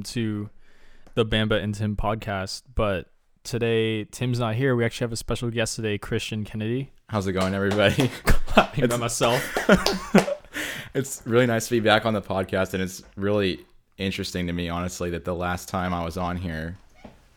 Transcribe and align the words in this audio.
Welcome 0.00 0.12
to 0.14 0.48
the 1.12 1.26
Bamba 1.26 1.62
and 1.62 1.74
Tim 1.74 1.94
podcast. 1.94 2.62
But 2.74 3.08
today, 3.44 4.04
Tim's 4.04 4.38
not 4.38 4.54
here. 4.54 4.74
We 4.74 4.82
actually 4.82 5.04
have 5.04 5.12
a 5.12 5.16
special 5.16 5.50
guest 5.50 5.76
today, 5.76 5.98
Christian 5.98 6.42
Kennedy. 6.42 6.90
How's 7.10 7.26
it 7.26 7.32
going, 7.32 7.52
everybody? 7.52 8.08
Clapping 8.24 8.80
by 8.88 8.94
It's- 8.94 8.98
myself. 8.98 9.58
it's 10.94 11.20
really 11.26 11.44
nice 11.44 11.66
to 11.68 11.72
be 11.72 11.80
back 11.80 12.06
on 12.06 12.14
the 12.14 12.22
podcast, 12.22 12.72
and 12.72 12.82
it's 12.82 13.02
really 13.16 13.60
interesting 13.98 14.46
to 14.46 14.54
me, 14.54 14.70
honestly, 14.70 15.10
that 15.10 15.26
the 15.26 15.34
last 15.34 15.68
time 15.68 15.92
I 15.92 16.02
was 16.02 16.16
on 16.16 16.38
here, 16.38 16.78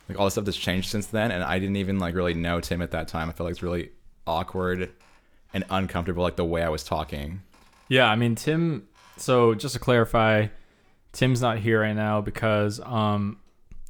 like 0.08 0.18
all 0.18 0.24
the 0.24 0.32
stuff 0.32 0.46
that's 0.46 0.56
changed 0.56 0.90
since 0.90 1.08
then, 1.08 1.32
and 1.32 1.44
I 1.44 1.60
didn't 1.60 1.76
even 1.76 2.00
like 2.00 2.16
really 2.16 2.34
know 2.34 2.62
Tim 2.62 2.82
at 2.82 2.92
that 2.92 3.10
time. 3.10 3.28
I 3.28 3.34
felt 3.34 3.48
like 3.48 3.52
it's 3.52 3.64
really 3.64 3.90
awkward 4.26 4.90
and 5.54 5.66
uncomfortable, 5.70 6.24
like 6.24 6.38
the 6.38 6.46
way 6.46 6.64
I 6.64 6.70
was 6.70 6.86
talking. 6.86 7.42
Yeah, 7.90 8.10
I 8.10 8.16
mean, 8.16 8.36
Tim. 8.36 8.88
So 9.18 9.54
just 9.54 9.74
to 9.74 9.80
clarify, 9.82 10.48
Tim's 11.14 11.42
not 11.42 11.60
here 11.60 11.82
right 11.82 11.96
now 11.96 12.22
because 12.22 12.80
um, 12.82 13.38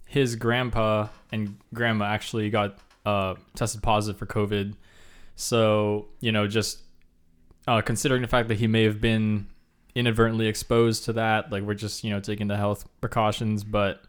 his 0.05 0.35
grandpa 0.35 1.07
and 1.31 1.57
grandma 1.73 2.05
actually 2.05 2.49
got 2.49 2.77
uh, 3.05 3.35
tested 3.55 3.81
positive 3.81 4.19
for 4.19 4.25
COVID. 4.25 4.75
So 5.35 6.09
you 6.19 6.31
know, 6.31 6.47
just 6.47 6.81
uh, 7.67 7.81
considering 7.81 8.21
the 8.21 8.27
fact 8.27 8.49
that 8.49 8.59
he 8.59 8.67
may 8.67 8.83
have 8.83 9.01
been 9.01 9.47
inadvertently 9.95 10.47
exposed 10.47 11.05
to 11.05 11.13
that, 11.13 11.51
like 11.51 11.63
we're 11.63 11.73
just 11.73 12.03
you 12.03 12.11
know 12.11 12.19
taking 12.19 12.47
the 12.47 12.57
health 12.57 12.87
precautions, 13.01 13.63
but 13.63 14.03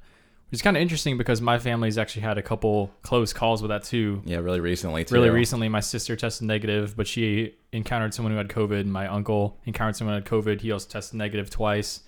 it's 0.52 0.62
kind 0.62 0.76
of 0.76 0.80
interesting 0.80 1.18
because 1.18 1.40
my 1.40 1.58
family's 1.58 1.98
actually 1.98 2.22
had 2.22 2.38
a 2.38 2.42
couple 2.42 2.92
close 3.02 3.32
calls 3.32 3.60
with 3.60 3.70
that 3.70 3.82
too 3.82 4.22
Yeah, 4.24 4.38
really 4.38 4.60
recently. 4.60 5.04
Too. 5.04 5.14
really 5.14 5.30
recently 5.30 5.68
my 5.68 5.80
sister 5.80 6.14
tested 6.14 6.46
negative 6.46 6.96
but 6.96 7.08
she 7.08 7.56
encountered 7.72 8.14
someone 8.14 8.30
who 8.30 8.38
had 8.38 8.48
covid 8.48 8.86
my 8.86 9.08
uncle 9.08 9.58
encountered 9.64 9.96
someone 9.96 10.14
who 10.14 10.22
had 10.22 10.24
covid 10.24 10.60
he 10.60 10.70
also 10.70 10.88
tested 10.88 11.18
negative 11.18 11.50
twice 11.50 12.04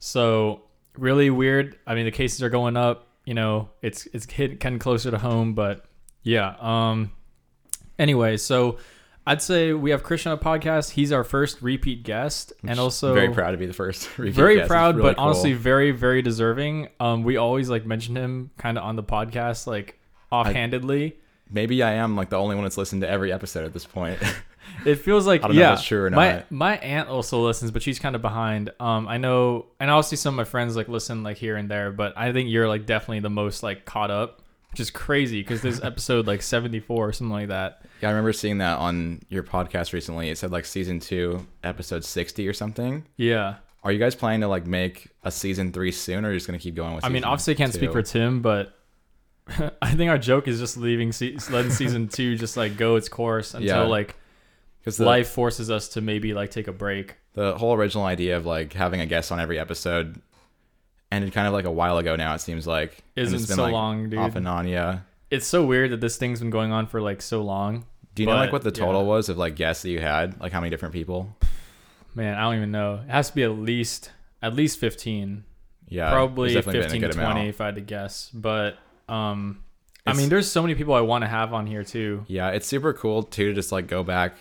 so 0.00 0.62
really 0.98 1.30
weird 1.30 1.78
i 1.86 1.94
mean 1.94 2.04
the 2.04 2.10
cases 2.10 2.42
are 2.42 2.50
going 2.50 2.76
up 2.76 3.06
you 3.24 3.34
know 3.34 3.68
it's 3.80 4.06
it's 4.06 4.26
hit 4.26 4.58
kind 4.58 4.74
of 4.74 4.80
closer 4.80 5.10
to 5.10 5.18
home 5.18 5.54
but 5.54 5.84
yeah 6.22 6.56
um 6.58 7.12
anyway 7.98 8.36
so 8.36 8.76
i'd 9.28 9.40
say 9.40 9.72
we 9.72 9.90
have 9.90 10.02
christian 10.02 10.32
on 10.32 10.38
a 10.38 10.40
podcast 10.40 10.90
he's 10.90 11.12
our 11.12 11.22
first 11.22 11.62
repeat 11.62 12.02
guest 12.02 12.52
and 12.66 12.80
also 12.80 13.14
very 13.14 13.32
proud 13.32 13.52
to 13.52 13.56
be 13.56 13.66
the 13.66 13.72
first. 13.72 14.08
repeat 14.18 14.34
very 14.34 14.56
guest. 14.56 14.68
Proud 14.68 14.96
really 14.96 15.10
but 15.10 15.16
cool. 15.16 15.26
honestly 15.26 15.52
very 15.52 15.92
very 15.92 16.22
deserving 16.22 16.88
um 16.98 17.22
we 17.22 17.36
always 17.36 17.70
like 17.70 17.86
mention 17.86 18.16
him 18.16 18.50
kind 18.58 18.76
of 18.76 18.82
on 18.82 18.96
the 18.96 19.04
podcast 19.04 19.68
like 19.68 20.00
offhandedly 20.32 21.16
maybe 21.50 21.82
I 21.82 21.94
am 21.94 22.16
like 22.16 22.30
the 22.30 22.38
only 22.38 22.54
one 22.54 22.64
that's 22.64 22.78
listened 22.78 23.02
to 23.02 23.08
every 23.08 23.32
episode 23.32 23.64
at 23.64 23.72
this 23.72 23.84
point. 23.84 24.18
It 24.84 24.96
feels 24.96 25.26
like 25.26 25.42
I 25.44 25.48
don't 25.48 25.56
know 25.56 25.72
if 25.74 25.78
yeah. 25.80 25.84
true 25.84 26.04
or 26.04 26.10
My 26.10 26.32
not. 26.32 26.50
my 26.50 26.70
my 26.72 26.76
aunt 26.78 27.08
also 27.08 27.40
listens, 27.44 27.70
but 27.70 27.82
she's 27.82 27.98
kind 27.98 28.16
of 28.16 28.22
behind. 28.22 28.70
Um, 28.80 29.06
I 29.08 29.18
know, 29.18 29.66
and 29.78 29.90
obviously 29.90 30.16
some 30.16 30.34
of 30.34 30.36
my 30.36 30.44
friends 30.44 30.76
like 30.76 30.88
listen 30.88 31.22
like 31.22 31.36
here 31.36 31.56
and 31.56 31.70
there, 31.70 31.92
but 31.92 32.14
I 32.16 32.32
think 32.32 32.48
you're 32.50 32.68
like 32.68 32.86
definitely 32.86 33.20
the 33.20 33.30
most 33.30 33.62
like 33.62 33.84
caught 33.84 34.10
up, 34.10 34.40
which 34.70 34.80
is 34.80 34.90
crazy 34.90 35.40
because 35.42 35.60
there's 35.62 35.80
episode 35.84 36.26
like 36.26 36.42
74 36.42 37.08
or 37.08 37.12
something 37.12 37.30
like 37.32 37.48
that. 37.48 37.82
yeah, 38.00 38.08
I 38.08 38.12
remember 38.12 38.32
seeing 38.32 38.58
that 38.58 38.78
on 38.78 39.20
your 39.28 39.42
podcast 39.42 39.92
recently. 39.92 40.30
It 40.30 40.38
said 40.38 40.50
like 40.50 40.64
season 40.64 40.98
two, 41.00 41.46
episode 41.62 42.04
sixty 42.04 42.48
or 42.48 42.52
something. 42.54 43.04
Yeah, 43.16 43.56
Are 43.84 43.92
you 43.92 43.98
guys 43.98 44.14
planning 44.14 44.40
to 44.42 44.48
like 44.48 44.66
make 44.66 45.08
a 45.24 45.30
season 45.30 45.72
three 45.72 45.92
soon, 45.92 46.24
or 46.24 46.28
are 46.28 46.32
you 46.32 46.36
just 46.38 46.46
gonna 46.46 46.58
keep 46.58 46.74
going 46.74 46.94
with? 46.94 47.04
I 47.04 47.08
mean, 47.10 47.24
obviously 47.24 47.54
I 47.54 47.56
can't 47.56 47.74
speak 47.74 47.92
for 47.92 48.02
Tim, 48.02 48.40
but 48.40 48.74
I 49.82 49.92
think 49.94 50.10
our 50.10 50.18
joke 50.18 50.48
is 50.48 50.58
just 50.58 50.76
leaving 50.76 51.12
se- 51.12 51.36
letting 51.50 51.70
season 51.72 52.08
two 52.08 52.36
just 52.36 52.56
like 52.56 52.76
go 52.76 52.96
its 52.96 53.08
course 53.08 53.52
until 53.54 53.68
Yeah. 53.68 53.80
like 53.82 54.14
because 54.80 54.98
life 55.00 55.28
forces 55.28 55.70
us 55.70 55.88
to 55.90 56.00
maybe 56.00 56.34
like 56.34 56.50
take 56.50 56.68
a 56.68 56.72
break. 56.72 57.16
the 57.34 57.56
whole 57.56 57.74
original 57.74 58.04
idea 58.04 58.36
of 58.36 58.46
like 58.46 58.72
having 58.72 59.00
a 59.00 59.06
guest 59.06 59.30
on 59.32 59.38
every 59.40 59.58
episode 59.58 60.20
ended 61.12 61.32
kind 61.32 61.46
of 61.46 61.52
like 61.52 61.64
a 61.64 61.70
while 61.70 61.98
ago 61.98 62.16
now. 62.16 62.34
It 62.34 62.40
seems 62.40 62.66
like 62.66 63.02
Isn't 63.16 63.34
it's 63.34 63.46
been, 63.46 63.56
so 63.56 63.62
like, 63.64 63.72
long, 63.72 64.10
dude. 64.10 64.18
off 64.18 64.36
and 64.36 64.46
on. 64.46 64.68
Yeah. 64.68 65.00
It's 65.30 65.46
so 65.46 65.64
weird 65.64 65.90
that 65.92 66.00
this 66.00 66.16
thing's 66.16 66.40
been 66.40 66.50
going 66.50 66.72
on 66.72 66.86
for 66.86 67.00
like 67.00 67.22
so 67.22 67.42
long. 67.42 67.84
Do 68.14 68.22
you 68.22 68.26
know 68.28 68.34
like 68.34 68.52
what 68.52 68.62
the 68.62 68.72
total 68.72 69.02
yeah. 69.02 69.08
was 69.08 69.28
of 69.28 69.38
like 69.38 69.54
guests 69.56 69.82
that 69.82 69.90
you 69.90 70.00
had? 70.00 70.40
Like 70.40 70.52
how 70.52 70.60
many 70.60 70.70
different 70.70 70.92
people? 70.92 71.36
Man, 72.14 72.34
I 72.34 72.42
don't 72.42 72.56
even 72.56 72.72
know. 72.72 73.00
It 73.06 73.10
has 73.10 73.28
to 73.30 73.34
be 73.34 73.44
at 73.44 73.52
least 73.52 74.10
at 74.42 74.54
least 74.54 74.78
15. 74.80 75.44
Yeah, 75.88 76.10
Probably 76.10 76.52
there's 76.52 76.64
15 76.64 77.00
to 77.02 77.08
20 77.08 77.12
amount. 77.14 77.48
if 77.48 77.60
I 77.60 77.66
had 77.66 77.74
to 77.76 77.80
guess. 77.80 78.30
But 78.32 78.78
um 79.08 79.62
I 80.06 80.14
mean, 80.14 80.28
there's 80.28 80.50
so 80.50 80.62
many 80.62 80.74
people 80.74 80.94
I 80.94 81.02
want 81.02 81.22
to 81.22 81.28
have 81.28 81.52
on 81.54 81.66
here 81.66 81.84
too. 81.84 82.24
Yeah, 82.26 82.50
it's 82.50 82.66
super 82.66 82.92
cool 82.92 83.22
too 83.22 83.48
to 83.48 83.54
just 83.54 83.70
like 83.70 83.86
go 83.86 84.02
back 84.02 84.34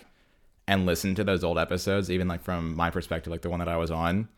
and 0.69 0.85
listen 0.85 1.15
to 1.15 1.23
those 1.23 1.43
old 1.43 1.57
episodes, 1.57 2.11
even 2.11 2.27
like 2.27 2.43
from 2.43 2.75
my 2.75 2.91
perspective, 2.91 3.31
like 3.31 3.41
the 3.41 3.49
one 3.49 3.57
that 3.57 3.67
I 3.67 3.77
was 3.77 3.89
on, 3.89 4.29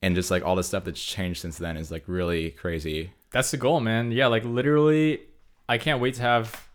and 0.00 0.14
just 0.14 0.30
like 0.30 0.44
all 0.44 0.54
the 0.54 0.62
stuff 0.62 0.84
that's 0.84 1.02
changed 1.02 1.40
since 1.40 1.58
then 1.58 1.76
is 1.76 1.90
like 1.90 2.04
really 2.06 2.52
crazy. 2.52 3.12
That's 3.32 3.50
the 3.50 3.56
goal, 3.56 3.80
man. 3.80 4.12
Yeah, 4.12 4.28
like 4.28 4.44
literally 4.44 5.22
I 5.68 5.78
can't 5.78 6.00
wait 6.00 6.14
to 6.14 6.22
have 6.22 6.68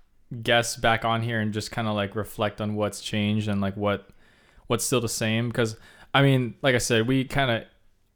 guests 0.44 0.76
back 0.76 1.06
on 1.06 1.22
here 1.22 1.40
and 1.40 1.54
just 1.54 1.72
kind 1.72 1.88
of 1.88 1.96
like 1.96 2.14
reflect 2.14 2.60
on 2.60 2.76
what's 2.76 3.00
changed 3.00 3.48
and 3.48 3.62
like 3.62 3.78
what 3.78 4.10
what's 4.68 4.84
still 4.84 5.02
the 5.02 5.08
same 5.08 5.48
because 5.48 5.78
I 6.14 6.22
mean, 6.22 6.56
like 6.62 6.76
I 6.76 6.80
said, 6.80 7.08
we 7.08 7.24
kind 7.24 7.50
of 7.50 7.64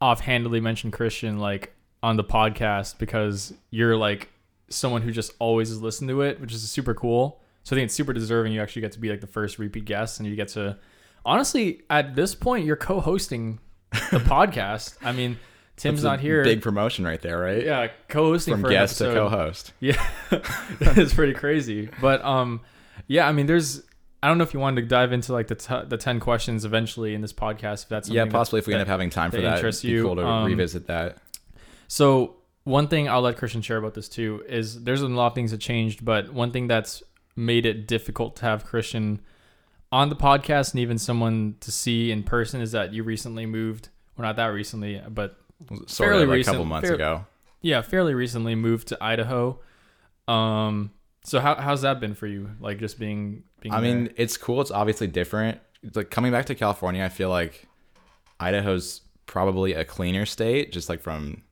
offhandedly 0.02 0.60
mentioned 0.60 0.92
Christian 0.92 1.38
like 1.38 1.72
on 2.02 2.18
the 2.18 2.24
podcast 2.24 2.98
because 2.98 3.54
you're 3.70 3.96
like 3.96 4.28
someone 4.68 5.00
who 5.00 5.12
just 5.12 5.32
always 5.38 5.70
has 5.70 5.80
listened 5.80 6.10
to 6.10 6.20
it, 6.20 6.42
which 6.42 6.52
is 6.52 6.70
super 6.70 6.92
cool. 6.92 7.40
So 7.64 7.74
I 7.74 7.78
think 7.78 7.86
it's 7.86 7.94
super 7.94 8.12
deserving. 8.12 8.52
You 8.52 8.62
actually 8.62 8.82
get 8.82 8.92
to 8.92 9.00
be 9.00 9.10
like 9.10 9.20
the 9.20 9.26
first 9.26 9.58
repeat 9.58 9.84
guest, 9.86 10.20
and 10.20 10.28
you 10.28 10.36
get 10.36 10.48
to 10.48 10.78
honestly 11.26 11.82
at 11.90 12.14
this 12.14 12.34
point 12.34 12.64
you're 12.66 12.76
co-hosting 12.76 13.58
the 13.90 13.98
podcast. 14.20 14.96
I 15.02 15.12
mean, 15.12 15.38
Tim's 15.76 16.02
That's 16.02 16.12
not 16.12 16.20
here. 16.20 16.44
Big 16.44 16.62
promotion 16.62 17.04
right 17.04 17.20
there, 17.20 17.38
right? 17.38 17.64
yeah, 17.64 17.88
co-hosting 18.08 18.60
From 18.60 18.70
guest 18.70 18.98
to 18.98 19.12
co-host. 19.12 19.72
Yeah, 19.80 19.96
it's 20.80 21.14
pretty 21.14 21.32
crazy. 21.34 21.88
But 22.00 22.24
um, 22.24 22.60
yeah, 23.08 23.26
I 23.28 23.32
mean, 23.32 23.46
there's. 23.46 23.82
I 24.22 24.28
don't 24.28 24.38
know 24.38 24.44
if 24.44 24.54
you 24.54 24.60
wanted 24.60 24.80
to 24.82 24.86
dive 24.88 25.12
into 25.12 25.32
like 25.34 25.48
the 25.48 25.54
t- 25.54 25.82
the 25.86 25.96
ten 25.98 26.18
questions 26.20 26.64
eventually 26.64 27.14
in 27.14 27.20
this 27.20 27.32
podcast. 27.32 27.82
If 27.84 27.88
that's 27.90 28.08
Yeah, 28.08 28.20
something 28.22 28.32
that- 28.32 28.38
possibly 28.38 28.58
if 28.60 28.66
we 28.66 28.72
end 28.74 28.80
up 28.82 28.88
having 28.88 29.10
time 29.10 29.30
for 29.30 29.36
that 29.38 29.42
that, 29.42 29.56
interests 29.56 29.84
you, 29.84 30.02
cool 30.02 30.16
to 30.16 30.26
um, 30.26 30.44
revisit 30.46 30.86
that. 30.86 31.18
So 31.88 32.36
one 32.64 32.88
thing 32.88 33.08
I'll 33.08 33.20
let 33.20 33.36
Christian 33.36 33.60
share 33.62 33.76
about 33.76 33.92
this 33.94 34.08
too 34.08 34.42
is 34.48 34.82
there's 34.84 35.02
a 35.02 35.08
lot 35.08 35.26
of 35.28 35.34
things 35.34 35.50
that 35.50 35.60
changed, 35.60 36.04
but 36.04 36.32
one 36.32 36.50
thing 36.52 36.66
that's 36.68 37.02
made 37.36 37.66
it 37.66 37.86
difficult 37.86 38.36
to 38.36 38.42
have 38.42 38.64
Christian 38.64 39.20
on 39.92 40.08
the 40.08 40.16
podcast 40.16 40.72
and 40.72 40.80
even 40.80 40.98
someone 40.98 41.56
to 41.60 41.70
see 41.72 42.10
in 42.10 42.22
person 42.22 42.60
is 42.60 42.72
that 42.72 42.92
you 42.92 43.02
recently 43.04 43.46
moved. 43.46 43.88
Well, 44.16 44.26
not 44.26 44.36
that 44.36 44.46
recently, 44.46 45.00
but 45.08 45.36
Sort 45.86 46.08
fairly 46.08 46.22
of 46.24 46.28
like 46.28 46.34
a 46.34 46.38
recent- 46.38 46.54
couple 46.54 46.64
months 46.66 46.88
fair- 46.88 46.94
ago. 46.96 47.26
yeah, 47.60 47.80
fairly 47.82 48.14
recently 48.14 48.54
moved 48.54 48.88
to 48.88 48.98
Idaho. 49.02 49.60
Um, 50.28 50.90
so 51.24 51.40
how 51.40 51.54
how's 51.54 51.82
that 51.82 52.00
been 52.00 52.14
for 52.14 52.26
you? 52.26 52.50
Like 52.60 52.78
just 52.78 52.98
being 52.98 53.44
being. 53.60 53.72
I 53.74 53.80
there? 53.80 53.94
mean, 53.94 54.12
it's 54.16 54.36
cool. 54.36 54.60
It's 54.60 54.70
obviously 54.70 55.06
different. 55.06 55.60
It's 55.82 55.96
like 55.96 56.10
coming 56.10 56.32
back 56.32 56.46
to 56.46 56.54
California, 56.54 57.04
I 57.04 57.08
feel 57.08 57.28
like 57.28 57.66
Idaho's 58.40 59.02
probably 59.26 59.72
a 59.74 59.84
cleaner 59.84 60.26
state, 60.26 60.72
just 60.72 60.88
like 60.88 61.00
from. 61.00 61.42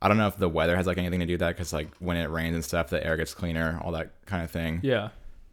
I 0.00 0.08
don't 0.08 0.16
know 0.16 0.28
if 0.28 0.36
the 0.36 0.48
weather 0.48 0.76
has 0.76 0.86
like 0.86 0.98
anything 0.98 1.20
to 1.20 1.26
do 1.26 1.32
with 1.34 1.40
that 1.40 1.56
because 1.56 1.72
like 1.72 1.88
when 1.98 2.16
it 2.16 2.30
rains 2.30 2.54
and 2.54 2.64
stuff, 2.64 2.88
the 2.90 3.04
air 3.04 3.16
gets 3.16 3.34
cleaner, 3.34 3.80
all 3.82 3.92
that 3.92 4.12
kind 4.26 4.42
of 4.44 4.50
thing. 4.50 4.80
yeah, 4.82 5.08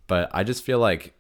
But 0.08 0.30
I 0.34 0.44
just 0.44 0.64
feel 0.64 0.80
like, 0.80 1.14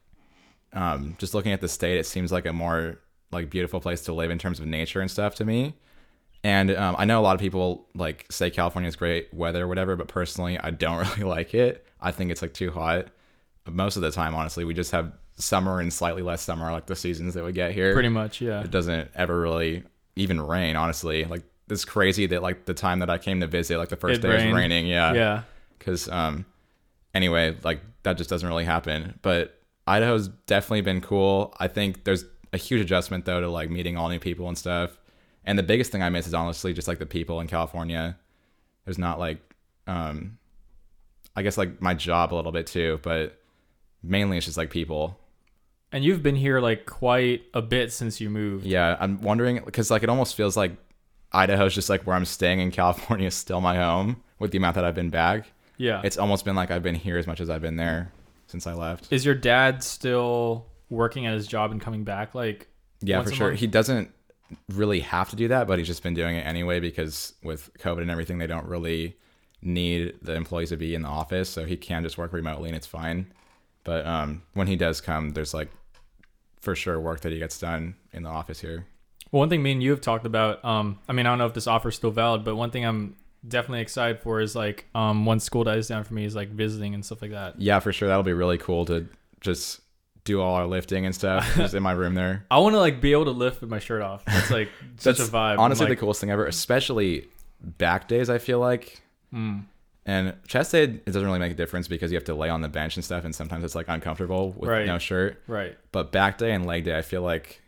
um, 0.73 1.15
just 1.19 1.33
looking 1.33 1.51
at 1.51 1.61
the 1.61 1.69
state, 1.69 1.97
it 1.97 2.05
seems 2.05 2.31
like 2.31 2.45
a 2.45 2.53
more 2.53 2.99
like 3.31 3.49
beautiful 3.49 3.79
place 3.79 4.01
to 4.01 4.13
live 4.13 4.29
in 4.29 4.37
terms 4.37 4.59
of 4.59 4.65
nature 4.67 5.01
and 5.01 5.09
stuff 5.09 5.35
to 5.35 5.45
me. 5.45 5.75
And 6.43 6.69
um, 6.75 6.95
I 6.99 7.05
know 7.05 7.19
a 7.19 7.23
lot 7.23 7.33
of 7.35 7.41
people 7.41 7.87
like 7.95 8.27
say 8.29 8.51
California 8.51 8.87
is 8.87 8.95
great 8.95 9.33
weather 9.33 9.63
or 9.63 9.67
whatever, 9.67 9.95
but 9.95 10.07
personally, 10.07 10.59
I 10.59 10.69
don't 10.69 10.97
really 11.17 11.23
like 11.23 11.53
it. 11.55 11.85
I 11.99 12.11
think 12.11 12.29
it's 12.31 12.41
like 12.41 12.53
too 12.53 12.69
hot. 12.71 13.07
Most 13.67 13.95
of 13.95 14.03
the 14.03 14.11
time, 14.11 14.35
honestly, 14.35 14.63
we 14.63 14.75
just 14.75 14.91
have 14.91 15.11
summer 15.37 15.79
and 15.79 15.91
slightly 15.91 16.21
less 16.21 16.43
summer, 16.43 16.71
like 16.71 16.85
the 16.85 16.95
seasons 16.95 17.33
that 17.33 17.43
we 17.43 17.51
get 17.51 17.71
here. 17.71 17.93
pretty 17.93 18.09
much. 18.09 18.41
Yeah, 18.41 18.61
It 18.61 18.69
doesn't 18.69 19.09
ever 19.15 19.39
really 19.41 19.83
even 20.15 20.39
rain, 20.39 20.75
honestly. 20.75 21.25
Like 21.25 21.41
it's 21.69 21.85
crazy 21.85 22.27
that 22.27 22.41
like 22.43 22.65
the 22.65 22.73
time 22.73 22.99
that 22.99 23.09
I 23.09 23.17
came 23.17 23.39
to 23.41 23.47
visit, 23.47 23.77
like 23.77 23.89
the 23.89 23.95
first 23.95 24.19
It 24.19 24.21
day 24.21 24.29
it 24.29 24.31
rained. 24.37 24.51
was 24.51 24.57
raining. 24.61 24.87
Yeah, 24.87 25.13
yeah. 25.13 25.41
because 25.79 26.07
um 26.09 26.45
anyway 27.13 27.55
like 27.63 27.79
that 28.03 28.17
just 28.17 28.29
doesn't 28.29 28.47
really 28.49 28.65
happen 28.65 29.17
but 29.21 29.57
idaho's 29.87 30.27
definitely 30.47 30.81
been 30.81 30.99
cool 30.99 31.55
i 31.59 31.67
think 31.67 32.03
there's 32.03 32.25
a 32.51 32.57
huge 32.57 32.81
adjustment 32.81 33.23
though 33.25 33.39
to 33.39 33.47
like 33.49 33.69
meeting 33.69 33.95
all 33.97 34.09
new 34.09 34.19
people 34.19 34.47
and 34.49 34.57
stuff 34.57 34.97
and 35.45 35.57
the 35.57 35.63
biggest 35.63 35.91
thing 35.93 36.03
i 36.03 36.09
miss 36.09 36.27
is 36.27 36.33
honestly 36.33 36.73
just 36.73 36.87
like 36.89 36.99
the 36.99 37.05
people 37.05 37.39
in 37.39 37.47
california 37.47 38.17
there's 38.83 38.97
not 38.97 39.17
like 39.17 39.37
um 39.87 40.37
i 41.37 41.41
guess 41.41 41.57
like 41.57 41.81
my 41.81 41.93
job 41.93 42.33
a 42.33 42.35
little 42.35 42.51
bit 42.51 42.67
too 42.67 42.99
but 43.01 43.39
mainly 44.03 44.35
it's 44.37 44.45
just 44.45 44.57
like 44.57 44.69
people 44.69 45.17
And 45.93 46.03
you've 46.03 46.21
been 46.21 46.35
here 46.35 46.59
like 46.59 46.85
quite 46.85 47.43
a 47.53 47.61
bit 47.61 47.93
since 47.93 48.19
you 48.19 48.29
moved. 48.29 48.65
yeah 48.65 48.97
i'm 48.99 49.21
wondering 49.21 49.61
because 49.65 49.89
like 49.89 50.03
it 50.03 50.09
almost 50.09 50.35
feels 50.35 50.57
like 50.57 50.75
idaho's 51.35 51.73
just 51.75 51.89
like 51.89 52.01
where 52.07 52.15
i'm 52.15 52.25
staying 52.25 52.59
in 52.59 52.71
california 52.71 53.27
is 53.27 53.35
still 53.35 53.61
my 53.61 53.75
home 53.75 54.21
with 54.39 54.51
the 54.51 54.57
amount 54.57 54.75
that 54.75 54.85
i've 54.85 54.95
been 54.95 55.09
back 55.09 55.45
Yeah. 55.77 56.01
it's 56.03 56.17
almost 56.17 56.45
been 56.45 56.55
like 56.55 56.71
i've 56.71 56.83
been 56.83 56.95
here 56.95 57.17
as 57.17 57.27
much 57.27 57.39
as 57.41 57.49
i've 57.49 57.61
been 57.61 57.75
there 57.75 58.11
since 58.47 58.65
i 58.67 58.73
left 58.73 59.11
Is 59.11 59.25
your 59.25 59.35
dad 59.35 59.83
still 59.83 60.65
working 60.89 61.25
at 61.25 61.33
his 61.33 61.47
job 61.47 61.71
and 61.71 61.81
coming 61.81 62.03
back? 62.03 62.35
Like, 62.35 62.67
Yeah, 63.01 63.23
for 63.23 63.31
sure. 63.31 63.47
month? 63.47 63.59
He 63.59 63.65
doesn't 63.65 64.11
really 64.69 64.99
have 64.99 65.31
to 65.31 65.35
do 65.35 65.47
that, 65.47 65.65
but 65.67 65.79
he's 65.79 65.87
just 65.87 66.03
been 66.03 66.13
doing 66.13 66.35
it 66.35 66.41
anyway 66.45 66.79
because 66.79 67.33
with 67.43 67.71
COVID 67.79 68.03
and 68.03 68.11
everything, 68.11 68.37
they 68.37 68.45
don't 68.45 68.67
really 68.67 69.17
need 69.63 70.13
the 70.21 70.35
employees 70.35 70.69
to 70.69 70.77
be 70.77 70.93
in 70.93 71.01
the 71.01 71.07
office, 71.07 71.49
so 71.49 71.65
he 71.65 71.75
can 71.75 72.03
just 72.03 72.19
work 72.19 72.31
remotely 72.33 72.69
and 72.69 72.75
it's 72.75 72.85
fine. 72.85 73.25
But 73.83 74.05
um, 74.05 74.43
when 74.53 74.67
he 74.67 74.75
does 74.75 75.01
come, 75.01 75.31
there's 75.31 75.55
like 75.55 75.71
for 76.61 76.75
sure 76.75 76.99
work 76.99 77.21
that 77.21 77.31
he 77.31 77.39
gets 77.39 77.57
done 77.59 77.95
in 78.13 78.21
the 78.21 78.29
office 78.29 78.59
here. 78.61 78.85
Well, 79.35 79.41
one 79.41 79.49
thing 79.49 79.61
me 79.61 79.73
and 79.73 79.83
you 79.83 79.91
have 79.91 79.99
talked 79.99 80.25
about, 80.25 80.63
um, 80.63 80.97
I 81.09 81.11
mean, 81.11 81.25
I 81.25 81.29
don't 81.29 81.39
know 81.39 81.45
if 81.45 81.53
this 81.53 81.67
offer 81.67 81.89
is 81.89 81.95
still 81.95 82.09
valid, 82.09 82.45
but 82.45 82.55
one 82.55 82.71
thing 82.71 82.85
I'm 82.85 83.17
definitely 83.45 83.81
excited 83.81 84.21
for 84.21 84.39
is 84.39 84.55
like 84.55 84.85
um, 84.95 85.25
once 85.25 85.43
school 85.43 85.65
dies 85.65 85.89
down 85.89 86.05
for 86.05 86.13
me 86.13 86.23
is 86.23 86.37
like 86.37 86.47
visiting 86.47 86.93
and 86.93 87.03
stuff 87.03 87.21
like 87.21 87.31
that. 87.31 87.59
Yeah, 87.59 87.79
for 87.81 87.91
sure. 87.91 88.07
That'll 88.07 88.23
be 88.23 88.31
really 88.31 88.57
cool 88.57 88.85
to 88.85 89.07
just 89.41 89.81
do 90.23 90.39
all 90.39 90.55
our 90.55 90.65
lifting 90.65 91.05
and 91.05 91.13
stuff 91.13 91.53
just 91.57 91.73
in 91.73 91.83
my 91.83 91.91
room 91.91 92.15
there. 92.15 92.45
I 92.49 92.59
want 92.59 92.75
to 92.75 92.79
like 92.79 93.01
be 93.01 93.11
able 93.11 93.25
to 93.25 93.31
lift 93.31 93.59
with 93.59 93.69
my 93.69 93.79
shirt 93.79 94.01
off. 94.01 94.23
That's 94.23 94.51
like 94.51 94.69
such 94.99 95.17
That's 95.17 95.27
a 95.27 95.31
vibe. 95.33 95.59
honestly 95.59 95.87
like, 95.87 95.97
the 95.97 95.99
coolest 95.99 96.21
thing 96.21 96.31
ever, 96.31 96.45
especially 96.45 97.27
back 97.59 98.07
days. 98.07 98.29
I 98.29 98.37
feel 98.37 98.61
like, 98.61 99.01
mm, 99.33 99.65
and 100.05 100.33
chest 100.47 100.71
day 100.71 100.83
it 100.83 101.05
doesn't 101.07 101.25
really 101.25 101.39
make 101.39 101.51
a 101.51 101.55
difference 101.55 101.89
because 101.89 102.09
you 102.09 102.15
have 102.15 102.23
to 102.23 102.35
lay 102.35 102.47
on 102.47 102.61
the 102.61 102.69
bench 102.69 102.95
and 102.95 103.03
stuff, 103.03 103.25
and 103.25 103.35
sometimes 103.35 103.65
it's 103.65 103.75
like 103.75 103.89
uncomfortable 103.89 104.53
with 104.53 104.69
Right. 104.69 104.85
no 104.85 104.97
shirt. 104.97 105.41
right. 105.45 105.77
But 105.91 106.13
back 106.13 106.37
day 106.37 106.53
and 106.53 106.65
leg 106.65 106.85
day, 106.85 106.97
I 106.97 107.01
feel 107.01 107.21
like 107.21 107.61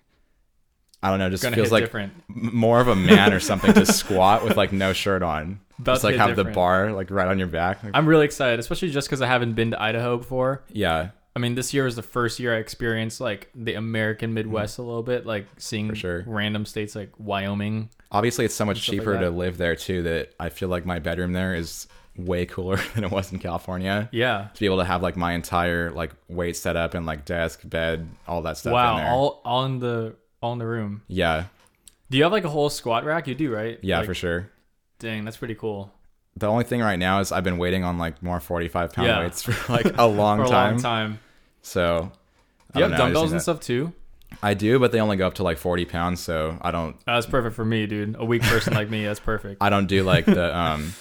I 1.03 1.09
don't 1.09 1.19
know, 1.19 1.29
just 1.29 1.47
feels 1.53 1.71
like 1.71 1.83
different. 1.83 2.13
more 2.27 2.79
of 2.79 2.87
a 2.87 2.95
man 2.95 3.33
or 3.33 3.39
something 3.39 3.73
to 3.73 3.85
squat 3.85 4.43
with 4.43 4.57
like 4.57 4.71
no 4.71 4.93
shirt 4.93 5.21
on. 5.23 5.59
About 5.79 5.93
just 5.93 6.03
like 6.05 6.15
have 6.15 6.35
the 6.35 6.43
bar 6.43 6.91
like 6.91 7.11
right 7.11 7.27
on 7.27 7.37
your 7.37 7.47
back. 7.47 7.83
Like, 7.83 7.91
I'm 7.95 8.07
really 8.07 8.25
excited, 8.25 8.59
especially 8.59 8.89
just 8.89 9.07
because 9.07 9.21
I 9.21 9.27
haven't 9.27 9.53
been 9.53 9.71
to 9.71 9.81
Idaho 9.81 10.17
before. 10.17 10.63
yeah, 10.71 11.09
I 11.35 11.39
mean, 11.39 11.53
this 11.53 11.71
year 11.71 11.85
is 11.85 11.95
the 11.95 12.01
first 12.01 12.39
year 12.39 12.55
I 12.55 12.57
experienced 12.57 13.21
like 13.21 13.51
the 13.53 13.75
American 13.75 14.33
Midwest 14.33 14.79
a 14.79 14.81
little 14.81 15.03
bit, 15.03 15.27
like 15.27 15.45
seeing 15.57 15.85
Mm-hmm. 15.89 15.93
Sure. 15.95 16.23
random 16.25 16.65
states 16.65 16.95
like 16.95 17.11
Wyoming. 17.19 17.89
obviously 18.11 18.43
it's 18.45 18.55
so 18.55 18.65
much 18.65 18.77
stuff 18.81 18.93
like 18.93 18.99
cheaper 19.01 19.19
to 19.19 19.29
live 19.29 19.57
there 19.59 19.75
too 19.75 20.01
that 20.01 20.33
I 20.39 20.49
feel 20.49 20.69
like 20.69 20.83
my 20.87 20.97
bedroom 20.97 21.33
there 21.33 21.53
is 21.53 21.87
way 22.17 22.47
cooler 22.47 22.77
than 22.95 23.03
it 23.03 23.11
was 23.11 23.31
in 23.31 23.37
California. 23.37 24.09
Yeah. 24.11 24.47
To 24.55 24.59
be 24.59 24.65
able 24.65 24.77
to 24.79 24.85
have 24.85 25.03
like 25.03 25.15
my 25.15 25.33
entire 25.33 25.91
like 25.91 26.11
weight 26.27 26.57
set 26.57 26.75
up 26.75 26.95
and 26.95 27.05
like 27.05 27.23
desk, 27.25 27.61
bed, 27.63 28.09
all 28.27 28.41
that 28.41 28.57
stuff 28.57 28.71
in 28.71 28.73
Wow. 28.73 28.97
there. 28.97 29.07
All 29.11 29.41
all 29.45 29.65
in 29.65 29.77
the 29.77 30.15
all 30.41 30.53
in 30.53 30.59
the 30.59 30.67
room. 30.67 31.01
yeah, 31.07 31.45
Do 32.09 32.17
you 32.17 32.23
have 32.23 32.31
like 32.31 32.43
a 32.43 32.49
whole 32.49 32.69
squat 32.69 33.05
rack? 33.05 33.27
You 33.27 33.35
do, 33.35 33.53
right? 33.53 33.79
yeah, 33.81 33.97
Like, 33.99 34.05
for 34.07 34.13
sure. 34.13 34.49
Dang, 34.99 35.25
that's 35.25 35.37
pretty 35.37 35.55
cool. 35.55 35.91
The 36.35 36.47
only 36.47 36.63
thing 36.63 36.81
right 36.81 36.97
now 36.99 37.19
is 37.19 37.31
I've 37.31 37.43
been 37.43 37.57
waiting 37.57 37.83
on 37.83 37.97
like 37.97 38.21
more 38.21 38.39
45 38.39 38.93
pound 38.93 39.07
Yeah. 39.07 39.19
weights 39.21 39.41
for 39.43 39.73
like 39.73 39.97
a 39.97 40.05
long 40.07 40.37
For 40.39 40.45
a 40.45 40.47
time. 40.49 40.73
long 40.75 40.81
time. 40.81 41.19
So 41.61 42.11
Do 42.73 42.79
you 42.79 42.83
have 42.83 42.91
know, 42.91 42.97
dumbbells 42.97 43.31
and 43.31 43.41
stuff 43.41 43.59
too? 43.59 43.91
I 44.43 44.53
do, 44.53 44.77
but 44.77 44.91
they 44.91 44.99
only 44.99 45.17
go 45.17 45.25
up 45.25 45.35
to 45.35 45.43
like 45.43 45.57
40 45.57 45.85
pounds. 45.85 46.19
So 46.19 46.57
I 46.61 46.69
don't, 46.71 46.95
That's 47.05 47.25
perfect 47.25 47.55
for 47.55 47.65
me, 47.65 47.87
dude. 47.87 48.15
A 48.19 48.25
weak 48.25 48.43
person 48.43 48.73
like 48.73 48.89
me, 48.89 49.05
that's 49.05 49.19
perfect. 49.19 49.57
I 49.61 49.69
don't 49.69 49.87
do 49.87 50.03
like 50.03 50.25
the 50.25 50.55
um, 50.55 50.93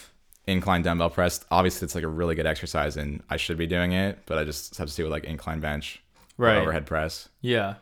incline 0.46 0.82
dumbbell 0.82 1.10
press. 1.10 1.44
Obviously, 1.50 1.84
it's 1.86 1.94
like 1.94 2.04
a 2.04 2.08
really 2.08 2.34
good 2.34 2.46
exercise, 2.46 2.96
and 2.96 3.22
I 3.28 3.36
should 3.36 3.58
be 3.58 3.66
doing 3.66 3.92
it, 3.92 4.20
but 4.26 4.38
I 4.38 4.44
just 4.44 4.76
have 4.78 4.88
to 4.88 4.94
do 4.96 5.02
it 5.02 5.06
with 5.06 5.12
like 5.12 5.24
incline 5.24 5.60
bench, 5.60 6.00
Right. 6.38 6.56
overhead 6.56 6.86
press. 6.86 7.28
Yeah. 7.42 7.74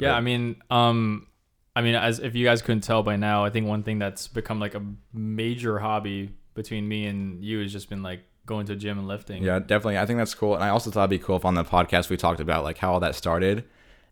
Yeah, 0.00 0.14
I 0.14 0.20
mean, 0.20 0.56
um 0.70 1.26
I 1.76 1.82
mean 1.82 1.94
as 1.94 2.18
if 2.18 2.34
you 2.34 2.44
guys 2.44 2.62
couldn't 2.62 2.82
tell 2.82 3.02
by 3.02 3.16
now, 3.16 3.44
I 3.44 3.50
think 3.50 3.66
one 3.66 3.82
thing 3.82 3.98
that's 3.98 4.28
become 4.28 4.58
like 4.60 4.74
a 4.74 4.82
major 5.12 5.78
hobby 5.78 6.30
between 6.54 6.88
me 6.88 7.06
and 7.06 7.42
you 7.44 7.60
has 7.60 7.72
just 7.72 7.88
been 7.88 8.02
like 8.02 8.20
going 8.46 8.66
to 8.66 8.74
gym 8.76 8.98
and 8.98 9.06
lifting. 9.06 9.42
Yeah, 9.42 9.58
definitely. 9.58 9.98
I 9.98 10.06
think 10.06 10.18
that's 10.18 10.34
cool, 10.34 10.54
and 10.54 10.64
I 10.64 10.70
also 10.70 10.90
thought 10.90 11.02
it'd 11.02 11.10
be 11.10 11.18
cool 11.18 11.36
if 11.36 11.44
on 11.44 11.54
the 11.54 11.64
podcast 11.64 12.08
we 12.10 12.16
talked 12.16 12.40
about 12.40 12.64
like 12.64 12.78
how 12.78 12.94
all 12.94 13.00
that 13.00 13.14
started, 13.14 13.64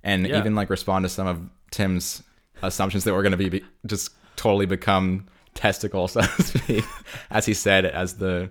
and 0.05 0.27
Yeah. 0.27 0.38
even 0.38 0.55
like 0.55 0.71
respond 0.71 1.05
to 1.05 1.09
some 1.09 1.27
of 1.27 1.41
Tim's 1.71 2.23
assumptions 2.62 3.05
that 3.05 3.15
we're 3.15 3.23
going 3.23 3.37
to 3.37 3.50
be, 3.50 3.65
just 3.87 4.11
totally 4.37 4.67
become 4.67 5.27
testicles, 5.55 6.12
so 6.12 6.21
to 6.21 6.43
speak, 6.43 6.85
as 7.31 7.47
he 7.47 7.55
said, 7.55 7.87
as 7.87 8.15
the 8.19 8.50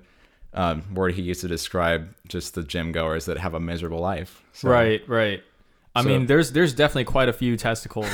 um, 0.54 0.84
word 0.94 1.14
he 1.14 1.22
used 1.22 1.42
to 1.42 1.48
describe 1.48 2.14
just 2.28 2.56
the 2.56 2.64
gym 2.64 2.92
goers 2.92 3.26
that 3.26 3.38
have 3.38 3.54
a 3.54 3.60
miserable 3.60 4.00
life. 4.00 4.44
So, 4.54 4.70
Right, 4.70 5.08
right. 5.08 5.44
I 5.95 6.01
So- 6.03 6.09
mean, 6.09 6.25
there's 6.25 6.51
there's 6.51 6.74
definitely 6.74 7.06
quite 7.06 7.30
a 7.30 7.33
few 7.33 7.56
testicles, 7.57 8.09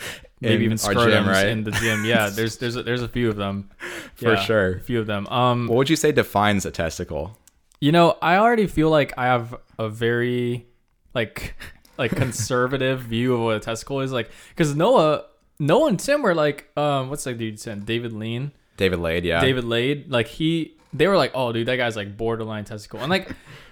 maybe 0.40 0.64
even 0.64 0.78
our 0.84 0.94
gym, 0.94 1.28
right? 1.28 1.48
in 1.48 1.64
the 1.64 1.72
gym. 1.72 2.04
Yeah, 2.04 2.28
there's 2.32 2.58
there's 2.58 2.76
a, 2.76 2.82
there's 2.82 3.02
a 3.02 3.08
few 3.08 3.28
of 3.28 3.36
them 3.36 3.70
For 4.14 4.32
Yeah, 4.34 4.40
sure. 4.40 4.76
A 4.76 4.80
few 4.80 5.00
of 5.00 5.06
them. 5.06 5.26
Um, 5.28 5.66
What 5.66 5.76
would 5.76 5.90
you 5.90 5.96
say 5.96 6.12
defines 6.12 6.64
a 6.64 6.70
testicle? 6.70 7.36
You 7.80 7.92
know, 7.92 8.16
I 8.22 8.36
already 8.36 8.66
feel 8.66 8.90
like 8.90 9.12
I 9.18 9.26
have 9.26 9.54
a 9.78 9.88
very 9.88 10.66
like 11.14 11.54
like 11.96 12.10
conservative 12.16 13.00
view 13.02 13.34
of 13.34 13.40
what 13.40 13.56
a 13.56 13.60
testicle 13.60 14.00
is 14.00 14.12
like 14.12 14.30
because 14.50 14.74
Noah 14.76 15.24
Noah 15.58 15.88
and 15.88 15.98
Tim 15.98 16.22
were 16.22 16.34
like 16.34 16.68
um 16.76 17.08
what's 17.10 17.24
that 17.24 17.38
dude 17.38 17.58
said 17.58 17.86
David 17.86 18.12
Lean 18.12 18.52
David 18.76 19.00
Laid, 19.00 19.24
yeah. 19.24 19.40
David 19.40 19.64
Laid 19.64 20.10
like 20.10 20.28
he 20.28 20.76
they 20.92 21.06
were 21.08 21.16
like 21.16 21.32
oh 21.34 21.52
dude 21.52 21.66
that 21.66 21.76
guy's 21.76 21.96
like 21.96 22.16
borderline 22.16 22.64
testicle 22.64 23.00
and 23.00 23.10
like 23.10 23.28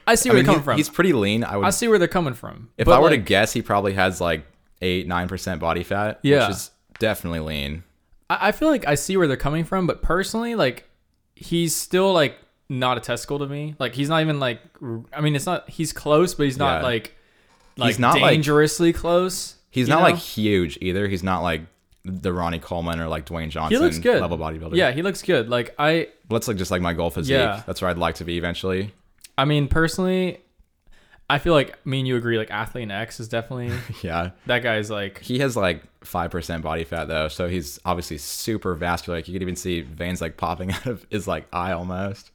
I 0.07 0.15
see 0.15 0.29
I 0.31 0.33
where 0.33 0.39
mean, 0.43 0.47
they're 0.47 0.53
he- 0.53 0.55
coming 0.57 0.65
from 0.65 0.77
he's 0.77 0.89
pretty 0.89 1.13
lean. 1.13 1.45
I 1.45 1.57
would, 1.57 1.67
I 1.67 1.71
see 1.71 1.89
where 1.89 1.99
they're 1.99 2.09
coming 2.09 2.35
from 2.35 2.71
if 2.79 2.87
I 2.89 2.99
were 3.01 3.11
to 3.11 3.17
guess, 3.17 3.53
he 3.53 3.63
probably 3.63 3.95
has 3.95 4.21
like 4.21 4.47
eight, 4.83 5.07
nine 5.07 5.29
percent 5.29 5.61
body 5.61 5.83
fat, 5.83 6.21
Yeah. 6.23 6.47
which 6.49 6.57
is 6.57 6.71
definitely 6.99 7.41
lean. 7.41 7.83
I 8.31 8.49
I 8.49 8.53
feel 8.53 8.69
like 8.69 8.87
I 8.87 8.95
see 8.95 9.17
where 9.17 9.27
they're 9.27 9.37
coming 9.37 9.65
from, 9.65 9.87
but 9.87 10.03
personally, 10.03 10.55
like 10.55 10.89
he's 11.35 11.75
still 11.75 12.13
like 12.13 12.37
not 12.69 12.97
a 12.97 13.01
testicle 13.01 13.39
to 13.41 13.47
me. 13.47 13.75
Like 13.79 13.95
he's 13.95 14.09
not 14.09 14.21
even 14.23 14.39
like 14.41 14.61
I 15.13 15.21
mean, 15.21 15.35
it's 15.37 15.47
not 15.47 15.69
he's 15.71 15.93
close, 15.93 16.35
but 16.35 16.45
he's 16.45 16.59
not 16.59 16.79
Yeah. 16.81 16.83
like 16.89 17.15
like 17.77 17.89
He's 17.89 17.99
not, 17.99 18.21
like- 18.21 18.31
dangerously 18.33 18.93
close. 18.93 19.57
He's 19.71 19.89
not 19.89 19.97
know? 19.99 20.05
like 20.05 20.17
huge 20.17 20.79
either. 20.81 21.07
He's 21.09 21.23
not 21.23 21.43
like 21.43 21.61
the 22.05 22.33
Ronnie 22.33 22.59
Coleman 22.61 23.01
or 23.01 23.09
like 23.09 23.27
Dwayne 23.27 23.51
Johnson 23.51 23.77
he 23.77 23.85
looks 23.85 23.99
good 23.99 24.21
level 24.23 24.39
bodybuilder. 24.39 24.75
Yeah, 24.77 24.93
he 24.93 25.03
looks 25.03 25.23
good. 25.23 25.49
Like 25.51 25.75
I 25.79 26.09
That's 26.31 26.49
like 26.49 26.57
just 26.57 26.71
like 26.71 26.81
my 26.81 26.93
goal 26.95 27.11
physique. 27.11 27.33
Yeah. 27.35 27.63
That's 27.67 27.83
where 27.83 27.91
I'd 27.91 27.99
like 27.99 28.15
to 28.17 28.25
be 28.25 28.39
eventually. 28.39 28.95
I 29.39 29.45
mean 29.45 29.69
personally, 29.69 30.41
I 31.29 31.39
feel 31.39 31.53
like 31.53 31.85
me 31.87 31.99
and 32.01 32.09
you 32.09 32.17
agree. 32.17 32.39
Like 32.39 32.51
Athlean-X 32.51 33.21
is 33.21 33.29
definitely 33.29 33.73
Yeah. 34.03 34.31
that 34.47 34.61
guy's 34.63 34.91
like 34.91 35.21
He 35.21 35.39
has 35.41 35.57
like 35.57 35.83
five 36.05 36.31
percent 36.31 36.63
body 36.63 36.85
fat 36.85 37.07
though, 37.09 37.29
so 37.29 37.49
he's 37.49 37.79
obviously 37.85 38.19
super 38.19 38.75
vascular. 38.75 39.19
Like 39.19 39.29
you 39.29 39.33
could 39.35 39.43
even 39.43 39.57
see 39.57 39.81
veins 39.83 40.21
like 40.21 40.37
popping 40.37 40.73
out 40.73 40.87
of 40.87 41.07
his 41.11 41.27
like 41.27 41.47
eye 41.53 41.73
almost. 41.73 42.31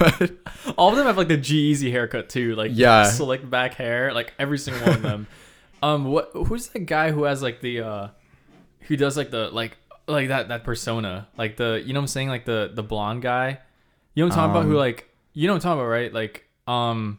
but 0.00 0.32
all 0.76 0.90
of 0.90 0.96
them 0.96 1.06
have 1.06 1.16
like 1.16 1.28
the 1.28 1.36
G 1.36 1.70
Easy 1.70 1.90
haircut 1.90 2.28
too. 2.28 2.54
Like 2.56 2.72
Yeah. 2.74 3.04
slick 3.04 3.48
back 3.48 3.74
hair. 3.74 4.12
Like 4.12 4.34
every 4.38 4.58
single 4.58 4.82
one 4.86 4.96
of 4.96 5.02
them. 5.02 5.26
um, 5.82 6.04
what 6.06 6.30
who's 6.34 6.66
the 6.68 6.80
guy 6.80 7.12
who 7.12 7.22
has 7.24 7.40
like 7.42 7.60
the 7.60 7.80
uh, 7.82 8.08
who 8.82 8.96
does 8.96 9.16
like 9.16 9.30
the 9.30 9.48
like 9.50 9.76
like 10.08 10.28
that 10.28 10.48
that 10.48 10.64
persona 10.64 11.28
like 11.36 11.56
the 11.56 11.82
you 11.86 11.92
know 11.92 12.00
what 12.00 12.04
I'm 12.04 12.08
saying 12.08 12.28
like 12.28 12.44
the 12.46 12.70
the 12.74 12.82
blonde 12.82 13.22
guy. 13.22 13.60
You 14.14 14.24
know 14.24 14.28
what 14.28 14.32
I'm 14.38 14.38
talking 14.38 14.50
about? 14.50 14.64
Who 14.64 14.72
Um, 14.72 14.76
like 14.78 15.07
you 15.40 15.46
know 15.46 15.52
what 15.54 15.58
I'm 15.58 15.62
talking 15.62 15.80
about 15.80 15.88
right? 15.90 16.12
Like 16.12 16.48
um, 16.66 17.18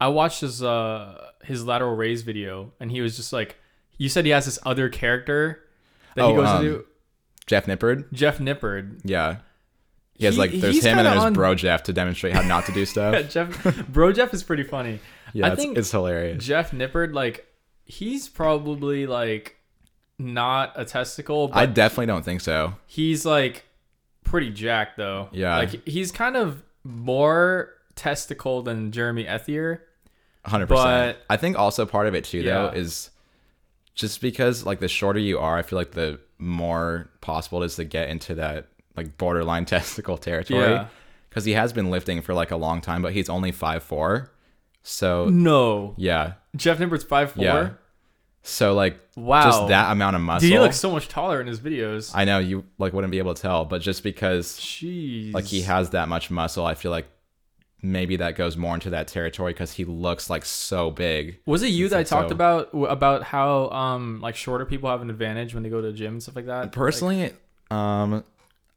I 0.00 0.08
watched 0.08 0.40
his 0.42 0.62
uh 0.62 1.28
his 1.44 1.64
lateral 1.64 1.96
raise 1.96 2.22
video 2.22 2.72
and 2.80 2.90
he 2.90 3.00
was 3.00 3.16
just 3.16 3.32
like 3.32 3.56
you 3.96 4.08
said 4.08 4.24
he 4.24 4.30
has 4.32 4.44
this 4.44 4.58
other 4.66 4.88
character 4.88 5.64
that 6.14 6.24
he 6.26 6.30
Oh, 6.32 6.36
goes 6.36 6.48
um, 6.48 6.64
into 6.66 6.84
Jeff 7.46 7.66
Nippard, 7.66 8.12
Jeff 8.12 8.38
Nippard. 8.38 9.00
yeah. 9.04 9.38
He 10.14 10.24
has 10.26 10.34
He- 10.34 10.40
like 10.40 10.50
there's 10.52 10.84
him 10.84 10.98
and 10.98 11.06
then 11.06 11.14
there's 11.14 11.24
on- 11.24 11.32
Bro 11.32 11.54
Jeff 11.54 11.84
to 11.84 11.92
demonstrate 11.92 12.34
how 12.34 12.42
not 12.42 12.66
to 12.66 12.72
do 12.72 12.84
stuff. 12.94 13.28
Jeff, 13.30 13.86
bro, 13.88 14.12
Jeff 14.12 14.34
is 14.34 14.42
pretty 14.42 14.64
funny. 14.64 14.98
Yeah, 15.32 15.46
I 15.46 15.52
it's, 15.52 15.62
think 15.62 15.78
it's 15.78 15.90
hilarious. 15.90 16.44
Jeff 16.44 16.70
Nippard, 16.72 17.12
like, 17.14 17.46
he's 17.84 18.28
probably 18.28 19.06
like 19.06 19.56
not 20.18 20.72
a 20.74 20.84
testicle, 20.84 21.48
but 21.48 21.56
I 21.56 21.66
definitely 21.66 22.06
don't 22.06 22.24
think 22.24 22.40
so. 22.40 22.74
he's 22.86 23.24
like 23.24 23.64
pretty 24.24 24.50
jacked 24.50 24.96
though. 24.96 25.28
Yeah. 25.32 25.56
like 25.56 25.86
he's 25.88 26.10
kind 26.12 26.36
of 26.36 26.62
more 26.88 27.74
testicle 27.94 28.62
than 28.62 28.90
Jeremy 28.92 29.24
Ethier. 29.24 29.80
Hundred 30.44 30.66
But- 30.68 30.76
percent. 30.76 31.18
I 31.28 31.36
think 31.36 31.58
also 31.58 31.84
part 31.86 32.06
of 32.06 32.14
it 32.14 32.24
too, 32.24 32.42
though, 32.42 32.68
is 32.68 33.10
just 33.94 34.20
because 34.20 34.64
like 34.64 34.80
the 34.80 34.88
shorter 34.88 35.18
you 35.18 35.38
are, 35.38 35.56
I 35.58 35.62
feel 35.62 35.78
like 35.78 35.92
the 35.92 36.18
more 36.38 37.08
possible 37.20 37.62
it 37.62 37.66
is 37.66 37.76
to 37.76 37.84
get 37.84 38.08
into 38.08 38.34
that 38.36 38.66
like 38.96 39.18
borderline 39.18 39.64
testicle 39.66 40.16
territory. 40.16 40.60
Yeah. 40.70 40.86
Because 41.28 41.44
he 41.44 41.52
has 41.52 41.72
been 41.72 41.90
lifting 41.90 42.22
for 42.22 42.32
like 42.32 42.50
a 42.50 42.56
long 42.56 42.80
time, 42.80 43.02
but 43.02 43.12
he's 43.12 43.28
only 43.28 43.52
five 43.52 43.82
four. 43.82 44.30
So 44.82 45.28
No, 45.28 45.94
yeah, 45.98 46.34
Jeff 46.56 46.78
Nippard's 46.80 47.04
five 47.04 47.32
four. 47.32 47.44
yeah. 47.44 47.70
So 48.48 48.72
like 48.72 48.98
Wow, 49.14 49.42
just 49.44 49.68
that 49.68 49.92
amount 49.92 50.16
of 50.16 50.22
muscle. 50.22 50.48
Dude, 50.48 50.52
he 50.52 50.58
looks 50.58 50.76
so 50.78 50.90
much 50.90 51.08
taller 51.08 51.40
in 51.40 51.46
his 51.46 51.60
videos. 51.60 52.12
I 52.14 52.24
know 52.24 52.38
you 52.38 52.64
like 52.78 52.94
wouldn't 52.94 53.10
be 53.10 53.18
able 53.18 53.34
to 53.34 53.42
tell, 53.42 53.64
but 53.66 53.82
just 53.82 54.02
because 54.02 54.58
Jeez, 54.58 55.34
like 55.34 55.44
he 55.44 55.60
has 55.62 55.90
that 55.90 56.08
much 56.08 56.30
muscle, 56.30 56.64
I 56.64 56.74
feel 56.74 56.90
like 56.90 57.06
maybe 57.82 58.16
that 58.16 58.36
goes 58.36 58.56
more 58.56 58.74
into 58.74 58.90
that 58.90 59.06
territory 59.06 59.52
because 59.52 59.72
he 59.74 59.84
looks 59.84 60.30
like 60.30 60.44
so 60.44 60.90
big. 60.90 61.38
Was 61.46 61.62
it 61.62 61.68
you 61.68 61.84
It's 61.84 61.90
that 61.92 61.96
I 61.96 62.00
like 62.00 62.06
talked 62.06 62.30
so- 62.30 62.34
about 62.34 62.70
about 62.72 63.22
how 63.22 63.68
um 63.70 64.20
like 64.22 64.34
shorter 64.34 64.64
people 64.64 64.88
have 64.88 65.02
an 65.02 65.10
advantage 65.10 65.52
when 65.52 65.62
they 65.62 65.68
go 65.68 65.82
to 65.82 65.88
the 65.88 65.92
gym 65.92 66.14
and 66.14 66.22
stuff 66.22 66.36
like 66.36 66.46
that? 66.46 66.72
Personally, 66.72 67.32
um, 67.70 68.24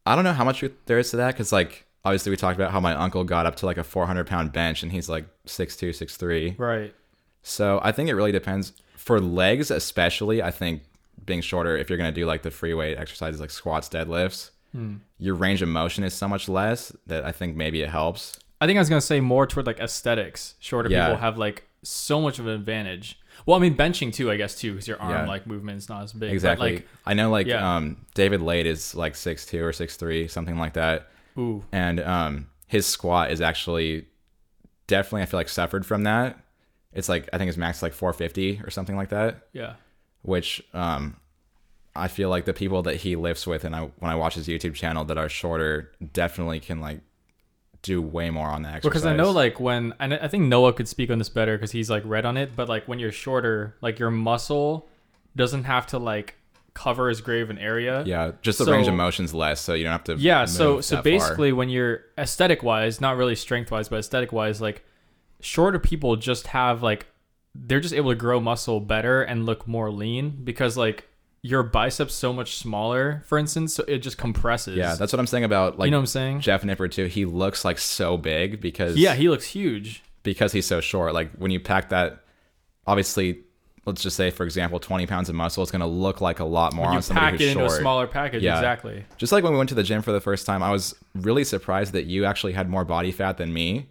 I 0.06 0.16
don't 0.16 0.26
know 0.26 0.34
how 0.34 0.44
much 0.44 0.64
there 0.86 1.00
is 1.00 1.12
to 1.12 1.18
that 1.18 1.34
because, 1.34 1.52
like, 1.54 1.86
obviously 2.04 2.30
we 2.30 2.36
talked 2.36 2.58
about 2.58 2.72
how 2.72 2.80
my 2.82 2.94
uncle 2.94 3.24
got 3.24 3.46
up 3.46 3.56
to 3.58 3.66
like 3.66 3.78
a 3.78 3.84
400 3.86 4.28
pound 4.28 4.52
bench 4.52 4.84
and 4.84 4.92
he's 4.92 5.08
like 5.08 5.26
six 5.46 5.78
two, 5.78 5.94
six 5.94 6.18
three, 6.18 6.56
right? 6.58 6.94
So 7.42 7.80
I 7.82 7.92
think 7.94 8.10
it 8.10 8.16
really 8.16 8.32
depends. 8.34 8.74
For 9.02 9.20
legs, 9.20 9.72
especially, 9.72 10.44
I 10.44 10.52
think 10.52 10.84
being 11.26 11.42
shorter, 11.42 11.76
if 11.76 11.90
you're 11.90 11.98
gonna 11.98 12.12
do 12.12 12.26
like 12.28 12.44
the 12.44 12.52
free 12.52 12.74
weight 12.74 12.98
exercises 12.98 13.42
like 13.42 13.50
squats, 13.52 13.90
deadlifts, 13.90 14.52
Hmm. 14.74 14.98
your 15.18 15.36
range 15.36 15.62
of 15.62 15.70
motion 15.70 16.04
is 16.04 16.14
so 16.14 16.28
much 16.28 16.48
less 16.48 16.96
that 17.08 17.26
I 17.26 17.32
think 17.32 17.56
maybe 17.58 17.82
it 17.82 17.90
helps. 17.90 18.40
I 18.62 18.68
think 18.68 18.78
I 18.78 18.82
was 18.82 18.90
gonna 18.90 19.02
say 19.02 19.20
more 19.20 19.46
toward 19.48 19.66
like 19.66 19.80
aesthetics. 19.80 20.54
Shorter 20.60 20.90
Yeah. 20.90 21.08
people 21.08 21.20
have 21.22 21.38
like 21.38 21.68
so 21.84 22.22
much 22.22 22.38
of 22.40 22.46
an 22.48 22.54
advantage. 22.54 23.20
Well, 23.46 23.58
I 23.58 23.60
mean 23.60 23.76
benching 23.76 24.14
too, 24.14 24.30
I 24.30 24.38
guess 24.38 24.54
too, 24.56 24.72
because 24.74 24.88
your 24.88 25.02
arm 25.02 25.26
Yeah. 25.26 25.28
like 25.28 25.48
movement 25.48 25.80
is 25.80 25.90
not 25.90 26.04
as 26.04 26.14
big. 26.14 26.32
Exactly. 26.32 26.74
like, 26.76 26.88
I 27.08 27.14
know 27.16 27.30
like 27.32 27.48
yeah. 27.48 27.76
um 27.76 28.06
David 28.14 28.42
Laid 28.42 28.66
is 28.68 28.94
like 28.96 29.16
six 29.16 29.46
two 29.48 29.64
or 29.66 29.74
six 29.74 29.98
three, 29.98 30.28
something 30.28 30.58
like 30.60 30.74
that. 30.74 31.10
ooh, 31.40 31.64
And 31.72 32.00
um 32.00 32.48
his 32.68 32.86
squat 32.86 33.32
is 33.32 33.42
actually 33.42 34.06
definitely 34.88 35.24
I 35.24 35.26
feel 35.26 35.40
like 35.40 35.50
suffered 35.50 35.86
from 35.86 36.04
that. 36.04 36.38
It's 36.94 37.08
like 37.10 37.30
I 37.34 37.38
think 37.38 37.48
his 37.48 37.58
max 37.58 37.82
like 37.82 37.94
four 37.94 38.12
fifty 38.14 38.62
or 38.64 38.70
something 38.70 38.96
like 38.96 39.10
that. 39.10 39.48
yeah, 39.54 39.76
Which 40.24 40.62
um 40.74 41.18
I 41.96 42.08
feel 42.08 42.30
like 42.30 42.46
the 42.46 42.54
people 42.54 42.84
that 42.84 42.98
he 42.98 43.16
lifts 43.16 43.46
with 43.48 43.64
and 43.66 43.76
I 43.76 43.90
when 44.00 44.12
I 44.12 44.16
watch 44.16 44.36
his 44.36 44.48
YouTube 44.48 44.74
channel 44.76 45.04
that 45.06 45.18
are 45.18 45.30
shorter 45.30 45.92
definitely 46.14 46.60
can 46.60 46.80
like 46.82 47.00
do 47.82 48.02
way 48.02 48.30
more 48.30 48.48
on 48.48 48.62
the 48.62 48.70
exercise. 48.70 48.84
because 48.90 49.06
I 49.06 49.16
know 49.16 49.32
like 49.32 49.60
when 49.60 49.94
and 50.00 50.14
I 50.14 50.28
think 50.28 50.44
Noah 50.44 50.74
could 50.74 50.88
speak 50.88 51.10
on 51.10 51.18
this 51.18 51.30
better 51.30 51.58
because 51.58 51.72
he's 51.72 51.90
like 51.90 52.04
read 52.06 52.26
on 52.26 52.38
it. 52.38 52.56
But 52.56 52.70
like 52.70 52.88
when 52.88 53.00
you're 53.00 53.12
shorter, 53.12 53.76
like 53.82 53.98
your 54.00 54.12
muscle 54.12 54.88
doesn't 55.36 55.64
have 55.64 55.88
to 55.88 55.98
like 55.98 56.36
cover 56.74 57.10
as 57.10 57.20
grave 57.22 57.50
an 57.50 57.58
area. 57.58 58.04
Yeah, 58.06 58.32
just 58.42 58.60
the 58.60 58.66
So- 58.66 58.72
range 58.72 58.88
of 58.88 58.94
motion's 58.94 59.34
less, 59.34 59.60
so 59.60 59.74
you 59.74 59.84
don't 59.84 59.92
have 59.94 60.04
to 60.06 60.16
Yeah, 60.16 60.46
so 60.46 60.80
so 60.82 60.96
that 60.98 61.04
far. 61.04 61.12
basically 61.12 61.52
when 61.54 61.70
you're 61.70 62.02
aesthetic 62.18 62.64
wise, 62.64 63.02
not 63.02 63.18
really 63.18 63.36
strength 63.36 63.72
wise, 63.72 63.90
but 63.90 63.98
aesthetic 64.00 64.32
wise, 64.32 64.62
like 64.62 64.86
shorter 65.42 65.80
people 65.80 66.16
just 66.16 66.48
have 66.48 66.82
like 66.84 67.08
they're 67.54 67.80
just 67.82 67.94
able 67.94 68.12
to 68.12 68.16
grow 68.16 68.40
muscle 68.40 68.80
better 68.80 69.22
and 69.24 69.46
look 69.46 69.68
more 69.68 69.92
lean 69.92 70.40
because 70.44 70.78
like 70.78 71.08
your 71.44 71.64
biceps 71.64 72.14
so 72.14 72.32
much 72.32 72.56
smaller, 72.56 73.24
for 73.26 73.38
instance, 73.38 73.74
so 73.74 73.84
it 73.88 73.98
just 74.00 74.18
compresses. 74.18 74.78
Yeah, 74.78 74.96
that's 74.96 75.12
what 75.12 75.20
I'm 75.20 75.28
saying 75.28 75.44
about 75.44 75.78
like 75.80 75.88
you 75.88 75.92
know 75.92 75.98
what 75.98 76.02
I'm 76.04 76.08
saying? 76.08 76.40
Jeff 76.42 76.62
Nippard 76.64 76.92
too. 76.92 77.06
He 77.06 77.26
looks 77.26 77.66
like 77.66 77.78
so 77.80 78.16
big 78.16 78.62
because 78.62 78.96
Yeah, 78.96 79.16
he 79.16 79.28
looks 79.28 79.46
huge. 79.46 80.04
because 80.24 80.52
he's 80.54 80.66
so 80.68 80.80
short. 80.82 81.14
Like 81.14 81.32
when 81.34 81.50
you 81.52 81.60
pack 81.60 81.90
that, 81.90 82.20
obviously, 82.88 83.40
let's 83.86 84.04
just 84.04 84.16
say 84.16 84.30
for 84.30 84.44
example, 84.44 84.80
20 84.80 85.08
pounds 85.08 85.30
of 85.30 85.36
muscle, 85.36 85.64
it's 85.64 85.72
gonna 85.72 85.88
look 85.88 86.22
like 86.22 86.40
a 86.40 86.46
lot 86.46 86.74
more 86.74 86.86
When 86.88 86.98
on 86.98 87.02
somebody 87.02 87.26
pack 87.26 87.40
who's 87.40 87.42
it 87.42 87.52
into 87.54 87.66
a 87.66 87.70
smaller 87.70 88.08
package, 88.08 88.44
Yeah. 88.44 88.56
exactly. 88.58 89.04
Just 89.18 89.32
like 89.32 89.44
when 89.44 89.52
we 89.54 89.58
went 89.58 89.70
to 89.70 89.76
the 89.76 89.84
gym 89.84 90.02
for 90.04 90.12
the 90.12 90.22
first 90.22 90.46
time, 90.46 90.62
I 90.62 90.72
was 90.72 90.94
really 91.16 91.44
surprised 91.44 91.94
that 91.94 92.06
you 92.06 92.26
actually 92.26 92.54
had 92.54 92.70
more 92.70 92.86
body 92.86 93.12
fat 93.12 93.38
than 93.38 93.52
me. 93.54 93.88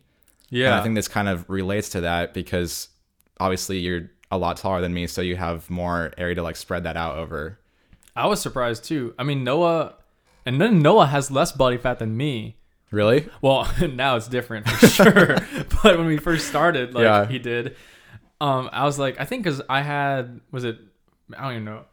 Yeah. 0.50 0.66
And 0.66 0.74
I 0.74 0.82
think 0.82 0.94
this 0.96 1.08
kind 1.08 1.28
of 1.28 1.48
relates 1.48 1.88
to 1.90 2.02
that 2.02 2.34
because 2.34 2.88
obviously 3.38 3.78
you're 3.78 4.10
a 4.30 4.38
lot 4.38 4.56
taller 4.56 4.80
than 4.80 4.92
me, 4.94 5.06
so 5.06 5.22
you 5.22 5.36
have 5.36 5.68
more 5.70 6.12
area 6.18 6.34
to 6.36 6.42
like 6.42 6.56
spread 6.56 6.84
that 6.84 6.96
out 6.96 7.16
over. 7.16 7.58
I 8.14 8.26
was 8.26 8.40
surprised 8.40 8.84
too. 8.84 9.14
I 9.18 9.22
mean 9.24 9.44
Noah 9.44 9.94
and 10.46 10.60
then 10.60 10.80
Noah 10.80 11.06
has 11.06 11.30
less 11.30 11.52
body 11.52 11.76
fat 11.76 11.98
than 11.98 12.16
me. 12.16 12.56
Really? 12.90 13.28
Well, 13.40 13.70
now 13.92 14.16
it's 14.16 14.26
different 14.28 14.68
for 14.68 14.86
sure. 14.86 15.36
but 15.82 15.96
when 15.96 16.06
we 16.06 16.16
first 16.18 16.48
started, 16.48 16.92
like 16.94 17.02
Yeah. 17.04 17.26
he 17.26 17.38
did, 17.38 17.76
um, 18.40 18.68
I 18.72 18.84
was 18.84 18.98
like, 18.98 19.20
I 19.20 19.24
think 19.24 19.44
because 19.44 19.62
I 19.68 19.82
had 19.82 20.40
was 20.50 20.64
it, 20.64 20.78
I 21.36 21.42
don't 21.44 21.52
even 21.52 21.64
know, 21.64 21.84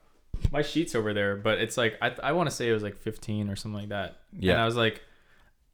my 0.51 0.61
sheets 0.61 0.95
over 0.95 1.13
there, 1.13 1.35
but 1.35 1.59
it's 1.59 1.77
like 1.77 1.97
I 2.01 2.15
I 2.23 2.31
want 2.31 2.49
to 2.49 2.55
say 2.55 2.69
it 2.69 2.73
was 2.73 2.83
like 2.83 2.97
15 2.97 3.49
or 3.49 3.55
something 3.55 3.79
like 3.79 3.89
that. 3.89 4.17
Yeah. 4.33 4.53
And 4.53 4.61
I 4.61 4.65
was 4.65 4.75
like, 4.75 5.01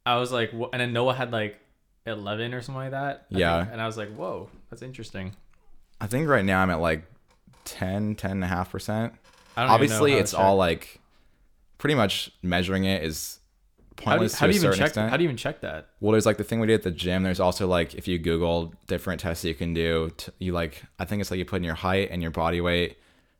I 0.05 0.17
was 0.17 0.31
like, 0.31 0.51
and 0.51 0.81
then 0.81 0.91
Noah 0.93 1.13
had 1.13 1.31
like 1.31 1.59
11 2.05 2.53
or 2.53 2.62
something 2.62 2.81
like 2.81 2.91
that. 2.91 3.25
I 3.33 3.38
Yeah. 3.38 3.60
think. 3.62 3.74
And 3.74 3.81
I 3.81 3.86
was 3.86 3.98
like, 3.98 4.13
whoa, 4.15 4.50
that's 4.69 4.81
interesting. 4.81 5.36
I 6.01 6.07
think 6.07 6.27
right 6.27 6.43
now 6.45 6.62
I'm 6.62 6.69
at 6.69 6.79
like 6.81 7.05
10, 7.65 8.15
10 8.15 8.31
and 8.31 8.43
a 8.43 8.48
half 8.48 8.72
percent. 8.72 9.13
I 9.55 9.62
don't 9.62 9.67
know 9.69 9.74
Obviously, 9.75 10.13
it's 10.13 10.33
all 10.33 10.55
like 10.57 11.00
pretty 11.77 11.95
much 11.95 12.31
measuring 12.41 12.86
it 12.86 13.03
is 13.03 13.39
How 13.39 13.83
do 13.83 13.93
you, 13.93 14.05
pointless 14.19 14.33
how 14.39 14.48
do 14.48 14.51
a 14.51 14.53
you 14.55 14.60
even 14.62 14.74
check? 14.74 14.88
extent. 14.88 15.10
How 15.12 15.17
do 15.17 15.24
you 15.24 15.27
even 15.29 15.38
check 15.38 15.62
that? 15.62 15.89
well, 16.01 16.12
there's 16.12 16.25
like 16.25 16.38
the 16.38 16.43
thing 16.43 16.60
we 16.60 16.67
did 16.67 16.74
at 16.75 16.83
the 16.83 16.91
gym. 16.91 17.24
There's 17.24 17.39
also 17.39 17.67
like 17.67 17.93
if 17.93 18.07
you 18.07 18.17
Google 18.19 18.74
different 18.88 19.22
tests 19.22 19.45
you 19.45 19.53
can 19.53 19.74
do, 19.74 20.12
t 20.17 20.31
you 20.39 20.51
like 20.53 20.81
I 21.00 21.05
think 21.05 21.22
it's 21.22 21.29
like 21.31 21.38
you 21.38 21.45
put 21.45 21.57
in 21.57 21.63
your 21.63 21.75
height 21.75 22.10
and 22.12 22.22
your 22.22 22.31
body 22.31 22.60
weight, 22.62 22.98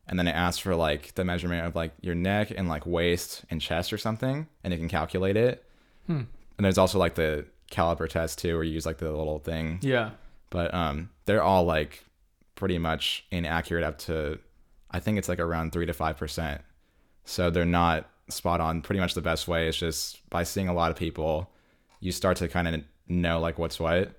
and 0.08 0.18
then 0.20 0.28
it 0.28 0.36
asks 0.36 0.60
for 0.60 0.76
like 0.76 1.16
the 1.16 1.26
measurement 1.26 1.66
of 1.66 1.76
like 1.76 1.92
your 2.02 2.16
neck 2.16 2.52
and 2.56 2.70
like 2.70 2.86
waist 2.86 3.44
and 3.50 3.60
chest 3.60 3.92
or 3.92 3.98
something, 3.98 4.48
and 4.64 4.74
it 4.74 4.78
can 4.78 4.88
calculate 4.88 5.36
it. 5.36 5.66
Hmm. 6.08 6.22
And 6.58 6.64
there's 6.66 6.78
also 6.78 7.00
like 7.00 7.16
the 7.16 7.46
caliper 7.74 8.08
test 8.08 8.40
too, 8.40 8.56
where 8.56 8.64
you 8.64 8.74
use 8.74 8.86
like 8.86 9.00
the 9.00 9.12
little 9.12 9.40
thing. 9.40 9.80
Yeah. 9.82 10.12
but 10.50 10.74
um 10.74 11.10
they're 11.26 11.44
all 11.44 11.66
like 11.66 12.04
pretty 12.56 12.78
much 12.78 13.26
inaccurate 13.32 13.84
up 13.84 13.98
to 13.98 14.38
i 14.92 15.00
think 15.00 15.18
it's 15.18 15.28
like 15.28 15.40
around 15.40 15.72
3 15.74 15.86
to 15.88 15.94
5% 15.94 16.60
so 17.26 17.50
they're 17.50 17.66
not 17.66 18.08
spot 18.30 18.62
on 18.62 18.82
pretty 18.82 19.00
much 19.00 19.14
the 19.16 19.22
best 19.22 19.48
way. 19.48 19.68
Is 19.68 19.76
just 19.76 20.28
by 20.30 20.44
seeing 20.44 20.68
a 20.70 20.74
lot 20.74 20.92
of 20.92 20.98
people 20.98 21.50
you 22.00 22.12
start 22.12 22.38
to 22.38 22.48
kind 22.48 22.68
of 22.68 22.82
know 23.08 23.40
like 23.40 23.58
what's 23.58 23.80
what. 23.80 24.12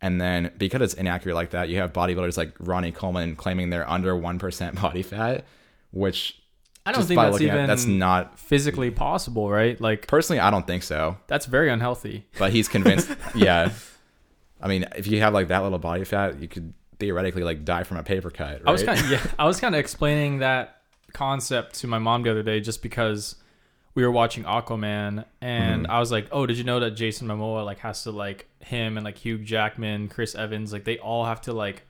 And 0.00 0.20
then 0.20 0.52
because 0.56 0.80
it's 0.80 0.94
inaccurate 0.94 1.34
like 1.34 1.50
that 1.50 1.68
you 1.68 1.76
have 1.78 1.92
bodybuilders 1.92 2.36
like 2.38 2.54
ronnie 2.60 2.92
coleman 2.92 3.34
claiming 3.36 3.70
they're 3.70 3.88
under 3.90 4.14
1% 4.14 4.80
body 4.82 5.02
fat 5.02 5.44
which 5.90 6.40
I 6.88 6.92
don't 6.92 7.04
think 7.04 7.20
that's 7.20 7.40
even 7.40 7.66
that's 7.66 7.84
not 7.86 8.38
physically 8.38 8.90
possible, 8.90 9.50
right? 9.50 9.80
Like 9.80 10.06
personally 10.06 10.40
i 10.40 10.50
don't 10.50 10.66
think 10.66 10.82
so 10.82 11.16
that's 11.26 11.46
very 11.46 11.70
unhealthy. 11.70 12.26
but 12.38 12.52
he's 12.52 12.68
convinced 12.68 13.10
yeah 13.34 13.70
i 14.60 14.68
mean 14.68 14.84
if 14.96 15.06
you 15.06 15.20
have 15.20 15.32
like 15.34 15.48
that 15.48 15.62
little 15.62 15.78
body 15.78 16.04
fat 16.04 16.40
you 16.40 16.48
could 16.48 16.72
theoretically 16.98 17.42
like 17.44 17.64
die 17.64 17.84
from 17.84 17.96
a 17.96 18.02
paper 18.02 18.30
cut 18.30 18.54
right? 18.54 18.62
I 18.66 18.72
was 18.72 18.82
kind 18.82 18.98
of 18.98 19.10
yeah, 19.10 19.24
I 19.38 19.46
was 19.46 19.60
kind 19.62 19.74
of 19.74 19.78
explaining 19.78 20.38
that 20.38 20.82
concept 21.12 21.74
to 21.80 21.86
my 21.86 21.98
mom 21.98 22.22
the 22.22 22.30
other 22.30 22.42
day 22.42 22.60
just 22.60 22.82
because 22.82 23.36
we 23.94 24.04
were 24.04 24.10
watching 24.12 24.44
Aquaman 24.44 25.24
and 25.40 25.82
Mm-hmm. 25.84 25.90
I 25.92 25.98
was 25.98 26.12
like, 26.12 26.28
"Oh, 26.30 26.46
did 26.46 26.56
you 26.58 26.64
know 26.64 26.78
that 26.80 26.92
Jason 26.92 27.26
Momoa 27.26 27.64
like 27.64 27.78
has 27.80 28.02
to 28.04 28.10
like 28.12 28.48
him 28.60 28.96
and 28.96 29.04
like 29.04 29.16
Hugh 29.18 29.38
Jackman, 29.38 30.08
Chris 30.08 30.34
Evans, 30.34 30.72
like 30.72 30.84
they 30.84 30.98
all 30.98 31.24
have 31.24 31.40
to 31.42 31.52
like 31.52 31.82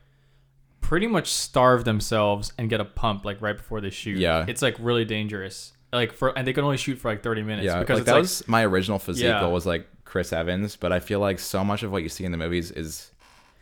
pretty 0.89 1.05
much 1.05 1.31
starve 1.31 1.83
themselves 1.85 2.51
and 2.57 2.67
get 2.67 2.81
a 2.81 2.85
pump 2.85 3.23
like 3.23 3.39
right 3.43 3.55
before 3.55 3.79
they 3.79 3.91
shoot. 3.91 4.17
Yeah. 4.17 4.43
It's 4.47 4.63
like 4.63 4.75
really 4.79 5.05
dangerous. 5.05 5.71
Like 5.93 6.13
for 6.13 6.35
and 6.35 6.47
they 6.47 6.53
can 6.53 6.63
only 6.63 6.77
shoot 6.77 6.97
for 6.97 7.09
like 7.11 7.21
30 7.21 7.43
minutes 7.43 7.65
yeah 7.65 7.79
because 7.79 7.99
like 7.99 8.01
it's 8.01 8.05
that 8.07 8.13
like 8.13 8.21
was 8.21 8.47
my 8.47 8.65
original 8.65 8.97
physique 8.97 9.25
Yeah. 9.25 9.39
goal 9.41 9.51
was 9.53 9.65
like 9.67 9.87
chris 10.03 10.33
evans 10.33 10.75
but 10.75 10.91
i 10.91 10.99
feel 10.99 11.19
like 11.19 11.37
so 11.39 11.63
much 11.63 11.81
of 11.83 11.91
what 11.91 12.01
you 12.03 12.09
see 12.09 12.25
in 12.25 12.31
the 12.31 12.37
movies 12.37 12.69
is 12.71 13.11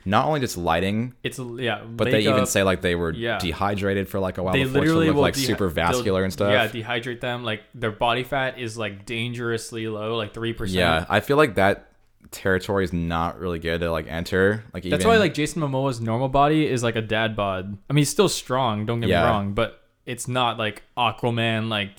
not 0.05 0.25
only 0.25 0.39
just 0.39 0.57
lighting 0.57 1.13
it's 1.23 1.37
yeah, 1.39 1.83
but 1.83 2.09
they 2.11 2.21
even 2.21 2.45
say 2.45 2.63
like 2.63 2.81
they 2.81 2.95
were 2.95 3.13
Yeah. 3.13 3.39
dehydrated 3.39 4.07
for 4.09 4.19
like 4.19 4.37
a 4.37 4.43
while 4.43 4.53
they 4.53 4.63
before 4.63 4.81
literally 4.81 5.07
to 5.07 5.13
look 5.13 5.21
like 5.21 5.35
super 5.35 5.67
vascular 5.67 6.23
and 6.23 6.31
stuff 6.31 6.51
Yeah, 6.51 6.67
dehydrate 6.67 7.19
them. 7.19 7.43
Like 7.43 7.63
their 7.75 7.91
body 7.91 8.23
fat 8.23 8.57
is 8.59 8.77
like 8.77 9.05
dangerously 9.05 9.87
low, 9.89 10.15
like 10.15 10.33
three 10.33 10.53
percent. 10.53 10.77
yeah 10.79 11.05
i 11.09 11.19
feel 11.19 11.35
like 11.37 11.55
that 11.55 11.86
territory 12.31 12.83
is 12.83 12.91
not 12.93 13.39
really 13.39 13.59
good 13.59 13.79
to 13.81 13.91
like 13.91 14.07
enter 14.07 14.63
like 14.73 14.83
That's 14.83 14.95
even, 14.95 15.07
why 15.07 15.17
like 15.17 15.33
Jason 15.33 15.61
Momoa's 15.61 16.01
normal 16.01 16.29
body 16.29 16.67
is 16.67 16.83
like 16.83 16.95
a 16.95 17.01
dad 17.01 17.35
bod. 17.35 17.77
I 17.89 17.93
mean, 17.93 18.01
he's 18.01 18.09
still 18.09 18.29
strong. 18.29 18.85
Don't 18.85 18.99
get 18.99 19.09
Yeah. 19.09 19.21
me 19.23 19.27
wrong, 19.29 19.53
but 19.53 19.81
it's 20.05 20.27
not 20.27 20.57
like 20.57 20.83
Aquaman. 20.97 21.69
Like, 21.69 21.91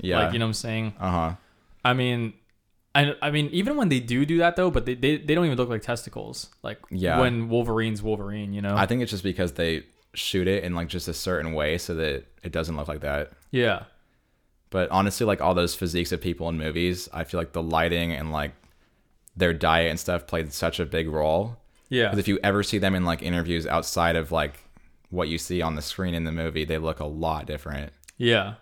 Yeah. 0.00 0.24
like 0.24 0.32
you 0.32 0.38
know 0.38 0.46
what 0.46 0.50
I'm 0.50 0.54
saying. 0.54 0.94
uh-huh 0.98 1.34
I 1.84 1.94
mean, 1.94 2.34
I, 2.94 3.14
I 3.22 3.30
mean, 3.30 3.48
even 3.52 3.76
when 3.76 3.88
they 3.88 4.00
do 4.00 4.26
do 4.26 4.38
that 4.38 4.56
though, 4.56 4.70
but 4.70 4.84
they, 4.84 4.94
they, 4.94 5.16
they 5.16 5.34
don't 5.34 5.46
even 5.46 5.56
look 5.56 5.68
like 5.68 5.82
testicles. 5.82 6.48
Like 6.62 6.78
Yeah. 6.90 7.20
when 7.20 7.48
Wolverine's 7.48 8.02
Wolverine, 8.02 8.52
you 8.52 8.60
know. 8.62 8.74
i 8.76 8.84
think 8.86 9.00
it's 9.02 9.10
just 9.10 9.22
because 9.22 9.52
they 9.52 9.84
shoot 10.14 10.48
it 10.48 10.64
in 10.64 10.74
like 10.74 10.88
just 10.88 11.06
a 11.06 11.14
certain 11.14 11.52
way 11.52 11.78
so 11.78 11.94
that 11.94 12.24
it 12.42 12.50
doesn't 12.50 12.76
look 12.76 12.88
like 12.88 13.00
that 13.00 13.30
yeah, 13.52 13.84
But 14.70 14.90
honestly, 14.90 15.24
like 15.26 15.40
all 15.40 15.54
those 15.54 15.74
physiques 15.74 16.12
of 16.12 16.20
people 16.20 16.48
in 16.48 16.56
movies, 16.58 17.08
I 17.12 17.24
feel 17.24 17.38
like 17.40 17.52
the 17.52 17.62
lighting 17.62 18.12
and 18.12 18.30
like 18.32 18.52
their 19.40 19.52
diet 19.52 19.90
and 19.90 19.98
stuff 19.98 20.26
played 20.28 20.52
such 20.52 20.78
a 20.78 20.86
big 20.86 21.08
role. 21.08 21.56
yeah, 21.88 22.04
Because 22.06 22.18
if 22.20 22.28
you 22.28 22.38
ever 22.44 22.62
see 22.62 22.78
them 22.78 22.94
in 22.94 23.04
like 23.04 23.22
interviews 23.22 23.66
outside 23.66 24.14
of 24.14 24.30
like 24.30 24.60
what 25.10 25.28
you 25.28 25.38
see 25.38 25.60
on 25.60 25.74
the 25.74 25.82
screen 25.82 26.14
in 26.14 26.22
the 26.24 26.30
movie, 26.32 26.64
they 26.64 26.78
look 26.78 27.00
a 27.00 27.04
lot 27.06 27.46
different. 27.46 27.92
yeah. 28.16 28.54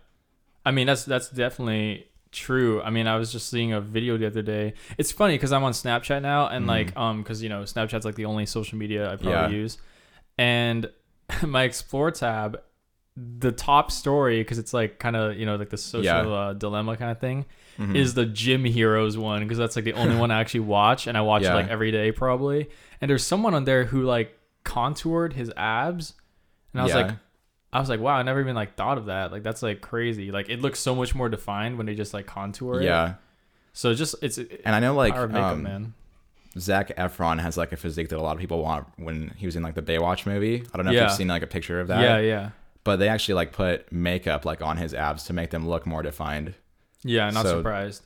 I 0.66 0.70
mean, 0.70 0.86
that's 0.86 1.04
that's 1.04 1.30
definitely 1.30 2.06
true. 2.30 2.82
I 2.82 2.90
mean, 2.90 3.06
I 3.06 3.16
was 3.16 3.32
just 3.32 3.48
seeing 3.48 3.72
a 3.72 3.80
video 3.80 4.18
the 4.18 4.26
other 4.26 4.42
day. 4.42 4.74
It's 4.98 5.10
funny 5.12 5.34
because 5.34 5.50
I'm 5.52 5.64
on 5.64 5.72
Snapchat 5.72 6.20
now, 6.20 6.46
and 6.48 6.66
like, 6.66 6.94
um, 6.94 7.22
because 7.22 7.42
you 7.42 7.48
know, 7.48 7.62
Snapchat's 7.62 8.04
like 8.04 8.16
the 8.16 8.26
only 8.26 8.44
social 8.44 8.76
media 8.76 9.06
I 9.10 9.16
probably. 9.16 9.30
Yeah. 9.32 9.48
use, 9.48 9.78
and 10.36 10.90
my 11.46 11.62
Explore 11.64 12.10
tab, 12.10 12.60
the 13.38 13.52
top 13.52 13.90
story 13.90 14.40
because 14.40 14.58
it's 14.58 14.72
like 14.72 14.98
kind 14.98 15.16
of 15.16 15.36
you 15.36 15.46
know 15.46 15.56
like 15.56 15.70
the 15.70 15.76
social 15.76 16.04
Yeah. 16.04 16.22
Mm-hmm. 16.22 16.32
uh, 16.32 16.52
dilemma 16.54 16.96
kind 16.96 17.10
of 17.10 17.18
thing. 17.20 17.46
Is 17.80 18.14
the 18.14 18.26
Gym 18.26 18.64
Heroes 18.64 19.16
one 19.16 19.40
because 19.44 19.56
that's 19.56 19.76
like 19.76 19.84
the 19.84 19.92
only 19.92 20.16
one 20.22 20.32
I 20.32 20.40
actually 20.40 20.60
watch 20.60 21.06
and 21.06 21.16
I 21.16 21.20
watch 21.20 21.42
Yeah. 21.44 21.52
it 21.52 21.54
like 21.54 21.68
every 21.68 21.92
day 21.92 22.10
probably. 22.10 22.68
And 23.00 23.08
there's 23.08 23.22
someone 23.24 23.54
on 23.54 23.64
there 23.64 23.84
who 23.84 24.02
like 24.02 24.36
contoured 24.64 25.32
his 25.34 25.52
abs, 25.56 26.14
and 26.72 26.80
I 26.80 26.84
was 26.84 26.92
Yeah. 26.92 27.02
like, 27.06 27.16
I 27.72 27.78
was 27.78 27.88
like, 27.88 28.00
wow, 28.00 28.14
I 28.16 28.22
never 28.24 28.40
even 28.40 28.56
like 28.56 28.74
thought 28.74 28.98
of 28.98 29.06
that. 29.06 29.30
Like 29.30 29.44
that's 29.44 29.62
like 29.62 29.80
crazy. 29.80 30.32
Like 30.32 30.48
it 30.48 30.60
looks 30.60 30.80
so 30.80 30.94
much 30.96 31.14
more 31.14 31.28
defined 31.28 31.76
when 31.78 31.86
they 31.86 31.94
just 31.94 32.12
like 32.12 32.26
contour 32.26 32.80
it. 32.80 32.84
Yeah. 32.84 33.14
So 33.74 33.94
just 33.94 34.16
it's 34.22 34.38
And 34.38 34.74
I 34.74 34.80
know 34.80 34.94
like 34.94 35.14
makeup, 35.14 35.36
um, 35.52 35.62
man. 35.62 35.94
Zac 36.58 36.96
Efron 36.96 37.38
has 37.40 37.56
like 37.56 37.70
a 37.70 37.76
physique 37.76 38.08
that 38.08 38.18
a 38.18 38.22
lot 38.22 38.32
of 38.34 38.40
people 38.40 38.60
want 38.60 38.88
when 38.96 39.32
he 39.36 39.46
was 39.46 39.54
in 39.54 39.62
like 39.62 39.74
the 39.76 39.82
Baywatch 39.82 40.26
movie. 40.26 40.64
I 40.72 40.76
don't 40.76 40.84
know 40.86 40.90
if 40.92 41.00
you've 41.00 41.12
seen 41.12 41.28
like 41.28 41.42
a 41.42 41.46
picture 41.46 41.78
of 41.80 41.86
that. 41.88 42.00
Yeah, 42.00 42.18
yeah. 42.18 42.50
But 42.88 42.96
they 42.98 43.08
actually 43.08 43.34
like 43.34 43.52
put 43.52 43.92
makeup 43.92 44.46
like 44.46 44.62
on 44.62 44.78
his 44.78 44.94
abs 44.94 45.24
to 45.24 45.34
make 45.34 45.50
them 45.50 45.68
look 45.68 45.84
more 45.86 46.02
defined. 46.02 46.54
Yeah, 47.04 47.28
not 47.30 47.44
So- 47.44 47.58
surprised. 47.58 48.02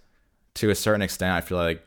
To 0.55 0.71
a 0.71 0.75
certain 0.75 1.03
extent, 1.03 1.33
I 1.35 1.41
feel 1.41 1.57
like 1.57 1.87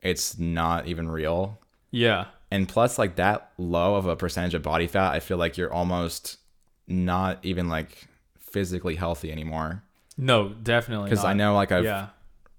it's 0.00 0.38
not 0.38 0.86
even 0.86 1.08
real. 1.08 1.58
Yeah. 1.90 2.26
And 2.52 2.68
plus, 2.68 2.98
like 2.98 3.16
that 3.16 3.50
low 3.58 3.96
of 3.96 4.06
a 4.06 4.14
percentage 4.14 4.54
of 4.54 4.62
body 4.62 4.86
fat, 4.86 5.10
I 5.12 5.18
feel 5.20 5.36
like 5.38 5.56
you're 5.58 5.72
almost 5.72 6.38
not 6.86 7.38
even 7.42 7.68
like 7.68 8.06
physically 8.38 8.94
healthy 8.94 9.32
anymore. 9.32 9.82
No, 10.16 10.50
definitely. 10.50 11.10
Because 11.10 11.24
I 11.24 11.32
know, 11.32 11.54
like 11.56 11.72
I've 11.72 11.84
Yeah. 11.84 12.06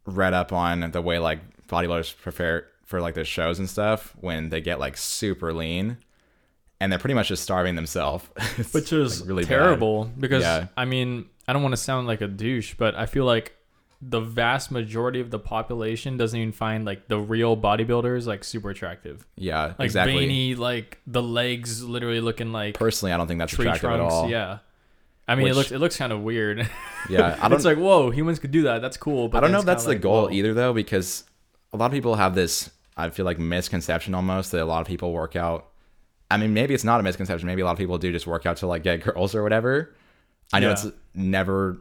read 0.06 0.34
up 0.34 0.51
on 0.51 0.91
the 0.91 1.01
way 1.01 1.17
like 1.17 1.39
bodybuilders 1.67 2.15
prepare 2.22 2.67
for 2.86 3.00
like 3.01 3.15
their 3.15 3.25
shows 3.25 3.58
and 3.58 3.70
stuff 3.70 4.13
when 4.20 4.50
they 4.50 4.60
get 4.62 4.79
like 4.79 4.96
super 4.98 5.53
lean, 5.53 5.98
and 6.79 6.91
they're 6.91 7.00
pretty 7.00 7.13
much 7.15 7.29
just 7.29 7.43
starving 7.43 7.75
themselves. 7.75 8.25
Which 8.72 8.93
is 8.93 9.22
like, 9.22 9.29
really 9.29 9.43
bad. 9.43 9.50
terrible 9.50 10.05
because 10.19 10.43
Yeah. 10.43 10.67
I 10.77 10.86
mean, 10.86 11.25
I 11.48 11.53
don't 11.53 11.62
want 11.63 11.74
to 11.74 11.77
sound 11.77 12.07
like 12.07 12.22
a 12.22 12.27
douche, 12.27 12.75
but 12.77 12.96
I 12.96 13.05
feel 13.05 13.25
like 13.25 13.53
the 14.00 14.19
vast 14.19 14.69
majority 14.69 15.19
of 15.19 15.31
the 15.31 15.39
population 15.39 16.17
doesn't 16.17 16.39
even 16.39 16.51
find 16.51 16.86
like 16.86 17.07
the 17.07 17.17
real 17.19 17.57
bodybuilders 17.57 18.27
like 18.27 18.43
super 18.43 18.69
attractive. 18.69 19.25
Yeah, 19.36 19.74
Like 19.79 19.86
exactly. 19.88 20.19
veiny, 20.19 20.53
like 20.55 21.00
the 21.07 21.24
legs 21.24 21.84
literally 21.84 22.22
looking 22.22 22.51
like 22.51 22.75
Personally, 22.75 23.12
I 23.12 23.17
don't 23.17 23.25
think 23.27 23.39
that's 23.39 23.53
tree 23.53 23.65
attractive 23.65 23.89
trunks. 23.89 24.13
at 24.13 24.17
all. 24.17 24.29
Yeah. 24.29 24.60
I 25.27 25.34
mean, 25.36 25.46
Which- 25.46 25.51
it 25.51 25.55
looks 25.55 25.72
it 25.72 25.79
looks 25.79 25.98
kind 25.98 26.13
of 26.13 26.22
weird. 26.22 26.69
Yeah, 27.10 27.38
I 27.41 27.48
don't. 27.50 27.53
it's 27.53 27.65
like 27.65 27.77
whoa, 27.79 28.12
humans 28.12 28.38
could 28.39 28.51
do 28.51 28.62
that. 28.63 28.81
That's 28.84 28.98
cool. 28.98 29.27
But 29.29 29.39
I 29.39 29.41
don't 29.41 29.51
know 29.51 29.60
if 29.60 29.65
that's 29.65 29.84
the 29.84 29.89
like, 29.89 30.01
goal 30.01 30.25
whoa. 30.27 30.31
either, 30.31 30.53
though, 30.53 30.74
because 30.74 31.24
a 31.74 31.77
lot 31.77 31.88
of 31.88 31.91
people 31.91 32.15
have 32.15 32.36
this. 32.36 32.69
I 32.96 33.10
feel 33.10 33.25
like 33.25 33.38
misconception 33.39 34.13
almost 34.15 34.51
that 34.51 34.62
a 34.62 34.65
lot 34.65 34.81
of 34.81 34.88
people 34.88 35.12
work 35.12 35.36
out. 35.36 35.67
I 36.29 36.38
mean, 36.38 36.53
maybe 36.53 36.74
it's 36.74 36.84
not 36.84 37.00
a 37.00 37.03
misconception. 37.03 37.48
Maybe 37.48 37.62
a 37.62 37.65
lot 37.65 37.72
of 37.72 37.77
people 37.77 37.98
do 37.98 38.12
just 38.12 38.27
work 38.27 38.46
out 38.46 38.57
to 38.57 38.67
like 38.67 38.84
get 38.84 39.01
girls 39.03 39.34
or 39.36 39.43
whatever. 39.43 39.96
I 40.53 40.60
know 40.60 40.67
Yeah. 40.67 40.74
it's 40.74 40.88
never 41.13 41.77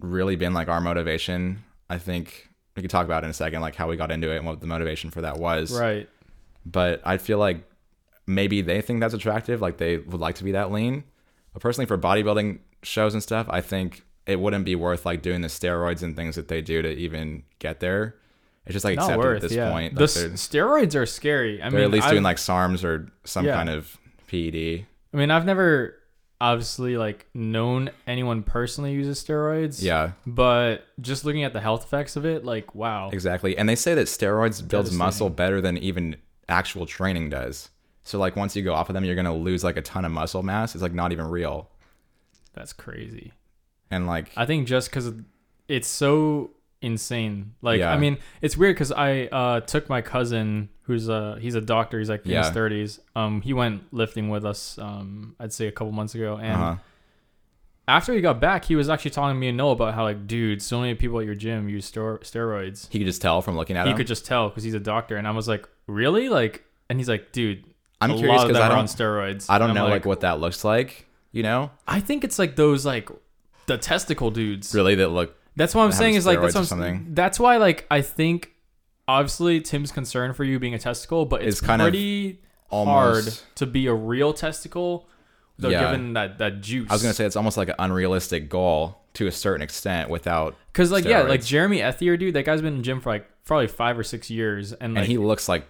really 0.00 0.36
been 0.36 0.52
like 0.54 0.68
our 0.68 0.80
motivation. 0.80 1.62
I 1.88 1.98
think 1.98 2.48
we 2.74 2.82
could 2.82 2.90
talk 2.90 3.04
about 3.04 3.22
it 3.22 3.26
in 3.26 3.30
a 3.30 3.34
second, 3.34 3.60
like 3.62 3.74
how 3.76 3.88
we 3.88 3.96
got 3.96 4.10
into 4.10 4.30
it 4.30 4.36
and 4.38 4.46
what 4.46 4.60
the 4.60 4.66
motivation 4.66 5.10
for 5.10 5.20
that 5.22 5.38
was. 5.38 5.72
Right. 5.78 6.08
But 6.64 7.00
I 7.04 7.16
feel 7.16 7.38
like 7.38 7.64
maybe 8.26 8.60
they 8.60 8.80
think 8.80 9.00
that's 9.00 9.14
attractive, 9.14 9.60
like 9.62 9.78
they 9.78 9.98
would 9.98 10.20
like 10.20 10.34
to 10.36 10.44
be 10.44 10.52
that 10.52 10.72
lean. 10.72 11.04
But 11.52 11.62
personally, 11.62 11.86
for 11.86 11.96
bodybuilding 11.96 12.58
shows 12.82 13.14
and 13.14 13.22
stuff, 13.22 13.46
I 13.48 13.60
think 13.60 14.02
it 14.26 14.40
wouldn't 14.40 14.64
be 14.64 14.74
worth 14.74 15.06
like 15.06 15.22
doing 15.22 15.40
the 15.40 15.48
steroids 15.48 16.02
and 16.02 16.16
things 16.16 16.34
that 16.36 16.48
they 16.48 16.60
do 16.60 16.82
to 16.82 16.88
even 16.90 17.44
get 17.60 17.78
there. 17.80 18.16
It's 18.66 18.72
just 18.72 18.84
like 18.84 18.96
Not 18.96 19.04
accepted 19.04 19.24
worth. 19.24 19.36
at 19.36 19.42
this 19.42 19.52
yeah. 19.52 19.70
point. 19.70 19.94
the 19.94 20.00
Like 20.00 20.10
s- 20.10 20.48
steroids 20.48 20.94
are 20.94 21.06
scary. 21.06 21.62
I 21.62 21.70
mean, 21.70 21.82
at 21.82 21.90
least 21.90 22.06
I've- 22.06 22.14
doing 22.14 22.24
like 22.24 22.36
SARMs 22.38 22.84
or 22.84 23.08
some 23.24 23.44
Yeah. 23.46 23.54
kind 23.54 23.68
of 23.70 23.96
PED. 24.26 24.86
I 25.14 25.16
mean, 25.16 25.30
I've 25.30 25.46
never 25.46 25.94
obviously 26.40 26.96
like 26.98 27.26
known 27.32 27.90
anyone 28.06 28.42
personally 28.42 28.92
uses 28.92 29.24
steroids. 29.24 29.82
Yeah, 29.82 30.10
But 30.26 30.84
just 31.00 31.24
looking 31.24 31.44
at 31.44 31.52
the 31.54 31.60
health 31.60 31.84
effects 31.84 32.16
of 32.16 32.26
it, 32.26 32.44
like 32.44 32.74
wow. 32.74 33.08
exactly. 33.10 33.56
And 33.56 33.68
they 33.68 33.76
say 33.76 33.94
that 33.94 34.06
steroids 34.06 34.66
builds 34.66 34.92
muscle 34.92 35.30
better 35.30 35.60
than 35.62 35.78
even 35.78 36.16
actual 36.48 36.84
training 36.86 37.30
does. 37.30 37.70
So 38.02 38.18
like 38.18 38.36
once 38.36 38.54
you 38.54 38.62
go 38.62 38.74
off 38.74 38.90
of 38.90 38.94
them, 38.94 39.04
you're 39.04 39.16
gonna 39.16 39.34
lose 39.34 39.64
like 39.64 39.76
a 39.76 39.82
ton 39.82 40.04
of 40.04 40.12
muscle 40.12 40.42
mass. 40.42 40.74
It's 40.74 40.82
like 40.82 40.92
not 40.92 41.10
even 41.12 41.26
real. 41.28 41.70
That's 42.52 42.72
crazy. 42.72 43.32
And 43.90 44.06
like 44.06 44.30
I 44.36 44.44
think 44.44 44.66
just 44.68 44.90
because 44.90 45.12
it's 45.68 45.88
so 45.88 46.50
insane. 46.82 47.54
Like, 47.62 47.80
Yeah. 47.80 47.92
I 47.92 47.98
mean, 47.98 48.18
it's 48.42 48.56
weird 48.56 48.76
because 48.76 48.92
I 48.92 49.24
uh, 49.26 49.60
took 49.60 49.88
my 49.88 50.02
cousin, 50.02 50.68
who's 50.82 51.08
a 51.08 51.38
he's 51.40 51.54
a 51.54 51.60
doctor. 51.60 51.98
He's 51.98 52.08
like 52.10 52.24
in 52.26 52.32
his 52.36 52.50
thirties. 52.50 53.00
Um, 53.14 53.40
he 53.42 53.52
went 53.52 53.92
lifting 53.92 54.28
with 54.28 54.44
us. 54.44 54.78
Um, 54.78 55.34
I'd 55.40 55.52
say 55.52 55.66
a 55.66 55.72
couple 55.72 55.92
months 55.92 56.14
ago, 56.14 56.36
and 56.36 56.52
uh-huh. 56.54 56.76
after 57.88 58.12
he 58.12 58.20
got 58.20 58.40
back, 58.40 58.64
he 58.64 58.76
was 58.76 58.88
actually 58.88 59.10
telling 59.12 59.38
me 59.38 59.48
and 59.48 59.56
Noah 59.56 59.72
about 59.72 59.94
how 59.94 60.04
like, 60.04 60.26
dude, 60.26 60.62
so 60.62 60.80
many 60.80 60.94
people 60.94 61.18
at 61.18 61.26
your 61.26 61.34
gym 61.34 61.68
use 61.68 61.90
stero- 61.90 62.20
steroids. 62.20 62.88
he 62.90 62.98
could 62.98 63.06
just 63.06 63.22
tell 63.22 63.42
from 63.42 63.56
looking 63.56 63.76
at 63.76 63.86
He 63.86 63.92
him. 63.92 63.96
could 63.96 64.06
just 64.06 64.26
tell 64.26 64.48
because 64.48 64.64
he's 64.64 64.74
a 64.74 64.80
doctor, 64.80 65.16
and 65.16 65.26
I 65.26 65.30
was 65.32 65.48
like, 65.48 65.68
really? 65.86 66.28
Like, 66.28 66.64
and 66.88 66.98
he's 66.98 67.08
like, 67.08 67.32
dude, 67.32 67.64
I'm 68.00 68.16
curious 68.16 68.42
because 68.44 68.58
I 68.58 68.68
are 68.68 68.72
on 68.72 68.78
don't 68.78 68.86
steroids. 68.86 69.46
I 69.48 69.58
don't 69.58 69.74
know 69.74 69.88
like, 69.88 70.04
what 70.04 70.20
that 70.20 70.40
looks 70.40 70.64
like. 70.64 71.06
You 71.32 71.42
know, 71.42 71.70
I 71.86 72.00
think 72.00 72.24
it's 72.24 72.38
like 72.38 72.56
those 72.56 72.86
like 72.86 73.10
the 73.66 73.76
testicle 73.76 74.30
dudes. 74.30 74.74
really 74.74 74.94
that 74.96 75.08
look. 75.08 75.36
That's 75.56 75.74
what 75.74 75.84
I'm 75.84 75.92
saying 75.92 76.14
is 76.14 76.26
like 76.26 76.40
that's 76.40 76.54
what 76.54 76.60
I'm, 76.60 76.66
something. 76.66 77.06
that's 77.14 77.40
why 77.40 77.56
like 77.56 77.86
I 77.90 78.02
think 78.02 78.52
obviously 79.08 79.60
Tim's 79.60 79.90
concern 79.92 80.32
for 80.34 80.44
you 80.44 80.58
being 80.58 80.74
a 80.74 80.78
testicle, 80.78 81.24
but 81.26 81.42
it's, 81.42 81.58
It's 81.58 81.66
kind 81.66 81.80
of 81.80 81.86
pretty 81.86 82.40
hard 82.70 83.24
to 83.56 83.66
be 83.66 83.86
a 83.86 83.94
real 83.94 84.32
testicle. 84.32 85.08
Though 85.58 85.70
Yeah. 85.70 85.86
given 85.90 86.12
that 86.12 86.36
that 86.38 86.60
juice, 86.60 86.90
I 86.90 86.92
was 86.92 87.02
gonna 87.02 87.14
say 87.14 87.24
it's 87.24 87.36
almost 87.36 87.56
like 87.56 87.68
an 87.70 87.76
unrealistic 87.78 88.50
goal 88.50 88.98
to 89.14 89.26
a 89.26 89.32
certain 89.32 89.62
extent 89.62 90.10
without, 90.10 90.54
because 90.72 90.92
like 90.92 91.06
yeah, 91.06 91.22
like. 91.22 91.42
Jeremy 91.42 91.78
Ethier, 91.78 92.18
dude, 92.18 92.34
that 92.34 92.44
guy's 92.44 92.60
been 92.60 92.74
in 92.76 92.82
gym 92.82 93.00
for 93.00 93.08
like 93.10 93.26
probably 93.46 93.66
five 93.68 93.98
or 93.98 94.02
six 94.02 94.28
years, 94.28 94.74
and 94.74 94.92
like 94.92 95.04
and 95.04 95.10
he 95.10 95.16
looks 95.16 95.48
like 95.48 95.66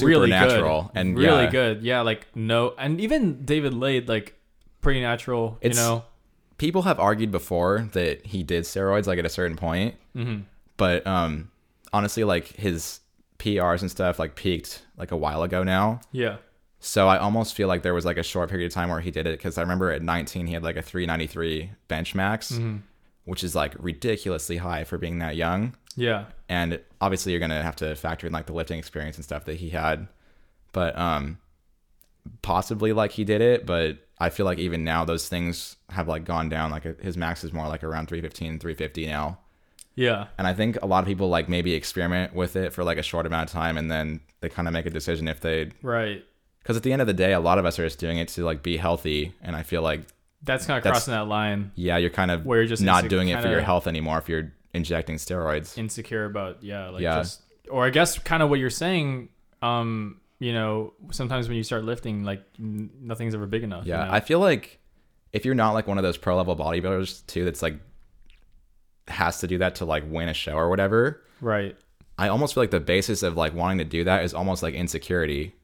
really 0.00 0.30
supernatural 0.30 0.82
good, 0.82 0.90
and 1.00 1.18
really 1.18 1.44
yeah, 1.44 1.50
good. 1.50 1.82
Yeah, 1.82 2.02
like 2.02 2.28
no, 2.36 2.74
and 2.78 3.00
even 3.00 3.44
David 3.44 3.74
Laid, 3.74 4.08
like 4.08 4.34
pretty 4.82 5.00
natural. 5.00 5.58
It's- 5.60 5.76
you 5.76 5.82
know, 5.82 6.04
People 6.58 6.82
have 6.82 6.98
argued 7.00 7.30
before 7.30 7.88
that 7.92 8.26
he 8.26 8.42
did 8.42 8.64
steroids 8.64 9.06
like 9.06 9.18
at 9.18 9.24
a 9.26 9.30
certain 9.30 9.56
point, 9.56 9.94
hmm 10.14 10.40
but 10.76 11.06
um, 11.06 11.50
honestly, 11.92 12.22
like 12.24 12.48
his 12.48 13.00
PRs 13.38 13.80
and 13.80 13.90
stuff 13.90 14.18
like 14.18 14.34
peaked 14.36 14.82
like 14.96 15.10
a 15.12 15.16
while 15.16 15.42
ago 15.42 15.62
now. 15.64 16.00
yeah, 16.12 16.36
So 16.80 17.08
I 17.08 17.18
almost 17.18 17.54
feel 17.54 17.66
like 17.68 17.82
there 17.82 17.94
was 17.94 18.04
like 18.04 18.16
a 18.18 18.22
short 18.22 18.48
period 18.50 18.66
of 18.66 18.72
time 18.74 18.88
where 18.88 19.00
he 19.00 19.10
did 19.10 19.26
it 19.26 19.38
because 19.38 19.58
I 19.58 19.62
remember 19.62 19.90
at 19.90 20.02
19 20.02 20.46
he 20.46 20.52
had 20.54 20.62
like 20.62 20.76
a 20.76 20.82
393 20.82 21.70
bench 21.88 22.14
max, 22.14 22.50
hmm 22.56 22.76
which 23.24 23.44
is 23.44 23.54
like 23.54 23.74
ridiculously 23.78 24.56
high 24.56 24.84
for 24.84 24.96
being 24.98 25.18
that 25.18 25.36
young. 25.36 25.74
yeah, 25.96 26.24
And 26.48 26.80
obviously 27.00 27.32
you're 27.32 27.40
gonna 27.40 27.62
have 27.62 27.76
to 27.76 27.94
factor 27.94 28.26
in 28.26 28.32
like 28.32 28.46
the 28.46 28.54
lifting 28.54 28.78
experience 28.78 29.16
and 29.16 29.24
stuff 29.24 29.44
that 29.44 29.56
he 29.56 29.68
had, 29.70 30.08
but 30.72 30.96
um, 30.98 31.36
possibly 32.42 32.92
like 32.92 33.12
he 33.12 33.24
did 33.24 33.40
it. 33.40 33.66
But 33.66 33.98
I 34.20 34.30
feel 34.30 34.46
like 34.46 34.58
even 34.58 34.84
now 34.84 35.04
those 35.04 35.28
things 35.28 35.76
have 35.90 36.08
like 36.08 36.24
gone 36.24 36.48
down. 36.48 36.70
Like 36.70 37.00
his 37.00 37.16
max 37.16 37.44
is 37.44 37.52
more 37.52 37.68
like 37.68 37.84
around 37.84 38.08
315, 38.08 38.58
350 38.58 39.06
now. 39.06 39.38
yeah, 39.94 40.26
And 40.38 40.46
I 40.46 40.54
think 40.54 40.76
a 40.82 40.86
lot 40.86 41.00
of 41.00 41.06
people 41.06 41.28
like 41.28 41.48
maybe 41.48 41.74
experiment 41.74 42.34
with 42.34 42.56
it 42.56 42.72
for 42.72 42.82
like 42.84 42.98
a 42.98 43.02
short 43.02 43.26
amount 43.26 43.48
of 43.48 43.52
time 43.52 43.76
and 43.78 43.90
then 43.90 44.20
they 44.40 44.48
kind 44.48 44.66
of 44.68 44.74
make 44.74 44.86
a 44.86 44.90
decision 44.90 45.26
if 45.28 45.40
they 45.40 45.70
right. 45.82 46.24
because 46.62 46.76
at 46.76 46.82
the 46.84 46.92
end 46.92 47.00
of 47.00 47.06
the 47.08 47.14
day, 47.14 47.32
a 47.32 47.40
lot 47.40 47.58
of 47.58 47.64
us 47.64 47.78
are 47.78 47.84
just 47.86 47.98
doing 47.98 48.18
it 48.18 48.28
to 48.28 48.44
like 48.44 48.62
be 48.62 48.76
healthy, 48.76 49.34
and 49.42 49.56
I 49.56 49.62
feel 49.64 49.82
like 49.82 50.00
That's 50.42 50.66
kind 50.66 50.78
of 50.78 50.84
That's- 50.84 51.04
crossing 51.04 51.12
that 51.14 51.26
line 51.28 51.72
yeah, 51.74 51.96
you're 51.96 52.10
kind 52.10 52.30
of 52.30 52.44
where 52.46 52.58
you're 52.58 52.68
just 52.68 52.82
not 52.82 53.08
doing 53.08 53.28
it 53.28 53.40
for 53.42 53.48
your 53.48 53.60
health 53.62 53.86
anymore 53.88 54.18
if 54.18 54.28
you're 54.28 54.52
injecting 54.74 55.16
steroids. 55.16 55.76
insecure 55.78 56.24
about 56.24 56.62
yeah 56.62 56.88
like 56.90 57.02
Yeah. 57.02 57.18
just 57.18 57.42
or 57.70 57.84
i 57.86 57.90
guess 57.90 58.18
kind 58.18 58.42
of 58.42 58.50
what 58.50 58.58
you're 58.60 58.70
saying 58.70 59.28
um 59.62 60.20
you 60.40 60.52
know 60.52 60.92
sometimes 61.10 61.48
when 61.48 61.56
you 61.56 61.62
start 61.62 61.84
lifting 61.84 62.22
like 62.24 62.42
n- 62.58 62.90
nothing's 63.00 63.34
ever 63.34 63.46
big 63.46 63.62
enough 63.64 63.84
you 63.86 63.92
Yeah, 63.92 64.04
know? 64.04 64.12
I 64.12 64.20
feel 64.20 64.38
like 64.40 64.78
if 65.32 65.44
you're 65.44 65.54
not 65.54 65.72
like 65.72 65.86
one 65.86 65.98
of 65.98 66.02
those 66.04 66.16
pro 66.16 66.36
level 66.36 66.56
bodybuilders 66.56 67.26
too, 67.26 67.44
that's 67.44 67.60
like 67.62 67.78
has 69.08 69.40
to 69.40 69.46
do 69.46 69.58
that 69.58 69.76
to 69.76 69.84
like 69.84 70.04
win 70.08 70.28
a 70.28 70.34
show 70.34 70.52
or 70.52 70.68
whatever. 70.68 71.22
right 71.40 71.76
I 72.20 72.28
almost 72.28 72.54
feel 72.54 72.62
like 72.64 72.72
the 72.72 72.80
basis 72.80 73.22
of 73.22 73.36
like 73.36 73.54
wanting 73.54 73.78
to 73.78 73.84
do 73.84 74.04
that 74.04 74.24
is 74.24 74.34
almost 74.34 74.62
like 74.62 74.74
insecurity. 74.74 75.54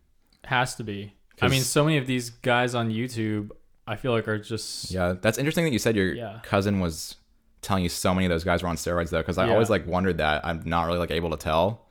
has 0.44 0.74
to 0.76 0.84
be 0.84 1.12
i 1.42 1.48
mean, 1.48 1.62
so 1.62 1.84
many 1.84 1.98
of 1.98 2.06
these 2.06 2.30
guys 2.30 2.74
on 2.76 2.90
youtube 2.90 3.50
i 3.88 3.96
feel 3.96 4.12
like 4.12 4.28
are 4.28 4.38
just 4.38 4.90
Yeah, 4.90 5.14
that's 5.20 5.36
interesting 5.36 5.64
that 5.64 5.72
you 5.72 5.78
said 5.80 5.96
your 5.96 6.14
Yeah. 6.14 6.38
cousin 6.42 6.80
was 6.80 7.16
telling 7.60 7.82
you 7.82 7.88
so 7.88 8.14
many 8.14 8.26
of 8.26 8.30
those 8.30 8.44
guys 8.44 8.62
were 8.62 8.68
on 8.68 8.76
steroids 8.76 9.10
though, 9.10 9.20
because 9.20 9.38
I 9.38 9.46
Yeah. 9.46 9.52
always 9.52 9.70
like 9.70 9.86
wondered 9.86 10.18
that. 10.18 10.44
I'm 10.44 10.62
not 10.66 10.84
really 10.86 10.98
like 10.98 11.10
able 11.10 11.30
to 11.30 11.36
tell. 11.38 11.83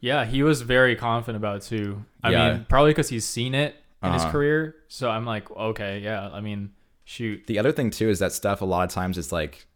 Yeah 0.00 0.24
he 0.24 0.42
was 0.42 0.62
very 0.62 0.96
confident 0.96 1.36
about 1.42 1.56
it 1.56 1.62
too 1.62 2.04
i 2.22 2.30
Yeah. 2.30 2.52
mean 2.52 2.66
probably 2.68 2.90
because 2.90 3.08
he's 3.08 3.24
seen 3.26 3.54
it 3.54 3.76
in 4.02 4.12
his 4.12 4.22
Uh-huh. 4.22 4.32
career 4.32 4.76
so 4.88 5.10
i'm 5.10 5.24
like 5.26 5.50
okay 5.50 5.98
yeah 6.00 6.28
i 6.32 6.40
mean 6.40 6.72
shoot 7.04 7.46
The 7.46 7.58
other 7.58 7.72
thing 7.72 7.90
too 7.90 8.08
is 8.08 8.18
that 8.20 8.32
stuff 8.32 8.60
a 8.62 8.64
lot 8.64 8.84
of 8.88 8.90
times 8.94 9.18
is 9.18 9.32
like 9.32 9.66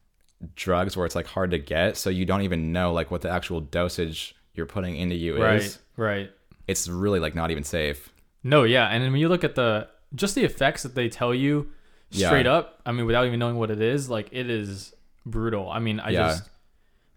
drugs 0.54 0.96
where 0.96 1.06
it's 1.06 1.14
like 1.14 1.26
hard 1.26 1.50
to 1.52 1.58
get, 1.58 1.96
so 1.96 2.10
you 2.10 2.24
don't 2.24 2.42
even 2.42 2.72
know 2.72 2.92
like 2.92 3.10
what 3.10 3.22
the 3.22 3.30
actual 3.30 3.60
dosage 3.60 4.34
you're 4.54 4.66
putting 4.66 4.96
into 4.96 5.14
you 5.16 5.40
right 5.42 5.62
is. 5.62 5.78
right 5.96 6.30
It's 6.66 6.86
really 6.88 7.18
like 7.20 7.34
not 7.34 7.50
even 7.50 7.64
safe. 7.64 8.12
No, 8.42 8.62
yeah, 8.64 8.86
and 8.88 9.02
then 9.02 9.10
when 9.10 9.20
you 9.20 9.28
look 9.28 9.42
at 9.44 9.54
the 9.54 9.88
just 10.14 10.34
the 10.34 10.44
effects 10.44 10.82
that 10.82 10.94
they 10.94 11.08
tell 11.08 11.34
you 11.34 11.70
Yeah. 12.10 12.28
straight 12.28 12.46
up, 12.46 12.80
I 12.86 12.92
mean, 12.92 13.06
without 13.06 13.26
even 13.26 13.38
knowing 13.40 13.56
what 13.56 13.70
it 13.70 13.80
is, 13.80 14.08
like 14.10 14.28
it 14.32 14.48
is 14.50 14.94
brutal. 15.26 15.70
I 15.70 15.78
mean, 15.80 15.98
I 15.98 16.10
Yeah. 16.10 16.24
just 16.28 16.50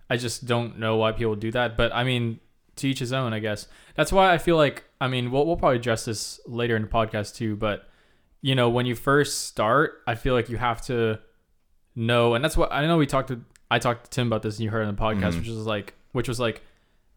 I 0.10 0.16
just 0.18 0.46
don't 0.48 0.80
know 0.80 0.96
why 0.98 1.12
people 1.12 1.36
do 1.36 1.52
that, 1.52 1.76
but 1.78 1.92
I 1.94 2.04
mean, 2.06 2.40
to 2.78 2.88
each 2.90 3.00
his 3.00 3.14
own, 3.14 3.34
I 3.34 3.40
guess. 3.40 3.68
That's 3.96 4.12
why 4.12 4.34
I 4.34 4.38
feel 4.38 4.56
like 4.58 4.84
I 5.02 5.08
mean, 5.08 5.32
we'll 5.32 5.46
we'll 5.46 5.58
probably 5.58 5.78
address 5.78 6.06
this 6.06 6.40
later 6.48 6.76
in 6.76 6.82
the 6.84 6.88
podcast 6.88 7.36
too, 7.36 7.56
but 7.56 7.88
you 8.42 8.56
know, 8.56 8.70
when 8.70 8.86
you 8.86 8.96
first 8.96 9.46
start, 9.46 10.02
I 10.08 10.16
feel 10.16 10.34
like 10.34 10.50
you 10.50 10.58
have 10.58 10.82
to 10.84 11.20
know, 11.96 12.34
and 12.36 12.44
that's 12.44 12.56
what 12.58 12.72
I 12.72 12.86
know. 12.86 12.98
We 12.98 13.06
talked 13.08 13.30
to 13.30 13.42
I 13.70 13.80
talked 13.80 14.06
to 14.06 14.10
Tim 14.12 14.28
about 14.28 14.44
this, 14.44 14.58
and 14.58 14.64
you 14.64 14.70
heard 14.70 14.88
in 14.88 14.96
the 14.96 15.02
podcast, 15.02 15.34
Mhm. 15.34 15.40
which 15.40 15.48
was 15.50 15.66
like, 15.66 15.94
which 16.14 16.28
was 16.28 16.40
like, 16.40 16.62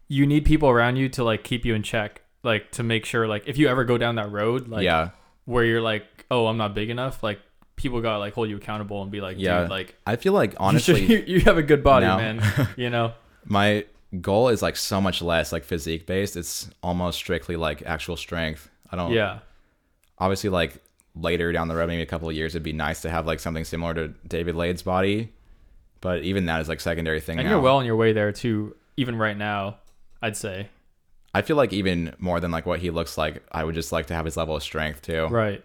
you 0.07 0.25
need 0.25 0.43
people 0.45 0.69
around 0.69 0.97
you 0.97 1.07
to 1.09 1.23
like 1.23 1.43
keep 1.43 1.63
you 1.65 1.73
in 1.75 1.83
check, 1.83 2.21
like 2.43 2.71
to 2.71 2.83
make 2.83 3.05
sure, 3.05 3.27
like 3.27 3.43
if 3.47 3.57
you 3.57 3.67
ever 3.67 3.83
go 3.83 3.97
down 3.97 4.15
that 4.15 4.31
road, 4.31 4.67
like 4.67 4.83
yeah. 4.83 5.09
where 5.45 5.63
you're 5.63 5.81
like, 5.81 6.25
oh, 6.29 6.47
I'm 6.47 6.57
not 6.57 6.73
big 6.75 6.89
enough, 6.89 7.23
like 7.23 7.39
people 7.77 8.01
gotta 8.01 8.19
like 8.19 8.33
hold 8.33 8.49
you 8.49 8.57
accountable 8.57 9.01
and 9.01 9.11
be 9.11 9.21
like, 9.21 9.37
Yeah. 9.39 9.61
dude, 9.61 9.69
like 9.69 9.95
I 10.05 10.15
feel 10.17 10.33
like 10.33 10.55
honestly, 10.59 10.95
honestly, 10.95 11.17
you, 11.29 11.35
you 11.37 11.41
have 11.41 11.57
a 11.57 11.63
good 11.63 11.83
body, 11.83 12.05
man. 12.05 12.41
You 12.75 12.89
know, 12.89 13.13
my 13.45 13.85
goal 14.19 14.49
is 14.49 14.61
like 14.61 14.75
so 14.75 14.99
much 14.99 15.21
less 15.21 15.51
like 15.51 15.63
physique 15.63 16.05
based. 16.05 16.35
It's 16.35 16.69
almost 16.83 17.17
strictly 17.17 17.55
like 17.55 17.81
actual 17.85 18.17
strength. 18.17 18.69
I 18.91 18.95
don't. 18.97 19.11
yeah, 19.13 19.39
Obviously, 20.17 20.49
like 20.49 20.75
later 21.15 21.51
down 21.51 21.67
the 21.67 21.75
road, 21.75 21.87
maybe 21.87 22.01
a 22.01 22.05
couple 22.05 22.29
of 22.29 22.35
years, 22.35 22.53
it'd 22.53 22.63
be 22.63 22.73
nice 22.73 23.01
to 23.01 23.09
have 23.09 23.25
like 23.25 23.39
something 23.39 23.63
similar 23.63 23.93
to 23.93 24.09
David 24.27 24.55
Laid's 24.55 24.81
body. 24.83 25.31
But 26.01 26.23
even 26.23 26.45
that 26.47 26.61
is 26.61 26.67
like 26.69 26.81
secondary 26.81 27.21
thing. 27.21 27.37
and 27.39 27.47
now. 27.47 27.53
you're 27.55 27.61
well 27.61 27.77
on 27.77 27.85
your 27.85 27.95
way 27.95 28.11
there 28.11 28.31
too. 28.31 28.75
Even 28.97 29.15
right 29.15 29.37
now, 29.37 29.77
I'd 30.21 30.35
say. 30.35 30.67
I 31.33 31.41
feel 31.43 31.55
like 31.55 31.71
even 31.71 32.13
more 32.19 32.39
than 32.41 32.51
like 32.51 32.65
what 32.65 32.79
he 32.79 32.89
looks 32.89 33.17
like, 33.17 33.41
I 33.51 33.63
would 33.63 33.75
just 33.75 33.91
like 33.93 34.07
to 34.07 34.13
have 34.13 34.25
his 34.25 34.35
level 34.35 34.55
of 34.55 34.63
strength 34.63 35.01
too, 35.01 35.27
Right. 35.27 35.63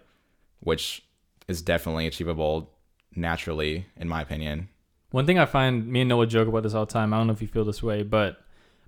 which 0.61 1.03
is 1.47 1.61
definitely 1.61 2.07
achievable 2.07 2.71
naturally, 3.15 3.85
in 3.97 4.07
my 4.07 4.21
opinion. 4.21 4.69
One 5.11 5.25
thing 5.25 5.39
I 5.39 5.45
find 5.45 5.87
me 5.87 6.01
and 6.01 6.09
Noah 6.09 6.27
joke 6.27 6.47
about 6.47 6.63
this 6.63 6.73
all 6.73 6.85
the 6.85 6.91
time. 6.91 7.13
I 7.13 7.17
don't 7.17 7.27
know 7.27 7.33
if 7.33 7.41
you 7.41 7.47
feel 7.47 7.63
this 7.65 7.81
way, 7.81 8.03
but 8.03 8.41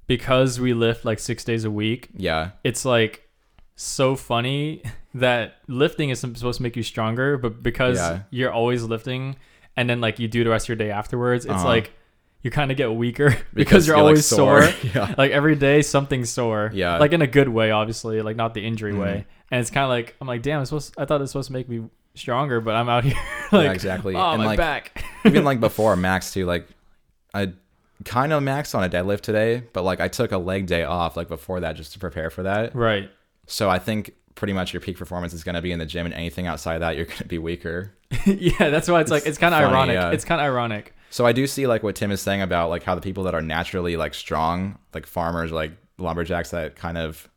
because 0.08 0.60
we 0.60 0.74
lift 0.74 1.06
like 1.06 1.20
six 1.20 1.44
days 1.44 1.64
a 1.66 1.72
week, 1.72 2.10
Yeah, 2.16 2.52
it's 2.64 2.84
like 2.86 3.28
so 3.76 4.16
funny 4.16 4.84
that 5.14 5.56
lifting 5.68 6.10
is 6.10 6.20
supposed 6.20 6.58
to 6.58 6.64
make 6.64 6.76
you 6.76 6.84
stronger, 6.84 7.38
but 7.38 7.64
because 7.64 7.98
Yeah. 7.98 8.20
you're 8.32 8.52
always 8.52 8.84
lifting 8.84 9.38
and 9.78 9.90
then 9.90 10.02
like 10.02 10.20
you 10.20 10.28
do 10.28 10.44
the 10.44 10.50
rest 10.50 10.66
of 10.66 10.70
your 10.70 10.76
day 10.76 10.92
afterwards, 10.92 11.46
it's 11.46 11.54
Uh-huh. 11.54 11.68
like 11.68 11.92
you 12.42 12.50
kind 12.52 12.72
of 12.72 12.78
get 12.78 12.94
weaker 12.94 13.36
because, 13.54 13.86
you're, 13.88 13.96
like, 13.98 14.02
always 14.04 14.26
sore. 14.26 14.64
yeah, 14.96 15.14
like 15.18 15.32
every 15.32 15.56
day 15.56 15.82
something's 15.82 16.30
sore. 16.30 16.72
Yeah. 16.74 16.98
Like 16.98 17.14
in 17.14 17.22
a 17.22 17.28
good 17.28 17.50
way, 17.50 17.72
obviously, 17.72 18.22
like 18.22 18.36
not 18.36 18.54
the 18.54 18.66
injury 18.66 18.94
Mhm. 18.94 19.00
way. 19.02 19.26
And 19.52 19.62
it's 19.62 19.70
kind 19.72 19.84
of 19.84 19.90
like 19.90 20.16
I'm 20.20 20.28
like, 20.28 20.42
damn, 20.42 20.62
it's 20.62 20.70
supposed. 20.70 20.94
I 20.98 21.06
thought 21.06 21.16
it 21.18 21.22
was 21.22 21.32
supposed 21.32 21.48
to 21.48 21.54
make 21.54 21.70
me 21.70 21.84
stronger, 22.16 22.60
but 22.62 22.76
I'm 22.76 22.90
out 22.90 23.04
here 23.06 23.16
like, 23.52 23.66
yeah, 23.66 23.72
exactly. 23.72 24.16
oh 24.16 24.32
and 24.32 24.40
my 24.42 24.46
like 24.48 24.58
back. 24.58 25.06
Even 25.30 25.44
like 25.46 25.60
before 25.60 25.96
max 25.96 26.34
too, 26.34 26.46
like 26.46 26.68
I 27.34 27.54
kind 28.06 28.34
of 28.34 28.42
maxed 28.44 28.76
on 28.76 28.84
a 28.84 28.90
deadlift 28.90 29.22
today, 29.22 29.64
but 29.74 29.84
like 29.84 30.00
I 30.00 30.08
took 30.08 30.32
a 30.32 30.38
leg 30.38 30.66
day 30.68 30.84
off 30.84 31.18
like 31.18 31.28
before 31.28 31.60
that 31.60 31.74
just 31.76 31.94
to 31.94 32.00
prepare 32.00 32.30
for 32.30 32.44
that. 32.44 32.76
right. 32.76 33.10
So 33.48 33.70
I 33.70 33.80
think 33.80 34.14
pretty 34.36 34.54
much 34.54 34.74
your 34.74 34.80
peak 34.80 34.98
performance 34.98 35.34
is 35.34 35.44
going 35.44 35.56
to 35.56 35.62
be 35.62 35.72
in 35.72 35.80
the 35.80 35.86
gym, 35.86 36.06
and 36.06 36.14
anything 36.14 36.46
outside 36.48 36.76
of 36.76 36.80
that, 36.82 36.96
you're 36.96 37.06
going 37.06 37.18
to 37.18 37.26
be 37.26 37.40
weaker. 37.40 37.94
yeah, 38.26 38.70
that's 38.70 38.88
why 38.88 39.02
it's, 39.02 39.10
like 39.12 39.22
It's 39.22 39.30
it's 39.30 39.38
kind 39.38 39.54
of 39.56 39.62
ironic. 39.62 39.96
yeah. 39.96 40.12
It's 40.12 40.24
kind 40.24 40.40
of 40.40 40.46
ironic. 40.46 40.94
So 41.10 41.26
I 41.26 41.32
do 41.32 41.48
see 41.48 41.66
like 41.66 41.82
what 41.82 41.96
Tim 41.96 42.12
is 42.12 42.22
saying 42.22 42.42
about 42.42 42.70
like 42.70 42.84
how 42.84 42.94
the 42.96 43.02
people 43.02 43.24
that 43.24 43.34
are 43.34 43.42
naturally 43.42 43.98
like 43.98 44.14
strong, 44.14 44.78
like 44.94 45.06
farmers, 45.08 45.52
like 45.52 45.72
lumberjacks, 45.98 46.52
that 46.52 46.76
kind 46.76 46.98
of 46.98 47.28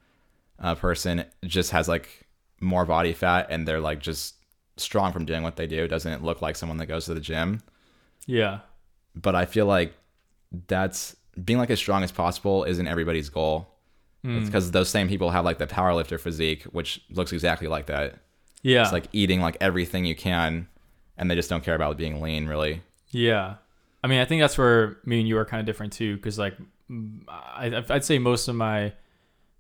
uh, 0.59 0.75
person 0.75 1.25
just 1.45 1.71
has 1.71 1.89
like 1.89 2.27
more 2.61 2.85
body 2.85 3.15
fat 3.15 3.47
and 3.51 3.67
they're 3.67 3.81
like 3.81 3.99
just 3.99 4.35
strong 4.77 5.13
from 5.13 5.25
doing 5.25 5.43
what 5.43 5.57
they 5.57 5.67
do. 5.67 5.89
Doesn't 5.89 6.23
look 6.23 6.43
like 6.43 6.57
someone 6.57 6.77
that 6.79 6.87
goes 6.87 7.07
to 7.07 7.15
the 7.15 7.21
gym. 7.21 7.63
Yeah. 8.27 8.61
But 9.15 9.35
I 9.35 9.45
feel 9.47 9.67
like 9.67 9.95
that's 10.69 11.17
being 11.43 11.59
like 11.59 11.71
as 11.71 11.79
strong 11.79 12.03
as 12.03 12.13
possible 12.13 12.65
isn't 12.65 12.87
everybody's 12.87 13.29
goal. 13.29 13.69
Mm. 14.25 14.47
because 14.47 14.71
those 14.71 14.89
same 14.89 15.09
people 15.09 15.31
have 15.33 15.45
like 15.45 15.59
the 15.59 15.67
powerlifter 15.67 16.21
physique, 16.21 16.63
which 16.65 17.01
looks 17.11 17.33
exactly 17.33 17.67
like 17.67 17.87
that. 17.87 18.21
Yeah. 18.63 18.83
It's 18.85 18.93
like 18.93 19.07
eating 19.13 19.41
like 19.41 19.57
everything 19.61 20.05
you 20.05 20.15
can, 20.15 20.69
and 21.19 21.29
they 21.29 21.35
just 21.35 21.51
don't 21.51 21.65
care 21.65 21.75
about 21.75 21.97
being 21.97 22.21
lean, 22.21 22.47
really. 22.47 22.83
Yeah. 23.11 23.55
I 24.05 24.07
mean, 24.07 24.21
I 24.21 24.25
think 24.25 24.41
that's 24.41 24.57
where 24.57 24.99
me 25.05 25.19
and 25.19 25.27
you 25.29 25.37
are 25.39 25.45
kind 25.45 25.59
of 25.59 25.67
different 25.67 25.93
too, 25.93 26.15
because 26.15 26.39
like, 26.39 26.55
I, 27.29 27.83
I'd 27.91 28.05
say 28.05 28.21
most 28.21 28.47
of 28.47 28.55
my 28.55 28.93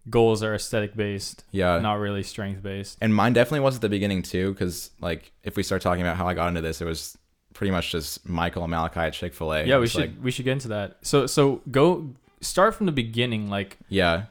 goals 0.08 0.44
are 0.44 0.54
aesthetic 0.54 0.94
based, 0.94 1.42
Yeah. 1.50 1.80
not 1.80 1.94
really 1.94 2.22
strength 2.22 2.62
based. 2.62 2.98
And 3.00 3.12
mine 3.12 3.32
definitely 3.32 3.60
was 3.60 3.74
at 3.74 3.80
the 3.80 3.88
beginning 3.88 4.22
too, 4.22 4.52
because 4.52 4.92
like 5.00 5.32
if 5.42 5.56
we 5.56 5.64
start 5.64 5.82
talking 5.82 6.02
about 6.02 6.16
how 6.16 6.28
I 6.28 6.34
got 6.34 6.46
into 6.46 6.60
this, 6.60 6.80
it 6.80 6.84
was 6.84 7.18
pretty 7.54 7.70
much 7.70 7.90
just 7.92 8.28
Michael 8.28 8.62
and 8.64 8.70
Malachi 8.70 9.00
at 9.00 9.12
Chick 9.12 9.34
Fil 9.34 9.52
A. 9.52 9.64
Yeah, 9.64 9.78
we 9.78 9.86
should 9.88 10.22
we 10.22 10.30
should 10.30 10.44
get 10.44 10.52
into 10.52 10.68
that. 10.68 10.98
So 11.02 11.26
so 11.26 11.60
go 11.70 12.10
start 12.40 12.74
from 12.74 12.86
the 12.86 12.92
beginning. 12.92 13.48
Like 13.50 13.78
yeah, 13.88 14.24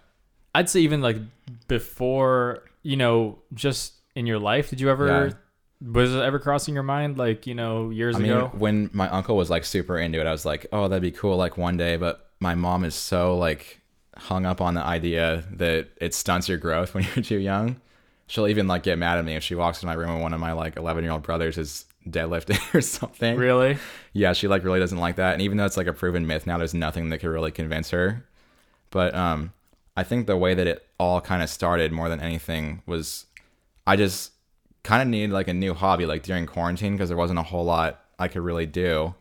I'd 0.56 0.70
say 0.70 0.82
even 0.82 1.02
like 1.02 1.18
before 1.68 2.64
you 2.84 2.98
know 2.98 3.40
just 3.54 3.94
in 4.16 4.26
your 4.26 4.40
life. 4.40 4.70
Did 4.70 4.80
you 4.82 4.90
ever 4.90 5.28
Yeah. 5.28 5.34
was 5.92 6.14
it 6.14 6.20
ever 6.20 6.40
crossing 6.40 6.74
your 6.74 6.84
mind 6.84 7.18
like 7.18 7.48
you 7.48 7.56
know 7.56 7.90
years 7.90 8.16
I 8.16 8.20
mean, 8.20 8.32
ago? 8.32 8.52
when 8.58 8.90
my 8.94 9.10
uncle 9.10 9.36
was 9.38 9.50
like 9.50 9.66
super 9.66 9.98
into 9.98 10.20
it, 10.20 10.28
I 10.28 10.32
was 10.32 10.46
like, 10.46 10.68
oh, 10.72 10.88
that'd 10.88 11.02
be 11.02 11.12
cool, 11.12 11.38
like 11.38 11.58
one 11.58 11.78
day. 11.78 11.98
But 11.98 12.30
my 12.40 12.56
mom 12.56 12.84
is 12.84 12.96
so 12.96 13.38
like 13.38 13.80
hung 14.18 14.46
up 14.46 14.60
on 14.62 14.74
the 14.74 14.84
idea 14.84 15.44
that 15.54 15.88
it 15.98 16.14
stunts 16.14 16.50
your 16.50 16.58
growth 16.58 16.94
when 16.94 17.06
you're 17.16 17.24
too 17.24 17.38
young. 17.40 17.80
She'll 18.28 18.48
even 18.48 18.68
like 18.68 18.84
get 18.84 18.98
mad 18.98 19.18
at 19.18 19.26
me 19.26 19.36
if 19.36 19.44
she 19.44 19.56
walks 19.56 19.82
in 19.84 19.88
my 19.88 19.94
room 19.94 20.10
and 20.12 20.22
one 20.22 20.34
of 20.34 20.40
my 20.40 20.54
like 20.54 20.78
11 20.78 21.04
year 21.04 21.12
old 21.12 21.24
brothers 21.24 21.58
is 21.58 21.86
deadlifting 22.08 22.74
or 22.76 22.82
something. 22.82 23.38
Really? 23.38 23.78
yeah, 24.14 24.34
she 24.34 24.48
like 24.48 24.64
really 24.64 24.80
doesn't 24.80 24.98
like 24.98 25.16
that. 25.16 25.34
And 25.34 25.42
even 25.42 25.58
though 25.58 25.66
it's 25.66 25.78
like 25.78 25.88
a 25.88 25.94
proven 25.94 26.28
myth 26.28 26.48
now, 26.48 26.58
there's 26.58 26.74
nothing 26.74 27.10
that 27.10 27.20
could 27.20 27.30
really 27.30 27.52
convince 27.52 27.90
her. 27.92 28.26
But 28.90 29.16
um, 29.16 29.54
I 29.96 30.04
think 30.04 30.28
the 30.28 30.38
way 30.38 30.54
that 30.54 30.68
it 30.68 30.86
all 31.00 31.22
kind 31.22 31.42
of 31.42 31.50
started 31.50 31.92
more 31.92 32.10
than 32.10 32.20
anything 32.20 32.82
was 32.86 33.26
I 33.88 33.96
just 33.96 34.32
kind 34.84 35.02
of 35.02 35.08
needed 35.08 35.32
like 35.32 35.48
a 35.48 35.54
new 35.54 35.74
hobby 35.74 36.06
like 36.06 36.24
during 36.24 36.46
quarantine 36.46 36.94
because 36.94 37.10
there 37.10 37.18
wasn't 37.18 37.40
a 37.40 37.44
whole 37.44 37.66
lot 37.66 38.04
I 38.20 38.28
could 38.28 38.42
really 38.42 38.66
do. 38.66 39.14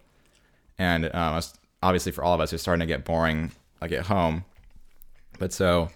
And 0.79 1.07
um, 1.07 1.11
I 1.15 1.37
was, 1.37 1.55
obviously 1.83 2.13
for 2.13 2.25
all 2.25 2.35
of 2.35 2.41
us, 2.41 2.53
it's 2.53 2.63
starting 2.63 2.81
to 2.81 2.87
get 2.87 3.05
boring 3.05 3.53
like 3.81 3.93
at 3.93 4.07
home. 4.07 4.45
But 5.39 5.53
so 5.53 5.91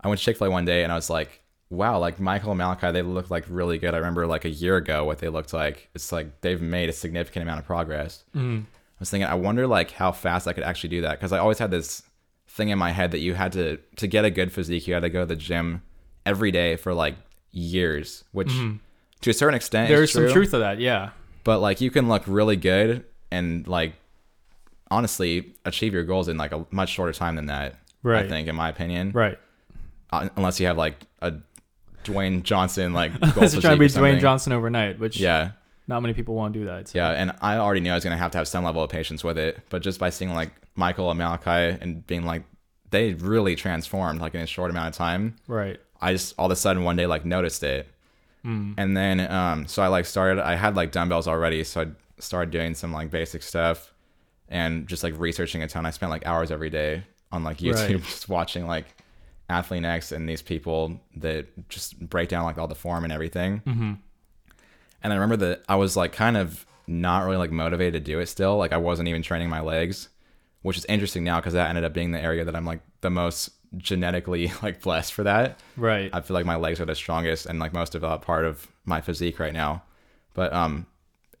I 0.00 0.08
went 0.08 0.18
to 0.18 0.24
Chick 0.24 0.36
fil 0.36 0.48
A 0.48 0.50
one 0.50 0.64
day 0.64 0.82
and 0.82 0.92
I 0.92 0.94
was 0.94 1.10
like, 1.10 1.40
wow, 1.70 1.98
like 1.98 2.18
Michael 2.18 2.52
and 2.52 2.58
Malachi, 2.58 2.90
they 2.92 3.02
look 3.02 3.30
like 3.30 3.44
really 3.48 3.78
good. 3.78 3.94
I 3.94 3.98
remember 3.98 4.26
like 4.26 4.44
a 4.44 4.50
year 4.50 4.76
ago 4.76 5.04
what 5.04 5.18
they 5.18 5.28
looked 5.28 5.52
like. 5.52 5.88
It's 5.94 6.12
like 6.12 6.40
they've 6.40 6.60
made 6.62 6.88
a 6.88 6.92
significant 6.92 7.42
amount 7.42 7.60
of 7.60 7.66
progress. 7.66 8.24
Mm. 8.34 8.62
I 8.62 9.00
was 9.00 9.10
thinking, 9.10 9.28
I 9.28 9.34
wonder 9.34 9.66
like 9.66 9.90
how 9.92 10.12
fast 10.12 10.48
I 10.48 10.52
could 10.52 10.64
actually 10.64 10.90
do 10.90 11.02
that 11.02 11.18
because 11.18 11.32
I 11.32 11.38
always 11.38 11.58
had 11.58 11.70
this 11.70 12.02
thing 12.48 12.70
in 12.70 12.78
my 12.78 12.90
head 12.90 13.10
that 13.12 13.18
you 13.20 13.34
had 13.34 13.52
to 13.52 13.76
to 13.96 14.06
get 14.06 14.24
a 14.24 14.30
good 14.30 14.52
physique, 14.52 14.86
you 14.88 14.94
had 14.94 15.00
to 15.02 15.10
go 15.10 15.20
to 15.20 15.26
the 15.26 15.36
gym 15.36 15.82
every 16.26 16.50
day 16.50 16.76
for 16.76 16.94
like 16.94 17.14
years, 17.52 18.24
which 18.32 18.52
to 19.20 19.30
a 19.30 19.34
certain 19.34 19.54
extent 19.54 19.90
is 19.90 19.96
There's 19.96 20.12
some 20.12 20.32
truth 20.32 20.50
to 20.52 20.58
that. 20.58 20.78
Yeah. 20.80 21.10
But 21.44 21.60
like 21.60 21.80
you 21.80 21.90
can 21.90 22.08
look 22.08 22.24
really 22.26 22.56
good 22.56 23.04
and 23.30 23.66
like 23.68 23.94
honestly 24.90 25.54
achieve 25.64 25.92
your 25.92 26.04
goals 26.04 26.28
in 26.28 26.36
like 26.36 26.52
a 26.52 26.66
much 26.70 26.90
shorter 26.90 27.12
time 27.12 27.36
than 27.36 27.46
that. 27.46 27.76
Right. 28.02 28.24
I 28.24 28.28
think, 28.28 28.48
in 28.48 28.54
my 28.54 28.68
opinion, 28.68 29.10
Right. 29.12 29.38
uh, 30.10 30.28
unless 30.36 30.60
you 30.60 30.66
have 30.66 30.78
like 30.78 30.94
a 31.20 31.34
Dwayne 32.12 32.42
Johnson 32.42 32.92
like 32.92 33.12
Unless 33.22 33.52
you're 33.54 33.62
trying 33.62 33.76
to 33.76 33.80
be. 33.80 33.86
Dwayne 33.86 34.20
Johnson 34.20 34.52
overnight, 34.52 34.98
which 34.98 35.18
Yeah. 35.18 35.50
not 35.86 36.00
many 36.00 36.14
people 36.14 36.34
want 36.34 36.52
to 36.54 36.60
do 36.60 36.66
that. 36.66 36.88
so- 36.88 36.98
Yeah, 36.98 37.10
and 37.10 37.32
I 37.40 37.56
already 37.56 37.80
knew 37.80 37.90
I 37.90 37.94
was 37.94 38.04
gonna 38.04 38.16
have 38.16 38.30
to 38.32 38.38
have 38.38 38.48
some 38.48 38.64
level 38.64 38.82
of 38.82 38.90
patience 38.90 39.22
with 39.24 39.38
it, 39.38 39.58
but 39.70 39.82
just 39.82 39.98
by 40.00 40.10
seeing 40.10 40.34
like 40.34 40.50
Michael 40.76 41.10
and 41.10 41.18
Malachi 41.18 41.78
and 41.80 42.06
being 42.06 42.24
like 42.24 42.42
they 42.90 43.12
really 43.14 43.54
transformed 43.54 44.20
like 44.20 44.34
in 44.34 44.40
a 44.40 44.46
short 44.46 44.70
amount 44.70 44.88
of 44.88 44.94
time, 44.94 45.36
Right. 45.46 45.78
I 46.00 46.12
just 46.12 46.34
all 46.38 46.46
of 46.46 46.52
a 46.52 46.56
sudden 46.56 46.84
one 46.84 46.96
day 46.96 47.06
like 47.06 47.24
noticed 47.24 47.62
it, 47.62 47.86
Mm. 48.46 48.74
and 48.78 48.96
then 48.96 49.20
um, 49.32 49.66
so 49.66 49.82
I 49.82 49.88
like 49.88 50.06
started. 50.06 50.40
I 50.42 50.54
had 50.54 50.76
like 50.76 50.92
dumbbells 50.92 51.26
already, 51.26 51.64
so 51.64 51.80
I 51.82 51.86
started 52.20 52.50
doing 52.52 52.74
some 52.74 52.92
like 52.92 53.10
basic 53.10 53.42
stuff, 53.42 53.92
and 54.48 54.86
just 54.86 55.02
like 55.02 55.12
researching 55.18 55.62
a 55.62 55.68
ton. 55.68 55.84
I 55.84 55.90
spent 55.90 56.10
like 56.10 56.24
hours 56.24 56.50
every 56.52 56.70
day 56.70 57.02
on 57.32 57.42
like 57.44 57.58
YouTube 57.58 57.74
Right. 57.96 58.02
just 58.04 58.28
watching 58.28 58.66
like 58.66 58.86
Athlean-X 59.50 60.12
and 60.12 60.28
these 60.28 60.42
people 60.42 61.00
that 61.16 61.46
just 61.68 61.98
break 62.00 62.28
down 62.28 62.44
like 62.44 62.58
all 62.58 62.68
the 62.68 62.74
form 62.74 63.04
and 63.04 63.12
everything. 63.12 63.58
hmm 63.58 63.92
And 65.02 65.12
I 65.12 65.16
remember 65.16 65.36
that 65.46 65.62
I 65.68 65.76
was 65.76 65.96
like 65.96 66.12
kind 66.12 66.36
of 66.36 66.66
not 66.86 67.24
really 67.24 67.36
like 67.36 67.50
motivated 67.50 67.92
to 68.04 68.12
do 68.12 68.18
it 68.18 68.26
still. 68.26 68.56
Like 68.56 68.72
I 68.72 68.76
wasn't 68.78 69.08
even 69.08 69.22
training 69.22 69.48
my 69.48 69.60
legs, 69.60 70.08
which 70.62 70.76
is 70.76 70.84
interesting 70.86 71.24
now 71.24 71.36
because 71.40 71.52
that 71.54 71.68
ended 71.68 71.84
up 71.84 71.92
being 71.92 72.12
the 72.12 72.20
area 72.20 72.44
that 72.44 72.54
I'm 72.56 72.64
like 72.64 72.80
the 73.00 73.10
most 73.10 73.50
genetically 73.76 74.50
like 74.62 74.80
blessed 74.80 75.12
for 75.12 75.22
that. 75.24 75.60
Right. 75.76 76.10
I 76.12 76.20
feel 76.20 76.34
like 76.34 76.46
my 76.46 76.56
legs 76.56 76.80
are 76.80 76.86
the 76.86 76.94
strongest 76.94 77.46
and 77.46 77.58
like 77.58 77.72
most 77.72 77.92
developed 77.92 78.24
part 78.24 78.44
of 78.44 78.66
my 78.84 79.00
physique 79.00 79.38
right 79.38 79.52
now. 79.52 79.82
But 80.34 80.52
um 80.52 80.86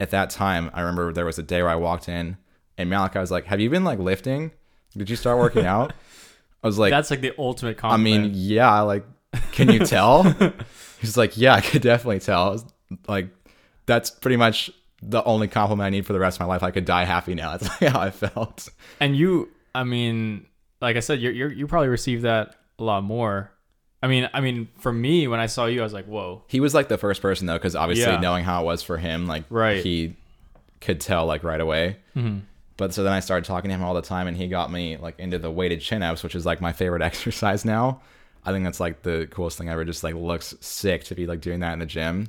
at 0.00 0.10
that 0.10 0.30
time 0.30 0.70
I 0.74 0.80
remember 0.80 1.12
there 1.12 1.24
was 1.26 1.38
a 1.38 1.42
day 1.42 1.62
where 1.62 1.70
I 1.70 1.76
walked 1.76 2.08
in 2.08 2.36
and 2.76 2.88
Malachi 2.88 3.18
was 3.18 3.30
like, 3.30 3.46
Have 3.46 3.60
you 3.60 3.70
been 3.70 3.84
like 3.84 3.98
lifting? 3.98 4.52
Did 4.96 5.10
you 5.10 5.16
start 5.16 5.38
working 5.38 5.66
out? 5.76 5.92
I 6.62 6.66
was 6.66 6.78
like 6.78 6.90
That's 6.90 7.10
like 7.10 7.20
the 7.20 7.32
ultimate 7.38 7.76
compliment. 7.78 8.24
I 8.24 8.28
mean, 8.28 8.32
yeah, 8.34 8.80
like, 8.80 9.04
can 9.52 9.70
you 9.70 9.78
tell? 9.86 10.22
He's 11.00 11.16
like, 11.16 11.36
yeah, 11.36 11.54
I 11.54 11.60
could 11.60 11.82
definitely 11.82 12.20
tell. 12.20 12.42
I 12.48 12.50
was 12.50 12.64
Like, 13.06 13.28
that's 13.86 14.10
pretty 14.10 14.36
much 14.36 14.70
the 15.02 15.22
only 15.24 15.46
compliment 15.48 15.86
I 15.86 15.90
need 15.90 16.04
for 16.06 16.12
the 16.12 16.18
rest 16.18 16.36
of 16.36 16.40
my 16.40 16.46
life. 16.46 16.62
I 16.62 16.70
could 16.72 16.84
die 16.84 17.04
happy 17.04 17.34
now. 17.34 17.52
That's 17.56 17.68
like 17.80 17.92
how 17.92 18.00
I 18.00 18.10
felt. 18.10 18.68
and 18.98 19.16
you, 19.16 19.48
I 19.74 19.84
mean, 19.84 20.46
like 20.80 20.96
I 20.96 21.00
said, 21.00 21.20
you're, 21.20 21.30
you're 21.32 21.52
you 21.52 21.66
probably 21.68 21.88
received 21.88 22.22
that 22.24 22.56
a 22.80 22.82
lot 22.84 23.04
more. 23.04 23.52
I 24.02 24.08
mean, 24.08 24.28
I 24.32 24.40
mean, 24.40 24.68
for 24.78 24.92
me, 24.92 25.28
when 25.28 25.38
I 25.40 25.46
saw 25.46 25.66
you, 25.66 25.80
I 25.80 25.84
was 25.84 25.92
like, 25.92 26.06
whoa. 26.06 26.42
He 26.48 26.58
was 26.60 26.74
like 26.74 26.88
the 26.88 26.98
first 26.98 27.22
person 27.22 27.46
though, 27.46 27.54
because 27.54 27.76
obviously 27.76 28.12
Yeah. 28.12 28.20
knowing 28.20 28.44
how 28.44 28.62
it 28.62 28.64
was 28.64 28.82
for 28.82 28.96
him, 28.96 29.26
like, 29.28 29.44
Right. 29.50 29.82
he 29.84 30.16
could 30.80 31.00
tell 31.00 31.26
like 31.26 31.44
right 31.44 31.60
away. 31.60 31.96
Mhm. 32.16 32.42
But 32.78 32.94
so 32.94 33.02
then 33.04 33.12
I 33.12 33.20
started 33.20 33.44
talking 33.44 33.68
to 33.68 33.74
him 33.74 33.82
all 33.84 33.92
the 33.92 34.00
time, 34.00 34.26
and 34.28 34.36
he 34.36 34.48
got 34.48 34.72
me 34.72 34.96
like 34.96 35.18
into 35.18 35.38
the 35.38 35.50
weighted 35.50 35.80
chin 35.82 36.02
ups, 36.02 36.22
which 36.22 36.34
is 36.34 36.46
like 36.46 36.60
my 36.62 36.72
favorite 36.72 37.02
exercise 37.10 37.64
now. 37.66 38.00
I 38.46 38.52
think 38.52 38.64
that's 38.64 38.80
like 38.80 39.02
the 39.02 39.28
coolest 39.30 39.58
thing 39.58 39.68
ever. 39.68 39.84
Just 39.84 40.02
like 40.02 40.14
looks 40.14 40.54
sick 40.60 41.04
to 41.04 41.14
be 41.14 41.26
like 41.26 41.40
doing 41.42 41.60
that 41.60 41.74
in 41.74 41.80
the 41.80 41.86
gym. 41.86 42.28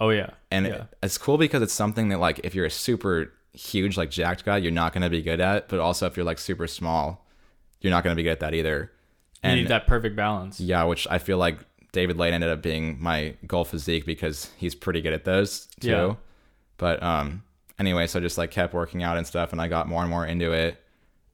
Oh 0.00 0.08
yeah. 0.08 0.30
and 0.50 0.64
yeah. 0.64 0.72
it- 0.74 0.86
it's 1.02 1.18
cool 1.18 1.36
because 1.36 1.60
it's 1.60 1.74
something 1.74 2.08
that 2.08 2.18
like 2.20 2.40
if 2.44 2.54
you're 2.54 2.64
a 2.64 2.70
super 2.70 3.32
huge 3.52 3.98
like 3.98 4.10
jacked 4.10 4.46
guy, 4.46 4.56
you're 4.56 4.72
not 4.72 4.94
going 4.94 5.02
to 5.02 5.10
be 5.10 5.20
good 5.20 5.40
at. 5.40 5.68
But 5.68 5.78
also 5.80 6.06
if 6.06 6.16
you're 6.16 6.24
like 6.24 6.38
super 6.38 6.66
small, 6.66 7.26
you're 7.82 7.90
not 7.90 8.02
going 8.04 8.12
to 8.12 8.16
be 8.16 8.22
good 8.22 8.30
at 8.32 8.40
that 8.40 8.54
either. 8.54 8.92
you 9.42 9.50
And 9.50 9.60
need 9.60 9.68
that 9.68 9.86
perfect 9.86 10.16
balance. 10.16 10.58
yeah, 10.60 10.84
which 10.84 11.06
I 11.10 11.18
feel 11.18 11.36
like 11.36 11.58
David 11.92 12.16
Lane 12.16 12.32
ended 12.32 12.48
up 12.48 12.62
being 12.62 12.96
my 13.02 13.34
goal 13.46 13.64
physique 13.64 14.06
because 14.06 14.50
he's 14.56 14.74
pretty 14.76 15.00
good 15.02 15.12
at 15.12 15.24
those 15.24 15.66
too. 15.80 15.88
Yeah. 15.90 16.14
But 16.78 17.02
um, 17.02 17.42
anyway, 17.80 18.06
so 18.06 18.20
I 18.20 18.22
just 18.22 18.38
like 18.38 18.52
kept 18.52 18.74
working 18.74 19.02
out 19.02 19.16
and 19.16 19.26
stuff, 19.26 19.50
and 19.50 19.60
I 19.60 19.66
got 19.66 19.88
more 19.88 20.02
and 20.02 20.10
more 20.10 20.24
into 20.24 20.52
it. 20.52 20.80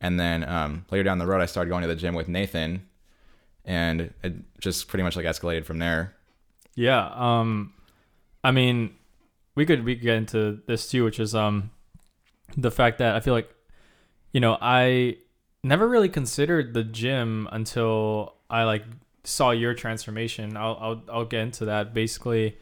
And 0.01 0.19
then 0.19 0.49
um, 0.49 0.87
later 0.91 1.03
down 1.03 1.19
the 1.19 1.27
road, 1.27 1.43
I 1.43 1.47
started 1.47 1.69
going 1.69 1.83
to 1.83 1.89
the 1.89 1.97
gym 1.97 2.15
with 2.15 2.29
Nathan, 2.29 2.87
and 3.65 4.15
it 4.23 4.35
just 4.61 4.89
pretty 4.89 5.03
much 5.03 5.17
like 5.17 5.27
escalated 5.27 5.65
from 5.65 5.79
there. 5.79 6.15
Yeah. 6.75 7.11
Um, 7.15 7.75
I 8.45 8.53
mean, 8.53 8.95
we 9.55 9.67
could 9.67 9.85
we 9.85 9.97
could 9.97 10.05
get 10.05 10.17
into 10.17 10.61
this 10.67 10.89
too, 10.89 11.05
which 11.05 11.19
is 11.19 11.35
um, 11.35 11.71
the 12.57 12.71
fact 12.71 12.99
that 12.99 13.17
I 13.17 13.21
feel 13.21 13.35
like, 13.35 13.53
you 14.33 14.41
know, 14.41 14.57
I 14.61 15.17
never 15.65 15.89
really 15.89 16.09
considered 16.09 16.75
the 16.75 16.85
gym 16.85 17.49
until 17.51 18.35
I 18.49 18.65
like 18.65 18.85
saw 19.25 19.51
your 19.51 19.75
transformation. 19.75 20.57
I'll 20.57 20.79
I'll 20.81 21.03
I'll 21.11 21.25
get 21.25 21.41
into 21.41 21.65
that. 21.65 21.93
Basically, 21.93 22.59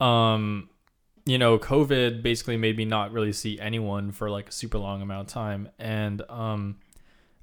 um, 0.00 0.70
you 1.26 1.36
know, 1.38 1.58
COVID 1.58 2.22
basically 2.22 2.56
made 2.56 2.76
me 2.76 2.84
not 2.86 3.12
really 3.12 3.32
see 3.32 3.58
anyone 3.60 4.12
for 4.12 4.30
like 4.30 4.48
a 4.48 4.52
super 4.52 4.78
long 4.78 5.02
amount 5.02 5.28
of 5.28 5.32
time, 5.34 5.68
and 5.78 6.22
um. 6.28 6.78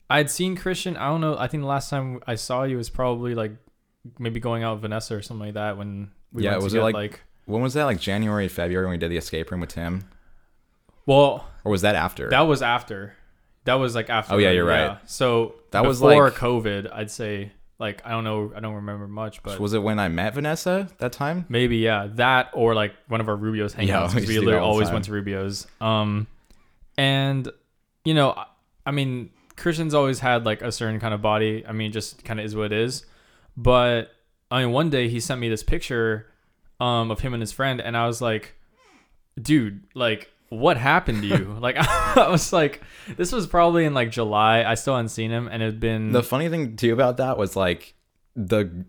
I'd 0.10 0.30
seen 0.30 0.56
Christian. 0.56 0.96
I 0.96 1.08
don't 1.08 1.22
know. 1.22 1.36
I 1.40 1.48
think 1.48 1.62
the 1.64 1.68
last 1.68 1.90
time 1.90 2.22
I 2.28 2.36
saw 2.36 2.64
you 2.64 2.78
was 2.78 2.90
probably 2.90 3.34
like 3.34 3.54
maybe 4.20 4.40
going 4.40 4.62
out 4.62 4.74
with 4.74 4.82
Vanessa 4.82 5.16
or 5.16 5.22
something 5.24 5.48
like 5.48 5.54
that 5.56 5.76
when 5.78 6.12
we 6.32 6.44
Yeah, 6.44 6.52
went 6.52 6.64
was 6.64 6.74
to 6.74 6.80
it 6.80 6.84
like- 6.84 6.94
like 6.94 7.22
When 7.46 7.62
was 7.64 7.74
that? 7.74 7.86
Like 7.86 8.00
January, 8.00 8.48
February 8.48 8.86
when 8.86 8.92
we 8.92 8.98
did 9.00 9.10
the 9.10 9.18
escape 9.18 9.50
room 9.50 9.62
with 9.62 9.70
Tim, 9.70 10.04
well 11.08 11.48
or 11.64 11.72
was 11.72 11.82
that 11.82 11.96
after? 11.96 12.30
that 12.30 12.42
was 12.42 12.62
after 12.62 13.16
that 13.64 13.76
was 13.76 13.96
like 13.96 14.10
after 14.10 14.36
Oh, 14.36 14.38
yeah, 14.38 14.52
you're 14.52 14.66
right. 14.66 14.98
so 15.10 15.56
That 15.72 15.86
was 15.86 16.00
before 16.00 16.26
like- 16.26 16.34
COVID 16.34 16.92
I'd 16.94 17.10
say 17.10 17.54
like 17.84 18.02
I 18.06 18.12
don't 18.12 18.24
know 18.24 18.52
I 18.56 18.60
don't 18.62 18.76
remember 18.76 19.08
much 19.08 19.44
but 19.44 19.60
was 19.60 19.74
it 19.74 19.84
when 19.84 20.00
I 20.00 20.08
met 20.08 20.34
Vanessa 20.36 20.88
that 21.00 21.12
time? 21.12 21.46
maybe 21.50 21.78
yeah 21.78 22.08
that 22.16 22.50
or 22.54 22.74
like 22.74 22.94
one 23.10 23.20
of 23.22 23.28
our 23.28 23.36
Rubio's 23.36 23.74
hangouts 23.76 23.88
Yeah, 23.88 24.08
we 24.16 24.22
used 24.22 24.28
we 24.30 24.34
do 24.36 24.40
literally 24.40 24.52
that 24.54 24.62
all 24.62 24.68
the 24.70 24.74
always 24.74 24.92
went 24.92 25.06
to 25.06 25.12
Rubio's. 25.12 25.68
Um 25.82 26.28
and 26.98 27.50
you 28.06 28.14
know 28.14 28.32
I- 28.32 28.46
I 28.86 28.92
mean 28.92 29.30
Christian's 29.56 29.94
always 29.94 30.20
had 30.20 30.46
like 30.46 30.62
a 30.62 30.72
certain 30.72 31.00
kind 31.00 31.14
of 31.14 31.22
body. 31.22 31.64
I 31.68 31.74
mean 31.74 31.92
just 31.92 32.24
kind 32.26 32.40
of 32.40 32.46
is 32.46 32.56
what 32.56 32.68
it 32.68 32.72
is. 32.74 33.06
But 33.58 34.12
I 34.50 34.62
mean 34.64 34.72
one 34.72 34.90
day 34.90 35.10
he 35.10 35.20
sent 35.20 35.40
me 35.42 35.50
this 35.50 35.64
picture 35.64 36.28
um 36.80 37.12
of 37.12 37.20
him 37.20 37.34
and 37.34 37.42
his 37.42 37.52
friend 37.52 37.82
and 37.82 37.96
I 37.98 38.08
was 38.08 38.22
like 38.22 38.56
dude 39.42 39.84
like 39.94 40.30
what 40.50 40.78
happened 40.78 41.22
to 41.24 41.28
you? 41.28 41.58
Like 41.60 41.76
I 41.80 42.28
was 42.30 42.54
like 42.54 42.82
this 43.18 43.32
was 43.32 43.48
probably 43.48 43.86
in 43.86 43.94
like 43.94 44.12
July 44.12 44.64
I 44.64 44.76
still 44.76 44.96
hadn't 44.96 45.10
seen 45.10 45.32
him 45.32 45.48
and 45.48 45.62
it 45.62 45.66
had 45.66 45.80
been 45.80 46.12
The 46.12 46.24
funny 46.24 46.50
thing 46.50 46.76
too 46.76 46.94
about 46.94 47.18
that 47.18 47.38
was 47.38 47.56
like 47.56 47.94
the 48.36 48.86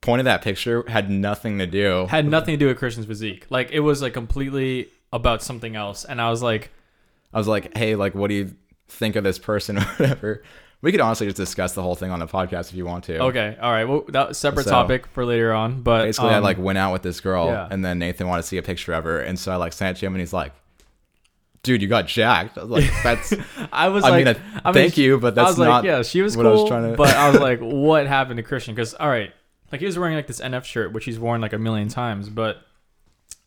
point 0.00 0.20
of 0.20 0.24
that 0.24 0.42
picture 0.42 0.84
had 0.88 1.10
nothing 1.10 1.58
to 1.58 1.66
do. 1.66 2.06
had 2.06 2.26
nothing 2.28 2.54
to 2.54 2.58
do 2.58 2.66
with 2.66 2.78
Christian's 2.78 3.06
physique 3.06 3.46
like 3.50 3.70
it 3.70 3.80
was 3.80 4.02
like 4.02 4.12
completely 4.14 4.88
about 5.12 5.42
something 5.42 5.76
else 5.76 6.04
and 6.04 6.20
I 6.20 6.30
was 6.30 6.42
like 6.42 6.70
I 7.32 7.38
was 7.38 7.48
like, 7.48 7.76
hey, 7.76 7.94
like, 7.96 8.14
what 8.14 8.28
do 8.28 8.34
you 8.34 8.54
think 8.88 9.16
of 9.16 9.24
this 9.24 9.38
person 9.38 9.78
or 9.78 9.82
whatever? 9.82 10.42
We 10.80 10.90
could 10.90 11.00
honestly 11.00 11.26
just 11.26 11.36
discuss 11.36 11.74
the 11.74 11.82
whole 11.82 11.94
thing 11.94 12.10
on 12.10 12.18
the 12.18 12.26
podcast 12.26 12.70
if 12.70 12.74
you 12.74 12.84
want 12.84 13.04
to. 13.04 13.18
Okay, 13.20 13.56
all 13.60 13.70
right. 13.70 13.84
Well, 13.84 14.04
that 14.08 14.34
separate 14.34 14.64
So- 14.64 14.70
topic 14.72 15.06
for 15.06 15.24
later 15.24 15.52
on. 15.52 15.82
But 15.82 16.04
Basically, 16.04 16.30
I 16.30 16.38
um, 16.38 16.42
like 16.42 16.58
went 16.58 16.78
out 16.78 16.92
with 16.92 17.02
this 17.02 17.20
girl, 17.20 17.46
yeah. 17.46 17.68
and 17.70 17.84
then 17.84 18.00
Nathan 18.00 18.26
wanted 18.26 18.42
to 18.42 18.48
see 18.48 18.58
a 18.58 18.62
picture 18.62 18.92
of 18.92 19.04
her, 19.04 19.20
and 19.20 19.38
so 19.38 19.52
I 19.52 19.56
like 19.56 19.72
sent 19.72 19.96
it 19.96 20.00
to 20.00 20.06
him, 20.06 20.14
and 20.14 20.20
he's 20.20 20.32
like, 20.32 20.52
"Dude, 21.62 21.80
you 21.82 21.88
got 21.88 22.06
jacked." 22.06 22.58
I 22.58 22.64
was 22.64 22.70
like, 22.70 22.90
"That's." 23.02 23.34
I 23.72 23.88
was 23.88 24.04
I 24.04 24.10
like, 24.10 24.24
mean, 24.26 24.36
I 24.64 24.68
mean, 24.68 24.74
thank 24.74 24.96
you, 24.96 25.18
but 25.18 25.28
I 25.28 25.42
that's 25.42 25.48
was 25.50 25.58
like, 25.58 25.68
not. 25.68 25.84
yeah, 25.84 26.02
she 26.02 26.22
was 26.22 26.36
what 26.36 26.46
I 26.46 26.50
cool. 26.52 26.62
was 26.62 26.68
trying 26.70 26.90
to- 26.90 26.96
but 26.96 27.14
I 27.14 27.30
was 27.30 27.40
like, 27.40 27.58
what 27.62 28.06
happened 28.06 28.36
to 28.38 28.42
Christian? 28.42 28.74
Because 28.74 28.94
all 28.94 29.08
right, 29.08 29.32
like 29.70 29.80
he 29.80 29.86
was 29.86 29.98
wearing 29.98 30.16
like 30.16 30.26
this 30.26 30.40
NF 30.40 30.64
shirt, 30.64 30.92
which 30.92 31.04
he's 31.04 31.18
worn 31.18 31.40
like 31.40 31.52
a 31.52 31.58
million 31.58 31.88
times, 31.88 32.28
but 32.28 32.58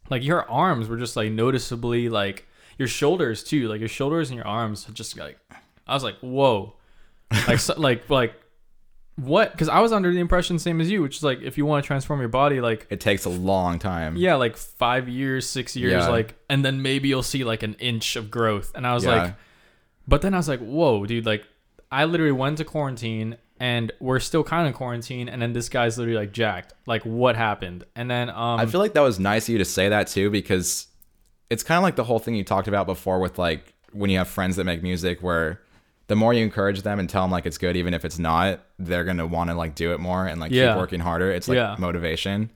like 0.09 0.23
your 0.23 0.49
arms 0.49 0.87
were 0.87 0.97
just 0.97 1.15
like 1.15 1.31
noticeably 1.31 2.09
like 2.09 2.45
your 2.77 2.87
shoulders 2.87 3.43
too, 3.43 3.67
like 3.67 3.79
your 3.79 3.89
shoulders 3.89 4.29
and 4.29 4.37
your 4.37 4.47
arms 4.47 4.85
just 4.93 5.17
like 5.17 5.37
I 5.87 5.93
was 5.93 6.03
like, 6.03 6.17
whoa, 6.19 6.73
like 7.47 7.59
so, 7.59 7.73
like 7.79 8.09
like 8.09 8.33
what? 9.17 9.51
Because 9.51 9.69
I 9.69 9.79
was 9.79 9.91
under 9.93 10.11
the 10.11 10.19
impression 10.19 10.59
same 10.59 10.81
as 10.81 10.89
you, 10.91 11.01
which 11.01 11.17
is 11.17 11.23
like 11.23 11.41
if 11.41 11.57
you 11.57 11.65
want 11.65 11.83
to 11.83 11.87
transform 11.87 12.19
your 12.19 12.29
body, 12.29 12.59
like 12.61 12.85
It 12.89 12.99
takes 12.99 13.25
a 13.25 13.29
long 13.29 13.79
time. 13.79 14.15
yeah, 14.17 14.35
like 14.35 14.57
five 14.57 15.07
years, 15.07 15.47
six 15.49 15.75
years, 15.75 15.93
Yeah. 15.93 16.07
like, 16.09 16.35
and 16.49 16.65
then 16.65 16.81
maybe 16.81 17.07
you'll 17.07 17.23
see 17.23 17.43
like 17.43 17.63
an 17.63 17.75
inch 17.75 18.15
of 18.15 18.29
growth. 18.29 18.71
And 18.75 18.85
I 18.85 18.93
was 18.93 19.05
Yeah. 19.05 19.15
like, 19.23 19.35
but 20.07 20.21
then 20.21 20.33
I 20.33 20.37
was 20.37 20.49
like, 20.49 20.59
whoa, 20.59 21.05
dude, 21.05 21.25
like, 21.25 21.43
I 21.91 22.05
literally 22.05 22.31
went 22.33 22.57
to 22.57 22.65
quarantine 22.65 23.37
and 23.59 23.91
we're 24.01 24.19
still 24.19 24.43
kind 24.43 24.67
of 24.67 24.73
quarantine. 24.73 25.29
And 25.29 25.41
then 25.41 25.53
this 25.53 25.69
guy's 25.69 25.97
literally 25.97 26.19
like 26.19 26.33
jacked. 26.33 26.73
Like, 26.85 27.03
what 27.03 27.37
happened? 27.37 27.85
And 27.95 28.11
then, 28.11 28.29
um, 28.29 28.59
I 28.59 28.65
feel 28.65 28.81
like 28.81 28.93
that 28.95 29.01
was 29.01 29.17
nice 29.17 29.45
of 29.47 29.53
you 29.53 29.57
to 29.59 29.65
say 29.65 29.87
that 29.89 30.07
too, 30.07 30.29
because 30.29 30.87
it's 31.49 31.63
kind 31.63 31.77
of 31.77 31.83
like 31.83 31.95
the 31.95 32.03
whole 32.03 32.19
thing 32.19 32.35
you 32.35 32.43
talked 32.43 32.67
about 32.67 32.85
before 32.85 33.19
with 33.19 33.39
like 33.39 33.73
when 33.93 34.09
you 34.09 34.17
have 34.17 34.27
friends 34.27 34.57
that 34.57 34.65
make 34.65 34.83
music, 34.83 35.23
where 35.23 35.61
the 36.07 36.15
more 36.15 36.33
you 36.33 36.43
encourage 36.43 36.81
them 36.83 36.99
and 36.99 37.09
tell 37.09 37.23
them 37.23 37.31
like 37.31 37.45
it's 37.45 37.57
good, 37.57 37.75
even 37.75 37.93
if 37.93 38.05
it's 38.05 38.19
not, 38.19 38.59
they're 38.77 39.03
gonna 39.03 39.25
want 39.25 39.49
to 39.49 39.55
like 39.55 39.75
do 39.75 39.93
it 39.93 39.99
more 39.99 40.25
and 40.27 40.39
like 40.39 40.51
Yeah. 40.51 40.69
keep 40.73 40.77
working 40.77 40.99
harder. 40.99 41.31
It's 41.31 41.47
like 41.47 41.55
Yeah. 41.57 41.75
motivation. 41.79 42.51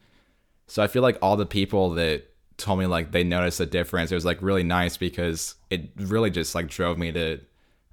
So 0.67 0.83
I 0.83 0.87
feel 0.87 1.01
like 1.01 1.17
all 1.21 1.35
the 1.35 1.45
people 1.47 1.91
that 1.91 2.25
told 2.57 2.77
me 2.79 2.85
like 2.85 3.11
they 3.11 3.23
noticed 3.23 3.59
a 3.59 3.65
difference, 3.65 4.11
it 4.11 4.15
was 4.15 4.25
like 4.25 4.41
really 4.41 4.63
nice 4.63 4.97
because 4.97 5.55
it 5.69 5.89
really 5.95 6.29
just 6.29 6.53
like 6.53 6.67
drove 6.67 6.97
me 6.97 7.11
to 7.11 7.39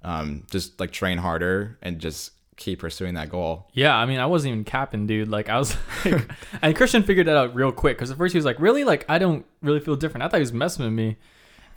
um 0.03 0.43
just 0.51 0.79
like 0.79 0.91
train 0.91 1.17
harder 1.17 1.77
and 1.81 1.99
just 1.99 2.31
keep 2.55 2.79
pursuing 2.79 3.13
that 3.13 3.29
goal. 3.29 3.69
yeah, 3.73 3.95
I 3.95 4.05
mean, 4.07 4.19
I 4.19 4.25
wasn't 4.25 4.51
even 4.51 4.63
capping, 4.63 5.05
dude. 5.05 5.27
Like, 5.27 5.47
I 5.47 5.59
was 5.59 5.75
like, 6.05 6.27
and 6.61 6.75
Christian 6.75 7.03
figured 7.03 7.27
that 7.27 7.37
out 7.37 7.53
real 7.53 7.71
quick. 7.71 7.97
Cause 7.99 8.09
at 8.09 8.17
first 8.17 8.33
he 8.33 8.37
was 8.39 8.45
like, 8.45 8.59
really? 8.59 8.83
Like, 8.83 9.05
I 9.07 9.19
don't 9.19 9.45
really 9.61 9.79
feel 9.79 9.95
different. 9.95 10.23
I 10.23 10.27
thought 10.27 10.37
he 10.37 10.41
was 10.41 10.53
messing 10.53 10.83
with 10.85 10.93
me. 10.93 11.17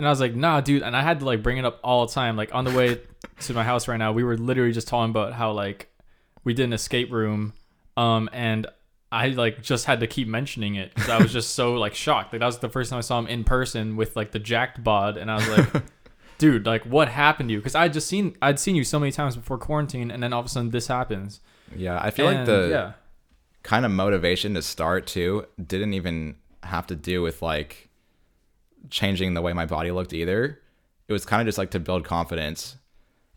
And 0.00 0.06
I 0.06 0.10
was 0.10 0.18
like, 0.18 0.34
nah, 0.34 0.62
dude. 0.62 0.82
And 0.82 0.96
I 0.96 1.02
had 1.02 1.18
to 1.20 1.26
like 1.26 1.42
bring 1.42 1.58
it 1.58 1.66
up 1.66 1.78
all 1.84 2.06
the 2.06 2.12
time. 2.14 2.34
Like 2.34 2.54
on 2.54 2.64
the 2.64 2.70
way 2.70 3.02
to 3.40 3.52
my 3.52 3.62
house 3.62 3.86
right 3.86 3.98
now, 3.98 4.12
we 4.12 4.24
were 4.24 4.38
literally 4.38 4.72
just 4.72 4.88
talking 4.88 5.10
about 5.10 5.34
how 5.34 5.52
like 5.52 5.90
we 6.42 6.54
did 6.54 6.64
an 6.64 6.72
escape 6.72 7.12
room, 7.12 7.52
um, 7.98 8.30
and 8.32 8.66
I 9.12 9.28
like 9.28 9.60
just 9.60 9.84
had 9.84 10.00
to 10.00 10.06
keep 10.06 10.26
mentioning 10.26 10.76
it 10.76 10.94
because 10.94 11.10
I 11.10 11.18
was 11.18 11.34
just 11.34 11.50
so 11.50 11.74
like 11.74 11.94
shocked. 12.06 12.32
Like 12.32 12.40
that 12.40 12.46
was 12.46 12.60
the 12.60 12.70
first 12.70 12.88
time 12.88 12.96
I 12.96 13.02
saw 13.02 13.18
him 13.18 13.26
in 13.26 13.44
person 13.44 13.94
with 13.94 14.16
like 14.16 14.30
the 14.30 14.38
jacked 14.38 14.82
bod, 14.82 15.18
and 15.18 15.30
I 15.30 15.34
was 15.34 15.48
like, 15.50 15.82
dude, 16.38 16.64
like 16.64 16.86
what 16.86 17.08
happened 17.08 17.50
to 17.50 17.52
you? 17.52 17.58
Because 17.58 17.74
I 17.74 17.88
just 17.88 18.08
seen 18.08 18.38
I'd 18.40 18.58
seen 18.58 18.76
you 18.76 18.84
so 18.84 18.98
many 18.98 19.12
times 19.12 19.36
before 19.36 19.58
quarantine, 19.58 20.10
and 20.10 20.22
then 20.22 20.32
all 20.32 20.40
of 20.40 20.46
a 20.46 20.48
sudden 20.48 20.70
this 20.70 20.86
happens. 20.86 21.40
Yeah, 21.76 22.00
I 22.02 22.10
feel 22.10 22.24
like 22.24 22.46
the 22.46 22.68
yeah, 22.70 22.92
kind 23.64 23.84
of 23.84 23.90
motivation 23.90 24.54
to 24.54 24.62
start 24.62 25.06
too 25.06 25.44
didn't 25.62 25.92
even 25.92 26.36
have 26.62 26.86
to 26.86 26.96
do 26.96 27.20
with 27.20 27.42
like 27.42 27.89
changing 28.88 29.34
the 29.34 29.42
way 29.42 29.52
my 29.52 29.66
body 29.66 29.90
looked 29.90 30.12
either. 30.12 30.60
It 31.08 31.12
was 31.12 31.24
kind 31.24 31.42
of 31.42 31.46
just 31.46 31.58
like 31.58 31.70
to 31.72 31.80
build 31.80 32.04
confidence. 32.04 32.76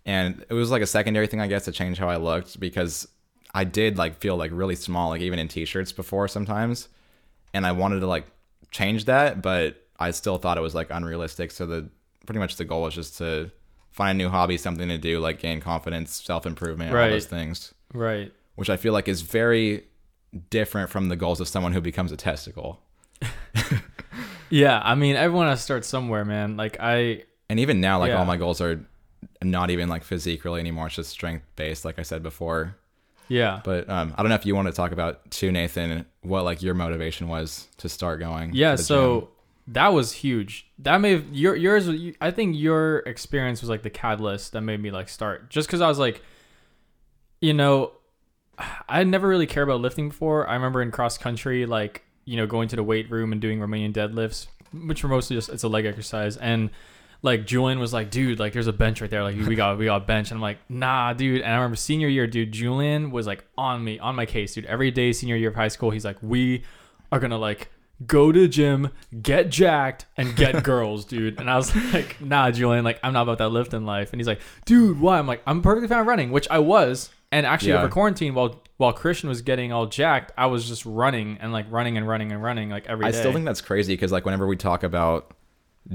And 0.05 0.45
it 0.49 0.53
was 0.53 0.71
like 0.71 0.81
a 0.81 0.87
secondary 0.87 1.27
thing, 1.27 1.41
I 1.41 1.47
guess, 1.47 1.65
to 1.65 1.71
change 1.71 1.97
how 1.97 2.09
I 2.09 2.17
looked 2.17 2.59
because 2.59 3.07
I 3.53 3.63
did 3.63 3.97
like 3.97 4.19
feel 4.19 4.35
like 4.35 4.51
really 4.53 4.75
small, 4.75 5.09
like 5.09 5.21
even 5.21 5.39
in 5.39 5.47
t-shirts 5.47 5.91
before 5.91 6.27
sometimes. 6.27 6.89
And 7.53 7.65
I 7.65 7.71
wanted 7.71 7.99
to 8.01 8.07
like 8.07 8.25
change 8.71 9.05
that, 9.05 9.41
but 9.41 9.85
I 9.99 10.11
still 10.11 10.37
thought 10.37 10.57
it 10.57 10.61
was 10.61 10.75
like 10.75 10.87
unrealistic. 10.89 11.51
So 11.51 11.65
the 11.65 11.89
pretty 12.25 12.39
much 12.39 12.57
the 12.57 12.65
goal 12.65 12.83
was 12.83 12.95
just 12.95 13.17
to 13.19 13.51
find 13.91 14.19
a 14.19 14.23
new 14.23 14.29
hobby, 14.29 14.57
something 14.57 14.87
to 14.89 14.97
do, 14.97 15.19
like 15.19 15.39
gain 15.39 15.61
confidence, 15.61 16.21
self 16.23 16.45
improvement, 16.45 16.91
all 16.95 17.09
those 17.09 17.25
things 17.25 17.73
right. 17.93 18.31
which 18.55 18.69
I 18.69 18.77
feel 18.77 18.93
like 18.93 19.07
is 19.07 19.21
very 19.21 19.85
different 20.49 20.89
from 20.89 21.09
the 21.09 21.15
goals 21.15 21.39
of 21.39 21.47
someone 21.47 21.73
who 21.73 21.81
becomes 21.81 22.11
a 22.11 22.17
testicle. 22.17 22.81
Yeah, 24.53 24.79
I 24.83 24.93
mean, 24.93 25.15
everyone 25.15 25.47
has 25.47 25.59
to 25.59 25.63
start 25.63 25.83
somewhere, 25.83 26.23
man. 26.25 26.57
Like 26.57 26.77
I, 26.79 27.23
And 27.49 27.59
even 27.59 27.81
now, 27.81 27.97
like 27.97 28.09
Yeah. 28.09 28.19
all 28.19 28.25
my 28.25 28.37
goals 28.37 28.61
are 28.61 28.85
not 29.41 29.71
even 29.71 29.89
like 29.89 30.03
physique 30.03 30.45
really 30.45 30.59
anymore. 30.59 30.85
It's 30.87 30.95
just 30.95 31.09
strength 31.09 31.43
based, 31.55 31.83
like 31.85 31.97
I 31.97 32.03
said 32.03 32.21
before. 32.21 32.75
yeah, 33.29 33.61
But 33.63 33.89
um, 33.89 34.13
I 34.15 34.21
don't 34.21 34.29
know 34.29 34.35
if 34.35 34.45
you 34.45 34.53
want 34.55 34.67
to 34.67 34.73
talk 34.73 34.91
about 34.91 35.31
too, 35.31 35.51
Nathan, 35.51 36.05
what 36.21 36.43
like 36.43 36.61
your 36.61 36.75
motivation 36.75 37.29
was 37.29 37.67
to 37.77 37.89
start 37.89 38.19
going. 38.19 38.51
Yeah, 38.53 38.75
so 38.75 39.21
gym. 39.21 39.27
that 39.73 39.87
was 39.87 40.11
huge. 40.11 40.67
That 40.77 40.99
may 41.01 41.11
have 41.13 41.25
your 41.31 41.55
yours. 41.55 41.87
you- 41.87 42.13
I 42.21 42.29
think 42.29 42.55
your 42.55 42.99
experience 43.07 43.61
was 43.61 43.69
like 43.71 43.81
the 43.81 43.89
catalyst 43.89 44.51
that 44.53 44.61
made 44.61 44.79
me 44.81 44.91
like 44.91 45.09
start. 45.09 45.49
Just 45.49 45.67
because 45.67 45.81
I 45.81 45.87
was 45.87 45.97
like, 45.97 46.21
you 47.41 47.53
know, 47.55 47.93
I 48.87 49.03
never 49.03 49.27
really 49.27 49.47
cared 49.47 49.67
about 49.67 49.81
lifting 49.81 50.09
before. 50.09 50.47
I 50.47 50.53
remember 50.53 50.81
in 50.83 50.91
cross 50.91 51.17
country, 51.17 51.65
like 51.65 52.03
you 52.25 52.37
know, 52.37 52.45
going 52.47 52.67
to 52.69 52.75
the 52.75 52.83
weight 52.83 53.09
room 53.11 53.31
and 53.31 53.41
doing 53.41 53.59
Romanian 53.59 53.93
deadlifts, 53.93 54.47
which 54.87 55.03
were 55.03 55.09
mostly 55.09 55.35
just 55.35 55.49
it's 55.49 55.63
a 55.63 55.67
leg 55.67 55.85
exercise 55.85 56.37
and. 56.37 56.69
Like 57.25 57.45
Julian 57.45 57.79
was 57.79 57.93
like, 57.93 58.11
dude, 58.11 58.37
like 58.37 58.51
there's 58.51 58.67
a 58.67 58.73
bench 58.73 58.99
right 58.99 59.09
there. 59.09 59.23
Like 59.23 59.37
we 59.37 59.55
got 59.55 59.77
we 59.77 59.85
got 59.85 60.01
a 60.01 60.05
bench. 60.05 60.29
And 60.29 60.39
I'm 60.39 60.41
like, 60.41 60.57
nah, 60.67 61.13
dude. 61.13 61.39
And 61.39 61.49
I 61.49 61.55
remember 61.55 61.77
senior 61.77 62.09
year, 62.09 62.27
dude, 62.27 62.51
Julian 62.51 63.11
was 63.11 63.25
like 63.25 63.45
on 63.57 63.81
me, 63.81 63.97
on 63.97 64.13
my 64.15 64.25
case, 64.25 64.55
dude. 64.55 64.65
Every 64.65 64.91
day 64.91 65.13
senior 65.13 65.37
year 65.37 65.47
of 65.47 65.55
high 65.55 65.69
school, 65.69 65.89
he's 65.91 66.03
like, 66.03 66.17
we 66.21 66.65
are 67.13 67.19
gonna 67.21 67.37
like 67.37 67.69
go 68.05 68.33
to 68.33 68.41
the 68.41 68.49
gym, 68.49 68.89
get 69.21 69.49
jacked, 69.49 70.05
and 70.17 70.35
get 70.35 70.63
girls, 70.65 71.05
dude. 71.05 71.39
And 71.39 71.49
I 71.49 71.55
was 71.55 71.73
like, 71.93 72.19
nah, 72.19 72.51
Julian, 72.51 72.83
like 72.83 72.99
I'm 73.01 73.13
not 73.13 73.21
about 73.21 73.37
that 73.37 73.51
lifting 73.51 73.85
life. 73.85 74.11
And 74.11 74.19
he's 74.19 74.27
like, 74.27 74.41
dude, 74.65 74.99
why? 74.99 75.17
I'm 75.17 75.25
like, 75.25 75.41
I'm 75.47 75.61
perfectly 75.61 75.87
fine 75.87 76.05
running, 76.05 76.29
which 76.29 76.49
I 76.49 76.59
was. 76.59 77.09
And 77.31 77.45
actually, 77.45 77.71
Yeah. 77.71 77.79
over 77.79 77.87
quarantine, 77.87 78.33
while 78.33 78.61
while 78.83 78.93
Christian 78.93 79.29
was 79.29 79.41
getting 79.41 79.71
all 79.71 79.85
jacked, 79.87 80.31
I 80.37 80.45
was 80.47 80.67
just 80.67 80.85
running 80.85 81.37
and 81.41 81.51
like 81.53 81.65
running 81.71 81.97
and 81.97 82.07
running 82.07 82.31
and 82.31 82.43
running 82.43 82.69
like 82.69 82.85
every 82.87 83.05
I 83.05 83.11
day. 83.11 83.19
still 83.19 83.31
think 83.33 83.45
that's 83.45 83.61
crazy 83.61 83.93
because 83.93 84.11
like 84.11 84.25
whenever 84.25 84.45
we 84.45 84.57
talk 84.57 84.83
about 84.83 85.33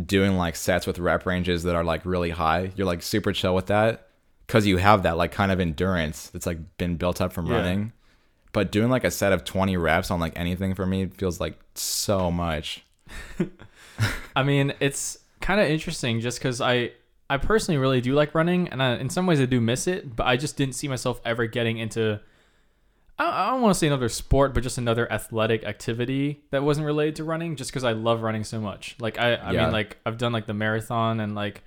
doing 0.05 0.37
like 0.37 0.57
sets 0.57 0.87
with 0.87 0.98
rep 0.98 1.27
ranges 1.27 1.62
that 1.64 1.74
are 1.74 1.85
like 1.85 2.05
really 2.05 2.31
high, 2.31 2.72
you're 2.77 2.87
like 2.87 3.03
super 3.03 3.33
chill 3.33 3.55
with 3.55 3.66
that 3.66 4.09
because 4.46 4.66
you 4.66 4.79
have 4.79 5.03
that 5.03 5.16
like 5.16 5.33
kind 5.33 5.53
of 5.53 5.61
endurance 5.61 6.29
that's 6.31 6.46
like 6.46 6.59
been 6.79 6.96
built 6.96 7.20
up 7.20 7.33
from 7.33 7.46
Yeah. 7.46 7.57
running. 7.57 7.92
But 8.53 8.72
doing 8.72 8.88
like 8.88 9.05
a 9.05 9.11
set 9.11 9.33
of 9.33 9.44
20 9.44 9.77
reps 9.77 10.11
on 10.11 10.20
like 10.20 10.33
anything 10.37 10.74
for 10.74 10.87
me 10.87 11.07
feels 11.07 11.38
like 11.40 11.59
so 11.74 12.31
much. 12.31 12.85
I 14.37 14.42
mean, 14.42 14.72
it's 14.81 15.18
kind 15.40 15.61
of 15.61 15.68
interesting 15.68 16.20
just 16.20 16.38
because 16.38 16.61
I 16.61 16.92
I 17.31 17.37
personally 17.37 17.77
really 17.79 18.01
do 18.01 18.14
like 18.14 18.35
running, 18.35 18.68
and 18.68 18.83
I, 18.83 18.94
in 18.96 19.11
some 19.11 19.27
ways 19.27 19.38
I 19.40 19.44
do 19.44 19.61
miss 19.61 19.87
it. 19.87 20.16
But 20.16 20.27
I 20.27 20.37
just 20.38 20.57
didn't 20.57 20.74
see 20.77 20.88
myself 20.88 21.20
ever 21.24 21.46
getting 21.46 21.79
into. 21.79 22.20
I, 23.18 23.46
I 23.48 23.50
don't 23.50 23.61
want 23.62 23.74
to 23.74 23.78
say 23.78 23.87
another 23.87 24.09
sport, 24.09 24.54
but 24.54 24.62
just 24.62 24.78
another 24.78 25.11
athletic 25.12 25.64
activity 25.64 26.40
that 26.50 26.62
wasn't 26.62 26.87
related 26.87 27.16
to 27.16 27.24
running. 27.24 27.57
Just 27.57 27.70
because 27.70 27.85
I 27.85 27.92
love 27.92 28.22
running 28.22 28.44
so 28.44 28.61
much. 28.61 28.96
Like 29.00 29.18
I, 29.18 29.35
I 29.35 29.52
Yeah. 29.52 29.64
mean, 29.64 29.72
like 29.72 29.98
I've 30.07 30.18
done 30.18 30.33
like 30.33 30.46
the 30.46 30.54
marathon 30.54 31.20
and 31.20 31.35
like 31.35 31.62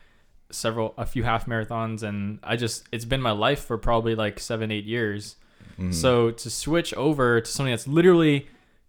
several 0.51 0.93
a 0.97 1.05
few 1.05 1.23
half 1.23 1.45
marathons, 1.45 2.03
and 2.03 2.39
I 2.43 2.55
just 2.55 2.87
it's 2.91 3.05
been 3.05 3.21
my 3.21 3.31
life 3.31 3.65
for 3.65 3.77
probably 3.77 4.15
like 4.15 4.39
seven 4.39 4.71
eight 4.71 4.85
years. 4.85 5.35
Mhm. 5.79 5.93
So 5.93 6.31
to 6.31 6.49
switch 6.49 6.93
over 6.95 7.41
to 7.41 7.49
something 7.51 7.71
that's 7.71 7.87
literally 7.87 8.47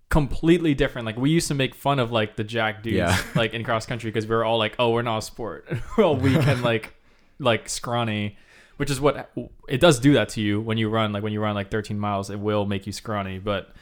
completely 0.09 0.75
different. 0.75 1.07
Like 1.07 1.17
we 1.17 1.31
used 1.31 1.49
to 1.49 1.55
make 1.55 1.75
fun 1.75 1.99
of 1.99 2.13
like 2.13 2.37
the 2.37 2.45
jack 2.45 2.83
dudes 2.83 2.97
Yeah. 2.97 3.17
like 3.35 3.55
in 3.55 3.65
cross 3.65 3.87
country 3.87 4.11
because 4.11 4.27
we 4.27 4.35
were 4.35 4.45
all 4.45 4.59
like, 4.59 4.75
oh, 4.79 4.91
we're 4.91 5.03
not 5.03 5.19
a 5.19 5.23
sport. 5.23 5.67
Well, 5.71 5.81
we're 5.97 6.05
all 6.05 6.17
weak 6.17 6.47
and 6.47 6.63
like 6.63 6.95
like 7.39 7.69
scrawny, 7.69 8.37
which 8.83 8.91
is 8.91 9.01
what 9.01 9.31
it 9.69 9.81
does 9.81 10.01
do 10.01 10.15
that 10.15 10.29
to 10.29 10.41
you 10.41 10.61
when 10.61 10.77
you 10.77 10.89
run. 10.89 11.13
Like 11.13 11.23
when 11.23 11.33
you 11.33 11.41
run 11.41 11.55
like 11.55 11.71
13 11.71 11.97
miles, 12.01 12.31
it 12.31 12.41
will 12.41 12.67
make 12.67 12.85
you 12.85 12.93
scrawny. 12.93 13.39
But 13.39 13.73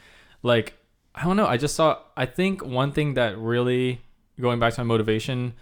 like 0.43 0.75
I 1.15 1.23
don't 1.23 1.35
know. 1.35 1.47
I 1.47 1.57
just 1.57 1.75
saw. 1.75 1.97
I 2.15 2.27
think 2.27 2.63
one 2.63 2.91
thing 2.91 3.15
that 3.15 3.35
really 3.35 4.01
going 4.39 4.59
back 4.59 4.75
to 4.75 4.81
my 4.81 4.83
motivation 4.85 5.53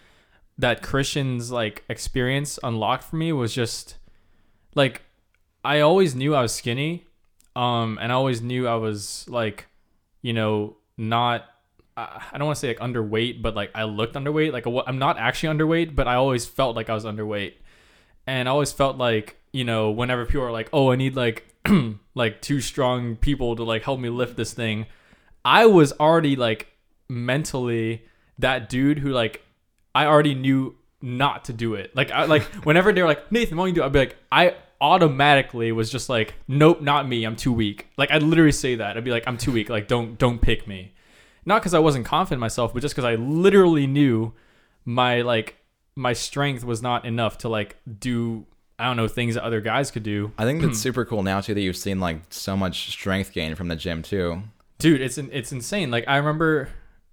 that 0.58 0.82
Christian's 0.82 1.52
like 1.52 1.86
experience 1.88 2.60
unlocked 2.64 3.06
for 3.06 3.16
me 3.16 3.32
was 3.32 3.56
just 3.56 3.96
like 4.76 5.04
I 5.64 5.80
always 5.80 6.16
knew 6.16 6.36
I 6.36 6.42
was 6.42 6.54
skinny, 6.54 7.06
um, 7.56 7.98
and 8.02 8.12
I 8.12 8.16
always 8.16 8.42
knew 8.42 8.68
I 8.68 8.76
was 8.76 9.26
like, 9.30 9.68
you 10.22 10.34
know, 10.34 10.76
not. 10.98 11.46
I 11.96 12.38
don't 12.38 12.46
want 12.46 12.58
to 12.58 12.60
say 12.60 12.68
like 12.68 12.80
underweight, 12.80 13.42
but 13.42 13.56
like 13.56 13.72
I 13.74 13.86
looked 13.86 14.16
underweight. 14.16 14.52
Like 14.52 14.66
I'm 14.86 15.00
not 15.00 15.18
actually 15.18 15.58
underweight, 15.58 15.96
but 15.96 16.10
I 16.10 16.16
always 16.16 16.46
felt 16.46 16.76
like 16.76 16.90
I 16.90 16.94
was 16.94 17.06
underweight, 17.06 17.54
and 18.30 18.48
I 18.48 18.52
always 18.52 18.72
felt 18.72 18.98
like 18.98 19.38
you 19.52 19.64
know 19.64 19.90
whenever 19.90 20.26
people 20.26 20.44
are 20.44 20.52
like, 20.52 20.70
oh, 20.72 20.92
I 20.92 20.96
need 20.96 21.16
like 21.16 21.46
like 22.16 22.42
two 22.42 22.62
strong 22.62 23.16
people 23.16 23.56
to 23.56 23.64
like 23.64 23.84
help 23.84 24.00
me 24.00 24.10
lift 24.10 24.38
this 24.38 24.54
thing, 24.54 24.86
I 25.44 25.66
was 25.66 25.94
already 25.94 26.36
like 26.36 26.68
mentally 27.10 28.04
that 28.38 28.70
dude 28.70 29.00
who 29.00 29.10
like 29.10 29.44
I 29.96 30.06
already 30.06 30.36
knew 30.36 30.76
not 31.02 31.46
to 31.46 31.54
do 31.54 31.74
it. 31.74 31.96
Like 31.96 32.12
I 32.12 32.26
like 32.26 32.44
whenever 32.66 32.94
they 32.94 33.02
were 33.02 33.08
like, 33.08 33.32
Nathan, 33.32 33.58
why 33.58 33.64
don't 33.64 33.70
you 33.70 33.82
do? 33.82 33.84
I'd 33.84 33.92
be 33.92 34.00
like, 34.00 34.18
I 34.32 34.56
automatically 34.80 35.72
was 35.72 35.90
just 35.90 36.08
like, 36.08 36.36
Nope, 36.48 36.82
not 36.82 37.08
me. 37.10 37.26
I'm 37.26 37.36
too 37.36 37.52
weak. 37.52 37.88
Like 37.98 38.12
I'd 38.12 38.24
literally 38.24 38.52
say 38.52 38.76
that. 38.76 38.96
I'd 38.96 39.04
be 39.04 39.12
like, 39.12 39.28
I'm 39.28 39.38
too 39.38 39.52
weak. 39.52 39.70
Like 39.70 39.88
don't 39.88 40.20
don't 40.20 40.40
pick 40.40 40.68
me. 40.68 40.94
Not 41.46 41.62
because 41.62 41.74
I 41.74 41.80
wasn't 41.80 42.06
confident 42.06 42.40
myself, 42.40 42.74
but 42.74 42.82
just 42.82 42.94
because 42.94 43.06
I 43.06 43.16
literally 43.16 43.88
knew 43.88 44.34
my 44.86 45.22
like 45.22 45.56
my 46.00 46.14
strength 46.14 46.64
was 46.64 46.82
not 46.82 47.04
enough 47.06 47.40
to 47.40 47.50
like 47.50 47.76
do 48.00 48.46
I 48.80 48.86
don't 48.86 48.96
know 48.96 49.10
things 49.10 49.36
that 49.36 49.44
other 49.44 49.60
guys 49.60 49.92
could 49.92 50.04
do. 50.04 50.32
I 50.38 50.46
think 50.46 50.62
that's 50.62 50.80
super 50.88 51.04
cool 51.04 51.22
now 51.22 51.42
too 51.42 51.54
that 51.54 51.62
you've 51.62 51.76
seen 51.76 52.00
like 52.00 52.22
so 52.30 52.56
much 52.56 52.90
strength 52.92 53.34
gain 53.34 53.56
from 53.56 53.68
the 53.68 53.76
gym 53.76 54.02
too. 54.02 54.42
Dude, 54.80 55.02
it's 55.02 55.18
it's 55.18 55.52
insane. 55.52 55.92
Like 55.92 56.06
I 56.08 56.16
remember 56.16 56.70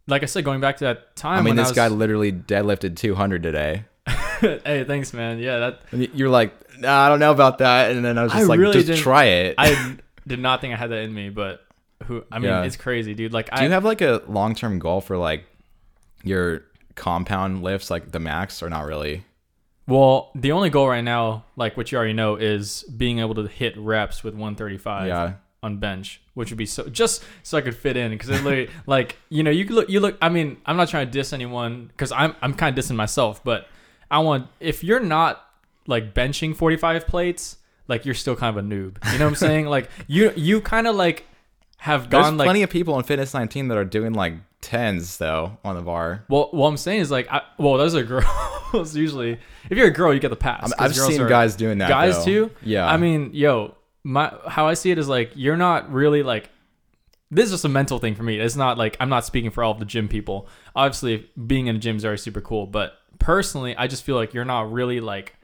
like 0.06 0.22
I 0.22 0.26
said, 0.26 0.44
going 0.44 0.60
back 0.60 0.76
to 0.76 0.84
that 0.84 1.16
time 1.16 1.38
I 1.38 1.42
mean, 1.42 1.44
when 1.50 1.56
this 1.56 1.66
I 1.66 1.70
was, 1.70 1.76
guy 1.76 1.88
literally 1.88 2.30
deadlifted 2.32 2.94
200 2.94 3.42
today. 3.42 3.84
hey, 4.40 4.84
thanks, 4.86 5.12
man. 5.12 5.40
Yeah, 5.40 5.58
that 5.58 6.14
you're 6.14 6.28
like, 6.28 6.54
nah, 6.78 7.06
I 7.06 7.08
don't 7.08 7.18
know 7.18 7.32
about 7.32 7.58
that. 7.58 7.90
And 7.90 8.04
then 8.04 8.16
I 8.16 8.22
was 8.22 8.32
just 8.32 8.44
I 8.44 8.46
like, 8.46 8.60
really 8.60 8.84
just 8.84 9.02
try 9.02 9.24
it. 9.24 9.56
I 9.58 9.96
did 10.28 10.38
not 10.38 10.60
think 10.60 10.74
I 10.74 10.76
had 10.76 10.90
that 10.90 10.98
in 11.00 11.12
me, 11.12 11.30
but 11.30 11.66
who? 12.04 12.24
I 12.30 12.38
mean, 12.38 12.50
Yeah. 12.50 12.62
it's 12.62 12.76
crazy, 12.76 13.14
dude. 13.14 13.32
Like, 13.32 13.46
Do 13.46 13.56
I 13.56 13.64
you 13.64 13.70
have 13.70 13.84
like 13.84 14.00
a 14.00 14.22
long 14.28 14.54
term 14.54 14.78
goal 14.78 15.00
for 15.00 15.16
like 15.16 15.44
your 16.22 16.62
compound 16.96 17.62
lifts, 17.62 17.90
like 17.90 18.10
the 18.10 18.18
max, 18.18 18.62
or 18.62 18.68
not 18.68 18.84
really? 18.86 19.24
well, 19.88 20.32
the 20.34 20.50
only 20.50 20.68
goal 20.68 20.88
right 20.88 21.04
now, 21.04 21.44
like 21.54 21.76
what 21.76 21.92
you 21.92 21.98
already 21.98 22.12
know, 22.12 22.34
is 22.34 22.82
being 22.84 23.20
able 23.20 23.36
to 23.36 23.46
hit 23.46 23.76
reps 23.76 24.24
with 24.24 24.34
135 24.34 25.06
Yeah. 25.06 25.32
on 25.62 25.78
bench, 25.78 26.20
which 26.34 26.50
would 26.50 26.58
be 26.58 26.66
so 26.66 26.88
just 26.88 27.22
so 27.44 27.56
I 27.56 27.60
could 27.60 27.76
fit 27.76 27.96
in 27.96 28.10
because 28.10 28.28
literally, 28.28 28.68
like, 28.86 29.16
you 29.28 29.44
know, 29.44 29.50
you 29.52 29.64
look, 29.66 29.88
you 29.88 30.00
look. 30.00 30.18
I 30.20 30.28
mean, 30.28 30.56
I'm 30.66 30.76
not 30.76 30.88
trying 30.88 31.06
to 31.06 31.12
diss 31.12 31.32
anyone 31.32 31.86
because 31.86 32.10
I'm 32.10 32.34
I'm 32.42 32.52
kind 32.54 32.76
of 32.76 32.84
dissing 32.84 32.96
myself, 32.96 33.44
but 33.44 33.68
I 34.10 34.18
want 34.18 34.48
if 34.58 34.82
you're 34.82 34.98
not 35.00 35.44
like 35.86 36.14
benching 36.14 36.56
45 36.56 37.06
plates, 37.06 37.58
like 37.86 38.04
you're 38.04 38.14
still 38.16 38.34
kind 38.34 38.58
of 38.58 38.64
a 38.64 38.68
noob. 38.68 38.96
You 39.12 39.18
know 39.20 39.26
what 39.26 39.30
I'm 39.30 39.36
saying? 39.36 39.66
like 39.76 39.88
you 40.08 40.32
you 40.34 40.60
kind 40.60 40.88
of 40.88 40.96
like 40.96 41.26
have 41.78 42.10
There's 42.10 42.24
gone 42.24 42.36
like 42.38 42.46
plenty 42.46 42.62
of 42.64 42.70
people 42.70 42.94
on 42.94 43.04
Fitness 43.04 43.34
19 43.34 43.68
that 43.68 43.76
are 43.78 43.84
doing 43.84 44.14
like 44.14 44.34
tens 44.60 45.18
though 45.18 45.58
on 45.64 45.76
the 45.76 45.82
bar. 45.82 46.24
Well, 46.28 46.48
what 46.52 46.68
I'm 46.68 46.76
saying 46.76 47.00
is 47.00 47.10
like, 47.10 47.30
I, 47.30 47.42
well, 47.58 47.74
those 47.74 47.94
are 47.94 48.02
girls 48.72 48.96
usually. 48.96 49.38
If 49.70 49.78
you're 49.78 49.88
a 49.88 49.92
girl, 49.92 50.12
you 50.12 50.20
get 50.20 50.30
the 50.30 50.36
pass. 50.36 50.72
I've 50.78 50.94
girls 50.94 51.14
seen 51.14 51.26
guys 51.26 51.56
doing 51.56 51.78
that. 51.78 51.88
guys 51.88 52.18
though. 52.18 52.24
too. 52.24 52.50
Yeah. 52.62 52.86
I 52.86 52.96
mean, 52.96 53.30
yo, 53.32 53.74
my 54.04 54.32
how 54.46 54.66
I 54.66 54.74
see 54.74 54.90
it 54.90 54.98
is 54.98 55.08
like 55.08 55.32
you're 55.34 55.56
not 55.56 55.92
really 55.92 56.22
like. 56.22 56.50
This 57.28 57.46
is 57.46 57.50
just 57.50 57.64
a 57.64 57.68
mental 57.68 57.98
thing 57.98 58.14
for 58.14 58.22
me. 58.22 58.38
It's 58.38 58.54
not 58.54 58.78
like 58.78 58.96
I'm 59.00 59.08
not 59.08 59.24
speaking 59.24 59.50
for 59.50 59.64
all 59.64 59.72
of 59.72 59.80
the 59.80 59.84
gym 59.84 60.06
people. 60.08 60.48
Obviously, 60.76 61.28
being 61.46 61.66
in 61.66 61.76
a 61.76 61.78
gym 61.78 61.96
is 61.96 62.02
very 62.02 62.18
super 62.18 62.40
cool, 62.40 62.66
but 62.66 62.94
personally, 63.18 63.76
I 63.76 63.88
just 63.88 64.04
feel 64.04 64.14
like 64.14 64.32
you're 64.32 64.44
not 64.44 64.70
really 64.72 65.00
like. 65.00 65.34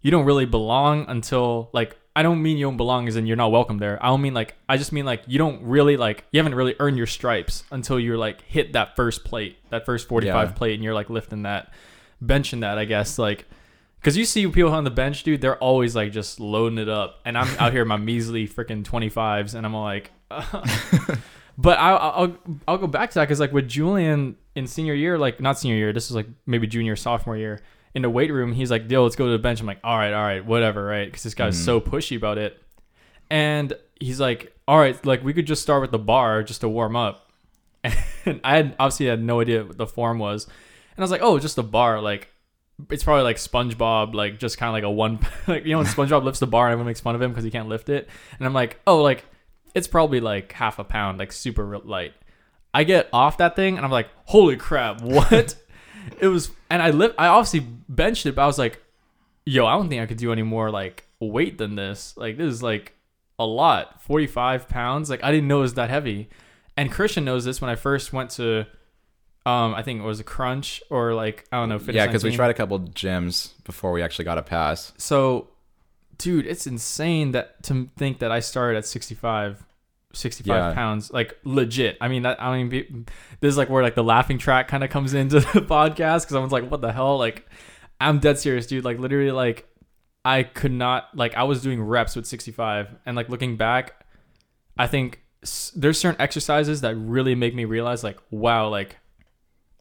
You 0.00 0.10
don't 0.10 0.24
really 0.24 0.46
belong 0.46 1.06
until 1.08 1.70
like 1.72 1.96
I 2.14 2.22
don't 2.22 2.42
mean 2.42 2.58
you 2.58 2.66
don't 2.66 2.76
belong 2.76 3.08
as 3.08 3.16
in 3.16 3.26
you're 3.26 3.36
not 3.38 3.50
welcome 3.52 3.78
there. 3.78 3.98
I 4.04 4.08
don't 4.08 4.20
mean 4.20 4.34
like 4.34 4.54
I 4.68 4.76
just 4.76 4.92
mean 4.92 5.06
like 5.06 5.22
you 5.26 5.38
don't 5.38 5.62
really 5.62 5.96
like 5.96 6.24
you 6.30 6.38
haven't 6.38 6.54
really 6.54 6.74
earned 6.78 6.98
your 6.98 7.06
stripes 7.06 7.64
until 7.70 7.98
you're 7.98 8.18
like 8.18 8.42
hit 8.42 8.74
that 8.74 8.96
first 8.96 9.24
plate, 9.24 9.56
that 9.70 9.86
first 9.86 10.08
45 10.08 10.48
Yeah. 10.48 10.52
plate 10.54 10.74
and 10.74 10.84
you're 10.84 10.92
like 10.94 11.08
lifting 11.08 11.42
that, 11.44 11.72
benching 12.22 12.60
that, 12.60 12.76
I 12.78 12.84
guess 12.84 13.18
like 13.18 13.46
cuz 14.02 14.16
you 14.16 14.24
see 14.26 14.46
people 14.48 14.72
on 14.72 14.84
the 14.84 14.90
bench, 14.90 15.22
dude, 15.22 15.40
they're 15.40 15.56
always 15.58 15.96
like 15.96 16.12
just 16.12 16.38
loading 16.38 16.78
it 16.78 16.88
up 16.88 17.20
and 17.24 17.38
I'm 17.38 17.48
out 17.58 17.72
here 17.72 17.84
my 17.86 17.96
measly 18.10 18.46
freaking 18.46 18.84
25s 18.84 19.54
and 19.54 19.64
I'm 19.64 19.74
like 19.74 20.10
But 21.58 21.78
I, 21.78 21.90
I'll 21.92 22.36
I'll 22.66 22.78
go 22.78 22.86
back 22.86 23.10
to 23.10 23.14
that 23.16 23.24
because 23.24 23.38
like 23.38 23.52
with 23.52 23.68
Julian 23.68 24.36
in 24.54 24.66
senior 24.66 24.94
year, 24.94 25.18
like 25.18 25.38
not 25.40 25.58
senior 25.58 25.76
year, 25.76 25.92
this 25.92 26.08
is 26.10 26.16
like 26.16 26.26
maybe 26.46 26.66
junior 26.66 26.96
sophomore 26.96 27.36
year 27.36 27.60
in 27.94 28.02
the 28.02 28.10
weight 28.10 28.32
room. 28.32 28.52
He's 28.52 28.70
like, 28.70 28.90
"Yo, 28.90 29.02
let's 29.02 29.16
go 29.16 29.26
to 29.26 29.32
the 29.32 29.38
bench." 29.38 29.60
I'm 29.60 29.66
like, 29.66 29.80
"All 29.84 29.96
right, 29.96 30.12
all 30.12 30.22
right, 30.22 30.44
whatever, 30.44 30.84
right?" 30.84 31.06
Because 31.06 31.22
this 31.22 31.34
guy's 31.34 31.62
so 31.62 31.80
mm-hmm. 31.80 31.94
pushy 31.94 32.16
about 32.16 32.38
it, 32.38 32.60
and 33.30 33.72
he's 34.00 34.20
like, 34.20 34.56
"All 34.66 34.78
right, 34.78 35.04
like 35.04 35.22
we 35.22 35.32
could 35.32 35.46
just 35.46 35.62
start 35.62 35.82
with 35.82 35.90
the 35.90 35.98
bar 35.98 36.42
just 36.42 36.60
to 36.62 36.68
warm 36.68 36.96
up." 36.96 37.30
And 38.24 38.40
I 38.44 38.54
had 38.54 38.76
obviously 38.78 39.06
had 39.06 39.20
no 39.20 39.40
idea 39.40 39.64
what 39.64 39.76
the 39.76 39.86
form 39.86 40.20
was, 40.20 40.44
and 40.44 40.98
I 40.98 41.02
was 41.02 41.10
like, 41.10 41.22
"Oh, 41.22 41.38
just 41.38 41.58
a 41.58 41.62
bar, 41.62 42.00
like." 42.00 42.28
It's 42.90 43.04
probably 43.04 43.22
like 43.22 43.36
SpongeBob, 43.36 44.12
like 44.14 44.40
just 44.40 44.58
kind 44.58 44.68
of 44.68 44.72
like 44.72 44.82
a 44.82 44.90
one, 44.90 45.20
like 45.46 45.64
you 45.64 45.72
know 45.72 45.78
when 45.78 45.86
SpongeBob 45.88 46.24
lifts 46.24 46.40
the 46.40 46.46
bar 46.46 46.66
and 46.66 46.72
everyone 46.72 46.86
makes 46.86 47.00
fun 47.00 47.14
of 47.14 47.22
him 47.22 47.30
because 47.30 47.44
he 47.44 47.50
can't 47.50 47.68
lift 47.68 47.88
it, 47.88 48.08
and 48.38 48.46
I'm 48.46 48.54
like, 48.54 48.80
oh, 48.86 49.02
like 49.02 49.24
it's 49.74 49.86
probably 49.86 50.20
like 50.20 50.52
half 50.52 50.78
a 50.78 50.84
pound, 50.84 51.18
like 51.18 51.32
super 51.32 51.78
light. 51.78 52.14
I 52.74 52.84
get 52.84 53.08
off 53.12 53.38
that 53.38 53.54
thing 53.54 53.76
and 53.76 53.84
I'm 53.84 53.90
like, 53.92 54.08
holy 54.24 54.56
crap, 54.56 55.02
what? 55.02 55.54
It 56.20 56.28
was, 56.28 56.50
and 56.70 56.82
I 56.82 56.90
lift, 56.90 57.14
I 57.18 57.28
obviously 57.28 57.60
benched 57.88 58.26
it, 58.26 58.34
but 58.34 58.42
I 58.42 58.46
was 58.46 58.58
like, 58.58 58.82
yo, 59.44 59.66
I 59.66 59.72
don't 59.74 59.88
think 59.88 60.02
I 60.02 60.06
could 60.06 60.18
do 60.18 60.32
any 60.32 60.42
more 60.42 60.70
like 60.70 61.06
weight 61.20 61.58
than 61.58 61.76
this. 61.76 62.16
Like 62.16 62.36
this 62.36 62.52
is 62.52 62.62
like 62.62 62.94
a 63.38 63.46
lot, 63.46 64.02
45 64.02 64.68
pounds. 64.68 65.10
Like 65.10 65.22
I 65.22 65.30
didn't 65.30 65.48
know 65.48 65.58
it 65.58 65.62
was 65.62 65.74
that 65.74 65.90
heavy. 65.90 66.28
And 66.76 66.90
Christian 66.90 67.24
knows 67.24 67.44
this 67.44 67.60
when 67.60 67.70
I 67.70 67.74
first 67.74 68.12
went 68.12 68.30
to, 68.30 68.66
um, 69.44 69.74
I 69.74 69.82
think 69.82 70.00
it 70.00 70.04
was 70.04 70.20
a 70.20 70.24
crunch 70.24 70.82
or 70.90 71.14
like 71.14 71.44
I 71.52 71.58
don't 71.58 71.68
know. 71.68 71.78
Fitness 71.78 71.96
yeah, 71.96 72.06
because 72.06 72.24
we 72.24 72.34
tried 72.34 72.50
a 72.50 72.54
couple 72.54 72.78
gyms 72.80 73.52
before 73.64 73.92
we 73.92 74.02
actually 74.02 74.24
got 74.24 74.38
a 74.38 74.42
pass. 74.42 74.92
So, 74.96 75.48
dude, 76.18 76.46
it's 76.46 76.66
insane 76.66 77.32
that 77.32 77.62
to 77.64 77.90
think 77.96 78.20
that 78.20 78.30
I 78.30 78.40
started 78.40 78.78
at 78.78 78.86
65, 78.86 79.64
65 80.12 80.54
Yeah. 80.56 80.74
pounds, 80.74 81.12
like 81.12 81.38
legit. 81.44 81.96
I 82.00 82.08
mean, 82.08 82.22
that 82.22 82.40
I 82.42 82.56
mean, 82.56 82.68
be- 82.68 83.04
this 83.40 83.50
is 83.50 83.56
like 83.58 83.68
where 83.70 83.82
like 83.82 83.94
the 83.94 84.04
laughing 84.04 84.38
track 84.38 84.68
kind 84.68 84.84
of 84.84 84.90
comes 84.90 85.14
into 85.14 85.40
the 85.40 85.60
podcast 85.60 86.22
because 86.22 86.34
I 86.34 86.40
was 86.40 86.52
like, 86.52 86.70
what 86.70 86.80
the 86.80 86.92
hell? 86.92 87.18
Like, 87.18 87.48
I'm 88.00 88.18
dead 88.18 88.38
serious, 88.38 88.66
dude. 88.66 88.84
Like, 88.84 88.98
literally, 88.98 89.30
like, 89.30 89.66
I 90.24 90.42
could 90.44 90.72
not 90.72 91.08
like 91.16 91.34
I 91.36 91.42
was 91.44 91.62
doing 91.62 91.82
reps 91.82 92.14
with 92.16 92.26
65, 92.26 92.94
and 93.06 93.16
like 93.16 93.28
looking 93.28 93.56
back, 93.56 94.04
I 94.78 94.86
think 94.86 95.20
s- 95.42 95.72
there's 95.74 95.98
certain 95.98 96.20
exercises 96.20 96.80
that 96.82 96.94
really 96.96 97.34
make 97.34 97.54
me 97.54 97.64
realize 97.64 98.04
like 98.04 98.18
wow 98.30 98.68
like 98.68 98.96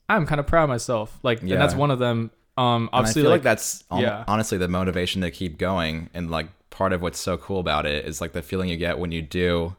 I'm 0.09 0.25
kind 0.25 0.39
of 0.39 0.47
proud 0.47 0.63
of 0.63 0.69
myself 0.69 1.17
like 1.23 1.41
and 1.41 1.51
that's 1.51 1.75
one 1.75 1.91
of 1.91 1.99
them 1.99 2.31
um 2.57 2.89
obviously 2.91 3.21
feel 3.21 3.29
like, 3.31 3.37
like, 3.39 3.43
that's 3.43 3.83
hon- 3.89 4.01
yeah. 4.01 4.23
honestly 4.27 4.57
the 4.57 4.67
motivation 4.67 5.21
to 5.21 5.31
keep 5.31 5.57
going, 5.57 6.09
and 6.13 6.29
like 6.31 6.47
part 6.71 6.91
of 6.93 7.01
what's 7.01 7.19
so 7.19 7.37
cool 7.37 7.59
about 7.59 7.85
it 7.85 8.05
is 8.05 8.19
like 8.19 8.31
the 8.33 8.41
feeling 8.41 8.67
you 8.69 8.77
get 8.77 8.97
when 8.97 9.11
you 9.11 9.21
do 9.21 9.75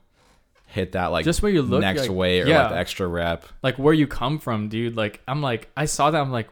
hit 0.72 0.92
that 0.92 1.06
like 1.06 1.24
Just 1.24 1.42
where 1.42 1.52
you 1.52 1.62
look, 1.62 1.80
next 1.80 2.02
like- 2.02 2.10
weight 2.10 2.42
or 2.42 2.48
yeah. 2.48 2.62
like 2.62 2.70
the 2.70 2.78
extra 2.78 3.06
rep. 3.06 3.44
like 3.62 3.78
where 3.78 3.94
you 3.94 4.06
come 4.06 4.38
from 4.38 4.68
dude 4.68 4.96
like 4.96 5.20
I'm 5.28 5.40
like 5.42 5.68
I 5.76 5.84
saw 5.84 6.10
that 6.10 6.20
I'm 6.20 6.30
like 6.32 6.48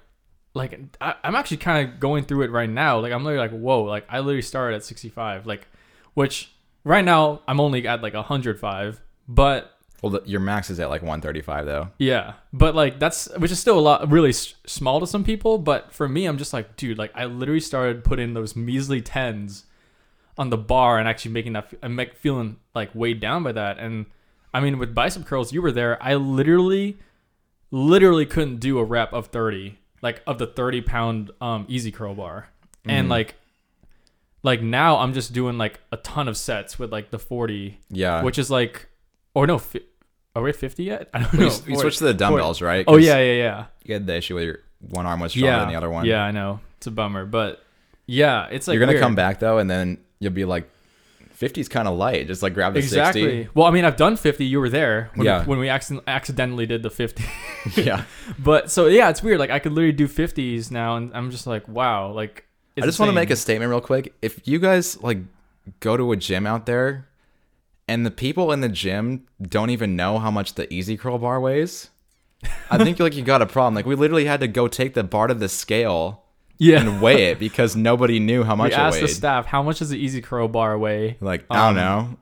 like 0.55 0.79
I, 1.01 1.15
I'm 1.25 1.35
actually 1.35 1.59
kind 1.59 1.89
of 1.89 2.01
going 2.01 2.25
through 2.25 2.43
it 2.43 2.51
right 2.51 2.69
now 2.69 2.99
like 3.01 3.13
I'm 3.13 3.25
literally 3.25 3.49
like 3.49 3.59
whoa 3.59 3.83
like 3.83 4.05
I 4.09 4.19
literally 4.21 4.43
started 4.43 4.77
at 4.77 4.85
65 4.85 5.47
like 5.47 5.67
which 6.15 6.53
right 6.85 7.05
now 7.05 7.41
I'm 7.49 7.61
only 7.61 7.87
at 7.87 8.03
like 8.03 8.15
105 8.15 9.01
but 9.29 9.77
Well, 10.03 10.11
the, 10.11 10.23
your 10.25 10.41
max 10.41 10.71
is 10.71 10.81
at 10.81 10.89
like 10.91 11.03
135 11.03 11.67
though. 11.67 11.89
Yeah, 11.99 12.33
but 12.53 12.75
like 12.75 12.99
that's 12.99 13.29
which 13.37 13.51
is 13.53 13.61
still 13.61 13.79
a 13.79 13.81
lot 13.81 14.11
really 14.11 14.31
s- 14.31 14.55
small 14.67 14.99
to 15.01 15.07
some 15.07 15.23
people, 15.25 15.59
but 15.59 15.93
for 15.93 16.09
me 16.09 16.27
I'm 16.27 16.37
just 16.39 16.53
like, 16.53 16.77
dude, 16.77 16.99
like 16.99 17.13
I 17.15 17.27
literally 17.27 17.61
started 17.61 18.03
putting 18.03 18.35
those 18.35 18.57
measly 18.57 19.01
10s 19.03 19.65
on 20.41 20.49
the 20.51 20.57
bar 20.57 20.99
and 20.99 21.07
actually 21.07 21.33
making 21.33 21.53
that 21.53 21.73
I'm 21.83 22.01
feeling 22.17 22.57
like 22.75 22.91
weighed 22.95 23.21
down 23.21 23.43
by 23.45 23.53
that. 23.53 23.79
And 23.79 24.07
I 24.55 24.61
mean 24.61 24.79
with 24.79 24.95
bicep 24.95 25.27
curls, 25.27 25.53
you 25.53 25.61
were 25.63 25.71
there. 25.71 26.03
I 26.03 26.15
literally 26.15 26.97
literally 27.71 28.25
couldn't 28.27 28.57
do 28.59 28.79
a 28.79 28.85
rep 28.85 29.13
of 29.13 29.27
30, 29.27 29.79
like 30.03 30.23
of 30.27 30.39
the 30.39 30.47
30 30.47 30.81
pound 30.81 31.31
um 31.43 31.67
easy 31.69 31.93
curl 31.93 32.15
bar. 32.15 32.49
And 32.87 33.07
Mhm. 33.07 33.11
like 33.11 33.35
like 34.43 34.63
now 34.63 34.97
I'm 34.97 35.13
just 35.13 35.33
doing 35.35 35.59
like 35.59 35.81
a 35.93 35.99
ton 35.99 36.27
of 36.27 36.37
sets 36.37 36.79
with 36.79 36.91
like 36.91 37.11
the 37.11 37.19
40 37.19 37.79
Yeah, 37.91 38.23
which 38.23 38.39
is 38.39 38.51
like, 38.51 38.89
or 39.35 39.47
no, 39.47 39.59
fi- 39.59 39.85
are 40.35 40.43
we 40.43 40.49
at 40.51 40.57
50 40.57 40.85
yet? 40.85 41.11
I 41.13 41.19
don't 41.21 41.33
you, 41.35 41.41
know. 41.41 41.57
you 41.67 41.77
switched 41.79 41.99
to 41.99 42.05
the 42.05 42.15
dumbbells, 42.15 42.63
right? 42.63 42.85
Oh, 42.89 42.97
yeah, 42.97 43.19
yeah, 43.19 43.35
yeah, 43.35 43.65
You 43.85 43.93
had 43.95 44.07
the 44.07 44.17
issue 44.17 44.37
where 44.37 44.45
your 44.45 44.59
one 44.81 45.05
arm 45.05 45.21
was 45.21 45.33
stronger 45.33 45.49
yeah. 45.53 45.59
than 45.59 45.69
the 45.69 45.75
other 45.75 45.91
one. 45.91 46.07
Yeah, 46.07 46.23
I 46.23 46.31
know. 46.31 46.61
It's 46.79 46.87
a 46.87 46.91
bummer, 46.91 47.27
but 47.27 47.63
yeah, 48.07 48.47
it's 48.51 48.67
like 48.67 48.77
You're 48.79 48.87
gonna 48.87 48.99
come 48.99 49.15
back 49.15 49.39
though, 49.41 49.59
and 49.59 49.69
then 49.71 49.99
you'll 50.21 50.33
be 50.33 50.45
like, 50.45 50.71
50's 51.39 51.69
kind 51.69 51.89
of 51.89 51.97
light. 51.97 52.27
Just 52.27 52.43
like 52.43 52.53
grab 52.55 52.75
the 52.75 52.79
Exactly. 52.81 53.49
Well, 53.55 53.67
I 53.67 53.71
mean, 53.71 53.85
I've 53.87 53.97
done 53.97 54.17
50. 54.17 54.45
You 54.45 54.61
were 54.61 54.69
there 54.69 55.11
when, 55.15 55.25
Yeah. 55.25 55.45
when 55.47 55.59
we 55.59 55.69
accident- 55.71 56.05
accidentally 56.07 56.67
did 56.67 56.83
the 56.83 56.91
50. 56.91 57.25
yeah. 57.83 58.05
but 58.39 58.71
so 58.71 58.87
yeah, 58.87 59.09
it's 59.09 59.23
weird. 59.23 59.39
Like 59.41 59.51
I 59.51 59.59
could 59.59 59.73
literally 59.73 59.93
do 59.93 60.07
50s 60.07 60.71
now, 60.71 60.97
and 60.97 61.11
I'm 61.15 61.31
just 61.31 61.47
like, 61.47 61.67
wow. 61.67 62.13
Like 62.13 62.45
I 62.77 62.83
just 62.83 63.01
want 63.01 63.09
to 63.09 63.15
make 63.15 63.31
a 63.31 63.37
statement 63.37 63.71
real 63.71 63.81
quick. 63.81 64.15
If 64.23 64.47
you 64.47 64.59
guys 64.59 65.03
like 65.03 65.19
go 65.81 65.97
to 65.97 66.13
a 66.13 66.17
gym 66.17 66.47
out 66.47 66.67
there 66.67 67.09
and 67.89 68.05
the 68.05 68.11
people 68.11 68.53
in 68.53 68.61
the 68.61 68.69
gym 68.69 69.27
don't 69.41 69.71
even 69.71 69.97
know 69.97 70.19
how 70.19 70.31
much 70.31 70.55
the 70.55 70.71
easy 70.73 70.97
curl 70.99 71.19
bar 71.19 71.41
weighs, 71.41 71.89
I 72.71 72.77
think 72.77 73.01
like 73.01 73.15
you 73.17 73.23
got 73.23 73.41
a 73.41 73.47
problem. 73.47 73.75
Like 73.75 73.87
we 73.87 73.95
literally 73.95 74.27
had 74.27 74.41
to 74.41 74.49
go 74.49 74.69
take 74.69 74.93
the 74.93 75.05
bar 75.05 75.27
to 75.29 75.35
the 75.35 75.49
scale 75.49 76.25
yeah. 76.61 76.81
and 76.81 77.01
weigh 77.03 77.31
it 77.31 77.39
because 77.47 77.75
nobody 77.75 78.21
knew 78.21 78.45
how 78.45 78.55
much 78.55 78.71
we 78.71 78.75
it 78.75 78.79
asked 78.79 78.95
weighed. 79.01 79.05
the 79.05 79.09
staff 79.09 79.47
how 79.47 79.63
much 79.63 79.81
does 79.81 79.89
the 79.91 79.99
easy 79.99 80.21
curl 80.21 80.47
bar 80.47 80.79
weigh. 80.79 81.17
like 81.21 81.45
I 81.51 81.69
um, 81.69 81.75
don't 81.75 81.85
know. 81.85 82.19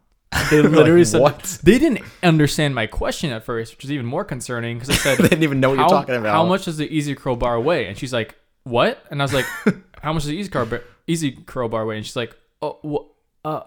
They 0.50 0.62
Like, 0.62 0.72
literally 0.72 1.04
said 1.04 1.20
what? 1.22 1.58
they 1.62 1.78
didn't 1.78 2.00
understand 2.22 2.74
my 2.74 2.86
question 2.86 3.30
at 3.32 3.44
first, 3.44 3.74
which 3.76 3.84
is 3.84 3.92
even 3.92 4.06
more 4.06 4.24
concerning 4.24 4.78
because 4.78 4.90
I 4.90 4.94
said 5.02 5.18
they 5.18 5.28
didn't 5.28 5.42
even 5.42 5.60
know 5.60 5.70
what 5.70 5.78
you're 5.78 5.88
talking 5.88 6.16
about. 6.16 6.32
How 6.34 6.44
much 6.44 6.64
does 6.66 6.76
the 6.76 6.86
easy 6.88 7.14
curl 7.14 7.36
bar 7.36 7.58
weigh? 7.60 7.86
And 7.86 7.96
she's 7.98 8.12
like, 8.12 8.36
what? 8.64 9.02
And 9.10 9.20
I 9.20 9.24
was 9.24 9.32
like, 9.32 9.46
how 10.02 10.12
much 10.12 10.22
does 10.24 10.30
the 10.30 10.36
easy 10.36 10.50
curl 10.50 10.66
bar, 10.66 10.82
easy 11.06 11.32
curl 11.32 11.68
bar 11.68 11.86
weigh? 11.86 11.96
And 11.96 12.04
she's 12.06 12.16
like, 12.16 12.36
oh, 12.62 12.78
wha- 12.82 13.06
uh. 13.44 13.62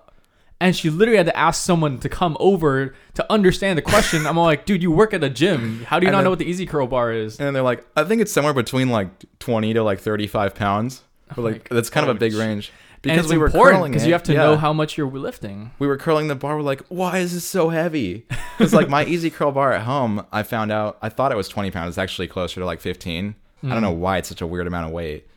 And 0.62 0.76
she 0.76 0.90
literally 0.90 1.18
had 1.18 1.26
to 1.26 1.36
ask 1.38 1.64
someone 1.64 1.98
to 2.00 2.08
come 2.08 2.38
over 2.40 2.94
to 3.16 3.32
understand 3.32 3.78
the 3.78 3.82
question. 3.82 4.28
I'm 4.28 4.38
all 4.38 4.46
like, 4.46 4.66
dude, 4.66 4.84
you 4.84 4.92
work 4.92 5.14
at 5.14 5.24
a 5.24 5.30
gym. 5.30 5.84
How 5.86 6.00
do 6.00 6.06
you 6.06 6.10
And 6.10 6.14
not 6.14 6.20
then- 6.20 6.24
know 6.26 6.30
what 6.30 6.40
the 6.40 6.46
easy 6.46 6.66
curl 6.66 6.88
bar 6.88 7.12
is? 7.12 7.40
And 7.40 7.56
they're 7.56 7.64
like, 7.64 7.86
I 7.98 8.04
think 8.04 8.22
it's 8.22 8.32
somewhere 8.32 8.54
between 8.54 8.90
like 8.90 9.10
20 9.40 9.74
to 9.74 9.84
like 9.84 10.00
35 10.00 10.54
pounds. 10.54 11.04
Oh 11.32 11.34
but 11.38 11.42
like 11.42 11.70
that's 11.70 11.90
kind 11.90 12.08
of 12.10 12.16
a 12.16 12.20
big 12.20 12.34
range 12.34 12.72
because 13.02 13.30
we 13.30 13.38
were 13.38 13.48
important 13.48 13.78
curling 13.78 13.92
because 13.94 14.06
you 14.06 14.14
have 14.14 14.24
to 14.24 14.34
Yeah. 14.34 14.44
know 14.44 14.58
how 14.58 14.74
much 14.74 14.98
you're 14.98 15.10
lifting. 15.10 15.72
we 15.80 15.88
were 15.88 15.98
curling 15.98 16.28
the 16.28 16.36
bar. 16.36 16.58
We're 16.58 16.62
like, 16.62 16.84
why 16.90 17.18
is 17.20 17.34
this 17.34 17.46
so 17.46 17.70
heavy? 17.70 18.26
Because 18.58 18.74
like 18.76 18.90
my 18.90 19.04
easy 19.06 19.32
curl 19.32 19.52
bar 19.52 19.74
at 19.74 19.82
home, 19.82 20.24
I 20.32 20.44
found 20.44 20.72
out 20.72 21.00
I 21.02 21.10
thought 21.10 21.32
it 21.32 21.36
was 21.36 21.50
20 21.50 21.72
pounds. 21.72 21.90
It's 21.94 21.98
actually 21.98 22.28
closer 22.28 22.60
to 22.60 22.66
like 22.66 22.80
15. 22.80 23.34
I 23.64 23.70
don't 23.70 23.82
know 23.82 23.92
mm. 23.92 23.98
why 23.98 24.18
it's 24.18 24.30
such 24.30 24.42
a 24.42 24.46
weird 24.46 24.68
amount 24.68 24.86
of 24.86 24.92
weight. 24.92 25.28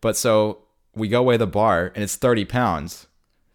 But 0.00 0.16
so 0.16 0.62
we 0.92 1.06
go 1.06 1.22
weigh 1.22 1.36
the 1.36 1.46
bar 1.46 1.92
and 1.94 2.02
it's 2.02 2.16
30 2.16 2.46
pounds. 2.46 3.06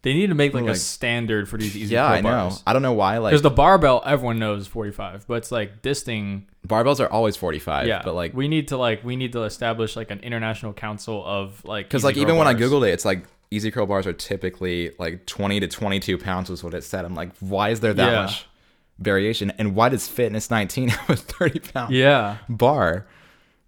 They 0.02 0.14
need 0.14 0.28
to 0.28 0.34
make 0.34 0.54
like, 0.54 0.64
Like- 0.64 0.72
a 0.72 0.78
standard 0.78 1.48
for 1.48 1.58
these 1.58 1.76
easy 1.76 1.94
yeah, 1.94 2.06
curl 2.08 2.16
I 2.16 2.20
know. 2.22 2.28
bars. 2.48 2.62
I 2.66 2.72
don't 2.72 2.80
know 2.82 2.94
why. 2.94 3.18
Like 3.18 3.32
There's 3.32 3.42
the 3.42 3.50
barbell, 3.50 4.02
everyone 4.06 4.38
knows 4.38 4.66
45, 4.66 5.26
but 5.26 5.34
it's 5.34 5.52
like 5.52 5.82
this 5.82 6.02
thing 6.02 6.46
barbells 6.66 7.00
are 7.00 7.08
always 7.10 7.36
45. 7.36 7.86
yeah 7.86 8.02
but 8.04 8.14
like 8.14 8.32
we 8.34 8.46
need 8.48 8.68
to 8.68 8.76
like 8.76 9.02
we 9.04 9.16
need 9.16 9.32
to 9.32 9.42
establish 9.44 9.96
like 9.96 10.10
an 10.10 10.18
international 10.20 10.72
council 10.74 11.22
of 11.26 11.64
like 11.64 11.86
because 11.86 12.04
like 12.04 12.16
even 12.16 12.36
when 12.36 12.46
I 12.48 12.54
googled 12.54 12.86
it, 12.88 12.92
it's 12.92 13.04
like 13.04 13.24
easy 13.50 13.70
curl 13.70 13.86
bars 13.86 14.06
are 14.06 14.12
typically 14.12 14.92
like 14.98 15.26
20 15.26 15.60
to 15.60 15.66
22 15.68 16.16
pounds 16.18 16.48
was 16.50 16.62
what 16.64 16.72
it 16.74 16.84
said. 16.84 17.04
I'm 17.04 17.14
like, 17.14 17.30
why 17.40 17.70
is 17.70 17.80
there 17.80 17.92
that 17.94 18.12
Yeah. 18.12 18.22
much 18.22 18.46
variation? 18.98 19.50
And 19.58 19.74
why 19.74 19.88
does 19.90 20.06
Fitness 20.08 20.50
19 20.50 20.88
have 20.90 21.10
a 21.10 21.16
30 21.16 21.58
pound 21.60 21.94
yeah 21.94 22.38
bar? 22.48 23.06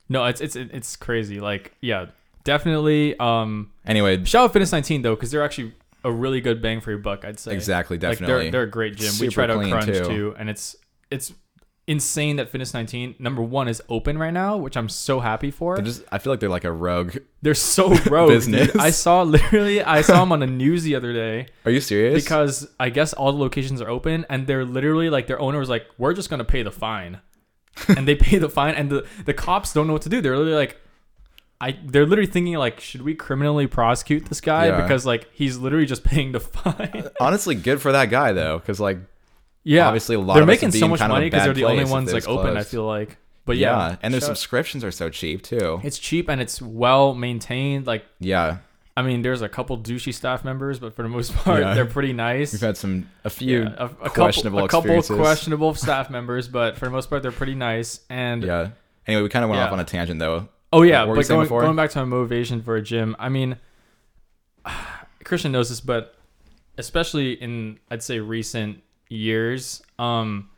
no 0.08 0.24
it's 0.26 0.40
it's 0.40 0.56
it's 0.56 0.94
crazy 0.96 1.40
like 1.40 1.72
yeah 1.80 2.06
definitely 2.44 3.18
um 3.18 3.70
Anyway, 3.86 4.22
shout 4.24 4.44
out 4.44 4.52
fitness 4.52 4.72
19 4.72 5.02
though 5.02 5.14
because 5.14 5.30
they're 5.30 5.42
actually 5.44 5.72
a 6.04 6.12
really 6.12 6.40
good 6.40 6.60
bang 6.62 6.80
for 6.80 6.90
your 6.90 6.98
buck 6.98 7.24
i'd 7.24 7.38
say 7.38 7.52
exactly, 7.54 7.96
like 7.96 8.00
definitely. 8.18 8.44
they're, 8.44 8.50
they're 8.52 8.62
a 8.62 8.70
great 8.70 8.96
gym 8.96 9.12
we 9.20 9.28
tried 9.28 9.50
out 9.50 9.62
crunch 9.68 9.86
too. 9.86 10.04
too. 10.04 10.34
and 10.38 10.50
it's 10.50 10.76
it's 11.10 11.32
insane 11.88 12.36
that 12.36 12.48
fitness 12.48 12.72
19 12.72 13.16
number 13.18 13.42
one 13.42 13.66
is 13.66 13.82
open 13.88 14.16
right 14.16 14.32
now 14.32 14.56
which 14.56 14.76
i'm 14.76 14.88
so 14.88 15.18
happy 15.18 15.50
for 15.50 15.80
just 15.82 16.04
I 16.12 16.18
feel 16.18 16.32
like 16.32 16.38
they're 16.38 16.48
like 16.48 16.62
a 16.64 16.70
rogue. 16.70 17.16
they're 17.42 17.54
so 17.54 17.92
rogue 18.10 18.30
Business. 18.30 18.68
dude. 18.72 18.80
i 18.80 18.90
saw 18.90 19.22
literally 19.22 19.82
i 19.82 20.00
saw 20.00 20.20
them 20.20 20.30
on 20.30 20.38
the 20.38 20.46
news 20.46 20.84
the 20.84 20.94
other 20.94 21.12
day 21.12 21.48
Are 21.64 21.72
you 21.72 21.80
serious? 21.80 22.22
because 22.22 22.68
I 22.78 22.90
guess 22.90 23.12
all 23.12 23.32
the 23.32 23.38
locations 23.38 23.80
are 23.82 23.88
open 23.90 24.24
and 24.30 24.46
they're 24.46 24.64
literally 24.64 25.10
like 25.10 25.26
their 25.26 25.40
owner 25.40 25.58
was 25.58 25.68
like, 25.68 25.86
"We're 25.98 26.12
just 26.14 26.30
gonna 26.30 26.44
pay 26.44 26.62
the 26.62 26.70
fine," 26.70 27.20
and 27.88 28.06
they 28.06 28.14
pay 28.14 28.38
the 28.38 28.48
fine, 28.48 28.74
and 28.74 28.88
the 28.90 29.06
the 29.24 29.34
cops 29.34 29.72
don't 29.72 29.86
know 29.86 29.92
what 29.92 30.02
to 30.02 30.08
do. 30.08 30.20
They're 30.20 30.36
literally 30.36 30.56
like, 30.56 30.80
"I," 31.62 31.78
they're 31.84 32.04
literally 32.06 32.30
thinking 32.30 32.54
like, 32.56 32.80
"Should 32.80 33.02
we 33.02 33.14
criminally 33.14 33.66
prosecute 33.66 34.26
this 34.26 34.40
guy 34.40 34.66
Yeah. 34.66 34.82
because 34.82 35.06
like 35.06 35.28
he's 35.32 35.56
literally 35.56 35.86
just 35.86 36.04
paying 36.12 36.32
the 36.32 36.40
fine?" 36.40 37.08
honestly, 37.20 37.54
good 37.54 37.80
for 37.80 37.92
that 37.92 38.10
guy 38.10 38.32
though, 38.32 38.58
because 38.58 38.80
like 38.80 38.98
yeah, 39.64 39.86
obviously 39.86 40.16
a 40.16 40.18
lot 40.20 40.22
of 40.24 40.26
people. 40.26 40.34
they're 40.34 40.42
of 40.42 40.48
us 40.48 40.54
making 40.56 40.66
would 40.68 40.72
be 40.72 40.78
so 40.80 40.84
in 40.86 40.90
much 40.90 40.98
kind 41.00 41.12
of 41.12 41.16
a 41.16 41.18
money 41.20 41.26
because 41.26 41.38
bad 41.40 41.46
they're 41.46 41.54
the 41.54 41.64
only 41.64 41.76
place 41.76 41.86
if 41.88 41.92
ones 41.92 42.10
it 42.10 42.14
like 42.14 42.26
was 42.26 42.36
open. 42.38 42.50
I 42.50 42.52
closed. 42.54 42.68
feel 42.68 42.84
like, 42.86 43.16
but 43.46 43.56
yeah, 43.56 43.88
yeah, 43.90 43.96
and 44.02 44.12
their 44.12 44.20
shout- 44.20 44.26
subscriptions 44.28 44.82
are 44.84 44.90
so 44.90 45.08
cheap 45.08 45.42
too. 45.42 45.80
it's 45.84 45.98
cheap 45.98 46.28
and 46.28 46.40
it's 46.40 46.60
well 46.60 47.14
maintained. 47.14 47.86
Like, 47.86 48.04
Yeah, 48.18 48.58
I 48.96 49.02
mean, 49.02 49.22
there's 49.22 49.40
a 49.40 49.48
couple 49.48 49.78
douchey 49.78 50.12
staff 50.12 50.44
members, 50.44 50.78
but 50.80 50.94
for 50.94 51.02
the 51.02 51.08
most 51.08 51.32
part, 51.44 51.60
Yeah. 51.60 51.74
they're 51.74 51.86
pretty 51.86 52.12
nice. 52.12 52.52
we've 52.52 52.60
had 52.60 52.76
some 52.76 53.08
a 53.24 53.30
few 53.30 53.62
Yeah, 53.62 53.86
questionable 54.04 54.58
couple, 54.58 54.64
a 54.66 54.68
couple 54.68 54.98
experiences. 54.98 55.16
questionable 55.18 55.74
staff 55.74 56.10
members, 56.10 56.48
but 56.48 56.76
for 56.76 56.84
the 56.86 56.90
most 56.90 57.08
part, 57.08 57.22
they're 57.22 57.30
pretty 57.32 57.54
nice. 57.54 58.00
And 58.10 58.42
yeah. 58.42 58.68
Anyway, 59.06 59.22
we 59.22 59.28
kind 59.28 59.44
of 59.44 59.48
went 59.50 59.60
Yeah. 59.60 59.66
off 59.66 59.72
on 59.72 59.80
a 59.80 59.84
tangent 59.84 60.18
though. 60.20 60.48
Oh 60.72 60.82
yeah, 60.82 61.04
you 61.04 61.14
but 61.14 61.28
going, 61.28 61.48
going 61.48 61.76
back 61.76 61.90
to 61.90 61.98
my 61.98 62.04
motivation 62.04 62.62
for 62.62 62.76
a 62.76 62.82
gym, 62.82 63.14
I 63.18 63.28
mean, 63.28 63.56
Christian 65.24 65.52
knows 65.52 65.68
this, 65.68 65.80
but 65.80 66.14
especially 66.78 67.32
in 67.32 67.78
I'd 67.90 68.02
say 68.02 68.18
recent 68.18 68.82
years, 69.08 69.82
um, 69.98 70.50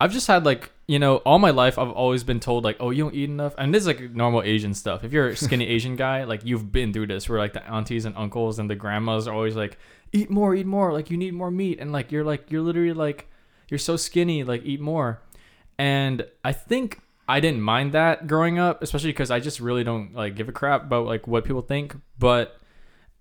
I've 0.00 0.12
just 0.12 0.26
had 0.26 0.44
like 0.44 0.70
you 0.86 0.98
know 0.98 1.16
all 1.18 1.38
my 1.38 1.50
life 1.50 1.78
I've 1.78 1.90
always 1.90 2.24
been 2.24 2.40
told 2.40 2.64
like 2.64 2.76
oh 2.80 2.90
you 2.90 3.04
don't 3.04 3.14
eat 3.14 3.28
enough, 3.28 3.54
and 3.58 3.74
this 3.74 3.82
is 3.82 3.86
like 3.86 4.00
normal 4.12 4.42
Asian 4.42 4.74
stuff. 4.74 5.04
If 5.04 5.12
you're 5.12 5.28
a 5.28 5.36
skinny 5.36 5.66
Asian 5.76 5.96
guy, 5.96 6.24
like 6.24 6.44
you've 6.44 6.72
been 6.72 6.92
through 6.92 7.08
this, 7.08 7.28
where 7.28 7.38
like 7.38 7.52
the 7.52 7.66
aunties 7.68 8.04
and 8.04 8.16
uncles 8.16 8.58
and 8.58 8.68
the 8.68 8.76
grandmas 8.76 9.26
are 9.26 9.34
always 9.34 9.56
like 9.56 9.78
eat 10.12 10.30
more, 10.30 10.54
eat 10.54 10.66
more, 10.66 10.92
like 10.92 11.10
you 11.10 11.16
need 11.16 11.34
more 11.34 11.50
meat, 11.50 11.78
and 11.80 11.92
like 11.92 12.12
you're 12.12 12.24
like 12.24 12.50
you're 12.50 12.62
literally 12.62 12.92
like 12.92 13.28
you're 13.68 13.78
so 13.78 13.96
skinny, 13.96 14.44
like 14.44 14.64
eat 14.64 14.80
more. 14.80 15.22
And 15.78 16.26
I 16.44 16.52
think 16.52 17.00
I 17.30 17.38
didn't 17.38 17.62
mind 17.62 17.92
that 17.92 18.26
growing 18.26 18.58
up, 18.58 18.82
especially 18.82 19.10
because 19.10 19.30
I 19.30 19.38
just 19.38 19.60
really 19.60 19.84
don't 19.84 20.12
like 20.14 20.34
give 20.34 20.48
a 20.48 20.52
crap 20.52 20.82
about 20.82 21.06
like 21.06 21.28
what 21.28 21.44
people 21.44 21.62
think. 21.62 21.94
But 22.18 22.58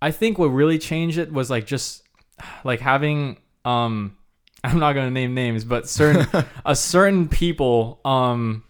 I 0.02 0.10
think 0.10 0.40
what 0.40 0.48
really 0.48 0.80
changed 0.80 1.20
it 1.20 1.32
was 1.32 1.52
like 1.52 1.68
just 1.68 2.02
like 2.64 2.80
having 2.80 3.38
um 3.66 4.18
I'm 4.64 4.80
not 4.80 4.94
gonna 4.94 5.12
name 5.12 5.36
names, 5.36 5.64
but 5.64 5.88
certain 5.88 6.28
a 6.66 6.76
certain 6.76 7.30
people 7.30 8.02
um 8.04 8.64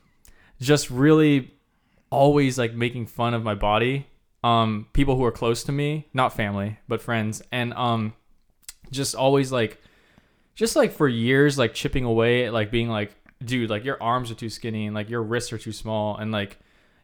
just 0.60 0.92
really 0.92 1.54
always 2.10 2.60
like 2.60 2.74
making 2.74 3.06
fun 3.06 3.34
of 3.34 3.42
my 3.42 3.56
body. 3.56 4.08
Um 4.44 4.88
people 4.92 5.16
who 5.16 5.24
are 5.24 5.32
close 5.32 5.64
to 5.64 5.72
me, 5.72 6.10
not 6.14 6.34
family, 6.34 6.80
but 6.90 7.02
friends. 7.02 7.42
And 7.50 7.74
um 7.76 8.14
just 8.92 9.16
always 9.16 9.54
like 9.54 9.82
just 10.56 10.76
like 10.76 10.92
for 10.92 11.08
years 11.08 11.58
like 11.58 11.74
chipping 11.74 12.04
away 12.04 12.44
at 12.44 12.52
like 12.52 12.72
being 12.72 12.90
like 12.90 13.16
dude 13.44 13.70
like 13.70 13.86
your 13.86 14.02
arms 14.02 14.30
are 14.32 14.36
too 14.36 14.50
skinny 14.50 14.86
and 14.86 14.96
like 14.96 15.10
your 15.10 15.24
wrists 15.24 15.54
are 15.54 15.58
too 15.58 15.72
small 15.72 16.18
and 16.18 16.32
like 16.32 16.60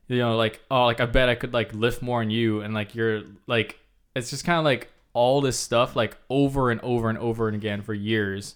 you 0.07 0.17
know 0.17 0.35
like 0.35 0.61
oh 0.69 0.85
like 0.85 0.99
i 0.99 1.05
bet 1.05 1.29
i 1.29 1.35
could 1.35 1.53
like 1.53 1.73
lift 1.73 2.01
more 2.01 2.19
on 2.21 2.29
you 2.29 2.61
and 2.61 2.73
like 2.73 2.93
you're 2.93 3.21
like 3.47 3.79
it's 4.15 4.29
just 4.29 4.43
kind 4.45 4.59
of 4.59 4.65
like 4.65 4.91
all 5.13 5.39
this 5.41 5.57
stuff 5.57 5.95
like 5.95 6.17
over 6.29 6.69
and 6.71 6.81
over 6.81 7.09
and 7.09 7.17
over 7.17 7.47
and 7.47 7.55
again 7.55 7.81
for 7.81 7.93
years 7.93 8.55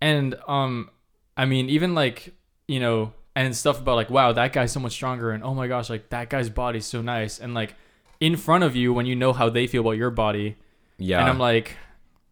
And 0.00 0.36
um 0.46 0.90
I 1.36 1.46
mean 1.46 1.68
even 1.68 1.94
like, 1.94 2.34
you 2.68 2.80
know, 2.80 3.12
and 3.34 3.54
stuff 3.56 3.80
about 3.80 3.96
like 3.96 4.10
wow, 4.10 4.32
that 4.32 4.52
guy's 4.52 4.72
so 4.72 4.80
much 4.80 4.92
stronger 4.92 5.30
and 5.30 5.42
oh 5.42 5.54
my 5.54 5.66
gosh, 5.68 5.90
like 5.90 6.10
that 6.10 6.30
guy's 6.30 6.48
body's 6.50 6.86
so 6.86 7.02
nice 7.02 7.38
and 7.38 7.54
like 7.54 7.74
in 8.20 8.36
front 8.36 8.64
of 8.64 8.76
you 8.76 8.92
when 8.92 9.06
you 9.06 9.16
know 9.16 9.32
how 9.32 9.48
they 9.48 9.66
feel 9.66 9.80
about 9.82 9.92
your 9.92 10.10
body. 10.10 10.56
Yeah. 10.98 11.20
And 11.20 11.28
I'm 11.28 11.38
like, 11.38 11.76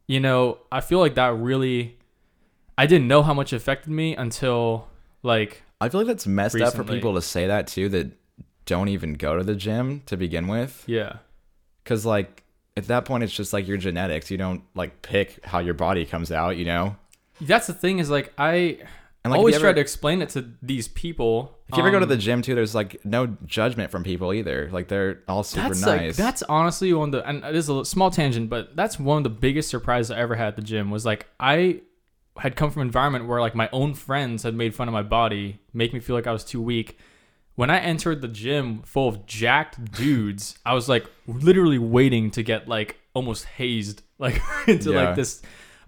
you 0.06 0.20
know, 0.20 0.58
I 0.70 0.80
feel 0.80 0.98
like 0.98 1.14
that 1.14 1.34
really 1.36 1.98
I 2.76 2.86
didn't 2.86 3.08
know 3.08 3.22
how 3.22 3.34
much 3.34 3.52
it 3.52 3.56
affected 3.56 3.90
me 3.90 4.16
until 4.16 4.88
like 5.22 5.62
I 5.80 5.88
feel 5.88 6.00
like 6.00 6.08
that's 6.08 6.26
messed 6.26 6.60
up 6.60 6.74
for 6.74 6.84
people 6.84 7.14
to 7.14 7.22
say 7.22 7.46
that 7.46 7.66
too 7.66 7.88
that 7.90 8.12
don't 8.66 8.88
even 8.88 9.14
go 9.14 9.36
to 9.36 9.44
the 9.44 9.54
gym 9.54 10.02
to 10.06 10.16
begin 10.16 10.48
with. 10.48 10.84
yeah. 10.86 11.18
Cause 11.84 12.06
like 12.06 12.42
at 12.76 12.86
that 12.86 13.04
point 13.04 13.22
it's 13.22 13.32
just 13.32 13.52
like 13.52 13.68
your 13.68 13.76
genetics. 13.76 14.30
You 14.30 14.38
don't 14.38 14.62
like 14.74 15.02
pick 15.02 15.44
how 15.44 15.58
your 15.58 15.74
body 15.74 16.06
comes 16.06 16.32
out, 16.32 16.56
you 16.56 16.64
know? 16.64 16.96
That's 17.40 17.66
the 17.66 17.74
thing 17.74 17.98
is 17.98 18.08
like 18.08 18.32
I 18.38 18.78
And 19.22 19.30
like 19.30 19.38
always 19.38 19.56
you 19.56 19.60
try 19.60 19.72
to 19.72 19.80
explain 19.80 20.22
it 20.22 20.30
to 20.30 20.50
these 20.62 20.88
people. 20.88 21.58
if 21.68 21.76
you 21.76 21.82
ever 21.82 21.90
go 21.90 21.98
to 21.98 22.04
um, 22.04 22.08
the 22.08 22.16
gym 22.16 22.40
too, 22.42 22.54
there's 22.54 22.74
like 22.74 23.04
no 23.04 23.36
judgment 23.44 23.90
from 23.90 24.02
people 24.02 24.32
either. 24.32 24.70
Like 24.72 24.88
they're 24.88 25.20
all 25.28 25.42
super 25.42 25.68
that's 25.68 25.82
nice. 25.82 26.00
like 26.00 26.16
that's 26.16 26.42
honestly 26.44 26.92
one 26.94 27.08
of 27.08 27.12
the 27.12 27.28
and 27.28 27.44
it 27.44 27.54
is 27.54 27.68
a 27.68 27.84
small 27.84 28.10
tangent, 28.10 28.48
but 28.48 28.74
that's 28.74 28.98
one 28.98 29.18
of 29.18 29.24
the 29.24 29.30
biggest 29.30 29.68
surprises 29.68 30.10
I 30.10 30.18
ever 30.18 30.34
had 30.34 30.48
at 30.48 30.56
the 30.56 30.62
gym 30.62 30.90
was 30.90 31.04
like 31.04 31.26
I 31.38 31.82
had 32.38 32.56
come 32.56 32.70
from 32.70 32.82
an 32.82 32.88
environment 32.88 33.26
where 33.26 33.40
like 33.40 33.54
my 33.54 33.68
own 33.72 33.94
friends 33.94 34.42
had 34.42 34.54
made 34.54 34.74
fun 34.74 34.88
of 34.88 34.92
my 34.92 35.02
body, 35.02 35.60
make 35.72 35.92
me 35.92 36.00
feel 36.00 36.16
like 36.16 36.26
I 36.26 36.32
was 36.32 36.44
too 36.44 36.60
weak. 36.60 36.98
When 37.54 37.70
I 37.70 37.78
entered 37.78 38.20
the 38.20 38.28
gym 38.28 38.82
full 38.82 39.08
of 39.08 39.26
jacked 39.26 39.92
dudes, 39.92 40.58
I 40.66 40.74
was 40.74 40.88
like 40.88 41.06
literally 41.28 41.78
waiting 41.78 42.30
to 42.32 42.42
get 42.42 42.66
like 42.68 42.96
almost 43.14 43.44
hazed 43.44 44.02
like 44.18 44.40
into 44.66 44.92
Yeah. 44.92 45.04
like 45.04 45.16
this 45.16 45.42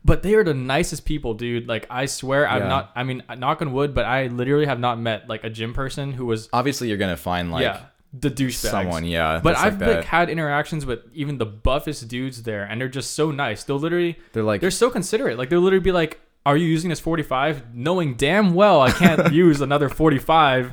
but 0.05 0.23
they 0.23 0.35
are 0.37 0.45
the 0.45 0.55
nicest 0.55 1.05
people, 1.05 1.35
dude. 1.35 1.67
Like 1.67 1.85
I 1.91 2.07
swear 2.07 2.49
I've 2.49 2.63
Yeah. 2.63 2.69
not 2.69 2.93
I 2.95 3.03
mean 3.03 3.25
knock 3.37 3.61
on 3.61 3.73
wood, 3.73 3.93
but 3.93 4.05
I 4.05 4.29
literally 4.29 4.67
have 4.67 4.79
not 4.79 5.01
met 5.01 5.29
like 5.29 5.43
a 5.43 5.51
gym 5.51 5.75
person 5.75 6.13
who 6.13 6.27
was 6.27 6.49
Obviously 6.53 6.87
you're 6.89 6.97
gonna 6.97 7.17
find 7.17 7.51
like 7.51 7.63
yeah, 7.63 7.81
the 8.13 8.31
douchebags. 8.31 8.71
someone, 8.71 9.05
yeah. 9.05 9.41
But 9.43 9.57
I've 9.57 9.81
like 9.81 9.97
like, 9.97 10.05
had 10.05 10.31
interactions 10.31 10.87
with 10.87 11.01
even 11.13 11.39
the 11.39 11.47
buffest 11.47 12.07
dudes 12.07 12.45
there, 12.45 12.63
and 12.63 12.81
they're 12.81 12.87
just 12.89 13.13
so 13.17 13.33
nice. 13.33 13.65
They'll 13.65 13.81
literally, 13.81 14.17
they're 14.33 14.45
like 14.45 14.61
they're 14.61 14.71
so 14.71 14.91
considerate. 14.91 15.39
Like 15.39 15.51
they'll 15.51 15.61
literally 15.61 15.83
be 15.83 15.91
like, 15.93 16.21
"Are 16.47 16.57
you 16.57 16.67
using 16.67 16.89
this 16.89 17.01
45?" 17.01 17.75
Knowing 17.75 18.15
damn 18.15 18.55
well 18.55 18.81
I 18.81 18.91
can't 18.93 19.33
use 19.45 19.61
another 19.61 19.89
45, 19.91 20.73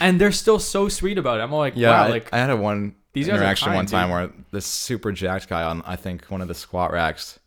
and 0.00 0.18
they're 0.20 0.32
still 0.32 0.58
so 0.58 0.88
sweet 0.88 1.18
about 1.18 1.38
it. 1.40 1.42
I'm 1.42 1.52
all 1.52 1.58
like, 1.58 1.74
Yeah, 1.76 1.90
wow, 1.90 2.04
I, 2.06 2.08
like 2.08 2.32
I 2.32 2.38
had 2.38 2.48
a 2.50 2.56
one 2.56 2.94
These 3.12 3.26
guys 3.26 3.34
are 3.34 3.36
interaction 3.42 3.74
one 3.74 3.84
time 3.86 4.08
dude. 4.08 4.14
where 4.14 4.30
this 4.52 4.64
super 4.64 5.12
jacked 5.12 5.48
guy 5.48 5.62
on 5.64 5.82
I 5.84 5.96
think 5.96 6.24
one 6.30 6.40
of 6.40 6.48
the 6.48 6.54
squat 6.54 6.92
racks, 6.92 7.38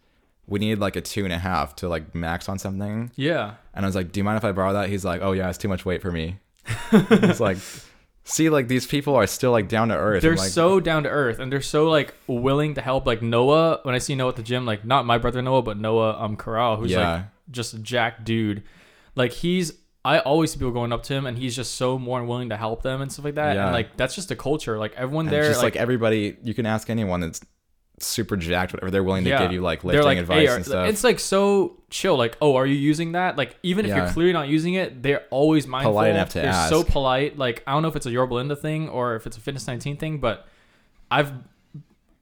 we 0.48 0.60
needed 0.60 0.80
like 0.80 0.96
a 0.96 1.02
two 1.02 1.24
and 1.24 1.34
a 1.34 1.38
half 1.40 1.76
to 1.78 1.88
like 1.90 2.14
max 2.14 2.48
on 2.50 2.60
something, 2.60 3.10
yeah, 3.16 3.56
and 3.74 3.86
I 3.86 3.88
was 3.88 3.96
like, 3.96 4.12
"Do 4.12 4.20
you 4.20 4.24
mind 4.24 4.38
if 4.38 4.44
I 4.46 4.52
borrow 4.52 4.74
that?" 4.74 4.90
He's 4.90 5.06
like, 5.06 5.22
"Oh 5.24 5.32
yeah, 5.32 5.50
it's 5.50 5.58
too 5.58 5.70
much 5.70 5.86
weight 5.86 6.02
for 6.02 6.12
me." 6.12 6.38
it's 6.92 7.40
like, 7.40 7.58
see, 8.24 8.50
like 8.50 8.68
these 8.68 8.86
people 8.86 9.16
are 9.16 9.26
still 9.28 9.52
like 9.52 9.68
down 9.70 9.88
to 9.90 9.96
earth. 9.96 10.22
they're 10.22 10.36
like, 10.36 10.50
so 10.52 10.80
down 10.80 11.04
to 11.04 11.10
earth, 11.10 11.40
and 11.40 11.52
they're 11.52 11.62
so 11.62 11.90
like 11.90 12.14
willing 12.28 12.74
to 12.76 12.82
help. 12.82 13.06
Like 13.06 13.22
Noah, 13.22 13.80
when 13.84 13.96
I 13.96 14.00
see 14.00 14.14
Noah 14.16 14.30
at 14.30 14.36
the 14.36 14.44
gym, 14.44 14.66
like 14.66 14.84
not 14.86 15.06
my 15.06 15.18
brother 15.18 15.42
Noah, 15.42 15.62
but 15.64 15.78
Noah 15.78 16.22
um 16.22 16.36
Corral, 16.36 16.76
who's 16.78 16.92
Yeah. 16.92 17.12
like 17.14 17.24
just 17.52 17.74
a 17.74 17.80
jack 17.80 18.24
dude. 18.24 18.64
Like 19.16 19.32
he's 19.34 19.74
I 20.04 20.20
always 20.20 20.52
see 20.52 20.58
people 20.58 20.72
going 20.72 20.92
up 20.92 21.04
to 21.04 21.14
him 21.14 21.26
and 21.28 21.38
he's 21.38 21.56
just 21.56 21.76
so 21.76 22.00
more 22.00 22.20
than 22.20 22.28
willing 22.28 22.50
to 22.50 22.58
help 22.58 22.82
them 22.82 23.02
and 23.02 23.12
stuff 23.12 23.26
like 23.26 23.36
that. 23.36 23.56
Yeah. 23.56 23.66
And 23.66 23.74
like 23.74 23.98
that's 23.98 24.16
just 24.16 24.32
a 24.32 24.36
culture. 24.36 24.80
Like 24.80 24.94
everyone 24.96 25.28
and 25.28 25.34
there 25.34 25.44
just 25.44 25.62
like, 25.62 25.76
like, 25.76 25.82
everybody, 25.82 26.38
you 26.44 26.54
can 26.54 26.66
ask 26.66 26.90
anyone 26.90 27.20
that's 27.20 27.40
super 28.00 28.36
jacked, 28.36 28.74
whatever. 28.74 28.90
They're 28.90 29.04
willing 29.04 29.26
to 29.26 29.30
Yeah. 29.30 29.44
give 29.44 29.52
you 29.52 29.62
like 29.62 29.84
lifting 29.84 30.04
like, 30.04 30.18
advice 30.18 30.38
"Hey, 30.40 30.48
are-" 30.48 30.56
and 30.56 30.66
stuff. 30.66 30.88
It's 30.90 31.04
like 31.04 31.20
so 31.20 31.78
chill. 31.92 32.18
Like, 32.18 32.36
oh, 32.42 32.56
are 32.56 32.66
you 32.66 32.74
using 32.74 33.12
that? 33.12 33.38
Like, 33.38 33.58
even 33.62 33.86
if 33.86 33.96
you're 33.96 34.08
clearly 34.10 34.34
not 34.34 34.48
using 34.48 34.74
it, 34.74 35.04
they're 35.04 35.24
always 35.30 35.68
mindful. 35.68 35.92
Polite 35.92 36.12
enough 36.12 36.30
to 36.30 36.40
they're 36.40 36.50
ask. 36.50 36.70
so 36.70 36.84
polite. 36.84 37.38
Like, 37.38 37.62
I 37.68 37.74
don't 37.74 37.84
know 37.84 37.90
if 37.90 37.96
it's 37.96 38.08
a 38.08 38.12
Yorba 38.12 38.34
Linda 38.34 38.56
thing 38.56 38.90
or 38.90 39.16
if 39.16 39.28
it's 39.28 39.38
a 39.38 39.40
Fitness 39.40 39.68
19 39.68 39.98
thing, 39.98 40.18
but 40.18 40.48
I've 41.12 41.32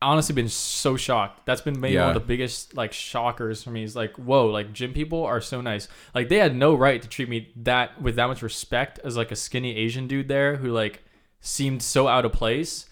honestly 0.02 0.34
been 0.34 0.50
so 0.50 0.96
shocked. 0.96 1.46
That's 1.46 1.62
been 1.62 1.80
maybe 1.80 1.98
one 1.98 2.10
of 2.10 2.14
the 2.14 2.20
biggest 2.20 2.76
like 2.76 2.94
shockers 2.94 3.64
for 3.64 3.72
me. 3.72 3.84
Is 3.84 3.96
like, 3.96 4.16
whoa, 4.16 4.48
like 4.48 4.74
gym 4.74 4.94
people 4.94 5.26
are 5.26 5.42
so 5.42 5.62
nice. 5.62 5.88
Like 6.16 6.30
they 6.30 6.38
had 6.38 6.56
no 6.56 6.74
right 6.74 7.02
to 7.02 7.08
treat 7.08 7.30
me 7.30 7.52
that 7.58 8.02
with 8.02 8.16
that 8.16 8.28
much 8.28 8.42
respect 8.42 9.00
as 9.04 9.18
like 9.18 9.32
a 9.32 9.36
skinny 9.36 9.76
Asian 9.76 10.08
dude 10.08 10.28
there 10.28 10.58
who 10.58 10.72
like 10.72 11.04
seemed 11.42 11.82
so 11.82 12.08
out 12.08 12.26
of 12.26 12.34
place 12.34 12.86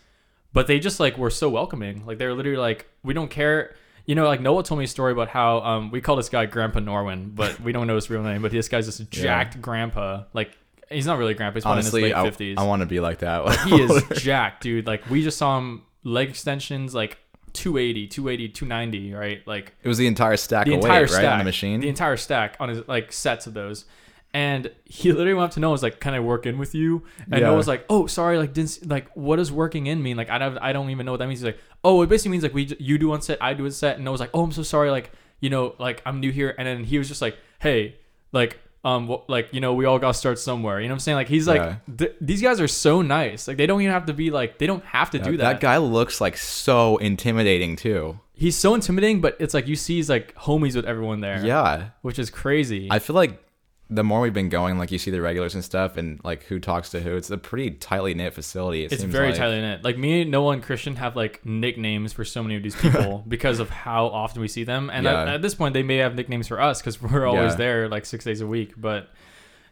but 0.57 0.65
they 0.65 0.79
just 0.79 0.99
like 0.99 1.19
were 1.19 1.29
so 1.29 1.49
welcoming. 1.49 2.03
Like 2.07 2.17
they're 2.17 2.33
literally 2.33 2.57
like, 2.57 2.87
we 3.03 3.13
don't 3.13 3.29
care. 3.29 3.75
You 4.07 4.15
know, 4.15 4.25
like 4.25 4.41
Noah 4.41 4.63
told 4.63 4.79
me 4.79 4.85
a 4.85 4.87
story 4.87 5.11
about 5.11 5.27
how 5.27 5.59
um 5.59 5.91
we 5.91 6.01
call 6.01 6.15
this 6.15 6.29
guy 6.29 6.47
Grandpa 6.47 6.79
Norwin, 6.79 7.35
but 7.35 7.59
we 7.59 7.71
don't 7.71 7.85
know 7.85 7.93
his 7.93 8.09
real 8.09 8.23
name. 8.23 8.41
But 8.41 8.51
this 8.51 8.67
guy's 8.67 8.87
just 8.87 9.11
jacked 9.11 9.61
grandpa. 9.61 10.23
Like 10.33 10.57
he's 10.89 11.05
not 11.05 11.19
really 11.19 11.35
grandpa. 11.35 11.57
He's 11.57 11.63
probably 11.63 11.81
Honestly, 11.81 12.01
in 12.01 12.07
his 12.07 12.15
late 12.15 12.25
fifties. 12.25 12.57
I 12.57 12.63
want 12.63 12.79
to 12.79 12.87
be 12.87 12.99
like 12.99 13.19
that. 13.19 13.59
he 13.67 13.81
is 13.81 14.03
jacked, 14.23 14.63
dude. 14.63 14.87
Like 14.87 15.07
we 15.11 15.21
just 15.21 15.37
saw 15.37 15.59
him 15.59 15.83
leg 16.07 16.29
extensions 16.29 16.95
like 16.95 17.17
280, 17.53 18.07
280, 18.07 18.49
290, 18.49 19.13
right? 19.13 19.41
Like 19.47 19.73
It 19.83 19.87
was 19.87 19.97
the 19.97 20.07
entire 20.07 20.37
stack 20.37 20.65
the 20.65 20.73
of 20.73 20.79
entire 20.79 21.01
weight, 21.01 21.09
stack 21.09 21.23
right, 21.23 21.31
on 21.33 21.37
the 21.39 21.43
machine. 21.43 21.81
the 21.81 21.89
entire 21.89 22.17
stack 22.17 22.55
on 22.59 22.69
his 22.69 22.87
like 22.87 23.11
sets 23.11 23.47
of 23.47 23.53
those 23.53 23.85
and 24.33 24.69
he 24.83 25.11
literally 25.11 25.33
went 25.33 25.45
up 25.45 25.51
to 25.53 25.59
Noah 25.59 25.71
was 25.71 25.81
like, 25.81 25.99
"Can 25.99 26.13
I 26.13 26.19
work 26.19 26.45
in 26.45 26.57
with 26.57 26.75
you?" 26.75 27.03
And 27.31 27.39
Yeah. 27.41 27.47
Noah 27.47 27.57
was 27.57 27.67
like, 27.67 27.85
"Oh, 27.89 28.07
sorry, 28.07 28.37
like 28.37 28.53
didn't 28.53 28.87
like 28.87 29.07
what 29.15 29.37
does 29.37 29.51
working 29.51 29.87
in 29.87 30.03
mean? 30.03 30.17
Like 30.17 30.29
I 30.29 30.37
don't 30.37 30.57
I 30.59 30.73
don't 30.73 30.89
even 30.89 31.05
know 31.05 31.13
what 31.13 31.19
that 31.19 31.27
means." 31.27 31.39
He's 31.39 31.45
like, 31.45 31.59
"Oh, 31.83 32.01
it 32.01 32.09
basically 32.09 32.31
means 32.31 32.43
like 32.43 32.53
we 32.53 32.75
you 32.79 32.97
do 32.97 33.07
one 33.07 33.21
set, 33.21 33.41
I 33.41 33.53
do 33.53 33.65
a 33.65 33.71
set." 33.71 33.95
And 33.95 34.05
Noah 34.05 34.11
was 34.11 34.21
like, 34.21 34.29
"Oh, 34.33 34.43
I'm 34.43 34.51
so 34.51 34.63
sorry, 34.63 34.91
like 34.91 35.11
you 35.39 35.49
know, 35.49 35.75
like 35.79 36.01
I'm 36.05 36.19
new 36.19 36.31
here." 36.31 36.53
And 36.57 36.67
then 36.67 36.83
he 36.83 36.97
was 36.97 37.07
just 37.07 37.21
like, 37.21 37.37
"Hey, 37.59 37.95
like." 38.31 38.59
Um, 38.87 39.17
like 39.27 39.53
you 39.53 39.59
know, 39.59 39.73
we 39.73 39.85
all 39.85 39.99
got 39.99 40.13
to 40.13 40.17
start 40.17 40.39
somewhere. 40.39 40.79
You 40.79 40.87
know 40.87 40.93
what 40.93 40.95
I'm 40.95 40.99
saying? 41.01 41.15
Like 41.17 41.27
he's 41.27 41.47
like, 41.47 41.61
Yeah. 41.61 41.75
th- 41.97 42.15
these 42.21 42.41
guys 42.41 42.61
are 42.61 42.67
so 42.67 43.01
nice. 43.01 43.47
Like 43.47 43.57
they 43.57 43.65
don't 43.65 43.81
even 43.81 43.91
have 43.93 44.05
to 44.05 44.13
be 44.13 44.31
like, 44.31 44.59
they 44.59 44.67
don't 44.67 44.83
have 44.85 45.09
to 45.11 45.17
Yeah, 45.17 45.23
do 45.25 45.37
that. 45.37 45.43
that. 45.53 45.59
guy 45.61 45.77
looks 45.77 46.21
like 46.21 46.37
so 46.37 46.97
intimidating 46.97 47.75
too. 47.75 48.19
He's 48.33 48.55
so 48.55 48.75
intimidating, 48.75 49.19
but 49.19 49.35
it's 49.39 49.53
like 49.53 49.67
you 49.67 49.75
see, 49.75 49.95
he's 49.95 50.09
like 50.09 50.33
homies 50.35 50.75
with 50.75 50.85
everyone 50.85 51.21
there. 51.21 51.43
Yeah. 51.45 51.89
which 52.01 52.19
is 52.19 52.29
crazy. 52.29 52.87
I 52.91 52.99
feel 52.99 53.15
like 53.15 53.43
the 53.89 54.03
more 54.03 54.19
we've 54.21 54.33
been 54.33 54.49
going, 54.49 54.77
like 54.77 54.91
you 54.91 54.97
see 54.97 55.11
the 55.11 55.21
regulars 55.21 55.55
and 55.55 55.63
stuff, 55.63 55.95
and 55.97 56.19
like 56.23 56.43
who 56.43 56.59
talks 56.59 56.89
to 56.89 56.99
who. 56.99 57.15
It's 57.15 57.29
a 57.29 57.37
pretty 57.37 57.71
tightly 57.71 58.13
knit 58.13 58.33
facility. 58.33 58.83
It 58.83 58.91
it's 58.91 59.03
very 59.03 59.27
like. 59.29 59.37
tightly 59.37 59.61
knit. 59.61 59.83
Like 59.83 59.97
me, 59.97 60.23
Noah, 60.25 60.53
and 60.53 60.63
Christian 60.63 60.97
have 60.97 61.15
like 61.15 61.45
nicknames 61.45 62.11
for 62.13 62.25
so 62.25 62.43
many 62.43 62.55
of 62.55 62.63
these 62.63 62.75
people 62.81 63.23
because 63.27 63.59
of 63.59 63.69
how 63.69 64.07
often 64.07 64.41
we 64.41 64.47
see 64.49 64.63
them. 64.65 64.89
And 64.89 65.05
Yeah. 65.05 65.21
at, 65.21 65.27
at 65.27 65.41
this 65.41 65.55
point, 65.55 65.73
they 65.73 65.83
may 65.83 65.97
have 65.97 66.15
nicknames 66.15 66.47
for 66.47 66.59
us 66.59 66.81
because 66.81 67.01
we're 67.01 67.25
always 67.25 67.51
Yeah. 67.53 67.57
there 67.57 67.89
like 67.89 68.05
six 68.05 68.25
days 68.25 68.41
a 68.41 68.47
week. 68.47 68.73
But 68.75 69.09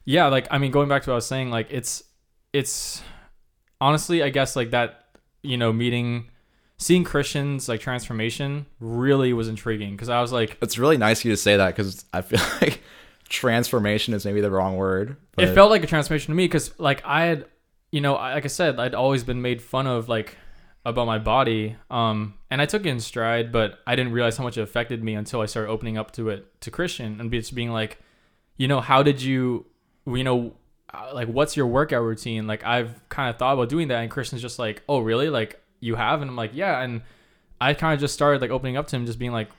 yeah, 0.05 0.28
like 0.28 0.47
I 0.49 0.59
mean, 0.59 0.72
going 0.72 0.88
back 0.88 1.03
to 1.03 1.09
what 1.09 1.16
I 1.16 1.18
was 1.18 1.28
saying, 1.28 1.49
like 1.51 1.68
it's 1.70 2.03
it's 2.53 3.01
honestly, 3.82 4.24
I 4.24 4.30
guess 4.30 4.55
like 4.55 4.72
that 4.72 5.05
you 5.41 5.57
know 5.57 5.74
meeting. 5.74 6.30
Seeing 6.78 7.05
Christian's 7.05 7.70
like 7.70 7.80
transformation 7.80 8.66
really 8.82 9.32
was 9.32 9.47
intriguing 9.47 9.91
because 9.91 10.09
I 10.09 10.20
was 10.20 10.34
like, 10.34 10.57
It's 10.61 10.78
really 10.78 10.97
nice 10.97 11.22
of 11.22 11.26
you 11.26 11.32
to 11.32 11.38
say 11.38 11.55
that 11.55 11.68
because 11.74 12.03
I 12.13 12.22
feel 12.22 12.41
like 12.61 12.82
transformation 13.30 14.13
is 14.13 14.26
maybe 14.26 14.41
the 14.41 14.51
wrong 14.51 14.76
word. 14.76 15.17
But 15.36 15.45
it 15.45 15.53
felt 15.53 15.71
like 15.71 15.84
a 15.84 15.88
transformation 15.88 16.32
to 16.32 16.36
me 16.36 16.45
because 16.45 16.78
like 16.80 17.03
i 17.05 17.26
had 17.26 17.45
you 17.91 18.01
know 18.01 18.13
like 18.13 18.43
i 18.43 18.47
said 18.47 18.80
i'd 18.80 18.93
always 18.93 19.23
been 19.23 19.41
made 19.41 19.61
fun 19.61 19.88
of 19.88 20.09
like 20.09 20.38
about 20.86 21.07
my 21.07 21.17
body 21.17 21.76
um 21.89 22.36
and 22.51 22.61
i 22.61 22.65
took 22.65 22.86
it 22.86 22.89
in 22.89 22.99
stride 22.99 23.51
but 23.51 23.80
i 23.88 23.95
didn't 23.95 24.11
realize 24.11 24.38
how 24.38 24.43
much 24.43 24.57
it 24.57 24.61
affected 24.61 25.03
me 25.03 25.13
until 25.13 25.41
i 25.41 25.45
started 25.45 25.69
opening 25.69 25.97
up 25.97 26.11
to 26.11 26.30
it 26.30 26.61
to 26.61 26.69
christian 26.69 27.19
and 27.19 27.32
just 27.32 27.55
being 27.55 27.71
like 27.71 27.99
you 28.57 28.67
know 28.67 28.82
how 28.82 29.01
did 29.01 29.21
you 29.21 29.65
you 30.05 30.23
know 30.23 30.53
uh, 30.93 31.11
like 31.13 31.28
what's 31.28 31.55
your 31.55 31.67
workout 31.67 32.03
routine 32.03 32.47
like 32.47 32.63
i've 32.65 33.07
kind 33.09 33.30
of 33.30 33.38
thought 33.38 33.53
about 33.53 33.69
doing 33.69 33.88
that 33.88 34.01
and 34.01 34.11
christian's 34.11 34.41
just 34.41 34.59
like 34.59 34.84
oh 34.89 34.99
really 34.99 35.30
like 35.30 35.61
you 35.80 35.95
have 35.95 36.21
and 36.21 36.30
i'm 36.30 36.36
like 36.36 36.51
yeah 36.53 36.82
and 36.82 37.01
i 37.61 37.73
kind 37.73 37.93
of 37.93 37.99
just 37.99 38.13
started 38.13 38.41
like 38.41 38.51
opening 38.51 38.78
up 38.78 38.88
to 38.88 38.95
him 38.95 39.05
just 39.05 39.19
being 39.19 39.32
like 39.32 39.49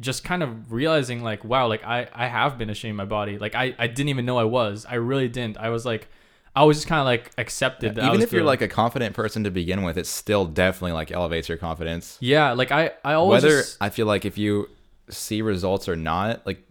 just 0.00 0.24
kind 0.24 0.42
of 0.42 0.72
realizing 0.72 1.22
like 1.22 1.44
wow 1.44 1.66
like 1.68 1.84
i 1.84 2.08
i 2.14 2.26
have 2.26 2.58
been 2.58 2.68
ashamed 2.70 2.92
of 2.92 2.96
my 2.96 3.04
body 3.04 3.38
like 3.38 3.54
i 3.54 3.74
i 3.78 3.86
didn't 3.86 4.08
even 4.08 4.24
know 4.26 4.36
i 4.38 4.44
was 4.44 4.84
i 4.88 4.94
really 4.96 5.28
didn't 5.28 5.56
i 5.58 5.68
was 5.68 5.86
like 5.86 6.08
i 6.56 6.64
was 6.64 6.76
just 6.78 6.88
kind 6.88 6.98
of 7.00 7.04
like 7.06 7.30
accepted 7.38 7.94
that 7.94 8.04
I 8.04 8.08
even 8.08 8.20
if 8.20 8.32
you're 8.32 8.42
like 8.44 8.60
a 8.60 8.68
confident 8.68 9.14
person 9.14 9.44
to 9.44 9.50
begin 9.50 9.82
with, 9.82 9.96
it 9.96 10.06
still 10.06 10.46
definitely 10.46 10.92
like 10.92 11.10
elevates 11.12 11.48
your 11.48 11.58
confidence. 11.58 12.18
yeah 12.20 12.52
like 12.52 12.72
i 12.72 12.90
i 13.04 13.12
always 13.14 13.42
Whether 13.44 13.58
just- 13.62 13.76
I 13.80 13.90
feel 13.90 14.06
like 14.06 14.24
if 14.24 14.36
you 14.36 14.68
see 15.10 15.42
results 15.42 15.88
or 15.88 15.96
not, 15.96 16.44
like 16.46 16.62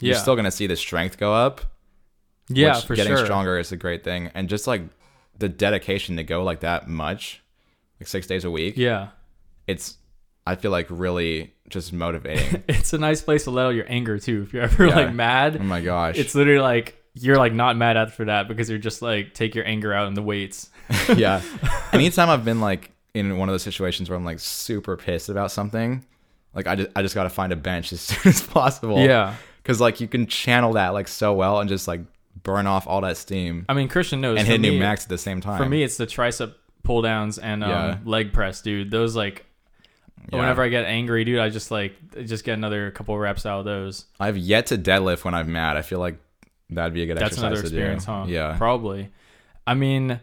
you're 0.00 0.14
still 0.14 0.36
gonna 0.36 0.50
see 0.50 0.66
the 0.68 0.76
strength 0.76 1.18
go 1.18 1.34
up. 1.34 1.60
yeah 2.48 2.76
which 2.76 2.84
for 2.86 2.94
getting 2.94 3.14
sure 3.16 3.24
stronger 3.24 3.58
is 3.58 3.72
a 3.72 3.76
great 3.76 4.04
thing, 4.04 4.30
and 4.34 4.48
just 4.48 4.66
like 4.66 4.82
the 5.38 5.48
dedication 5.48 6.16
to 6.16 6.24
go 6.24 6.42
like 6.42 6.60
that 6.60 6.88
much, 6.88 7.42
like 8.00 8.08
six 8.08 8.26
days 8.26 8.44
a 8.44 8.50
week. 8.50 8.76
yeah 8.76 9.08
it's 9.66 9.97
I 10.48 10.56
feel 10.56 10.70
like 10.70 10.86
really 10.90 11.54
just 11.68 11.92
motivating. 11.92 12.62
it's 12.68 12.92
a 12.92 12.98
nice 12.98 13.20
place 13.22 13.44
to 13.44 13.50
let 13.50 13.66
out 13.66 13.74
your 13.74 13.86
anger 13.88 14.18
too 14.18 14.42
if 14.46 14.52
you're 14.52 14.62
ever 14.62 14.86
Yeah. 14.86 14.94
like 14.96 15.14
mad 15.14 15.58
oh 15.60 15.64
my 15.64 15.80
gosh, 15.80 16.16
it's 16.18 16.34
literally 16.34 16.60
like 16.60 16.94
you're 17.14 17.36
like 17.36 17.52
not 17.52 17.76
mad 17.76 17.96
after 17.96 18.24
that 18.26 18.46
because 18.48 18.70
you're 18.70 18.78
just 18.78 19.02
like 19.02 19.34
take 19.34 19.54
your 19.54 19.66
anger 19.66 19.92
out 19.92 20.06
in 20.08 20.14
the 20.14 20.22
weights 20.22 20.70
yeah. 21.16 21.42
Anytime 21.92 22.28
I've 22.30 22.44
been 22.44 22.60
like 22.60 22.90
in 23.14 23.36
one 23.38 23.48
of 23.48 23.52
those 23.52 23.62
situations 23.62 24.08
where 24.08 24.16
I'm 24.16 24.24
like 24.24 24.38
super 24.38 24.96
pissed 24.96 25.28
about 25.28 25.50
something, 25.50 26.04
like 26.54 26.66
I 26.66 26.76
just 26.76 26.90
I 26.96 27.02
just 27.02 27.14
gotta 27.14 27.30
find 27.30 27.52
a 27.52 27.56
bench 27.56 27.92
as 27.92 28.00
soon 28.00 28.30
as 28.30 28.42
possible. 28.42 28.98
yeah 29.04 29.34
because 29.62 29.80
like 29.80 30.00
you 30.00 30.08
can 30.08 30.26
channel 30.26 30.72
that 30.74 30.90
like 30.90 31.08
so 31.08 31.34
well 31.34 31.60
and 31.60 31.68
just 31.68 31.86
like 31.88 32.00
burn 32.42 32.66
off 32.66 32.86
all 32.86 33.00
that 33.02 33.16
steam 33.18 33.66
I 33.68 33.74
mean, 33.74 33.88
Christian 33.88 34.20
knows. 34.22 34.38
and 34.38 34.46
hit 34.48 34.60
new 34.60 34.78
max 34.78 35.02
at 35.04 35.08
the 35.10 35.18
same 35.18 35.40
time. 35.42 35.58
For 35.58 35.68
me, 35.68 35.82
it's 35.82 35.96
the 35.98 36.06
tricep 36.06 36.54
pull 36.84 37.02
downs 37.02 37.36
and 37.38 37.62
um, 37.64 37.70
Yeah. 37.70 37.98
leg 38.04 38.32
press, 38.32 38.62
dude. 38.62 38.90
Those 38.90 39.14
like 39.16 39.44
Yeah. 40.30 40.40
whenever 40.40 40.62
I 40.62 40.68
get 40.68 40.84
angry, 40.84 41.24
dude, 41.24 41.38
I 41.38 41.48
just 41.48 41.70
like 41.70 41.94
just 42.24 42.44
get 42.44 42.54
another 42.54 42.90
couple 42.90 43.16
reps 43.18 43.46
out 43.46 43.60
of 43.60 43.64
those. 43.64 44.04
I've 44.20 44.36
yet 44.36 44.66
to 44.66 44.78
deadlift 44.78 45.24
when 45.24 45.34
I'm 45.34 45.52
mad. 45.52 45.76
I 45.76 45.82
feel 45.82 45.98
like 46.00 46.18
that'd 46.70 46.92
be 46.92 47.02
a 47.02 47.06
good 47.06 47.16
That's 47.16 47.26
exercise 47.32 47.44
another 47.44 47.60
to 47.62 47.66
experience, 47.66 48.04
do. 48.04 48.10
huh? 48.12 48.24
Yeah. 48.28 48.56
probably. 48.58 49.10
I 49.66 49.74
mean, 49.74 50.20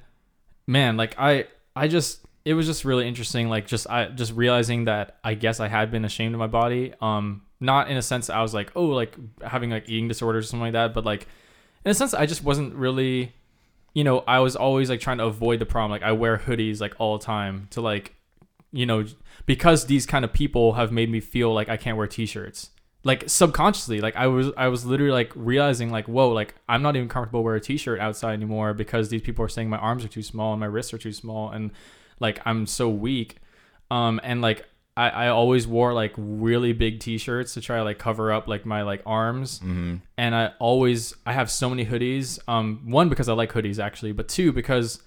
man, 0.68 0.98
like 0.98 1.16
I, 1.18 1.46
I 1.76 1.88
just 1.88 2.20
it 2.46 2.54
was 2.54 2.68
just 2.68 2.86
really 2.86 3.08
interesting. 3.08 3.50
Like 3.50 3.66
just 3.68 3.90
I 3.90 4.06
just 4.06 4.34
realizing 4.34 4.86
that 4.86 5.18
I 5.24 5.34
guess 5.34 5.60
I 5.60 5.68
had 5.68 5.90
been 5.92 6.06
ashamed 6.06 6.36
of 6.36 6.40
my 6.40 6.48
body. 6.48 6.94
Um, 7.02 7.42
not 7.60 7.90
in 7.90 7.98
a 7.98 8.02
sense 8.02 8.30
I 8.30 8.42
was 8.42 8.54
like 8.54 8.72
oh 8.76 8.86
like 8.88 9.16
having 9.42 9.70
like 9.72 9.88
eating 9.90 10.08
disorders 10.08 10.46
or 10.46 10.48
something 10.50 10.66
like 10.66 10.74
that, 10.74 10.94
but 10.94 11.06
like 11.06 11.28
in 11.84 11.92
a 11.92 11.94
sense 11.96 12.14
I 12.14 12.26
just 12.26 12.44
wasn't 12.44 12.76
really. 12.76 13.34
You 13.96 14.04
know, 14.04 14.26
I 14.28 14.40
was 14.40 14.58
always 14.58 14.90
like 14.90 15.00
trying 15.00 15.20
to 15.20 15.24
avoid 15.24 15.60
the 15.60 15.66
problem. 15.66 15.90
Like 15.90 16.04
I 16.04 16.12
wear 16.12 16.38
hoodies 16.38 16.82
like 16.82 16.96
all 17.00 17.18
the 17.18 17.24
time 17.24 17.68
to 17.72 17.80
like, 17.80 18.14
you 18.74 18.86
know, 18.86 19.06
because 19.46 19.86
these 19.86 20.06
kind 20.06 20.26
of 20.26 20.34
people 20.34 20.74
have 20.74 20.92
made 20.92 21.10
me 21.10 21.20
feel 21.20 21.54
like 21.54 21.70
I 21.70 21.78
can't 21.78 21.98
wear 21.98 22.08
t-shirts. 22.08 22.72
Like 23.04 23.30
subconsciously, 23.30 24.02
like 24.02 24.16
I 24.16 24.26
was 24.28 24.52
I 24.58 24.68
was 24.68 24.84
literally 24.86 25.12
like 25.12 25.32
realizing 25.36 25.92
like, 25.92 26.08
whoa, 26.08 26.30
like 26.30 26.56
I'm 26.68 26.82
not 26.82 26.96
even 26.96 27.08
comfortable 27.08 27.44
wearing 27.44 27.60
a 27.60 27.64
t-shirt 27.64 28.00
outside 28.00 28.34
anymore 28.34 28.74
because 28.74 29.10
these 29.10 29.22
people 29.22 29.46
are 29.46 29.50
saying 29.50 29.70
my 29.70 29.78
arms 29.78 30.04
are 30.04 30.08
too 30.08 30.24
small 30.24 30.54
and 30.54 30.60
my 30.60 30.66
wrists 30.66 30.92
are 30.94 30.98
too 30.98 31.12
small 31.12 31.52
and 31.52 31.70
like 32.20 32.42
I'm 32.46 32.66
so 32.66 32.90
weak. 32.90 33.38
Um 33.92 34.20
and 34.24 34.42
like 34.42 34.66
I, 34.98 35.10
I 35.10 35.28
always 35.28 35.68
wore 35.68 35.94
like 35.94 36.14
really 36.18 36.74
big 36.74 37.00
t-shirts 37.00 37.54
to 37.54 37.62
try 37.62 37.78
to 37.78 37.84
like 37.84 38.00
cover 38.00 38.32
up 38.32 38.48
like 38.48 38.66
my 38.66 38.82
like 38.82 39.04
arms 39.06 39.60
hmm 39.60 39.98
and 40.18 40.34
I 40.34 40.54
always 40.58 41.14
I 41.28 41.34
have 41.34 41.52
so 41.52 41.70
many 41.70 41.86
hoodies. 41.86 42.40
Um, 42.48 42.90
one 42.90 43.10
because 43.10 43.30
I 43.30 43.34
like 43.34 43.52
hoodies 43.52 43.78
actually, 43.78 44.14
but 44.14 44.28
two 44.28 44.52
because 44.52 45.04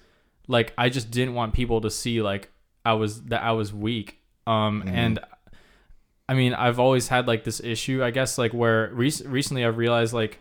like 0.46 0.72
I 0.78 0.88
just 0.88 1.10
didn't 1.10 1.34
want 1.34 1.52
people 1.52 1.80
to 1.80 1.90
see 1.90 2.22
like 2.22 2.52
I 2.84 2.92
was 2.92 3.22
that 3.24 3.42
I 3.42 3.50
was 3.52 3.72
weak. 3.74 4.20
Um, 4.48 4.82
Mhm. 4.82 4.90
and 4.92 5.18
I 6.28 6.34
mean 6.34 6.54
I've 6.54 6.78
always 6.78 7.08
had 7.08 7.26
like 7.26 7.44
this 7.44 7.60
issue 7.60 8.02
I 8.02 8.10
guess 8.10 8.38
like 8.38 8.52
where 8.52 8.90
rec- 8.92 9.24
recently 9.26 9.64
I've 9.64 9.76
realized 9.78 10.12
like 10.12 10.40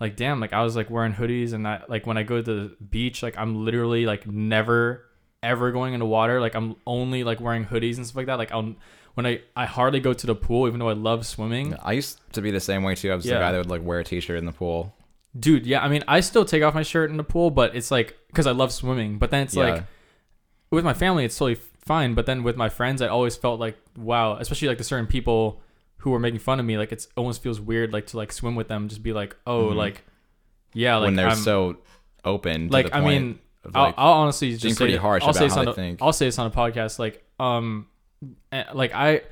like 0.00 0.16
damn 0.16 0.40
like 0.40 0.52
I 0.52 0.62
was 0.62 0.76
like 0.76 0.90
wearing 0.90 1.14
hoodies 1.14 1.52
and 1.52 1.64
that 1.66 1.88
like 1.88 2.06
when 2.06 2.16
I 2.18 2.22
go 2.22 2.40
to 2.40 2.42
the 2.42 2.76
beach 2.84 3.22
like 3.22 3.36
I'm 3.38 3.64
literally 3.64 4.04
like 4.06 4.26
never 4.26 5.04
ever 5.42 5.72
going 5.72 5.94
into 5.94 6.06
water 6.06 6.40
like 6.40 6.54
I'm 6.54 6.76
only 6.86 7.24
like 7.24 7.40
wearing 7.40 7.64
hoodies 7.64 7.96
and 7.96 8.06
stuff 8.06 8.16
like 8.16 8.26
that 8.26 8.38
like 8.38 8.52
I'll 8.52 8.74
when 9.14 9.26
I 9.26 9.40
I 9.54 9.64
hardly 9.66 10.00
go 10.00 10.12
to 10.12 10.26
the 10.26 10.34
pool 10.34 10.66
even 10.68 10.80
though 10.80 10.88
I 10.88 10.94
love 10.94 11.26
swimming 11.26 11.74
I 11.82 11.92
used 11.92 12.20
to 12.32 12.42
be 12.42 12.50
the 12.50 12.60
same 12.60 12.82
way 12.82 12.94
too. 12.94 13.10
I 13.10 13.14
was 13.14 13.24
the 13.24 13.30
guy 13.32 13.52
that 13.52 13.58
would 13.58 13.70
like 13.70 13.82
wear 13.82 14.00
a 14.00 14.04
t-shirt 14.04 14.38
in 14.38 14.44
the 14.44 14.52
pool. 14.52 14.94
Dude, 15.38 15.66
yeah, 15.66 15.82
I 15.84 15.88
mean, 15.88 16.02
I 16.08 16.20
still 16.20 16.46
take 16.46 16.62
off 16.62 16.74
my 16.74 16.82
shirt 16.82 17.10
in 17.10 17.18
the 17.18 17.24
pool, 17.24 17.50
but 17.50 17.76
it's 17.76 17.90
like 17.90 18.16
because 18.28 18.46
I 18.46 18.52
love 18.52 18.72
swimming. 18.72 19.18
But 19.18 19.30
then 19.30 19.42
it's 19.42 19.54
yeah. 19.54 19.62
like 19.64 19.84
with 20.70 20.82
my 20.84 20.94
family, 20.94 21.24
it's 21.26 21.36
totally 21.36 21.60
fine. 21.86 22.14
But 22.14 22.26
then 22.26 22.42
with 22.42 22.56
my 22.56 22.68
friends, 22.68 23.00
I 23.00 23.08
always 23.08 23.36
felt 23.36 23.58
like 23.60 23.76
wow, 23.96 24.36
especially 24.36 24.68
like 24.68 24.78
the 24.78 24.84
certain 24.84 25.06
people 25.06 25.62
who 25.98 26.10
were 26.10 26.18
making 26.18 26.40
fun 26.40 26.60
of 26.60 26.66
me. 26.66 26.76
Like 26.78 26.92
it's 26.92 27.08
almost 27.16 27.42
feels 27.42 27.60
weird, 27.60 27.92
like 27.92 28.06
to 28.08 28.16
like 28.16 28.32
swim 28.32 28.54
with 28.54 28.68
them, 28.68 28.88
just 28.88 29.02
be 29.02 29.12
like, 29.12 29.36
oh, 29.46 29.68
Mhm. 29.70 29.76
like 29.76 30.04
yeah, 30.74 30.96
like 30.96 31.06
when 31.06 31.16
they're 31.16 31.28
I'm, 31.28 31.36
so 31.36 31.78
open. 32.24 32.68
To 32.68 32.72
like 32.72 32.86
the 32.90 32.96
I 32.96 33.00
mean, 33.00 33.38
of, 33.64 33.74
I'll, 33.74 33.84
like, 33.86 33.94
I'll 33.96 34.12
honestly 34.12 34.50
just 34.52 34.62
being 34.62 34.74
say 34.74 34.84
pretty 34.84 34.96
harsh 34.96 35.22
I'll 35.24 35.32
say 35.32 35.38
about 35.40 35.44
this 35.46 35.54
how 35.54 35.60
on 35.60 35.64
they 35.66 35.70
a- 35.70 35.74
think. 35.74 36.02
I'll 36.02 36.12
say 36.12 36.26
this 36.26 36.38
on 36.38 36.46
a 36.46 36.50
podcast. 36.50 36.98
Like, 36.98 37.24
um, 37.40 37.86
eh, 38.52 38.64
like 38.74 38.94
I, 38.94 39.22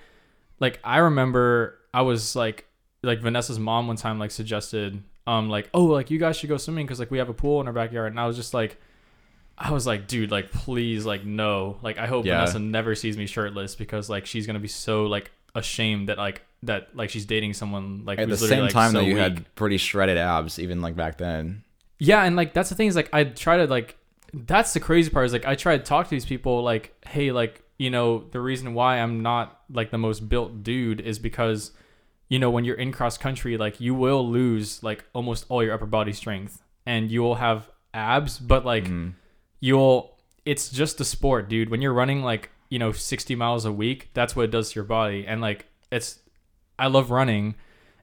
like 0.61 0.80
I 0.82 0.98
remember 0.98 1.78
I 1.92 2.02
was 2.02 2.34
like, 2.34 2.66
like 3.02 3.20
Vanessa's 3.20 3.59
mom 3.59 3.86
one 3.86 3.96
time 3.96 4.18
like 4.18 4.30
suggested, 4.30 5.02
um, 5.26 5.48
like 5.50 5.68
oh 5.74 5.84
like 5.84 6.11
you 6.11 6.18
guys 6.18 6.36
should 6.36 6.48
go 6.48 6.57
swimming 6.57 6.86
because 6.86 6.98
like 6.98 7.11
we 7.11 7.18
have 7.18 7.28
a 7.28 7.34
pool 7.34 7.61
in 7.61 7.66
our 7.66 7.72
backyard, 7.72 8.11
and 8.12 8.18
I 8.18 8.26
was 8.26 8.36
just 8.36 8.55
like, 8.55 8.78
I 9.57 9.70
was 9.70 9.86
like, 9.86 10.07
dude, 10.09 10.30
like 10.30 10.50
please, 10.50 11.07
like 11.07 11.24
no, 11.24 11.78
like 11.82 11.98
I 11.98 12.07
hope 12.07 12.24
Yeah. 12.26 12.38
Vanessa 12.40 12.59
never 12.59 12.94
sees 12.94 13.16
me 13.16 13.26
shirtless 13.26 13.74
because 13.74 14.11
like 14.11 14.26
she's 14.26 14.46
gonna 14.46 14.59
be 14.59 14.68
so 14.68 15.05
like 15.05 15.30
ashamed 15.55 16.09
that 16.09 16.18
like 16.18 16.42
that 16.64 16.88
like 16.96 17.11
she's 17.11 17.24
dating 17.26 17.52
someone 17.55 18.05
like 18.05 18.18
at 18.18 18.28
the 18.28 18.36
same 18.36 18.62
like, 18.64 18.72
time 18.72 18.90
so 18.92 18.98
though, 18.98 19.05
you 19.05 19.14
weak. 19.14 19.22
had 19.22 19.55
pretty 19.55 19.76
shredded 19.76 20.16
abs 20.18 20.59
even 20.59 20.80
like 20.82 20.96
back 20.96 21.18
then. 21.18 21.62
Yeah, 21.98 22.24
and 22.24 22.34
like 22.36 22.52
that's 22.52 22.68
the 22.70 22.74
thing 22.74 22.88
is 22.88 22.96
like 22.96 23.09
I 23.12 23.24
try 23.24 23.59
to 23.59 23.66
like 23.66 23.96
that's 24.32 24.72
the 24.74 24.80
crazy 24.80 25.11
part 25.11 25.26
is 25.26 25.32
like 25.32 25.46
I 25.46 25.55
try 25.55 25.76
to 25.78 25.84
talk 25.84 26.07
to 26.07 26.11
these 26.11 26.24
people 26.26 26.62
like 26.62 26.92
hey 27.07 27.30
like 27.30 27.62
you 27.78 27.90
know 27.90 28.24
the 28.32 28.40
reason 28.40 28.74
why 28.74 28.98
I'm 28.98 29.22
not 29.22 29.61
like 29.70 29.90
the 29.92 29.98
most 29.98 30.28
built 30.28 30.64
dude 30.64 31.00
is 31.00 31.20
because 31.20 31.70
you 32.28 32.40
know 32.40 32.50
when 32.50 32.64
you're 32.64 32.74
in 32.76 32.90
cross 32.90 33.16
country 33.16 33.57
like 33.57 33.80
you 33.80 33.94
will 33.94 34.28
lose 34.28 34.82
like 34.82 35.05
almost 35.12 35.46
all 35.48 35.62
your 35.62 35.72
upper 35.74 35.86
body 35.86 36.12
strength 36.12 36.61
and 36.84 37.11
you 37.12 37.22
will 37.22 37.36
have 37.36 37.70
abs 37.92 38.38
but 38.40 38.64
like 38.64 38.86
Mhm. 38.86 39.12
You'll 39.64 40.14
it's 40.44 40.68
just 40.68 41.00
a 41.00 41.04
sport 41.04 41.48
dude. 41.48 41.70
When 41.70 41.80
you're 41.80 41.94
running 41.94 42.22
like 42.22 42.50
you 42.68 42.78
know 42.78 42.92
60 42.92 43.34
miles 43.34 43.64
a 43.64 43.72
week 43.72 44.10
that's 44.12 44.36
what 44.36 44.44
it 44.44 44.50
does 44.50 44.70
to 44.70 44.74
your 44.76 44.84
body. 44.84 45.26
And 45.26 45.40
like 45.40 45.66
it's 45.90 46.18
i 46.78 46.86
love 46.86 47.10
running. 47.10 47.54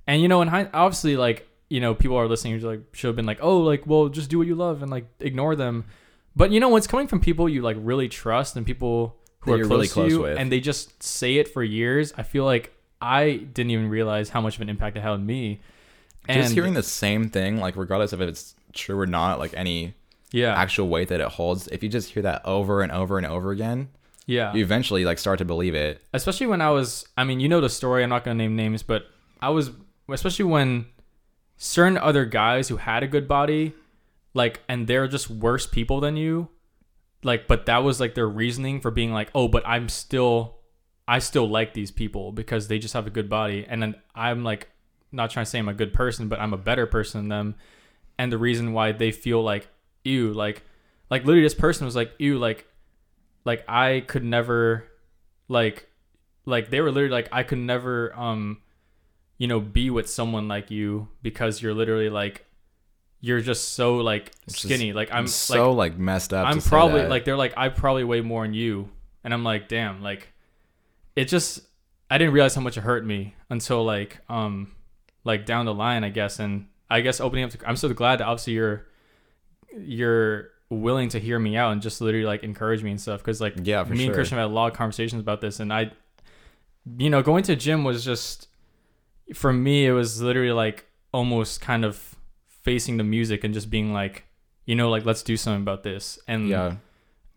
And 0.08 0.22
you 0.22 0.28
know 0.28 0.42
and 0.42 0.50
obviously 0.74 1.16
like 1.18 1.48
you 1.70 1.80
know 1.80 1.94
people 1.94 2.18
are 2.18 2.28
listening 2.28 2.54
who's 2.54 2.64
like 2.64 2.82
should 2.94 3.08
have 3.08 3.16
been 3.16 3.28
like 3.28 3.40
oh 3.42 3.60
like 3.60 3.86
well 3.86 4.10
just 4.10 4.30
do 4.30 4.40
what 4.40 4.48
you 4.48 4.56
love 4.56 4.82
and 4.82 4.90
like 4.90 5.06
ignore 5.20 5.56
them. 5.56 5.86
But 6.36 6.52
you 6.52 6.60
know 6.60 6.70
what's 6.70 6.88
coming 6.88 7.08
from 7.08 7.20
people 7.20 7.48
you 7.48 7.62
like 7.62 7.78
really 7.80 8.10
trust 8.10 8.56
and 8.56 8.66
people 8.66 9.18
who 9.42 9.52
That 9.52 9.62
are 9.62 9.66
close, 9.66 9.72
really 9.72 9.88
close 9.88 10.10
to 10.10 10.16
you 10.16 10.22
with. 10.24 10.38
and 10.40 10.52
they 10.52 10.60
just 10.60 11.04
say 11.04 11.36
it 11.36 11.48
for 11.48 11.64
years. 11.64 12.14
I 12.18 12.24
feel 12.24 12.46
like 12.46 12.74
i 13.04 13.24
didn't 13.54 13.72
even 13.72 13.90
realize 13.90 14.30
how 14.30 14.42
much 14.42 14.56
of 14.56 14.62
an 14.62 14.70
impact 14.70 14.98
it 14.98 15.02
had 15.02 15.12
on 15.12 15.26
me. 15.26 15.60
And 16.28 16.42
Just 16.42 16.54
hearing 16.54 16.76
the 16.76 16.84
same 16.84 17.30
thing, 17.30 17.60
like 17.60 17.76
regardless 17.76 18.14
of 18.14 18.22
if 18.22 18.30
it's 18.30 18.56
true 18.74 19.00
or 19.00 19.08
not, 19.08 19.40
like 19.40 19.54
any 19.56 19.96
yeah 20.32 20.54
actual 20.54 20.88
weight 20.88 21.10
that 21.10 21.22
it 21.22 21.28
holds, 21.28 21.68
if 21.68 21.84
you 21.84 21.90
just 21.90 22.12
hear 22.12 22.24
that 22.24 22.42
over 22.46 22.82
and 22.82 22.92
over 22.92 23.18
and 23.18 23.28
over 23.28 23.52
again, 23.52 23.90
yeah 24.26 24.54
you 24.54 24.64
eventually 24.64 25.06
like 25.06 25.20
start 25.20 25.40
to 25.40 25.46
believe 25.46 25.76
it. 25.76 26.02
especially 26.14 26.48
when 26.48 26.62
I 26.62 26.70
was 26.70 27.06
I 27.18 27.24
mean, 27.24 27.40
you 27.40 27.50
know 27.50 27.62
the 27.62 27.70
story, 27.70 28.04
I'm 28.04 28.10
not 28.10 28.24
going 28.24 28.38
to 28.38 28.44
name 28.44 28.56
names, 28.56 28.84
but 28.84 29.04
I 29.42 29.50
was 29.50 29.72
especially 30.10 30.46
when 30.46 30.86
certain 31.58 31.98
other 31.98 32.26
guys 32.26 32.68
who 32.70 32.78
had 32.78 33.04
a 33.04 33.08
good 33.08 33.28
body 33.28 33.74
like 34.34 34.62
and 34.68 34.88
they're 34.88 35.08
just 35.08 35.30
worse 35.30 35.68
people 35.68 36.00
than 36.00 36.16
you, 36.16 36.50
like 37.24 37.48
but 37.48 37.66
that 37.66 37.84
was 37.84 38.00
like 38.00 38.16
their 38.16 38.28
reasoning 38.28 38.80
for 38.80 38.92
being 38.92 39.12
like, 39.12 39.30
"Oh, 39.36 39.48
but 39.48 39.64
I'm 39.68 39.90
still 39.90 40.58
I 41.08 41.20
still 41.20 41.50
like 41.50 41.74
these 41.74 41.92
people 41.92 42.32
because 42.32 42.68
they 42.68 42.80
just 42.80 42.94
have 42.94 43.08
a 43.08 43.12
good 43.12 43.30
body." 43.30 43.66
And 43.68 43.82
then 43.82 43.96
I'm 44.16 44.44
like 44.44 44.70
not 45.12 45.30
trying 45.30 45.46
to 45.46 45.50
say 45.50 45.60
I'm 45.60 45.68
a 45.68 45.74
good 45.74 45.94
person, 45.94 46.30
but 46.30 46.40
I'm 46.40 46.54
a 46.54 46.58
better 46.58 46.86
person 46.86 47.22
than 47.22 47.30
them. 47.30 47.56
And 48.18 48.32
the 48.32 48.38
reason 48.38 48.72
why 48.74 48.92
they 48.94 49.12
feel 49.12 49.44
like 49.44 49.68
ew, 50.04 50.34
like 50.34 50.64
like 51.10 51.24
literally 51.24 51.44
this 51.44 51.54
person 51.54 51.86
was 51.86 51.96
like, 51.96 52.14
ew, 52.20 52.38
like 52.38 52.66
like 53.46 53.64
I 53.68 54.04
could 54.08 54.24
never 54.24 54.86
like 55.48 55.90
like 56.46 56.70
they 56.70 56.82
were 56.82 56.92
literally 56.92 57.14
like 57.14 57.30
I 57.32 57.44
could 57.44 57.58
never 57.58 58.18
um 58.18 58.62
you 59.38 59.48
know 59.48 59.60
be 59.60 59.90
with 59.90 60.10
someone 60.10 60.48
like 60.48 60.72
you 60.72 61.08
because 61.22 61.62
you're 61.62 61.74
literally 61.74 62.10
like 62.10 62.46
you're 63.20 63.42
just 63.42 63.74
so 63.74 63.98
like 63.98 64.32
skinny. 64.48 64.94
Like 64.94 65.12
I'm 65.12 65.28
so 65.28 65.72
like 65.72 65.94
like, 65.94 66.00
messed 66.00 66.34
up. 66.34 66.48
I'm 66.48 66.60
probably 66.60 67.06
like 67.06 67.26
they're 67.26 67.38
like 67.38 67.54
I 67.56 67.70
probably 67.70 68.04
weigh 68.04 68.22
more 68.22 68.44
than 68.44 68.54
you. 68.54 68.90
And 69.24 69.34
I'm 69.34 69.44
like 69.44 69.68
damn 69.68 70.02
like 70.02 70.30
it 71.16 71.26
just 71.26 71.62
I 72.10 72.18
didn't 72.18 72.34
realize 72.34 72.56
how 72.56 72.62
much 72.62 72.78
it 72.78 72.82
hurt 72.82 73.06
me 73.06 73.36
until 73.50 73.84
like 73.84 74.20
um 74.28 74.72
like 75.24 75.46
down 75.46 75.66
the 75.66 75.74
line 75.74 76.04
I 76.04 76.10
guess. 76.10 76.40
And 76.40 76.68
I 76.90 77.02
guess 77.02 77.20
opening 77.20 77.46
up 77.46 77.52
to 77.52 77.70
I'm 77.70 77.76
so 77.76 77.90
glad 77.90 78.20
that 78.20 78.28
obviously 78.28 78.54
you're 78.54 78.88
you're 79.78 80.50
willing 80.70 81.10
to 81.10 81.20
hear 81.20 81.38
me 81.38 81.58
out 81.58 81.74
and 81.74 81.82
just 81.82 82.00
literally 82.00 82.26
like 82.26 82.44
encourage 82.44 82.82
me 82.82 82.92
and 82.92 83.02
stuff 83.02 83.20
because 83.20 83.42
like 83.42 83.54
yeah, 83.64 83.84
for 83.84 83.92
me 83.92 84.00
sure. 84.00 84.06
and 84.08 84.14
Christian 84.14 84.38
had 84.38 84.46
a 84.46 84.48
lot 84.48 84.72
of 84.72 84.78
conversations 84.78 85.20
about 85.20 85.42
this, 85.42 85.60
and 85.60 85.72
I, 85.72 85.92
you 86.98 87.10
know, 87.10 87.22
going 87.22 87.44
to 87.44 87.56
gym 87.56 87.84
was 87.84 88.04
just 88.04 88.48
for 89.34 89.52
me. 89.52 89.86
It 89.86 89.92
was 89.92 90.22
literally 90.22 90.52
like 90.52 90.86
almost 91.14 91.62
kind 91.62 91.86
of 91.86 92.16
facing 92.48 92.98
the 92.98 93.04
music 93.04 93.44
and 93.44 93.54
just 93.54 93.70
being 93.70 93.94
like, 93.94 94.26
you 94.66 94.76
know, 94.76 94.90
like 94.90 95.06
let's 95.06 95.24
do 95.24 95.36
something 95.36 95.62
about 95.62 95.84
this. 95.84 96.20
And 96.28 96.48
yeah, 96.48 96.76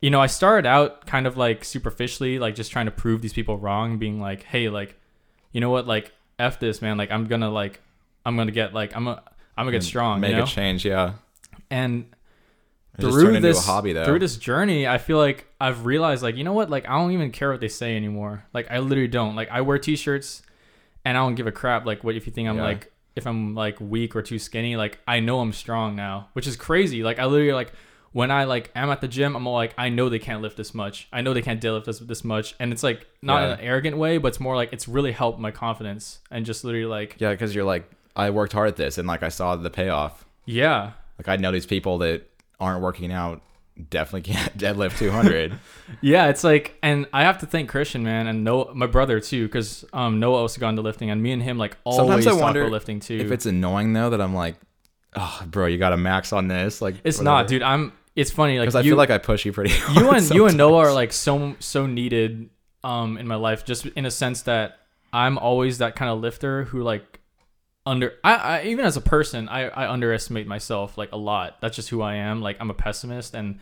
you 0.01 0.11
know, 0.11 0.21
I 0.21 0.27
started 0.27 0.69
out 0.69 1.07
kind 1.07 1.27
of 1.27 1.37
like 1.37 1.65
superficially, 1.65 2.39
like 2.39 2.55
just 2.55 2.71
trying 2.71 2.87
to 2.87 2.93
prove 2.93 3.23
these 3.23 3.33
people 3.33 3.59
wrong, 3.59 3.99
being 3.99 4.21
like, 4.21 4.43
hey, 4.43 4.69
like, 4.69 4.99
you 5.53 5.61
know 5.61 5.71
what, 5.71 5.87
like 5.87 6.13
f 6.39 6.61
this, 6.61 6.83
man. 6.83 6.97
Like 6.97 7.11
I'm 7.11 7.27
gonna 7.27 7.51
like, 7.51 7.81
I'm 8.27 8.37
gonna 8.37 8.53
get 8.53 8.75
like 8.75 8.95
I'm 8.95 9.09
a 9.09 9.23
I'm 9.57 9.65
gonna 9.67 9.73
get 9.73 9.83
strong, 9.83 10.21
make 10.21 10.31
you 10.31 10.37
know. 10.37 10.45
a 10.45 10.47
change. 10.47 10.85
Yeah, 10.85 11.15
and 11.71 12.07
through 13.01 13.41
this 13.41 13.67
hobby 13.67 13.93
though. 13.93 14.05
through 14.05 14.19
this 14.19 14.37
journey 14.37 14.87
i 14.87 14.99
feel 14.99 15.19
like 15.19 15.47
i've 15.61 15.85
realized 15.85 16.23
like 16.23 16.37
you 16.37 16.45
know 16.45 16.53
what 16.53 16.71
like 16.71 16.89
i 16.89 16.93
don't 16.97 17.11
even 17.13 17.31
care 17.31 17.51
what 17.51 17.61
they 17.61 17.69
say 17.69 17.97
anymore 17.97 18.45
like 18.53 18.71
i 18.71 18.79
literally 18.79 19.09
don't 19.09 19.35
like 19.35 19.49
i 19.51 19.61
wear 19.61 19.79
t-shirts 19.79 20.43
and 21.05 21.17
i 21.19 21.21
don't 21.21 21.35
give 21.35 21.47
a 21.47 21.53
crap 21.53 21.85
like 21.85 22.05
what 22.05 22.15
if 22.15 22.27
you 22.27 22.33
think 22.33 22.49
i'm 22.49 22.57
Yeah. 22.57 22.63
like 22.65 22.93
if 23.17 23.27
i'm 23.27 23.55
like 23.55 23.81
weak 23.81 24.15
or 24.15 24.23
too 24.23 24.39
skinny 24.39 24.77
like 24.77 24.99
i 25.09 25.19
know 25.21 25.41
i'm 25.41 25.53
strong 25.53 25.97
now 25.97 26.29
which 26.35 26.47
is 26.47 26.57
crazy 26.57 27.03
like 27.03 27.19
i 27.19 27.25
literally 27.25 27.53
like 27.53 27.73
when 28.13 28.31
i 28.31 28.45
like 28.45 28.71
am 28.77 28.91
at 28.91 29.01
the 29.01 29.09
gym 29.09 29.35
i'm 29.35 29.45
all 29.47 29.55
like 29.55 29.75
i 29.77 29.89
know 29.89 30.09
they 30.09 30.21
can't 30.21 30.41
lift 30.41 30.57
this 30.57 30.73
much 30.73 31.09
i 31.13 31.21
know 31.21 31.35
they 31.35 31.43
can't 31.43 31.61
deadlift 31.61 31.85
this, 31.87 31.99
this 31.99 32.23
much 32.23 32.55
and 32.61 32.73
it's 32.73 32.85
like 32.85 33.07
not 33.23 33.43
in 33.43 33.51
an 33.51 33.61
arrogant 33.61 33.97
way 33.97 34.19
but 34.19 34.29
it's 34.29 34.39
more 34.41 34.55
like 34.55 34.73
it's 34.73 34.87
really 34.87 35.11
helped 35.13 35.41
my 35.41 35.51
confidence 35.51 36.21
and 36.31 36.47
just 36.47 36.63
literally 36.65 36.87
like 36.87 37.17
yeah, 37.19 37.31
because 37.33 37.55
you're 37.55 37.65
like 37.65 37.91
I 38.17 38.31
worked 38.31 38.53
hard 38.53 38.69
at 38.69 38.77
this 38.77 38.99
and 38.99 39.09
like 39.09 39.25
I 39.25 39.29
saw 39.29 39.57
the 39.57 39.71
payoff. 39.71 40.25
Yeah. 40.45 40.93
Like 41.19 41.27
I 41.27 41.35
know 41.35 41.51
these 41.51 41.67
people 41.67 41.99
that 41.99 42.31
aren't 42.61 42.83
working 42.83 43.13
out 43.13 43.43
definitely 43.91 44.33
can't 44.33 44.57
deadlift 44.59 44.99
200. 44.99 45.59
Yeah, 46.01 46.29
it's 46.29 46.43
like, 46.43 46.79
and 46.83 47.07
I 47.13 47.23
have 47.25 47.39
to 47.39 47.47
thank 47.47 47.69
Christian, 47.69 48.03
man, 48.03 48.27
and 48.27 48.43
Noah, 48.43 48.75
my 48.75 48.87
brother 48.87 49.21
too, 49.21 49.47
because 49.47 49.85
um, 49.93 50.19
Noah 50.19 50.39
also 50.39 50.59
got 50.61 50.71
into 50.71 50.81
lifting, 50.83 51.11
and 51.11 51.23
me 51.23 51.31
and 51.33 51.43
him 51.43 51.59
like 51.59 51.77
always 51.85 51.99
Sometimes 51.99 52.27
I 52.27 52.31
talk 52.31 52.41
wonder 52.41 52.63
about 52.63 52.73
lifting 52.73 53.01
too. 53.01 53.19
if 53.19 53.31
it's 53.31 53.45
annoying 53.47 53.93
though 53.93 54.11
that 54.11 54.21
I'm 54.21 54.35
like, 54.35 54.57
oh, 55.15 55.43
bro, 55.47 55.67
you 55.67 55.77
got 55.77 55.93
a 55.93 55.97
max 55.97 56.33
on 56.33 56.49
this. 56.49 56.81
Like 56.81 56.97
it's 57.05 57.21
not, 57.21 57.49
dude. 57.49 57.63
I'm. 57.63 57.93
It's 58.17 58.31
funny, 58.31 58.59
like 58.59 58.67
Because 58.67 58.77
I 58.77 58.81
you, 58.81 58.93
feel 58.93 58.99
like 58.99 59.11
I 59.11 59.19
push 59.19 59.45
you 59.45 59.53
pretty. 59.53 59.71
Hard 59.75 60.05
you 60.05 60.11
and 60.11 60.31
you 60.31 60.47
and 60.47 60.57
Noah 60.57 60.89
are 60.89 60.93
like 60.93 61.13
so 61.13 61.55
so 61.59 61.87
needed 61.87 62.49
um 62.83 63.19
in 63.19 63.27
my 63.27 63.37
life, 63.37 63.65
just 63.65 63.87
in 63.87 64.07
a 64.07 64.11
sense 64.11 64.43
that 64.43 64.79
I'm 65.13 65.37
always 65.37 65.79
that 65.79 65.97
kind 65.97 66.11
of 66.11 66.21
lifter 66.21 66.65
who 66.65 66.83
like 66.83 67.14
under 67.87 68.15
I, 68.25 68.35
I 68.35 68.63
even 68.65 68.85
as 68.85 68.97
a 68.97 69.01
person 69.01 69.49
I 69.49 69.69
I 69.69 69.91
underestimate 69.93 70.47
myself 70.47 70.97
like 70.97 71.13
a 71.13 71.17
lot. 71.17 71.61
That's 71.61 71.77
just 71.77 71.89
who 71.91 72.01
I 72.03 72.15
am. 72.17 72.41
Like 72.41 72.57
I'm 72.61 72.71
a 72.71 72.75
pessimist 72.75 73.35
and. 73.35 73.59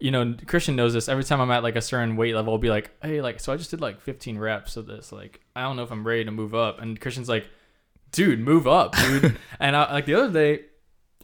You 0.00 0.10
know, 0.10 0.34
Christian 0.48 0.74
knows 0.74 0.94
this. 0.94 1.08
Every 1.08 1.22
time 1.22 1.40
I'm 1.40 1.52
at 1.52 1.62
like 1.62 1.76
a 1.76 1.80
certain 1.80 2.16
weight 2.16 2.34
level, 2.34 2.52
I'll 2.52 2.58
be 2.58 2.70
like, 2.70 2.90
"Hey, 3.04 3.20
like, 3.22 3.38
so 3.38 3.52
I 3.52 3.56
just 3.56 3.70
did 3.70 3.80
like 3.80 4.00
15 4.00 4.36
reps 4.36 4.76
of 4.76 4.88
this. 4.88 5.12
Like, 5.12 5.38
I 5.54 5.62
don't 5.62 5.76
know 5.76 5.84
if 5.84 5.92
I'm 5.92 6.04
ready 6.04 6.24
to 6.24 6.32
move 6.32 6.56
up." 6.56 6.80
And 6.82 7.00
Christian's 7.00 7.28
like, 7.28 7.46
"Dude, 8.10 8.40
move 8.40 8.66
up, 8.66 8.96
dude." 8.96 9.38
and 9.60 9.76
I, 9.76 9.92
like 9.92 10.06
the 10.06 10.14
other 10.14 10.32
day, 10.32 10.64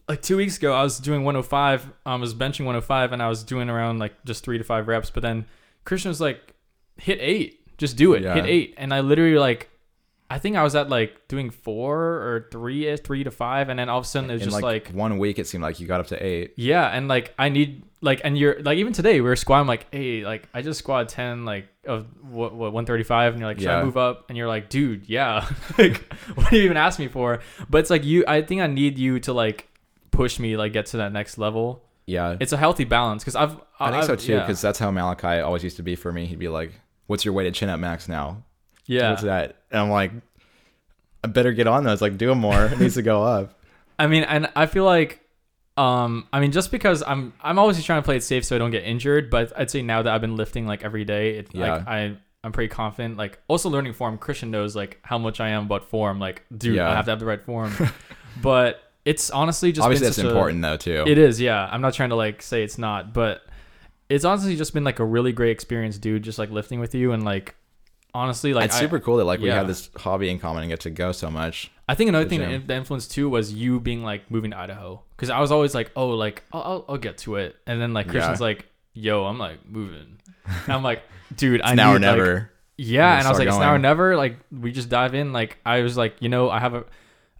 like 0.08 0.22
two 0.22 0.36
weeks 0.36 0.58
ago, 0.58 0.74
I 0.74 0.84
was 0.84 1.00
doing 1.00 1.24
105. 1.24 1.86
Um, 1.86 1.92
I 2.06 2.14
was 2.14 2.34
benching 2.36 2.66
105, 2.66 3.12
and 3.12 3.20
I 3.20 3.28
was 3.28 3.42
doing 3.42 3.68
around 3.68 3.98
like 3.98 4.14
just 4.24 4.44
three 4.44 4.58
to 4.58 4.64
five 4.64 4.86
reps. 4.86 5.10
But 5.10 5.24
then 5.24 5.46
Christian 5.84 6.10
was 6.10 6.20
like, 6.20 6.54
"Hit 6.98 7.18
eight, 7.20 7.76
just 7.78 7.96
do 7.96 8.12
it, 8.14 8.22
Yeah. 8.22 8.34
hit 8.34 8.46
eight. 8.46 8.74
And 8.76 8.94
I 8.94 9.00
literally 9.00 9.38
like, 9.38 9.70
I 10.30 10.38
think 10.38 10.56
I 10.56 10.62
was 10.62 10.74
at 10.74 10.90
like 10.90 11.26
doing 11.28 11.48
four 11.50 11.96
or 11.98 12.48
three, 12.52 12.94
three 12.98 13.24
to 13.24 13.30
five, 13.30 13.68
and 13.70 13.78
then 13.78 13.88
all 13.88 13.98
of 13.98 14.04
a 14.04 14.08
sudden 14.08 14.28
it 14.30 14.34
was 14.34 14.42
in 14.42 14.48
just 14.50 14.62
like, 14.62 14.86
like, 14.88 14.94
one 14.94 15.18
week, 15.18 15.38
it 15.38 15.46
seemed 15.46 15.62
like 15.62 15.80
you 15.80 15.86
got 15.86 16.00
up 16.00 16.08
to 16.08 16.22
eight. 16.22 16.52
yeah, 16.56 16.86
and 16.88 17.08
like 17.08 17.32
I 17.38 17.48
need 17.48 17.82
like, 18.02 18.20
and 18.24 18.36
you're 18.36 18.60
like 18.62 18.76
even 18.78 18.92
today 18.92 19.14
we 19.22 19.28
were 19.28 19.36
squatting 19.36 19.66
like, 19.66 19.86
hey, 19.90 20.24
like 20.24 20.46
I 20.52 20.60
just 20.62 20.78
squat 20.80 21.08
10 21.08 21.44
like 21.46 21.66
of 21.86 22.06
what, 22.22 22.52
what 22.52 22.72
135, 22.72 23.32
and 23.32 23.40
you're 23.40 23.48
like, 23.48 23.58
should 23.58 23.68
I 23.68 23.82
move 23.82 23.96
up? 23.96 24.26
And 24.28 24.36
you're 24.36 24.48
like, 24.48 24.68
dude, 24.68 25.08
yeah, 25.08 25.48
like 25.78 26.12
what 26.34 26.50
do 26.50 26.56
you 26.58 26.64
even 26.64 26.76
ask 26.76 26.98
me 26.98 27.08
for? 27.08 27.40
But 27.70 27.78
it's 27.78 27.90
like 27.90 28.04
you, 28.04 28.24
I 28.28 28.42
think 28.42 28.60
I 28.60 28.66
need 28.66 28.98
you 28.98 29.20
to 29.20 29.32
like 29.32 29.66
push 30.10 30.38
me 30.38 30.56
like 30.58 30.72
get 30.74 30.86
to 30.86 30.98
that 30.98 31.12
next 31.12 31.38
level. 31.38 31.84
Yeah, 32.06 32.36
It's 32.40 32.52
a 32.52 32.56
healthy 32.56 32.84
balance 32.84 33.22
because 33.22 33.36
I've 33.36 33.56
I 33.80 33.90
think 33.92 34.04
so 34.04 34.12
I've- 34.14 34.22
too. 34.22 34.32
yeah. 34.32 34.40
Because 34.40 34.60
that's 34.60 34.78
how 34.78 34.90
Malachi 34.90 35.40
always 35.40 35.62
used 35.64 35.76
to 35.78 35.82
be 35.82 35.94
for 35.96 36.12
me. 36.12 36.26
He'd 36.26 36.38
be 36.38 36.48
like, 36.48 36.72
"What's 37.06 37.24
your 37.24 37.32
weighted 37.34 37.54
chin 37.54 37.68
up 37.70 37.80
max 37.80 38.08
now? 38.08 38.42
Yeah. 38.88 39.10
What's 39.10 39.22
that?" 39.22 39.56
And 39.70 39.80
I'm 39.82 39.90
like, 39.90 40.10
"I 41.22 41.28
better 41.28 41.52
get 41.52 41.66
on 41.68 41.84
those. 41.84 42.02
Like, 42.02 42.18
do 42.18 42.34
more. 42.34 42.64
It 42.66 42.80
needs 42.80 42.94
to 42.94 43.02
go 43.02 43.22
up." 43.36 43.54
I 43.98 44.06
mean, 44.08 44.24
and 44.24 44.48
I 44.56 44.66
feel 44.66 44.84
like, 44.84 45.20
um, 45.76 46.26
I 46.32 46.40
mean, 46.40 46.50
just 46.52 46.70
because 46.70 47.02
I'm, 47.06 47.32
I'm 47.42 47.58
always 47.58 47.82
trying 47.84 48.00
to 48.00 48.04
play 48.04 48.16
it 48.16 48.22
safe 48.22 48.44
so 48.44 48.54
I 48.56 48.58
don't 48.58 48.70
get 48.70 48.84
injured. 48.84 49.28
But 49.30 49.52
I'd 49.56 49.70
say 49.70 49.82
now 49.82 50.02
that 50.02 50.12
I've 50.12 50.20
been 50.20 50.36
lifting 50.36 50.66
like 50.66 50.82
every 50.84 51.04
day, 51.04 51.38
it, 51.38 51.48
Yeah. 51.52 51.74
like 51.76 51.88
I, 51.88 52.16
I'm 52.44 52.52
pretty 52.52 52.68
confident. 52.68 53.16
Like 53.16 53.40
also 53.48 53.68
learning 53.68 53.92
form. 53.94 54.18
Christian 54.18 54.50
knows 54.50 54.74
like 54.76 54.98
how 55.02 55.18
much 55.18 55.40
I 55.40 55.48
am 55.50 55.64
about 55.66 55.84
form. 55.84 56.18
Like, 56.20 56.44
dude, 56.56 56.76
Yeah. 56.76 56.88
I 56.90 56.94
have 56.94 57.04
to 57.06 57.10
have 57.12 57.20
the 57.20 57.26
right 57.26 57.42
form. 57.42 57.72
but 58.42 58.82
it's 59.04 59.30
honestly 59.30 59.72
just 59.72 59.84
Obviously, 59.84 60.04
been 60.04 60.08
that's 60.08 60.16
such 60.16 60.24
a- 60.26 60.28
important 60.28 60.62
though 60.62 60.76
too. 60.76 61.04
It 61.06 61.18
is, 61.18 61.40
yeah. 61.40 61.68
I'm 61.70 61.80
not 61.80 61.94
trying 61.94 62.10
to 62.10 62.16
like 62.16 62.40
say 62.42 62.62
it's 62.62 62.78
not, 62.78 63.12
but 63.12 63.42
it's 64.08 64.24
honestly 64.24 64.54
just 64.54 64.74
been 64.74 64.84
like 64.84 65.00
a 65.00 65.04
really 65.04 65.32
great 65.32 65.50
experience, 65.50 65.98
dude. 65.98 66.22
Just 66.22 66.38
like 66.38 66.50
lifting 66.50 66.78
with 66.78 66.94
you 66.94 67.10
and 67.12 67.24
like 67.24 67.56
honestly, 68.14 68.54
like 68.54 68.66
it's 68.66 68.76
I- 68.76 68.80
super 68.80 68.98
cool 69.00 69.16
that 69.18 69.24
like 69.24 69.40
we 69.40 69.48
yeah. 69.48 69.54
have 69.56 69.66
this 69.66 69.90
hobby 69.96 70.30
in 70.30 70.38
common 70.38 70.62
and 70.62 70.70
get 70.70 70.80
to 70.80 70.90
go 70.90 71.12
so 71.12 71.30
much. 71.30 71.70
I 71.88 71.94
think 71.94 72.08
another 72.08 72.28
thing 72.28 72.40
that 72.40 72.70
influenced 72.76 73.12
too 73.12 73.28
was 73.30 73.52
you 73.52 73.80
being 73.80 74.02
like 74.02 74.30
moving 74.30 74.50
to 74.50 74.58
Idaho 74.58 75.02
because 75.16 75.30
I 75.30 75.40
was 75.40 75.50
always 75.50 75.74
like, 75.74 75.90
oh, 75.96 76.08
like 76.10 76.42
I'll, 76.52 76.62
I'll, 76.62 76.84
I'll 76.90 76.98
get 76.98 77.18
to 77.18 77.36
it, 77.36 77.56
and 77.66 77.80
then 77.80 77.94
like 77.94 78.06
Yeah. 78.06 78.12
Christian's 78.12 78.40
like, 78.40 78.66
yo, 78.92 79.24
I'm 79.24 79.38
like 79.38 79.66
moving, 79.66 80.18
and 80.44 80.72
I'm 80.72 80.82
like, 80.82 81.02
dude, 81.34 81.60
I 81.64 81.70
It's 81.72 81.76
now 81.76 81.92
or 81.94 81.98
need, 81.98 82.06
like- 82.06 82.16
never. 82.18 82.50
yeah, 82.76 83.18
and 83.18 83.26
I 83.26 83.30
was 83.30 83.38
like, 83.38 83.48
it's 83.48 83.56
now 83.58 83.72
or 83.74 83.78
never. 83.78 84.16
Like 84.16 84.36
we 84.52 84.70
just 84.72 84.88
dive 84.90 85.14
in. 85.14 85.32
Like 85.32 85.58
I 85.64 85.80
was 85.80 85.96
like, 85.96 86.16
you 86.20 86.28
know, 86.28 86.50
I 86.50 86.58
have 86.60 86.74
a, 86.74 86.84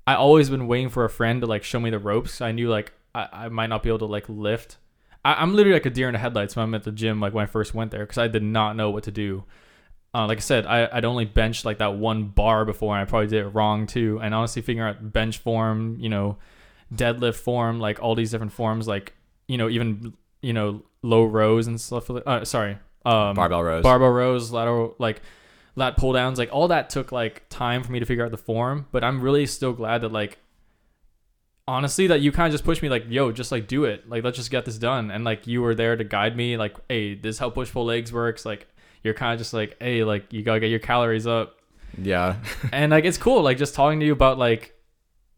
I 0.07 0.15
always 0.15 0.49
been 0.49 0.67
waiting 0.67 0.89
for 0.89 1.05
a 1.05 1.11
friend 1.11 1.43
to 1.43 1.47
like 1.47 1.63
show 1.63 1.79
me 1.79 1.91
the 1.91 1.99
ropes. 1.99 2.41
I 2.41 2.53
knew 2.53 2.71
like 2.71 2.93
I, 3.15 3.29
I 3.33 3.49
might 3.51 3.67
not 3.69 3.83
be 3.83 3.91
able 3.91 3.99
to 4.01 4.07
like 4.07 4.27
lift. 4.31 4.79
I, 5.27 5.35
I'm 5.35 5.55
literally 5.55 5.75
like 5.75 5.85
a 5.85 5.91
deer 5.91 6.09
in 6.09 6.15
the 6.15 6.19
headlights 6.19 6.57
when 6.57 6.63
I'm 6.65 6.75
at 6.75 6.85
the 6.85 6.93
gym. 6.93 7.21
Like 7.21 7.35
when 7.35 7.43
I 7.43 7.47
first 7.47 7.75
went 7.75 7.91
there 7.91 8.01
because 8.05 8.17
I 8.19 8.29
did 8.29 8.43
not 8.43 8.77
know 8.77 8.89
what 8.89 9.05
to 9.05 9.11
do. 9.11 9.45
Uh, 10.19 10.27
like 10.27 10.39
I 10.39 10.41
said, 10.41 10.67
I, 10.67 10.89
I'd 10.91 11.05
only 11.05 11.27
benched 11.27 11.65
like 11.65 11.79
that 11.79 11.95
one 11.95 12.25
bar 12.25 12.65
before, 12.65 12.93
and 12.93 13.01
I 13.01 13.05
probably 13.05 13.29
did 13.29 13.47
it 13.47 13.51
wrong 13.51 13.87
too. 13.87 14.19
And 14.21 14.35
honestly, 14.35 14.63
figuring 14.63 14.89
out 14.89 15.13
bench 15.13 15.39
form, 15.39 15.97
you 16.01 16.09
know, 16.09 16.39
deadlift 16.93 17.37
form, 17.37 17.79
like 17.79 18.03
all 18.03 18.17
these 18.17 18.33
different 18.33 18.53
forms, 18.53 18.89
like 18.89 19.13
you 19.47 19.57
know, 19.57 19.69
even 19.69 20.15
you 20.43 20.53
know, 20.53 20.83
low 21.03 21.25
rows 21.25 21.69
and 21.69 21.81
stuff. 21.81 22.11
Uh, 22.11 22.45
sorry, 22.45 22.79
um, 23.07 23.37
Barbell 23.37 23.63
rows. 23.63 23.85
barbell 23.85 24.11
rows, 24.11 24.51
lateral 24.51 24.97
like 24.99 25.23
lat 25.77 25.97
pull 25.97 26.15
downs, 26.15 26.37
like 26.37 26.49
all 26.53 26.67
that 26.67 26.91
took 26.91 27.13
like 27.13 27.49
time 27.49 27.85
for 27.85 27.93
me 27.93 28.01
to 28.01 28.05
figure 28.05 28.25
out 28.25 28.33
the 28.33 28.37
form. 28.37 28.89
But 28.91 29.05
I'm 29.05 29.21
really 29.21 29.47
still 29.47 29.73
glad 29.73 30.01
that 30.01 30.11
like 30.11 30.39
honestly 31.69 32.09
that 32.09 32.23
you 32.23 32.33
kind 32.33 32.49
of 32.49 32.53
just 32.53 32.65
pushed 32.65 32.83
me 32.83 32.89
like, 32.89 33.05
yo, 33.09 33.31
just 33.31 33.53
like 33.53 33.69
do 33.69 33.85
it. 33.85 34.09
Like 34.09 34.25
let's 34.25 34.37
just 34.37 34.51
get 34.51 34.65
this 34.65 34.79
done. 34.79 35.13
And 35.13 35.23
like 35.23 35.47
you 35.47 35.63
were 35.63 35.77
there 35.77 35.95
to 35.95 36.03
guide 36.03 36.37
me, 36.37 36.57
like, 36.57 36.75
hey, 36.89 37.15
this 37.15 37.37
is 37.37 37.39
how 37.39 37.51
push 37.51 37.71
pull 37.71 37.85
legs 37.85 38.13
works. 38.13 38.45
Like 38.45 38.67
you're 39.09 39.15
kind 39.15 39.33
of 39.33 39.39
just 39.39 39.55
like, 39.55 39.77
hey, 39.81 40.05
like 40.05 40.33
you 40.33 40.43
gotta 40.43 40.61
get 40.61 40.69
your 40.69 40.79
calories 40.79 41.27
up. 41.27 41.57
yeah, 41.97 42.37
and 42.73 42.93
like 42.93 43.05
it's 43.05 43.19
cool, 43.19 43.43
like 43.43 43.57
just 43.59 43.75
talking 43.75 44.01
to 44.01 44.07
you 44.07 44.13
about 44.13 44.39
like 44.39 44.75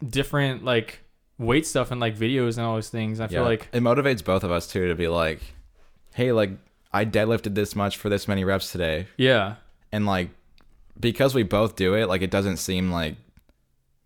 different 0.07 0.65
like 0.65 1.01
weight 1.39 1.67
stuff 1.67 1.91
and 1.91 2.01
like 2.01 2.17
videos 2.17 2.59
and 2.59 2.67
all 2.67 2.75
those 2.75 2.91
things. 2.91 3.21
I 3.21 3.29
feel 3.29 3.43
yeah. 3.43 3.49
like 3.49 3.69
it 3.73 3.83
motivates 3.83 4.25
both 4.25 4.45
of 4.45 4.51
us 4.51 4.67
too 4.67 4.89
to 4.89 4.95
be 4.95 5.09
like, 5.09 5.41
"Hey, 6.15 6.33
like 6.33 6.51
I 6.93 7.05
deadlifted 7.05 7.55
this 7.55 7.77
much 7.77 7.97
for 7.97 8.09
this 8.09 8.27
many 8.27 8.45
reps 8.45 8.73
today," 8.73 9.07
yeah. 9.17 9.55
and 9.93 10.05
like 10.07 10.31
because 10.99 11.35
we 11.35 11.43
both 11.45 11.77
do 11.77 11.95
it, 11.95 12.09
like 12.09 12.23
it 12.23 12.31
doesn't 12.31 12.57
seem 12.59 12.91
like 12.91 13.17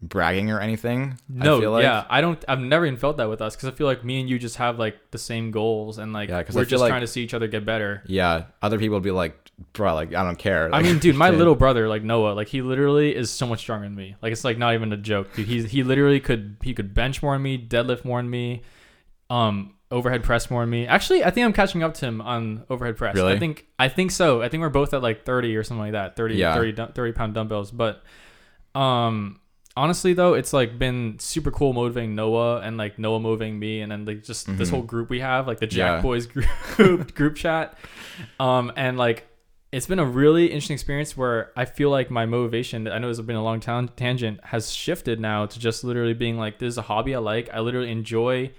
bragging 0.08 0.50
or 0.50 0.60
anything. 0.60 1.18
No, 1.28 1.56
I 1.56 1.60
feel 1.60 1.72
like. 1.72 1.82
yeah, 1.82 2.04
I 2.08 2.20
don't. 2.20 2.42
I've 2.46 2.60
never 2.60 2.86
even 2.86 2.98
felt 2.98 3.16
that 3.16 3.28
with 3.28 3.40
us 3.40 3.56
because 3.56 3.68
I 3.68 3.72
feel 3.72 3.86
like 3.86 4.04
me 4.04 4.20
and 4.20 4.28
you 4.28 4.38
just 4.38 4.56
have 4.56 4.78
like 4.78 5.10
the 5.10 5.18
same 5.18 5.50
goals 5.50 5.98
and 5.98 6.12
like 6.12 6.28
Yeah, 6.28 6.42
we're 6.52 6.64
just 6.64 6.80
like- 6.80 6.90
trying 6.90 7.00
to 7.00 7.06
see 7.06 7.22
each 7.22 7.34
other 7.34 7.46
get 7.46 7.64
better. 7.64 8.02
Yeah, 8.06 8.44
other 8.62 8.78
people 8.78 8.96
would 8.96 9.02
be 9.02 9.10
like, 9.10 9.43
"Bro, 9.72 9.94
like 9.94 10.14
I 10.14 10.22
don't 10.24 10.38
care." 10.38 10.68
I 10.74 10.82
mean, 10.82 10.98
dude, 10.98 11.16
my 11.16 11.30
shit. 11.30 11.38
little 11.38 11.54
brother, 11.54 11.88
like 11.88 12.02
Noah, 12.02 12.32
like 12.32 12.48
he 12.48 12.62
literally 12.62 13.14
is 13.14 13.30
so 13.30 13.46
much 13.46 13.60
stronger 13.60 13.86
than 13.86 13.94
me. 13.94 14.16
Like 14.22 14.32
it's 14.32 14.44
like 14.44 14.58
not 14.58 14.74
even 14.74 14.92
a 14.92 14.96
joke, 14.96 15.32
dude. 15.34 15.46
He's 15.46 15.70
he 15.70 15.82
literally 15.82 16.20
could 16.20 16.56
he 16.62 16.74
could 16.74 16.94
bench 16.94 17.22
more 17.22 17.34
than 17.34 17.42
me, 17.42 17.58
deadlift 17.58 18.04
more 18.04 18.18
than 18.20 18.30
me, 18.30 18.62
um, 19.30 19.74
overhead 19.90 20.22
press 20.24 20.50
more 20.50 20.62
than 20.62 20.70
me. 20.70 20.86
Actually, 20.86 21.24
I 21.24 21.30
think 21.30 21.44
I'm 21.44 21.52
catching 21.52 21.82
up 21.82 21.94
to 21.94 22.06
him 22.06 22.20
on 22.20 22.64
overhead 22.68 22.96
press. 22.96 23.14
Really? 23.14 23.32
I 23.34 23.38
think 23.38 23.66
I 23.78 23.88
think 23.88 24.10
so. 24.10 24.42
I 24.42 24.48
think 24.48 24.60
we're 24.60 24.68
both 24.70 24.92
at 24.94 25.02
like 25.02 25.24
30 25.24 25.56
or 25.56 25.62
something 25.62 25.82
like 25.82 25.92
that. 25.92 26.16
30, 26.16 26.34
Yeah. 26.36 26.54
30, 26.54 26.92
30 26.94 27.12
pound 27.12 27.34
dumbbells. 27.34 27.70
But 27.70 28.02
um, 28.74 29.40
honestly 29.76 30.14
though, 30.14 30.34
it's 30.34 30.52
like 30.52 30.78
been 30.78 31.18
super 31.18 31.50
cool 31.50 31.72
motivating 31.72 32.14
Noah 32.14 32.60
and 32.60 32.76
like 32.76 32.98
Noah 32.98 33.20
motivating 33.20 33.58
me, 33.58 33.80
and 33.82 33.92
then 33.92 34.04
like 34.04 34.24
just 34.24 34.46
this 34.58 34.68
Mhm. 34.68 34.72
whole 34.72 34.82
group 34.82 35.10
we 35.10 35.20
have, 35.20 35.46
like 35.46 35.60
the 35.60 35.66
Jack 35.66 35.98
Yeah. 35.98 36.02
Boys 36.02 36.26
group 36.76 37.14
group 37.14 37.36
chat, 37.36 37.78
um, 38.40 38.72
and 38.76 38.96
like 38.98 39.26
it's 39.74 39.86
been 39.86 39.98
a 39.98 40.04
really 40.04 40.46
interesting 40.46 40.74
experience 40.74 41.16
where 41.16 41.50
I 41.56 41.64
feel 41.64 41.90
like 41.90 42.10
my 42.10 42.26
motivation, 42.26 42.86
I 42.86 42.98
know 42.98 43.10
it's 43.10 43.20
been 43.20 43.34
a 43.36 43.42
long 43.42 43.58
tan- 43.60 43.90
tangent, 43.96 44.38
has 44.44 44.70
shifted 44.72 45.18
now 45.20 45.46
to 45.46 45.58
just 45.58 45.82
literally 45.82 46.14
being 46.14 46.38
like, 46.38 46.58
this 46.58 46.68
is 46.68 46.78
a 46.78 46.82
hobby 46.82 47.14
I 47.14 47.18
like. 47.18 47.48
I 47.52 47.60
literally 47.60 47.90
enjoy. 47.90 48.52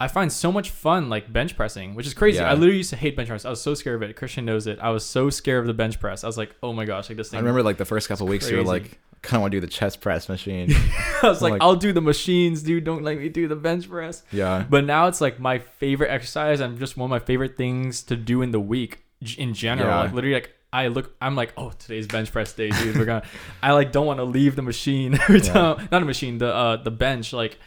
I 0.00 0.08
find 0.08 0.32
so 0.32 0.50
much 0.50 0.70
fun 0.70 1.08
like 1.08 1.32
bench 1.32 1.56
pressing, 1.56 1.94
which 1.94 2.08
is 2.08 2.14
crazy. 2.14 2.38
Yeah. 2.38 2.50
I 2.50 2.54
literally 2.54 2.78
used 2.78 2.90
to 2.90 2.96
hate 2.96 3.14
bench 3.14 3.28
press. 3.28 3.44
I 3.44 3.50
was 3.50 3.60
so 3.62 3.74
scared 3.74 4.02
of 4.02 4.10
it. 4.10 4.16
Christian 4.16 4.44
knows 4.44 4.66
it. 4.66 4.80
I 4.80 4.90
was 4.90 5.04
so 5.04 5.30
scared 5.30 5.60
of 5.60 5.68
the 5.68 5.74
bench 5.74 6.00
press. 6.00 6.24
I 6.24 6.26
was 6.26 6.36
like, 6.36 6.56
oh 6.60 6.72
my 6.72 6.84
gosh, 6.84 7.08
like 7.08 7.16
this 7.18 7.30
thing. 7.30 7.38
I 7.38 7.40
remember 7.40 7.62
like 7.62 7.76
the 7.76 7.84
first 7.84 8.08
couple 8.08 8.26
weeks, 8.26 8.50
you 8.50 8.56
were 8.56 8.64
crazy. 8.64 8.80
like, 8.88 8.98
"Kind 9.22 9.36
of 9.36 9.42
want 9.42 9.52
to 9.52 9.56
do 9.58 9.60
the 9.60 9.72
chest 9.72 10.00
press 10.00 10.28
machine." 10.28 10.72
I 11.22 11.28
was 11.28 11.40
like, 11.40 11.52
like- 11.52 11.62
I'll 11.62 11.76
do 11.76 11.92
the 11.92 12.00
machines, 12.00 12.64
dude. 12.64 12.82
Don't 12.82 13.04
let 13.04 13.16
me 13.16 13.28
do 13.28 13.46
the 13.46 13.54
bench 13.54 13.88
press. 13.88 14.24
yeah, 14.32 14.64
But 14.68 14.84
now 14.86 15.06
it's 15.06 15.20
like 15.20 15.38
my 15.38 15.60
favorite 15.60 16.08
exercise 16.10 16.58
and 16.58 16.80
just 16.80 16.96
one 16.96 17.04
of 17.06 17.10
my 17.10 17.24
favorite 17.24 17.56
things 17.56 18.02
to 18.04 18.16
do 18.16 18.42
in 18.42 18.50
the 18.50 18.58
week 18.60 19.04
in 19.38 19.54
general. 19.54 19.88
Yeah. 19.88 20.00
Like 20.02 20.12
literally, 20.12 20.34
like 20.34 20.52
I 20.72 20.88
look, 20.88 21.14
I'm 21.20 21.34
like, 21.36 21.52
oh, 21.56 21.70
today's 21.78 22.06
bench 22.06 22.32
press 22.32 22.52
day, 22.52 22.70
dude. 22.70 22.96
We're 22.96 23.04
gonna. 23.04 23.24
I 23.62 23.72
like 23.72 23.92
don't 23.92 24.06
want 24.06 24.18
to 24.18 24.24
leave 24.24 24.56
the 24.56 24.62
machine 24.62 25.14
every 25.22 25.40
Yeah. 25.40 25.52
time. 25.52 25.88
Not 25.92 26.02
a 26.02 26.06
machine, 26.06 26.38
the 26.38 26.52
uh 26.54 26.76
the 26.76 26.90
bench, 26.90 27.32
like, 27.32 27.58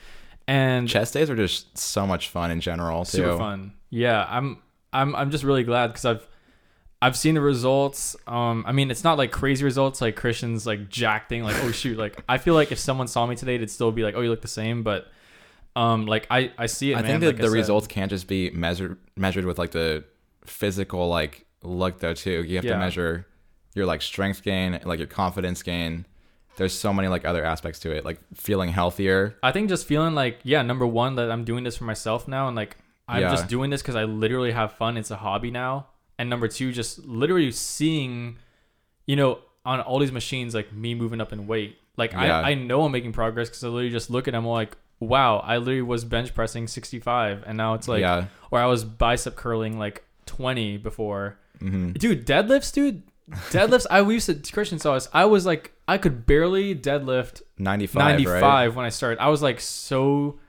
and 0.48 0.88
chest 0.88 1.14
days 1.14 1.30
are 1.30 1.36
just 1.36 1.78
so 1.78 2.06
much 2.08 2.30
fun 2.30 2.52
in 2.52 2.62
general 2.62 3.06
too. 3.06 3.18
super 3.18 3.38
fun. 3.38 3.74
Yeah, 3.90 4.26
I'm 4.30 4.62
I'm 4.92 5.16
I'm 5.16 5.32
just 5.32 5.44
really 5.44 5.64
glad 5.64 5.88
because 5.88 6.06
I've 6.06 6.28
I've 7.02 7.16
seen 7.18 7.36
the 7.36 7.42
results. 7.42 8.16
Um, 8.26 8.64
I 8.66 8.72
mean, 8.72 8.90
it's 8.90 9.04
not 9.04 9.18
like 9.18 9.32
crazy 9.32 9.64
results 9.64 10.02
like 10.02 10.16
Christian's 10.16 10.66
like 10.66 10.90
jack 10.90 11.30
thing. 11.30 11.44
Like, 11.44 11.62
oh 11.64 11.72
shoot, 11.72 11.98
like 11.98 12.24
I 12.28 12.40
feel 12.40 12.56
like 12.56 12.72
if 12.72 12.80
someone 12.80 13.08
saw 13.08 13.26
me 13.28 13.36
today, 13.36 13.56
it'd 13.56 13.70
still 13.70 13.92
be 13.92 14.02
like, 14.04 14.16
oh, 14.16 14.22
you 14.22 14.30
look 14.30 14.42
the 14.42 14.48
same. 14.48 14.82
But 14.82 15.08
um, 15.76 16.08
like 16.08 16.26
I 16.32 16.52
I 16.58 16.66
see 16.66 16.94
it. 16.94 16.96
I 16.98 17.02
man, 17.02 17.12
think 17.12 17.20
that 17.22 17.28
like 17.28 17.40
I 17.40 17.42
the 17.48 17.52
results 17.52 17.86
can't 17.86 18.10
just 18.10 18.28
be 18.28 18.50
measured 18.50 18.98
measured 19.16 19.46
with 19.46 19.60
like 19.60 19.72
the 19.72 20.06
physical 20.46 21.08
like 21.10 21.45
look 21.66 22.00
though 22.00 22.14
too. 22.14 22.44
You 22.44 22.56
have 22.58 22.66
Yeah. 22.66 22.74
to 22.74 22.80
measure 22.80 23.28
your 23.74 23.86
like 23.86 24.02
strength 24.02 24.44
gain, 24.44 24.80
like 24.86 25.00
your 25.00 25.08
confidence 25.08 25.62
gain, 25.64 26.06
there's 26.58 26.74
so 26.74 26.94
many 26.94 27.08
like 27.10 27.26
other 27.26 27.44
aspects 27.44 27.80
to 27.82 27.92
it, 27.92 28.06
like 28.06 28.20
feeling 28.34 28.70
healthier. 28.70 29.36
I 29.44 29.52
think 29.52 29.68
just 29.70 29.86
feeling 29.86 30.16
like, 30.16 30.40
yeah, 30.44 30.62
number 30.62 30.88
one, 30.88 31.16
that 31.16 31.30
I'm 31.30 31.44
doing 31.44 31.64
this 31.66 31.76
for 31.78 31.84
myself 31.84 32.28
now, 32.28 32.48
and 32.48 32.56
like 32.56 32.78
I'm 33.08 33.22
Yeah. 33.22 33.32
just 33.32 33.48
doing 33.50 33.70
this 33.70 33.82
because 33.82 33.96
I 33.96 34.06
literally 34.06 34.52
have 34.52 34.72
fun. 34.74 34.98
It's 34.98 35.12
a 35.12 35.18
hobby 35.18 35.52
now. 35.52 35.88
And 36.18 36.30
number 36.30 36.48
two, 36.48 36.72
just 36.72 37.06
literally 37.06 37.52
seeing, 37.52 38.38
you 39.06 39.16
know, 39.18 39.40
on 39.66 39.82
all 39.82 40.00
these 40.00 40.12
machines, 40.14 40.56
like 40.56 40.72
me 40.72 40.96
moving 40.96 41.20
up 41.20 41.34
in 41.34 41.46
weight. 41.46 41.78
Like 41.98 42.14
Yeah. 42.14 42.40
I, 42.40 42.52
I 42.52 42.54
know 42.54 42.84
I'm 42.84 42.92
making 42.92 43.12
progress 43.12 43.50
because 43.50 43.64
I 43.64 43.68
literally 43.68 43.90
just 43.92 44.10
look 44.10 44.28
at 44.28 44.32
them 44.32 44.46
like, 44.46 44.78
wow, 45.02 45.40
I 45.40 45.58
literally 45.58 45.82
was 45.82 46.06
bench 46.06 46.34
pressing 46.34 46.68
65, 46.68 47.44
and 47.46 47.58
now 47.58 47.74
it's 47.74 47.88
like, 47.90 48.00
yeah. 48.02 48.26
or 48.50 48.60
I 48.60 48.66
was 48.66 48.86
bicep 48.86 49.36
curling 49.36 49.78
like 49.78 50.04
20 50.26 50.78
before. 50.78 51.38
Hmm 51.60 51.92
Dude, 51.92 52.26
deadlifts, 52.26 52.74
dude. 52.74 53.04
Deadlifts. 53.50 53.88
I 53.90 54.02
we 54.02 54.16
used 54.16 54.28
to 54.28 54.52
Christian 54.54 54.80
saw 54.80 54.94
us. 54.94 55.10
I 55.12 55.26
was 55.26 55.46
like, 55.46 55.74
I 55.88 55.98
could 55.98 56.26
barely 56.26 56.76
deadlift 56.76 57.42
95, 57.58 58.00
95 58.00 58.42
right? 58.44 58.76
when 58.76 58.86
I 58.86 58.90
started. 58.90 59.20
I 59.20 59.30
was 59.30 59.42
like 59.42 59.60
so 59.60 60.40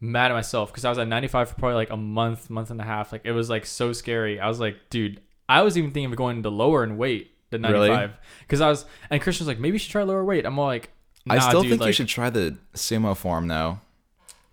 mad 0.00 0.30
at 0.30 0.34
myself 0.34 0.70
because 0.70 0.84
I 0.84 0.88
was 0.88 0.98
at 0.98 1.08
95 1.08 1.50
for 1.50 1.54
probably 1.56 1.74
like 1.74 1.90
a 1.90 1.96
month, 1.96 2.48
month 2.48 2.70
and 2.70 2.80
a 2.80 2.84
half. 2.84 3.12
Like 3.12 3.22
it 3.24 3.32
was 3.32 3.50
like 3.50 3.66
so 3.66 3.92
scary. 3.92 4.38
I 4.38 4.48
was 4.48 4.60
like, 4.60 4.76
dude, 4.90 5.20
I 5.48 5.62
was 5.62 5.76
even 5.76 5.90
thinking 5.90 6.10
of 6.10 6.16
going 6.16 6.42
to 6.42 6.50
lower 6.50 6.84
in 6.84 6.96
weight 6.96 7.32
than 7.50 7.62
95 7.62 8.12
because 8.42 8.60
I 8.60 8.68
was. 8.68 8.84
And 9.10 9.20
Christian's 9.20 9.48
like, 9.48 9.58
maybe 9.58 9.74
you 9.74 9.78
should 9.78 9.90
try 9.90 10.02
lower 10.02 10.24
weight. 10.24 10.46
I'm 10.46 10.58
all 10.58 10.66
like, 10.66 10.90
nah, 11.26 11.34
I 11.34 11.38
still 11.48 11.62
dude, 11.62 11.70
think 11.70 11.84
you 11.84 11.92
should 11.92 12.08
try 12.08 12.30
the 12.30 12.56
sumo 12.74 13.16
form 13.16 13.48
though. 13.48 13.80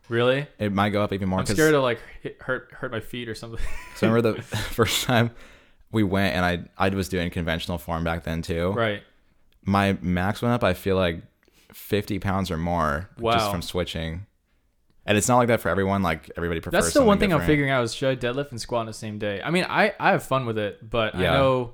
Really? 0.10 0.48
It 0.58 0.72
might 0.72 0.90
go 0.90 1.04
up 1.04 1.12
even 1.14 1.30
more. 1.30 1.40
I'm 1.40 1.46
scared 1.46 1.74
to 1.74 1.82
like 1.82 2.00
hit, 2.22 2.42
hurt 2.42 2.72
hurt 2.72 2.92
my 2.92 3.02
feet 3.02 3.28
or 3.30 3.36
something. 3.36 3.60
So 3.96 4.08
remember 4.08 4.34
the 4.34 4.42
first 4.72 5.04
time 5.04 5.32
we 5.92 6.04
went 6.04 6.36
and 6.36 6.46
I 6.46 6.66
I 6.78 6.90
was 6.90 7.10
doing 7.10 7.30
conventional 7.30 7.78
form 7.78 8.04
back 8.04 8.24
then 8.24 8.42
too. 8.42 8.72
right. 8.72 9.02
My 9.64 9.98
max 10.02 10.42
went 10.42 10.54
up. 10.54 10.64
I 10.64 10.74
feel 10.74 10.96
like 10.96 11.22
fifty 11.74 12.20
pounds 12.20 12.50
or 12.52 12.58
more 12.58 13.10
just 13.22 13.52
from 13.52 13.62
switching. 13.62 14.26
And 15.06 15.18
it's 15.18 15.28
not 15.30 15.38
like 15.38 15.48
that 15.48 15.62
for 15.62 15.70
everyone. 15.70 16.04
Like 16.04 16.32
everybody 16.36 16.60
prefers. 16.60 16.84
That's 16.84 16.94
the 16.94 17.04
one 17.04 17.18
thing 17.20 17.34
I'm 17.34 17.46
figuring 17.46 17.70
out 17.72 17.84
is 17.84 17.94
should 17.94 18.10
I 18.10 18.16
deadlift 18.16 18.52
and 18.52 18.60
squat 18.62 18.82
on 18.82 18.86
the 18.88 18.94
same 18.94 19.20
day? 19.20 19.42
I 19.42 19.52
mean, 19.52 19.66
I 19.68 19.94
I 20.00 20.12
have 20.12 20.24
fun 20.24 20.46
with 20.46 20.58
it, 20.58 20.90
but 20.90 21.16
I 21.16 21.20
know. 21.22 21.74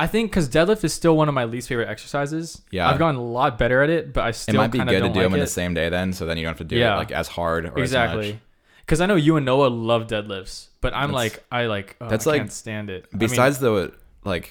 I 0.00 0.06
think 0.06 0.30
because 0.30 0.48
deadlift 0.48 0.84
is 0.84 0.92
still 0.94 1.16
one 1.16 1.28
of 1.28 1.34
my 1.34 1.44
least 1.44 1.66
favorite 1.68 1.88
exercises. 1.88 2.62
Yeah. 2.70 2.88
I've 2.88 3.00
gotten 3.00 3.16
a 3.16 3.24
lot 3.24 3.58
better 3.58 3.82
at 3.82 3.90
it, 3.90 4.12
but 4.12 4.22
I 4.22 4.30
still 4.30 4.54
It 4.54 4.58
might 4.58 4.70
be 4.70 4.78
good 4.78 4.86
to 4.86 4.94
do 5.00 5.02
like 5.06 5.14
them 5.14 5.34
in 5.34 5.40
the 5.40 5.46
same 5.48 5.74
day 5.74 5.88
then, 5.88 6.12
so 6.12 6.24
then 6.24 6.36
you 6.36 6.44
don't 6.44 6.50
have 6.52 6.58
to 6.58 6.64
do 6.64 6.76
Yeah. 6.76 6.94
it 6.94 6.98
like 6.98 7.10
as 7.10 7.26
hard 7.26 7.64
or 7.64 7.68
as 7.68 7.72
much. 7.74 7.80
exactly. 7.82 8.40
Because 8.88 9.02
I 9.02 9.06
know 9.06 9.16
you 9.16 9.36
and 9.36 9.44
Noah 9.44 9.68
love 9.68 10.06
deadlifts, 10.06 10.68
but 10.80 10.94
I'm 10.94 11.12
That's- 11.12 11.34
like 11.34 11.44
I 11.52 11.66
like 11.66 11.96
oh, 12.00 12.08
that's 12.08 12.26
I 12.26 12.30
like- 12.30 12.40
can't 12.40 12.52
stand 12.52 12.88
it. 12.88 13.04
I 13.12 13.16
mean, 13.16 13.18
Besides 13.18 13.58
the 13.58 13.92
like 14.24 14.50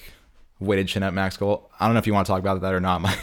weighted 0.60 0.86
chin 0.86 1.02
up 1.02 1.12
max 1.12 1.36
goal, 1.36 1.68
I 1.80 1.86
don't 1.86 1.94
know 1.94 1.98
if 1.98 2.06
you 2.06 2.14
want 2.14 2.28
to 2.28 2.30
talk 2.32 2.38
about 2.38 2.60
that 2.60 2.72
or 2.72 2.78
not. 2.78 3.00
My 3.02 3.16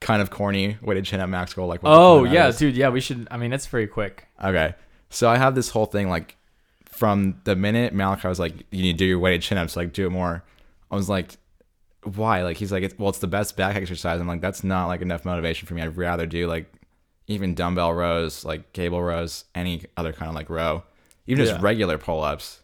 kind 0.00 0.22
of 0.22 0.30
corny 0.30 0.78
weighted 0.80 1.04
chin 1.04 1.20
up 1.20 1.28
max 1.28 1.52
goal, 1.52 1.66
like 1.68 1.82
what 1.82 1.90
the 1.90 1.96
oh 1.96 2.24
yeah, 2.24 2.48
is. 2.48 2.56
dude, 2.56 2.76
yeah, 2.78 2.88
we 2.88 3.02
should. 3.02 3.28
I 3.30 3.36
mean, 3.36 3.52
it's 3.52 3.66
very 3.66 3.86
quick. 3.86 4.26
Okay. 4.42 4.74
So 5.10 5.28
I 5.28 5.36
have 5.36 5.54
this 5.54 5.68
whole 5.68 5.84
thing 5.84 6.08
like 6.08 6.36
from 6.86 7.38
the 7.44 7.54
minute 7.54 7.92
Malachi 7.92 8.26
was 8.26 8.38
like, 8.38 8.54
you 8.70 8.80
need 8.82 8.92
to 8.92 8.98
do 8.98 9.04
your 9.04 9.18
weighted 9.18 9.42
chin 9.42 9.58
ups, 9.58 9.76
like 9.76 9.92
do 9.92 10.06
it 10.06 10.10
more. 10.10 10.44
I 10.90 10.96
was 10.96 11.10
like, 11.10 11.36
why? 12.04 12.42
Like 12.42 12.56
he's 12.56 12.72
like, 12.72 12.84
it's, 12.84 12.98
well, 12.98 13.10
it's 13.10 13.18
the 13.18 13.26
best 13.26 13.54
back 13.54 13.76
exercise. 13.76 14.18
I'm 14.18 14.26
like, 14.26 14.40
that's 14.40 14.64
not 14.64 14.86
like 14.86 15.02
enough 15.02 15.26
motivation 15.26 15.68
for 15.68 15.74
me. 15.74 15.82
I'd 15.82 15.94
rather 15.98 16.24
do 16.24 16.46
like 16.46 16.72
even 17.28 17.54
dumbbell 17.54 17.92
rows, 17.94 18.44
like 18.44 18.72
cable 18.72 19.02
rows, 19.02 19.44
any 19.54 19.84
other 19.96 20.12
kind 20.12 20.28
of 20.28 20.34
like 20.34 20.50
row, 20.50 20.82
even 21.26 21.44
just 21.44 21.56
Yeah. 21.58 21.62
regular 21.62 21.96
pull 21.98 22.22
ups. 22.22 22.60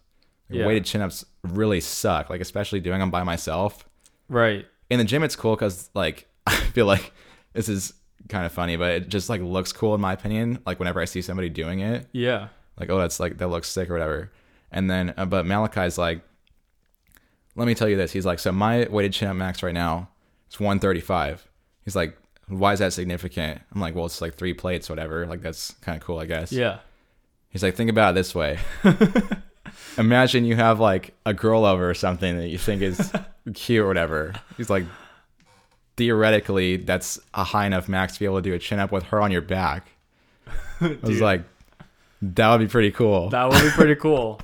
Yeah. 0.50 0.66
Weighted 0.66 0.84
chin 0.84 1.00
ups 1.00 1.24
really 1.42 1.80
suck. 1.80 2.28
Like 2.30 2.40
especially 2.40 2.80
doing 2.80 2.98
them 2.98 3.10
by 3.10 3.22
myself. 3.22 3.86
Right. 4.28 4.66
In 4.90 4.98
the 4.98 5.04
gym, 5.04 5.22
it's 5.22 5.36
cool 5.36 5.54
because 5.54 5.88
like 5.94 6.26
I 6.46 6.54
feel 6.56 6.86
like 6.86 7.12
this 7.52 7.68
is 7.68 7.94
kind 8.28 8.44
of 8.46 8.52
funny, 8.52 8.76
but 8.76 8.90
it 8.92 9.08
just 9.08 9.28
like 9.28 9.40
looks 9.40 9.72
cool 9.72 9.94
in 9.94 10.00
my 10.00 10.12
opinion. 10.14 10.58
Like 10.66 10.78
whenever 10.78 11.00
I 11.00 11.04
see 11.04 11.22
somebody 11.22 11.48
doing 11.48 11.80
it 11.80 12.06
Yeah. 12.12 12.48
like 12.78 12.90
oh 12.90 12.98
that's 12.98 13.20
like 13.20 13.38
that 13.38 13.48
looks 13.48 13.68
sick 13.68 13.88
or 13.90 13.92
whatever 13.94 14.32
and 14.72 14.90
then 14.90 15.14
uh, 15.16 15.24
but 15.24 15.46
malachi's 15.46 15.96
like 15.98 16.20
let 17.54 17.66
me 17.66 17.74
tell 17.74 17.88
you 17.88 17.96
this 17.96 18.10
he's 18.12 18.26
like 18.26 18.38
so 18.40 18.50
my 18.50 18.86
weighted 18.90 19.12
chin 19.12 19.28
up 19.28 19.36
max 19.36 19.62
right 19.62 19.74
now 19.74 20.08
is 20.50 20.58
135 20.58 21.46
he's 21.84 21.94
like 21.94 22.18
why 22.48 22.72
is 22.72 22.78
that 22.78 22.92
significant 22.92 23.60
i'm 23.74 23.80
like 23.80 23.94
well 23.94 24.06
it's 24.06 24.20
like 24.20 24.34
three 24.34 24.52
plates 24.54 24.88
whatever 24.90 25.26
like 25.26 25.40
that's 25.40 25.72
kind 25.80 25.96
of 25.96 26.02
cool 26.04 26.18
i 26.18 26.26
guess 26.26 26.52
Yeah. 26.52 26.78
he's 27.50 27.62
like 27.62 27.74
think 27.74 27.90
about 27.90 28.10
it 28.12 28.14
this 28.16 28.34
way 28.34 28.58
imagine 29.98 30.44
you 30.44 30.56
have 30.56 30.80
like 30.80 31.14
a 31.26 31.34
girl 31.34 31.64
over 31.64 31.88
or 31.88 31.94
something 31.94 32.36
that 32.38 32.48
you 32.48 32.58
think 32.58 32.82
is 32.82 33.12
cute 33.54 33.82
or 33.82 33.86
whatever 33.86 34.34
he's 34.56 34.70
like 34.70 34.84
theoretically 35.96 36.76
that's 36.78 37.18
a 37.34 37.44
high 37.44 37.66
enough 37.66 37.88
max 37.88 38.14
to 38.14 38.18
be 38.20 38.24
able 38.24 38.36
to 38.36 38.42
do 38.42 38.54
a 38.54 38.58
chin 38.58 38.78
up 38.78 38.90
with 38.92 39.04
her 39.04 39.20
on 39.20 39.30
your 39.30 39.40
back 39.40 39.88
i 40.80 40.98
was 41.02 41.20
like 41.20 41.42
that 42.22 42.50
would 42.50 42.60
be 42.60 42.66
pretty 42.68 42.90
cool 42.90 43.28
That 43.30 43.48
would 43.50 43.60
be 43.62 43.68
pretty 43.70 43.96
cool. 43.96 44.40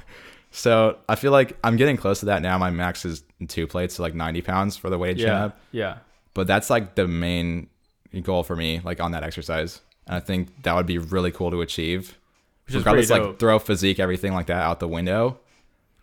so 0.51 0.99
I 1.09 1.15
feel 1.15 1.33
like 1.33 1.57
I'm 1.65 1.77
getting 1.77 1.97
close 1.97 2.21
to 2.21 2.27
that 2.27 2.43
now. 2.43 2.59
My 2.59 2.69
max 2.71 3.07
is 3.07 3.23
two 3.49 3.67
plates, 3.67 3.95
so 3.95 4.03
like 4.03 4.15
90 4.15 4.43
pounds 4.43 4.77
for 4.77 4.91
the 4.91 4.99
weighted 4.99 5.19
chin 5.21 5.31
up. 5.31 5.59
Yeah. 5.73 5.99
But 6.35 6.47
that's 6.47 6.69
like 6.69 6.95
the 6.95 7.09
main 7.09 7.69
goal 8.23 8.43
for 8.43 8.57
me, 8.57 8.81
like 8.85 9.01
on 9.01 9.13
that 9.13 9.23
exercise. 9.23 9.81
And 10.07 10.17
I 10.17 10.21
think 10.21 10.63
that 10.65 10.75
would 10.75 10.87
be 10.87 10.99
really 10.99 11.31
cool 11.31 11.51
to 11.51 11.61
achieve. 11.61 12.19
Which 12.67 12.75
Regardless, 12.77 13.11
like 13.11 13.39
throw 13.39 13.59
physique, 13.59 13.99
everything 14.01 14.33
like 14.33 14.47
that 14.47 14.63
out 14.63 14.81
the 14.81 14.89
window. 14.89 15.39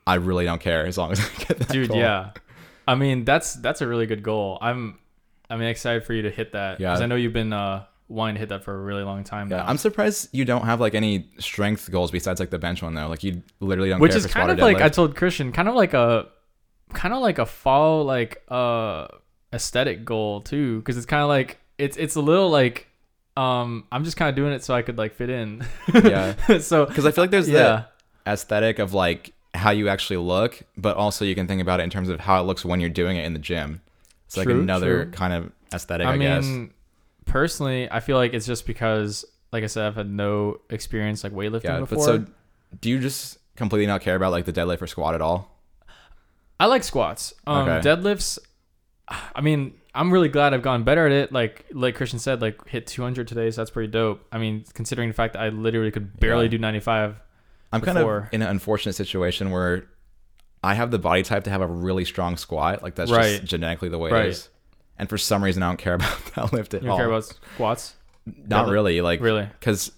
I 0.06 0.16
really 0.16 0.46
don't 0.46 0.62
care 0.62 0.86
as 0.86 0.98
long 0.98 1.12
as 1.12 1.20
I 1.20 1.30
get 1.44 1.60
that. 1.60 1.68
dude 1.70 1.90
goal. 1.90 1.98
yeah 1.98 2.32
i 2.88 2.96
mean 2.96 3.26
that's 3.26 3.56
that's 3.56 3.82
a 3.82 3.88
really 3.88 4.06
good 4.06 4.24
goal 4.24 4.58
i'm 4.62 4.98
i'm 5.50 5.62
excited 5.62 6.06
for 6.06 6.14
you 6.14 6.22
to 6.22 6.30
hit 6.32 6.54
that 6.54 6.80
Yeah. 6.80 6.92
because 6.92 7.02
i 7.02 7.06
know 7.06 7.16
you've 7.16 7.34
been 7.34 7.52
uh 7.52 7.84
wanting 8.08 8.36
to 8.36 8.40
hit 8.40 8.48
that 8.48 8.64
for 8.64 8.74
a 8.74 8.78
really 8.82 9.04
long 9.04 9.26
time 9.26 9.52
Yeah, 9.52 9.58
now 9.58 9.66
I'm 9.68 9.78
surprised 9.78 10.30
you 10.32 10.46
don't 10.46 10.64
have 10.64 10.80
like 10.80 10.96
any 10.96 11.30
strength 11.40 11.92
goals 11.92 12.12
besides 12.12 12.40
like 12.40 12.52
the 12.52 12.58
bench 12.58 12.82
one 12.82 12.94
though. 12.94 13.10
Like 13.10 13.26
you 13.26 13.44
literally 13.60 13.90
don't 13.90 14.00
which 14.00 14.16
is 14.16 14.26
kind 14.26 14.50
of 14.50 14.60
like 14.60 14.80
i 14.80 14.88
told 14.88 15.18
christian 15.18 15.52
kind 15.52 15.68
of 15.68 15.76
like 15.76 15.94
a 15.94 16.30
kind 16.94 17.14
of 17.14 17.20
like 17.22 17.38
a 17.40 17.46
fall 17.46 18.06
like 18.06 18.42
uh 18.48 19.08
aesthetic 19.52 20.06
goal 20.06 20.40
too 20.40 20.80
because 20.80 20.96
it's 20.96 21.06
kind 21.06 21.22
of 21.22 21.28
like 21.28 21.58
it's 21.78 21.98
it's 21.98 22.16
a 22.16 22.22
little 22.22 22.50
like 22.50 22.88
um 23.36 23.86
i'm 23.92 24.04
just 24.04 24.18
kind 24.18 24.30
of 24.30 24.36
doing 24.36 24.52
it 24.54 24.64
so 24.64 24.74
i 24.74 24.82
could 24.82 24.98
like 24.98 25.14
fit 25.16 25.30
in 25.30 25.64
Yeah. 25.94 26.36
so 26.60 26.86
Because 26.86 27.06
I 27.06 27.12
feel 27.12 27.24
like 27.24 27.32
there's 27.32 27.48
yeah 27.50 27.84
the 28.26 28.32
aesthetic 28.32 28.80
of 28.80 28.94
like 28.94 29.34
how 29.54 29.72
you 29.72 29.90
actually 29.90 30.18
look, 30.18 30.62
but 30.76 30.98
also 30.98 31.26
you 31.26 31.34
can 31.34 31.48
think 31.48 31.62
about 31.62 31.80
it 31.80 31.84
in 31.84 31.90
terms 31.90 32.10
of 32.10 32.20
how 32.20 32.40
it 32.40 32.44
looks 32.46 32.64
when 32.64 32.80
you're 32.80 32.90
doing 32.92 33.18
it 33.18 33.26
in 33.26 33.34
the 33.34 33.40
gym. 33.40 33.82
It's 34.26 34.38
like 34.38 34.48
another 34.50 35.06
true. 35.06 35.12
kind 35.14 35.34
of 35.34 35.52
aesthetic, 35.74 36.06
I, 36.06 36.14
I 36.14 36.18
guess. 36.18 36.44
mean, 36.46 36.74
personally, 37.26 37.90
I 37.92 38.00
feel 38.02 38.18
like 38.18 38.34
it's 38.34 38.46
just 38.46 38.68
because, 38.68 39.26
like 39.52 39.64
I 39.64 39.68
said, 39.68 39.88
I've 39.88 39.96
had 39.96 40.12
no 40.12 40.60
experience 40.70 41.24
like 41.24 41.34
weightlifting 41.34 41.64
Yeah, 41.64 41.80
before. 41.80 41.98
but 41.98 42.04
so 42.04 42.26
do 42.82 42.90
you 42.90 43.00
just 43.00 43.40
completely 43.56 43.88
not 43.88 44.02
care 44.02 44.16
about 44.16 44.32
like 44.32 44.46
the 44.46 44.54
deadlift 44.54 44.82
or 44.82 44.88
squat 44.88 45.16
at 45.16 45.22
all? 45.22 45.58
I 46.60 46.66
like 46.68 46.84
squats. 46.84 47.34
Um, 47.48 47.68
Okay. 47.68 47.88
Deadlifts. 47.90 48.38
I 49.08 49.42
mean, 49.42 49.74
I'm 49.98 50.12
really 50.14 50.30
glad 50.30 50.54
I've 50.54 50.62
gotten 50.62 50.84
better 50.84 51.06
at 51.08 51.12
it. 51.12 51.32
Like, 51.32 51.66
like 51.72 51.96
Christian 51.96 52.20
said, 52.20 52.42
like 52.42 52.68
hit 52.68 52.86
200 52.88 53.28
today, 53.28 53.50
so 53.52 53.62
that's 53.62 53.72
pretty 53.72 53.92
dope. 53.92 54.26
I 54.32 54.38
mean, 54.38 54.64
considering 54.74 55.10
the 55.10 55.14
fact 55.14 55.34
that 55.34 55.42
I 55.42 55.50
literally 55.50 55.92
could 55.92 56.20
barely 56.20 56.46
Yeah. 56.46 56.52
do 56.52 56.58
95. 56.60 57.20
I'm 57.74 57.82
kind 57.82 57.98
of 57.98 58.28
in 58.32 58.42
an 58.42 58.48
unfortunate 58.50 58.94
situation 58.94 59.52
where 59.52 59.86
I 60.64 60.74
have 60.76 60.92
the 60.92 61.00
body 61.00 61.24
type 61.24 61.44
to 61.46 61.50
have 61.50 61.62
a 61.62 61.68
really 61.68 62.06
strong 62.06 62.38
squat. 62.38 62.82
Like 62.84 62.96
that's 62.96 63.12
Right. 63.12 63.40
just 63.40 63.46
genetically 63.46 63.90
the 63.90 63.98
way 63.98 64.12
Right. 64.12 64.26
it 64.26 64.30
is. 64.30 64.50
And 65.00 65.10
for 65.10 65.18
some 65.18 65.44
reason, 65.44 65.64
I 65.64 65.68
don't 65.68 65.78
care 65.78 65.94
about 65.96 66.26
that 66.36 66.54
lift 66.54 66.74
at 66.74 66.82
You 66.82 66.88
don't 66.88 66.92
all. 66.94 66.98
care 66.98 67.08
about 67.08 67.26
squats? 67.26 67.96
Not 68.26 68.68
really. 68.68 69.02
Like 69.02 69.20
Really? 69.22 69.48
because 69.60 69.92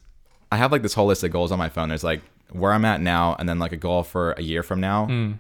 I 0.52 0.58
have 0.58 0.72
like 0.72 0.82
this 0.82 0.93
whole 0.93 1.08
list 1.08 1.24
of 1.24 1.32
goals 1.32 1.52
on 1.52 1.60
my 1.60 1.70
phone. 1.70 1.89
There's 1.89 2.04
like 2.04 2.22
where 2.52 2.74
I'm 2.74 2.86
at 2.86 3.02
now, 3.02 3.36
and 3.38 3.47
then 3.47 3.60
like 3.60 3.72
a 3.72 3.78
goal 3.78 4.02
for 4.04 4.32
a 4.34 4.41
year 4.41 4.64
from 4.64 4.80
now, 4.80 5.06
Mm. 5.06 5.39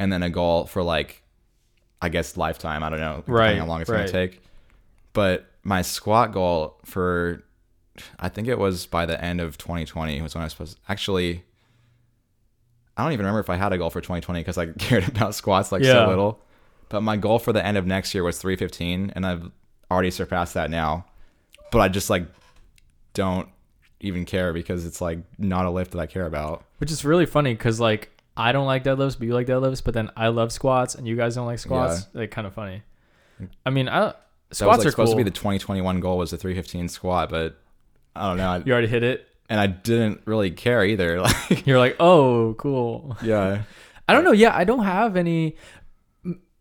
and 0.00 0.12
then 0.12 0.22
a 0.24 0.30
goal 0.30 0.64
for 0.66 0.82
like, 0.82 1.22
I 2.00 2.08
guess 2.08 2.36
lifetime. 2.36 2.82
I 2.82 2.90
don't 2.90 3.00
know, 3.00 3.16
depending 3.16 3.34
Right, 3.34 3.58
How 3.58 3.66
long 3.66 3.80
it's 3.80 3.90
right. 3.90 3.98
gonna 4.06 4.12
take. 4.12 4.42
But 5.12 5.46
my 5.64 5.82
squat 5.82 6.32
goal 6.32 6.78
for, 6.84 7.42
I 8.20 8.28
think 8.28 8.46
it 8.48 8.58
was 8.58 8.86
by 8.86 9.04
the 9.06 9.22
end 9.22 9.40
of 9.40 9.58
2020 9.58 10.22
was 10.22 10.34
when 10.34 10.42
I 10.42 10.44
was 10.46 10.52
supposed. 10.52 10.78
actually, 10.88 11.42
I 12.96 13.02
don't 13.04 13.12
even 13.12 13.24
remember 13.26 13.40
if 13.40 13.50
I 13.50 13.56
had 13.56 13.72
a 13.72 13.78
goal 13.78 13.90
for 13.90 14.00
2020 14.00 14.40
because 14.40 14.58
I 14.58 14.66
cared 14.78 15.08
about 15.08 15.34
squats 15.34 15.72
like 15.72 15.82
Yeah. 15.82 16.04
so 16.04 16.08
little. 16.08 16.40
But 16.88 17.02
my 17.02 17.16
goal 17.16 17.38
for 17.38 17.52
the 17.52 17.64
end 17.64 17.76
of 17.76 17.86
next 17.86 18.14
year 18.14 18.24
was 18.24 18.38
315, 18.38 19.12
and 19.14 19.26
I've 19.26 19.50
already 19.90 20.10
surpassed 20.10 20.54
that 20.54 20.70
now. 20.70 21.04
But 21.70 21.80
I 21.80 21.88
just 21.88 22.08
like 22.08 22.26
don't 23.14 23.48
even 24.00 24.24
care 24.24 24.52
because 24.52 24.86
it's 24.86 25.00
like 25.00 25.18
not 25.38 25.66
a 25.66 25.70
lift 25.70 25.90
that 25.90 25.98
I 25.98 26.06
care 26.06 26.24
about. 26.26 26.64
Which 26.78 26.90
is 26.90 27.04
really 27.04 27.26
funny 27.26 27.52
because 27.52 27.78
like 27.80 28.10
I 28.38 28.52
don't 28.52 28.66
like 28.66 28.84
deadlifts, 28.84 29.18
but 29.18 29.26
you 29.26 29.34
like 29.34 29.46
deadlifts. 29.46 29.82
But 29.84 29.94
then 29.94 30.10
I 30.16 30.28
love 30.28 30.52
squats, 30.52 30.94
and 30.94 31.06
you 31.06 31.16
guys 31.16 31.34
don't 31.34 31.46
like 31.46 31.58
squats. 31.58 32.06
Like 32.14 32.30
kind 32.30 32.46
of 32.46 32.54
funny. 32.54 32.82
Mm. 33.42 33.48
I 33.66 33.70
mean, 33.70 33.88
I 33.88 34.00
That 34.00 34.16
squats 34.52 34.78
was 34.78 34.78
like 34.78 34.86
are 34.86 34.90
supposed 34.92 35.08
cool. 35.08 35.18
to 35.18 35.24
be 35.24 35.30
the 35.30 35.30
2021 35.30 36.00
goal 36.00 36.18
was 36.18 36.30
the 36.30 36.36
315 36.38 36.88
squat, 36.88 37.30
but 37.30 37.58
I 38.16 38.28
don't 38.28 38.36
know. 38.36 38.48
I, 38.48 38.58
you 38.64 38.72
already 38.72 38.86
hit 38.88 39.02
it. 39.02 39.26
and 39.50 39.58
I 39.60 39.66
didn't 39.66 40.22
really 40.24 40.50
care 40.50 40.84
either. 40.84 41.20
Like, 41.50 41.66
You're 41.66 41.78
like, 41.78 41.96
oh, 42.00 42.54
cool. 42.58 43.16
yeah, 43.22 43.62
I 44.08 44.12
don't 44.14 44.24
know. 44.24 44.32
Yeah, 44.32 44.56
I 44.56 44.64
don't 44.64 44.84
have 44.84 45.16
any. 45.16 45.56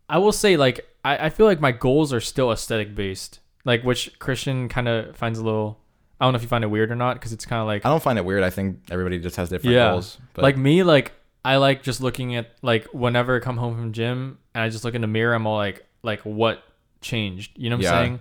I 0.09 0.17
will 0.19 0.31
say, 0.31 0.55
like, 0.57 0.87
I, 1.03 1.25
I 1.25 1.29
feel 1.29 1.45
like 1.45 1.59
my 1.59 1.71
goals 1.71 2.13
are 2.13 2.21
still 2.21 2.51
aesthetic 2.51 2.95
based. 2.95 3.39
like 3.65 3.83
which 3.83 4.17
Christian 4.19 4.69
kind 4.69 4.87
of 4.87 5.15
finds 5.15 5.39
a 5.39 5.43
little. 5.43 5.79
I 6.19 6.25
don't 6.25 6.33
know 6.33 6.37
if 6.37 6.41
you 6.41 6.47
find 6.47 6.63
it 6.63 6.67
weird 6.67 6.89
or 6.91 6.95
not 6.95 7.13
because 7.15 7.31
it's 7.33 7.45
kind 7.45 7.61
of 7.61 7.67
like 7.67 7.85
I 7.85 7.89
don't 7.89 8.01
find 8.01 8.17
it 8.17 8.25
weird. 8.25 8.41
I 8.43 8.49
think 8.49 8.79
everybody 8.89 9.19
just 9.19 9.35
has 9.35 9.49
different 9.49 9.75
Yeah. 9.75 9.91
goals. 9.91 10.17
But 10.33 10.41
like 10.43 10.57
me 10.57 10.81
like 10.83 11.11
I 11.47 11.57
like 11.57 11.81
just 11.83 12.01
looking 12.01 12.35
at 12.35 12.51
like 12.61 12.85
whenever 12.93 13.35
I 13.37 13.39
come 13.39 13.57
home 13.57 13.75
from 13.75 13.91
gym 13.93 14.37
and 14.53 14.63
I 14.63 14.69
just 14.69 14.83
look 14.83 14.95
in 14.95 15.01
the 15.01 15.07
mirror 15.07 15.33
I'm 15.33 15.47
all 15.47 15.55
like 15.57 15.85
like 16.03 16.21
what 16.21 16.63
changed 17.01 17.51
you 17.57 17.69
know 17.69 17.77
what 17.77 17.85
I'm 17.87 17.93
Yeah. 17.93 18.01
saying 18.03 18.19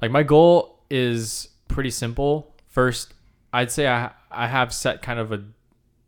like 0.00 0.10
my 0.10 0.22
goal 0.22 0.80
is 0.90 1.48
pretty 1.68 1.90
simple 1.90 2.54
first 2.68 3.14
I'd 3.52 3.70
say 3.70 3.88
I 3.88 4.10
I 4.30 4.46
have 4.46 4.72
set 4.72 5.02
kind 5.02 5.18
of 5.18 5.32
a 5.32 5.42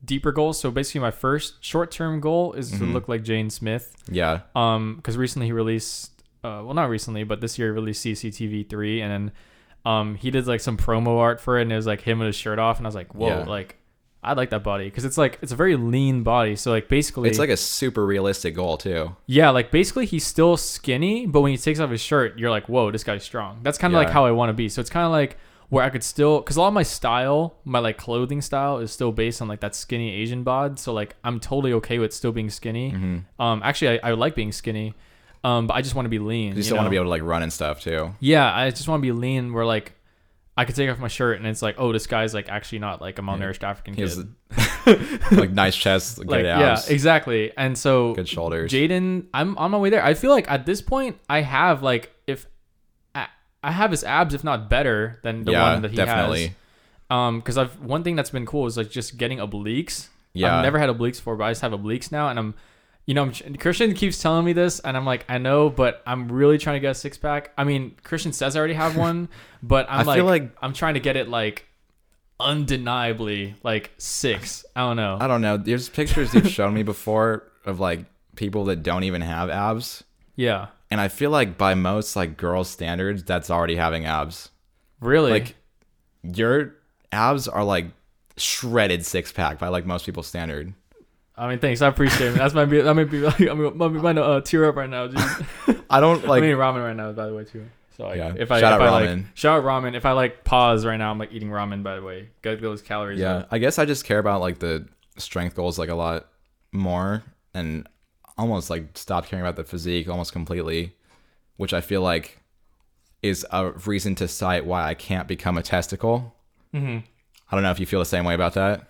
deeper 0.05 0.33
goal 0.33 0.53
so 0.53 0.71
basically 0.71 1.01
my 1.01 1.11
first 1.11 1.63
short 1.65 1.91
term 1.91 2.21
goal 2.21 2.53
is 2.53 2.71
to 2.73 2.79
Mhm. 2.85 2.93
look 2.93 3.09
like 3.09 3.23
Jaden 3.25 3.51
Smith 3.51 3.97
yeah, 4.11 4.41
um 4.55 4.97
because 4.97 5.17
recently 5.17 5.47
he 5.47 5.53
released 5.53 6.13
uh 6.45 6.61
well 6.65 6.75
not 6.75 6.89
recently 6.91 7.25
but 7.25 7.41
this 7.41 7.59
year 7.59 7.69
he 7.69 7.75
released 7.75 8.05
CTV3 8.05 9.01
and 9.03 9.11
then 9.13 9.33
um 9.91 10.15
he 10.15 10.31
did 10.31 10.47
like 10.47 10.61
some 10.61 10.77
promo 10.77 11.19
art 11.19 11.41
for 11.41 11.59
it 11.59 11.63
and 11.63 11.73
it 11.73 11.77
was 11.77 11.87
like 11.87 12.03
him 12.03 12.19
with 12.21 12.27
his 12.27 12.37
shirt 12.37 12.59
off 12.59 12.77
and 12.79 12.87
I 12.87 12.89
was 12.89 12.95
like 12.95 13.15
whoa 13.15 13.29
Yeah. 13.29 13.45
like 13.45 13.77
I 14.25 14.33
like 14.35 14.51
that 14.51 14.63
body 14.63 14.85
because 14.87 15.05
it's 15.05 15.19
like 15.19 15.39
it's 15.43 15.53
a 15.53 15.57
very 15.57 15.77
lean 15.77 16.23
body 16.23 16.57
so 16.57 16.71
like 16.71 16.89
basically 16.89 17.29
it's 17.29 17.39
like 17.39 17.51
a 17.51 17.57
super 17.57 18.05
realistic 18.05 18.55
goal 18.55 18.77
too. 18.77 19.15
yeah 19.27 19.51
like 19.51 19.71
basically 19.71 20.07
he's 20.07 20.25
still 20.27 20.57
skinny 20.57 21.27
but 21.27 21.41
when 21.43 21.51
he 21.53 21.59
takes 21.59 21.81
off 21.81 21.91
his 21.91 22.01
shirt 22.01 22.39
you're 22.39 22.51
like 22.51 22.69
whoa 22.69 22.91
this 22.91 23.05
guy's 23.05 23.23
strong. 23.25 23.61
That's 23.63 23.79
kind 23.79 23.93
of 23.95 23.99
like 23.99 24.11
how 24.11 24.25
I 24.27 24.31
want 24.33 24.49
to 24.51 24.55
be. 24.55 24.69
So 24.69 24.81
it's 24.81 24.91
kind 24.91 25.05
of 25.07 25.13
like 25.13 25.37
where 25.71 25.83
I 25.83 25.91
could 25.91 26.05
still 26.05 26.41
because 26.41 26.57
a 26.57 26.61
lot 26.61 26.69
of 26.69 26.75
my 26.75 26.83
style 26.83 27.57
my 27.65 27.79
like 27.79 27.97
clothing 27.99 28.41
style 28.43 28.79
is 28.79 28.93
still 28.93 29.13
based 29.13 29.41
on 29.43 29.49
like 29.49 29.61
that 29.61 29.75
skinny 29.75 30.11
Asian 30.15 30.43
bod 30.45 30.79
so 30.79 30.93
like 30.93 31.17
I'm 31.25 31.41
totally 31.41 31.73
okay 31.75 31.99
with 31.99 32.13
still 32.13 32.33
being 32.33 32.51
skinny. 32.51 32.91
Hmm 32.91 33.19
um 33.39 33.61
actually 33.65 33.99
I, 34.01 34.11
I 34.11 34.13
like 34.13 34.35
being 34.35 34.53
skinny 34.53 34.95
um 35.43 35.67
but 35.67 35.75
I 35.75 35.83
just 35.83 35.95
want 35.95 36.07
to 36.07 36.11
be 36.11 36.19
lean 36.19 36.55
You 36.57 36.63
still 36.63 36.77
want 36.77 36.87
to 36.87 36.91
be 36.91 36.97
able 36.97 37.07
to 37.07 37.11
like 37.11 37.23
run 37.23 37.43
and 37.43 37.53
stuff 37.53 37.81
too. 37.83 38.15
Yeah, 38.21 38.55
I 38.55 38.71
just 38.71 38.89
want 38.89 39.01
to 39.01 39.07
be 39.07 39.13
lean 39.13 39.53
where 39.53 39.67
like 39.67 39.93
I 40.57 40.65
could 40.65 40.77
take 40.77 40.89
off 40.89 40.99
my 40.99 41.09
shirt 41.09 41.39
and 41.39 41.47
it's 41.47 41.63
like, 41.63 41.77
oh, 41.79 41.93
this 41.93 42.07
guy's 42.07 42.33
like 42.33 42.49
actually 42.49 42.79
not 42.79 43.01
like 43.01 43.19
a 43.19 43.23
malnourished 43.23 43.65
African 43.65 43.95
He 43.95 44.03
has 44.03 44.25
kid. 44.85 45.33
like 45.33 45.51
nice 45.51 45.75
chest, 45.75 46.19
good 46.21 46.29
like 46.29 46.45
yeah, 46.45 46.81
exactly. 46.89 47.53
And 47.57 47.77
so 47.77 48.15
good 48.15 48.29
shoulders. 48.29 48.71
Jaden, 48.71 49.27
I'm 49.35 49.59
on 49.59 49.73
my 49.73 49.79
way 49.79 49.91
there. 49.91 50.05
I 50.05 50.15
feel 50.15 50.31
like 50.31 50.49
at 50.51 50.65
this 50.65 50.81
point 50.81 51.19
I 51.29 51.41
have 51.41 51.83
like 51.83 52.13
if 52.27 52.47
I, 53.15 53.27
I 53.65 53.73
have 53.73 53.91
his 53.91 54.05
abs 54.05 54.33
if 54.35 54.45
not 54.45 54.71
better 54.71 55.19
than 55.25 55.45
the 55.45 55.53
yeah, 55.53 55.73
one 55.73 55.83
that 55.83 55.91
he 55.91 55.97
definitely. 55.97 56.47
has. 56.47 56.51
Um, 57.11 57.41
because 57.41 57.59
I've 57.59 57.81
one 57.81 58.05
thing 58.05 58.15
that's 58.17 58.31
been 58.31 58.47
cool 58.47 58.67
is 58.67 58.77
like 58.77 58.91
just 58.91 59.19
getting 59.19 59.39
obliques. 59.39 60.09
Yeah, 60.35 60.57
I've 60.57 60.63
never 60.63 60.79
had 60.79 60.89
obliques 60.89 61.17
before, 61.17 61.37
but 61.37 61.45
I 61.45 61.51
just 61.51 61.63
have 61.63 61.73
obliques 61.73 62.11
now, 62.11 62.29
and 62.29 62.39
I'm, 62.39 62.55
you 63.07 63.15
know, 63.15 63.23
I'm, 63.25 63.55
Christian 63.57 63.93
keeps 63.95 64.21
telling 64.23 64.45
me 64.45 64.53
this, 64.55 64.81
and 64.81 64.97
I'm 64.97 65.05
like, 65.05 65.25
I 65.29 65.39
know, 65.39 65.69
but 65.71 66.03
I'm 66.07 66.31
really 66.33 66.57
trying 66.59 66.77
to 66.77 66.81
get 66.81 66.93
a 66.93 66.95
six 66.95 67.19
pack. 67.19 67.51
I 67.59 67.65
mean, 67.65 67.97
Christian 68.03 68.33
says 68.33 68.57
I 68.57 68.59
already 68.59 68.75
have 68.75 68.97
one, 68.97 69.29
but 69.63 69.87
I'm 69.91 70.01
I 70.01 70.03
like, 70.05 70.17
feel 70.17 70.25
like- 70.25 70.51
I'm 70.63 70.73
trying 70.73 70.95
to 70.95 71.01
get 71.01 71.17
it 71.17 71.29
like 71.29 71.67
undeniably 72.41 73.55
like 73.63 73.93
six. 73.99 74.65
I 74.77 74.81
don't 74.81 74.97
know. 74.97 75.19
I 75.21 75.27
don't 75.27 75.41
know. 75.41 75.57
There's 75.57 75.89
pictures 75.89 76.35
you've 76.35 76.49
shown 76.49 76.75
me 76.75 76.83
before 76.83 77.51
of 77.65 77.81
like 77.81 78.05
people 78.37 78.65
that 78.67 78.83
don't 78.83 79.05
even 79.05 79.21
have 79.21 79.51
abs, 79.51 80.05
yeah, 80.37 80.69
and 80.91 81.01
I 81.01 81.09
feel 81.09 81.31
like 81.31 81.57
by 81.59 81.75
most 81.75 82.17
like 82.17 82.37
girl 82.37 82.65
standards, 82.65 83.23
that's 83.25 83.51
already 83.51 83.77
having 83.77 84.05
abs. 84.05 84.51
really. 85.01 85.31
Like 85.31 85.57
your 86.23 86.75
abs 87.13 87.47
are 87.49 87.65
like 87.65 87.87
shredded 88.37 89.05
six 89.07 89.31
pack 89.31 89.59
by 89.59 89.69
like 89.69 89.87
most 89.87 90.05
people's 90.07 90.27
standard. 90.27 90.73
I 91.37 91.49
mean, 91.49 91.59
thanks. 91.59 91.83
I 91.83 91.89
appreciate 91.89 92.29
it. 92.29 92.35
That's 92.39 92.55
be. 92.55 92.81
That 92.81 92.95
might 92.95 93.11
be. 93.11 93.21
Like, 93.21 93.41
I 93.41 93.55
mean, 93.55 93.77
might 93.77 93.89
be 93.89 93.99
might 93.99 94.19
uh, 94.19 94.41
tear 94.41 94.67
up 94.69 94.77
right 94.77 94.89
now. 94.89 95.11
I 95.91 96.01
don't 96.01 96.25
like. 96.29 96.39
I'm 96.39 96.45
eating 96.45 96.57
ramen 96.57 96.85
right 96.85 96.95
now, 96.97 97.11
by 97.13 97.27
the 97.27 97.35
way, 97.35 97.45
too. 97.45 97.67
So 97.97 98.05
like, 98.09 98.17
Yeah. 98.19 98.35
if 98.37 98.51
I 98.53 98.61
Shout 98.61 98.81
if 98.81 98.87
out 98.89 98.95
I, 98.95 99.07
ramen. 99.07 99.17
like 99.17 99.27
shout 99.37 99.59
out 99.59 99.65
ramen. 99.65 99.95
If 99.95 100.07
I 100.07 100.13
like 100.13 100.45
pause 100.45 100.85
right 100.87 100.97
now, 100.97 101.11
I'm 101.11 101.19
like 101.19 101.33
eating 101.33 101.49
ramen. 101.51 101.83
By 101.83 101.97
the 101.97 102.03
way, 102.03 102.29
get 102.43 102.61
those 102.61 102.83
calories. 102.83 103.19
yeah, 103.19 103.37
up. 103.39 103.49
I 103.51 103.59
guess 103.59 103.79
I 103.79 103.85
just 103.85 104.05
care 104.05 104.19
about 104.19 104.41
like 104.41 104.59
the 104.61 104.87
strength 105.17 105.55
goals 105.57 105.79
like 105.79 105.89
a 105.91 105.95
lot 105.95 106.27
more, 106.73 107.23
and 107.53 107.89
almost 108.39 108.71
like 108.71 108.97
stop 108.97 109.27
caring 109.27 109.45
about 109.45 109.57
the 109.57 109.65
physique 109.65 110.09
almost 110.09 110.33
completely, 110.33 110.93
which 111.57 111.73
I 111.73 111.81
feel 111.81 112.01
like 112.03 112.41
is 113.23 113.47
a 113.51 113.71
reason 113.87 114.15
to 114.17 114.29
cite 114.29 114.67
why 114.67 114.85
I 114.89 114.95
can't 114.95 115.27
become 115.29 115.57
a 115.57 115.63
testicle. 115.63 116.35
Mm-hmm. 116.75 116.99
I 117.51 117.57
don't 117.57 117.63
know 117.63 117.71
if 117.71 117.79
you 117.81 117.87
feel 117.87 118.01
the 118.01 118.05
same 118.07 118.25
way 118.25 118.35
about 118.35 118.55
that, 118.55 118.89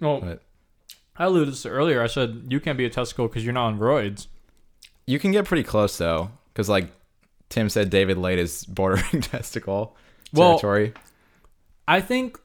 Well, 0.00 0.20
but 0.20 0.42
I 1.22 1.26
alluded 1.26 1.54
to 1.54 1.68
earlier. 1.68 2.02
I 2.02 2.08
said 2.08 2.46
you 2.48 2.58
can't 2.58 2.76
be 2.76 2.84
a 2.84 2.90
testicle 2.90 3.28
because 3.28 3.44
you're 3.44 3.52
not 3.52 3.66
on 3.66 3.78
roids. 3.78 4.26
you 5.06 5.20
can 5.20 5.30
get 5.30 5.44
pretty 5.44 5.62
close 5.62 5.96
though, 5.96 6.32
because 6.52 6.68
like 6.68 6.90
Tim 7.48 7.68
said, 7.68 7.90
David 7.90 8.18
Laid 8.18 8.40
is 8.40 8.64
bordering 8.64 9.20
testicle 9.22 9.96
Well, 10.32 10.58
territory. 10.58 10.94
I 11.86 12.00
think, 12.00 12.38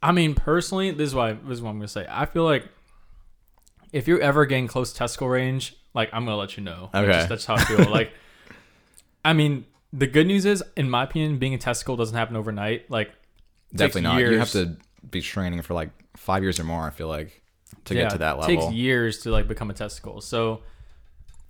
I 0.00 0.12
mean, 0.12 0.34
personally, 0.34 0.92
this 0.92 1.08
is 1.08 1.14
why 1.16 1.32
this 1.32 1.54
is 1.54 1.62
what 1.62 1.70
I'm 1.70 1.78
gonna 1.78 1.88
say. 1.88 2.06
I 2.08 2.26
feel 2.26 2.44
like 2.44 2.64
if 3.92 4.06
you're 4.06 4.20
ever 4.20 4.46
getting 4.46 4.68
close 4.68 4.92
testicle 4.92 5.28
range, 5.28 5.74
like 5.92 6.08
I'm 6.12 6.24
gonna 6.24 6.36
let 6.36 6.56
you 6.56 6.62
know. 6.62 6.90
Okay. 6.94 7.10
just- 7.10 7.28
that's 7.28 7.44
how 7.44 7.54
I 7.54 7.64
feel. 7.64 7.90
like, 7.90 8.12
I 9.24 9.32
mean, 9.32 9.64
the 9.92 10.06
good 10.06 10.28
news 10.28 10.44
is, 10.44 10.62
in 10.76 10.88
my 10.88 11.02
opinion, 11.02 11.38
being 11.38 11.54
a 11.54 11.58
testicle 11.58 11.96
doesn't 11.96 12.16
happen 12.16 12.36
overnight. 12.36 12.88
Like, 12.88 13.10
Definitely 13.74 14.02
not. 14.02 14.18
You 14.20 14.38
have 14.38 14.52
to 14.52 14.76
be 15.10 15.20
training 15.22 15.62
for 15.62 15.74
like 15.74 15.90
five 16.16 16.44
years 16.44 16.60
or 16.60 16.64
more. 16.64 16.86
I 16.86 16.90
feel 16.90 17.08
like 17.08 17.41
to 17.86 17.94
yeah, 17.94 18.02
get 18.02 18.10
to 18.12 18.18
that 18.18 18.38
level. 18.38 18.52
It 18.52 18.60
takes 18.60 18.72
years 18.72 19.18
to 19.22 19.30
like 19.30 19.48
become 19.48 19.70
a 19.70 19.74
testicle. 19.74 20.20
So 20.20 20.62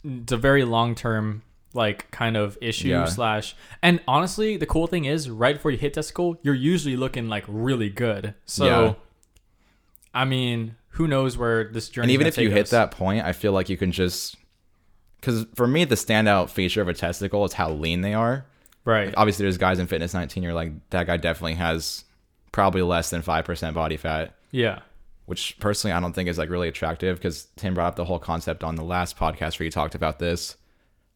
it's 0.04 0.32
a 0.32 0.36
very 0.36 0.64
long 0.64 0.94
term 0.94 1.42
like 1.74 2.10
kind 2.10 2.36
of 2.36 2.58
issue 2.60 2.88
Yeah. 2.88 3.06
slash 3.06 3.56
and 3.82 4.00
honestly 4.06 4.58
the 4.58 4.66
cool 4.66 4.86
thing 4.86 5.06
is 5.06 5.30
right 5.30 5.54
before 5.56 5.70
you 5.70 5.78
hit 5.78 5.94
testicle 5.94 6.36
you're 6.42 6.52
usually 6.54 6.96
looking 6.98 7.28
like 7.30 7.44
really 7.48 7.88
good 7.88 8.34
so 8.44 8.66
Yeah. 8.66 8.94
i 10.12 10.26
mean 10.26 10.76
who 10.90 11.08
knows 11.08 11.38
where 11.38 11.64
this 11.72 11.88
journey 11.88 12.04
and 12.06 12.10
even 12.10 12.26
if 12.26 12.36
you 12.36 12.50
hit 12.50 12.66
that 12.70 12.90
point, 12.90 13.24
I 13.24 13.32
feel 13.32 13.52
like 13.52 13.70
you 13.70 13.78
can 13.78 13.90
just 13.92 14.36
because 15.18 15.46
for 15.54 15.66
me 15.66 15.84
the 15.86 15.94
standout 15.94 16.50
feature 16.50 16.82
of 16.82 16.88
a 16.88 16.92
testicle 16.94 17.42
is 17.46 17.54
how 17.54 17.70
lean 17.70 18.02
they 18.02 18.12
are. 18.12 18.44
right 18.84 19.14
Obviously, 19.16 19.44
there's 19.44 19.56
guys 19.56 19.78
in 19.78 19.86
fitness 19.86 20.12
19. 20.12 20.42
You're 20.42 20.52
like 20.52 20.72
that 20.90 21.06
guy 21.06 21.16
definitely 21.16 21.54
has 21.54 22.04
probably 22.52 22.82
less 22.82 23.08
than 23.08 23.22
five 23.22 23.46
percent 23.46 23.74
body 23.74 23.96
fat, 23.96 24.34
yeah 24.50 24.80
which 25.26 25.58
personally 25.60 25.92
I 25.92 26.00
don't 26.00 26.12
think 26.12 26.28
is 26.28 26.38
like 26.38 26.50
really 26.50 26.68
attractive. 26.68 27.16
Because 27.16 27.46
Tim 27.56 27.74
brought 27.74 27.88
up 27.88 27.96
the 27.96 28.04
whole 28.04 28.18
concept 28.18 28.64
on 28.64 28.76
the 28.76 28.84
last 28.84 29.16
podcast 29.16 29.58
where 29.58 29.64
you 29.64 29.70
talked 29.70 29.94
about 29.94 30.18
this 30.18 30.56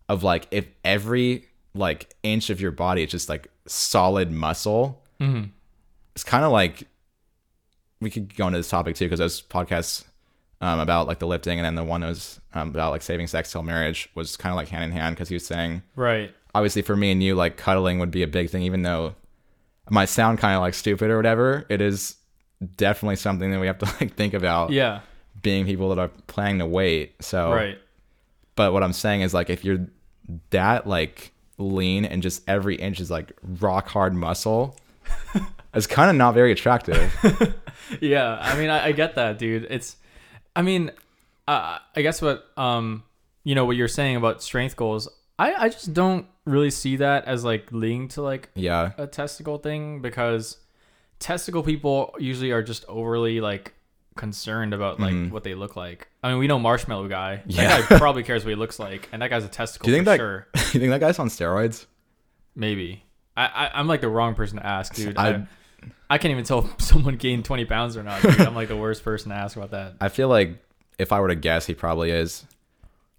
of 0.08 0.22
like 0.22 0.46
if 0.50 0.66
every 0.84 1.46
like 1.74 2.14
inch 2.22 2.50
of 2.50 2.60
your 2.60 2.70
body 2.70 3.02
is 3.02 3.10
just 3.10 3.28
like 3.28 3.48
solid 3.66 4.30
muscle, 4.30 5.02
hmm 5.18 5.44
it's 6.14 6.24
kind 6.24 6.46
of 6.46 6.50
like 6.50 6.88
we 8.00 8.08
could 8.08 8.34
go 8.36 8.46
into 8.46 8.58
this 8.58 8.70
topic 8.70 8.96
too 8.96 9.04
because 9.04 9.18
those 9.18 9.42
podcasts 9.42 10.04
um, 10.62 10.78
about 10.80 11.06
like 11.06 11.18
the 11.18 11.26
lifting 11.26 11.58
and 11.58 11.66
then 11.66 11.74
the 11.74 11.84
one 11.84 12.00
that 12.00 12.06
was 12.06 12.40
um, 12.54 12.70
about 12.70 12.90
like 12.90 13.02
saving 13.02 13.26
sex 13.26 13.52
till 13.52 13.62
marriage 13.62 14.08
was 14.14 14.34
kind 14.34 14.50
of 14.50 14.56
like 14.56 14.68
hand 14.68 14.82
in 14.82 14.92
hand 14.92 15.14
because 15.14 15.28
he 15.28 15.34
was 15.34 15.46
saying 15.46 15.82
right 15.94 16.32
obviously 16.54 16.80
for 16.80 16.96
me 16.96 17.12
and 17.12 17.22
you 17.22 17.34
like 17.34 17.58
cuddling 17.58 17.98
would 17.98 18.10
be 18.10 18.22
a 18.22 18.26
big 18.26 18.48
thing 18.48 18.62
even 18.62 18.80
though 18.80 19.08
it 19.86 19.92
might 19.92 20.08
sound 20.08 20.38
kind 20.38 20.56
of 20.56 20.62
like 20.62 20.72
stupid 20.72 21.10
or 21.10 21.18
whatever 21.18 21.66
it 21.68 21.82
is 21.82 22.16
definitely 22.76 23.16
something 23.16 23.50
that 23.50 23.60
we 23.60 23.66
have 23.66 23.78
to 23.78 23.86
like 24.00 24.14
think 24.14 24.34
about 24.34 24.70
yeah. 24.70 25.00
being 25.42 25.66
people 25.66 25.88
that 25.90 25.98
are 25.98 26.10
planning 26.26 26.58
to 26.58 26.66
wait 26.66 27.14
so 27.22 27.52
right. 27.52 27.78
but 28.54 28.72
what 28.72 28.82
i'm 28.82 28.92
saying 28.92 29.20
is 29.20 29.34
like 29.34 29.50
if 29.50 29.64
you're 29.64 29.86
that 30.50 30.86
like 30.86 31.32
lean 31.58 32.04
and 32.04 32.22
just 32.22 32.42
every 32.48 32.76
inch 32.76 33.00
is 33.00 33.10
like 33.10 33.32
rock 33.60 33.88
hard 33.88 34.14
muscle 34.14 34.78
it's 35.74 35.86
kind 35.86 36.10
of 36.10 36.16
not 36.16 36.34
very 36.34 36.52
attractive. 36.52 37.14
Yeah 38.00 38.38
i 38.40 38.58
mean 38.58 38.68
I, 38.68 38.86
I 38.86 38.92
get 38.92 39.14
that 39.14 39.38
dude. 39.38 39.66
It's 39.70 39.96
i 40.56 40.62
mean 40.62 40.90
uh, 41.46 41.78
i 41.94 42.02
guess 42.02 42.20
what 42.20 42.46
um 42.56 43.04
you 43.44 43.54
know 43.54 43.64
what 43.64 43.76
you're 43.76 43.86
saying 43.86 44.16
about 44.16 44.42
strength 44.42 44.74
goals 44.74 45.08
i 45.38 45.54
i 45.54 45.68
just 45.68 45.94
don't 45.94 46.26
really 46.46 46.70
see 46.70 46.96
that 46.96 47.24
as 47.26 47.44
like 47.44 47.70
leading 47.70 48.08
to 48.08 48.22
like 48.22 48.50
yeah. 48.54 48.92
a 48.98 49.06
testicle 49.06 49.58
thing 49.58 50.00
because 50.00 50.58
testicle 51.18 51.62
people 51.62 52.14
usually 52.18 52.50
are 52.50 52.62
just 52.62 52.84
overly 52.88 53.40
like 53.40 53.72
concerned 54.16 54.72
about 54.72 54.98
like 54.98 55.12
Mhm. 55.14 55.30
what 55.30 55.44
they 55.44 55.54
look 55.54 55.76
like. 55.76 56.08
I 56.22 56.30
mean 56.30 56.38
we 56.38 56.46
know 56.46 56.58
marshmallow 56.58 57.08
guy. 57.08 57.42
Yeah. 57.46 57.68
that 57.80 57.88
guy 57.88 57.98
probably 57.98 58.22
cares 58.22 58.44
what 58.44 58.50
he 58.50 58.56
looks 58.56 58.78
like 58.78 59.08
and 59.12 59.20
that 59.22 59.28
guy's 59.30 59.44
a 59.44 59.48
testicle 59.48 59.86
Do 59.86 59.90
you 59.92 59.96
think 59.98 60.06
for 60.06 60.10
that- 60.12 60.18
sure. 60.18 60.46
you 60.74 60.80
think 60.80 60.90
that 60.90 61.00
guy's 61.00 61.18
on 61.18 61.28
steroids? 61.28 61.86
Maybe. 62.54 63.02
I, 63.36 63.44
I 63.46 63.70
i'm 63.78 63.86
like 63.86 64.00
the 64.00 64.08
wrong 64.08 64.34
person 64.34 64.58
to 64.58 64.66
ask 64.66 64.94
dude. 64.94 65.16
I- 65.18 65.28
I, 65.30 65.46
I 66.08 66.18
can't 66.18 66.32
even 66.32 66.44
tell 66.44 66.60
if 66.64 66.74
someone 66.82 67.16
gained 67.16 67.44
20 67.44 67.64
pounds 67.66 67.96
or 67.96 68.02
not 68.02 68.22
dude. 68.22 68.40
i'm 68.40 68.54
like 68.54 68.68
the 68.68 68.76
worst 68.76 69.04
person 69.04 69.30
to 69.30 69.36
ask 69.36 69.56
about 69.56 69.70
that. 69.72 69.94
I 70.00 70.08
feel 70.08 70.28
like 70.28 70.58
if 70.98 71.12
i 71.12 71.20
were 71.20 71.28
to 71.28 71.34
guess 71.34 71.66
he 71.66 71.74
probably 71.74 72.10
is. 72.10 72.44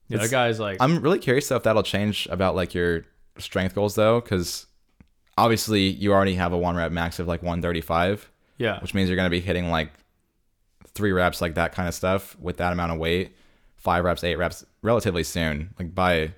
Yeah, 0.10 0.18
that 0.20 0.32
guy's 0.32 0.60
like 0.60 0.78
i'm 0.82 1.02
really 1.02 1.20
curious 1.20 1.48
though 1.50 1.58
if 1.58 1.64
that'll 1.64 1.84
change 1.84 2.28
about 2.32 2.56
like 2.56 2.74
your 2.74 3.04
strength 3.38 3.76
goals 3.76 3.94
though 3.94 4.20
because 4.22 4.66
obviously 5.38 5.84
you 5.90 6.14
already 6.14 6.36
have 6.36 6.54
a 6.54 6.58
one 6.58 6.76
rep 6.76 6.92
max 6.92 7.20
of 7.20 7.28
like 7.28 7.42
135 7.44 8.30
yeah 8.58 8.80
which 8.82 8.94
means 8.94 9.10
you're 9.10 9.16
going 9.16 9.28
to 9.28 9.32
be 9.32 9.40
hitting 9.40 9.70
like 9.70 9.92
three 10.94 11.12
reps 11.12 11.42
like 11.42 11.56
that 11.56 11.74
kind 11.74 11.88
of 11.88 11.94
stuff 11.94 12.36
with 12.40 12.58
that 12.58 12.74
amount 12.74 12.92
of 12.92 12.98
weight 12.98 13.36
five 13.76 14.04
reps 14.04 14.24
eight 14.24 14.36
reps 14.38 14.66
relatively 14.82 15.24
soon 15.24 15.74
like 15.80 15.94
by 15.94 16.32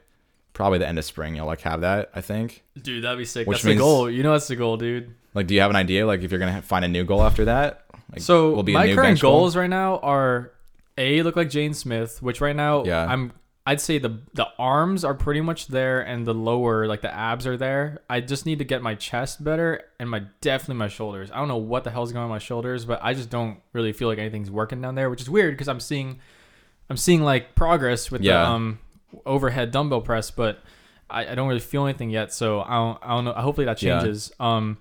probably 0.53 0.77
the 0.79 0.87
end 0.87 0.99
of 0.99 1.05
spring 1.05 1.35
you'll 1.35 1.45
like 1.45 1.61
have 1.61 1.81
that. 1.81 2.09
I 2.13 2.19
think. 2.19 2.63
Dude, 2.81 3.05
that'd 3.05 3.17
be 3.17 3.23
sick. 3.23 3.47
Which 3.47 3.59
that's 3.59 3.65
means- 3.65 3.77
the 3.77 3.83
goal. 3.83 4.09
You 4.09 4.23
know 4.23 4.33
that's 4.33 4.49
the 4.49 4.57
goal, 4.57 4.75
dude. 4.75 5.15
Like, 5.33 5.47
do 5.47 5.53
you 5.53 5.61
have 5.61 5.69
an 5.69 5.77
idea? 5.77 6.05
Like, 6.05 6.21
if 6.21 6.31
you're 6.31 6.39
gonna 6.39 6.61
find 6.61 6.83
a 6.83 6.87
new 6.89 7.05
goal 7.05 7.23
after 7.23 7.45
that? 7.45 7.85
Like, 8.11 8.19
So 8.21 8.51
will 8.51 8.63
be 8.63 8.73
a 8.73 8.77
my 8.77 8.85
current 8.87 9.01
bench 9.01 9.21
goal? 9.21 9.39
goals 9.39 9.55
right 9.55 9.69
now 9.69 9.99
are 9.99 10.51
a 10.97 11.21
look 11.23 11.37
like 11.37 11.47
Jaden 11.47 11.75
Smith, 11.75 12.21
which 12.21 12.41
right 12.41 12.55
now 12.55 12.83
Yeah. 12.83 13.05
I'm 13.05 13.31
I'd 13.69 13.79
say 13.81 13.99
the 13.99 14.19
the 14.33 14.47
arms 14.57 15.03
are 15.03 15.13
pretty 15.13 15.41
much 15.41 15.67
there 15.67 16.01
and 16.01 16.25
the 16.25 16.33
lower 16.33 16.87
like 16.87 17.01
the 17.01 17.13
abs 17.13 17.45
are 17.45 17.55
there. 17.57 18.01
I 18.09 18.19
just 18.21 18.45
need 18.45 18.57
to 18.59 18.65
get 18.65 18.81
my 18.81 18.95
chest 18.95 19.43
better 19.43 19.83
and 19.99 20.09
my 20.09 20.23
definitely 20.41 20.75
my 20.79 20.87
shoulders. 20.87 21.29
I 21.31 21.37
don't 21.37 21.47
know 21.47 21.57
what 21.57 21.83
the 21.83 21.91
hell's 21.91 22.11
going 22.11 22.23
on 22.23 22.29
with 22.29 22.35
my 22.35 22.39
shoulders, 22.39 22.85
but 22.85 22.99
I 23.03 23.13
just 23.13 23.29
don't 23.29 23.59
really 23.73 23.93
feel 23.93 24.07
like 24.07 24.17
anything's 24.17 24.49
working 24.49 24.81
down 24.81 24.95
there, 24.95 25.09
which 25.09 25.21
is 25.21 25.29
weird 25.29 25.53
because 25.53 25.67
I'm 25.67 25.79
seeing 25.79 26.19
I'm 26.89 26.97
seeing 26.97 27.21
like 27.21 27.53
progress 27.53 28.09
with 28.09 28.21
the 28.21 28.27
um 28.49 28.79
overhead 29.25 29.71
dumbbell 29.71 30.01
press, 30.01 30.31
but 30.31 30.63
I, 31.09 31.27
I 31.27 31.35
don't 31.35 31.47
really 31.47 31.59
feel 31.59 31.85
anything 31.85 32.09
yet. 32.09 32.33
So 32.33 32.61
I 32.61 32.73
don't 32.75 32.97
I 33.03 33.09
don't 33.15 33.25
know. 33.25 33.33
Hopefully 33.33 33.65
that 33.65 33.81
Yeah. 33.83 33.99
changes. 33.99 34.31
Um, 34.39 34.77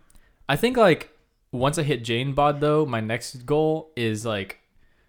I 0.48 0.56
think 0.56 0.76
like 0.78 1.10
once 1.52 1.78
I 1.78 1.82
hit 1.82 2.02
Jaden 2.04 2.34
bod 2.34 2.60
though, 2.60 2.86
my 2.86 3.00
next 3.00 3.44
goal 3.44 3.90
is 3.96 4.24
like 4.24 4.60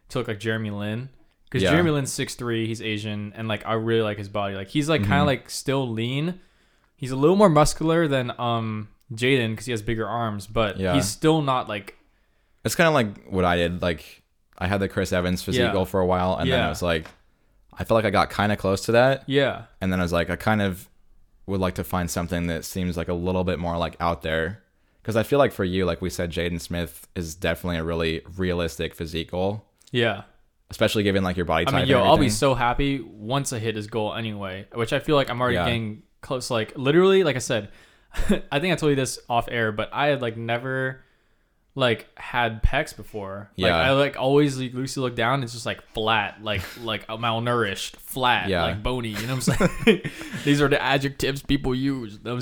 to 0.10 0.18
look 0.18 0.28
like 0.28 0.40
Jeremy 0.40 0.72
Lin. 0.72 1.10
Because 1.50 1.64
Yeah. 1.64 1.72
Jeremy 1.72 1.92
Lin's 1.92 2.14
six 2.14 2.36
three, 2.36 2.68
he's 2.68 2.82
Asian, 2.82 3.34
and 3.36 3.48
like 3.48 3.66
I 3.66 3.74
really 3.74 4.02
like 4.02 4.18
his 4.18 4.30
body. 4.30 4.56
Like 4.56 4.68
he's 4.70 4.88
like 4.90 5.02
kind 5.02 5.14
Mhm. 5.14 5.22
of 5.22 5.28
like 5.28 5.50
still 5.50 5.88
lean. 5.90 6.40
He's 6.96 7.12
a 7.12 7.16
little 7.16 7.36
more 7.36 7.50
muscular 7.50 8.08
than 8.08 8.32
um 8.40 8.90
Jaden 9.14 9.52
because 9.52 9.66
he 9.66 9.72
has 9.72 9.82
bigger 9.82 10.08
arms, 10.08 10.46
but 10.48 10.80
Yeah. 10.80 10.94
he's 10.94 11.08
still 11.08 11.42
not 11.42 11.68
like 11.68 11.96
It's 12.64 12.76
kind 12.76 12.88
of 12.88 12.94
like 12.94 13.26
what 13.32 13.46
I 13.46 13.56
did. 13.56 13.82
Like, 13.82 14.22
I 14.58 14.68
had 14.68 14.80
the 14.82 14.90
Chris 14.90 15.14
Evans 15.14 15.42
physique 15.42 15.62
Yeah. 15.62 15.72
goal 15.72 15.86
for 15.86 16.02
a 16.02 16.06
while, 16.06 16.36
and 16.36 16.52
then 16.52 16.60
I 16.62 16.68
was 16.70 16.82
like, 16.82 17.08
I 17.74 17.86
felt 17.86 17.96
like 17.96 18.06
I 18.06 18.10
got 18.10 18.30
kind 18.30 18.52
of 18.52 18.58
close 18.58 18.82
to 18.82 18.92
that, 18.92 19.24
yeah 19.28 19.64
and 19.80 19.92
then 19.94 20.00
I 20.02 20.04
was 20.04 20.12
like, 20.12 20.30
I 20.30 20.36
kind 20.36 20.62
of 20.62 20.90
would 21.48 21.62
like 21.62 21.76
to 21.76 21.84
find 21.86 22.12
something 22.12 22.48
that 22.48 22.66
seems 22.66 22.98
like 22.98 23.08
a 23.08 23.14
little 23.14 23.46
bit 23.46 23.58
more 23.58 23.78
like 23.78 23.96
out 24.02 24.22
there, 24.22 24.62
because 25.02 25.16
I 25.16 25.24
feel 25.24 25.40
like 25.40 25.54
for 25.54 25.64
you, 25.64 25.86
like 25.86 26.02
we 26.02 26.10
said, 26.10 26.30
Jaden 26.32 26.60
Smith 26.60 27.08
is 27.16 27.34
definitely 27.34 27.78
a 27.78 27.84
really 27.86 28.22
realistic 28.38 28.94
physique 28.94 29.32
goal, 29.32 29.64
yeah. 29.92 30.24
Especially 30.72 31.04
given 31.04 31.24
like 31.24 31.36
your 31.38 31.46
body 31.46 31.66
type. 31.66 31.74
I 31.74 31.80
mean, 31.80 31.88
yo, 31.88 32.04
I'll 32.04 32.18
be 32.18 32.30
so 32.30 32.54
happy 32.54 33.00
once 33.02 33.54
I 33.54 33.60
hit 33.60 33.76
his 33.76 33.88
goal 33.88 34.14
anyway, 34.14 34.68
which 34.74 34.94
I 34.94 35.00
feel 35.00 35.16
like 35.16 35.30
I'm 35.30 35.40
already 35.42 35.56
Yeah. 35.56 35.66
getting 35.66 36.04
close. 36.22 36.50
Like 36.52 36.78
literally, 36.78 37.24
like 37.24 37.36
I 37.36 37.40
said, 37.40 37.70
I 38.52 38.60
think 38.60 38.74
I 38.74 38.76
told 38.76 38.92
you 38.92 38.96
this 38.96 39.20
off 39.30 39.48
air, 39.50 39.72
but 39.72 39.90
I 39.94 40.08
had 40.08 40.22
like 40.22 40.38
never 40.38 41.04
like 41.76 42.08
had 42.18 42.62
pecs 42.62 42.96
before. 42.96 43.52
Like 43.58 43.70
Yeah. 43.70 43.78
I 43.78 43.92
like 43.92 44.18
always 44.20 44.60
like, 44.60 44.74
loosely 44.74 45.02
look 45.02 45.16
down, 45.16 45.44
it's 45.44 45.54
just 45.54 45.66
like 45.66 45.82
flat, 45.94 46.44
like 46.44 46.62
like 46.84 47.08
malnourished, 47.08 47.96
flat, 47.98 48.50
Yeah. 48.50 48.64
like 48.64 48.84
bony. 48.84 49.10
You 49.10 49.28
know 49.28 49.36
what 49.36 49.50
I'm 49.50 49.70
saying? 49.86 50.02
These 50.44 50.62
are 50.62 50.68
the 50.68 50.82
adjectives 50.82 51.42
people 51.42 51.74
use. 51.74 52.20
No, 52.24 52.40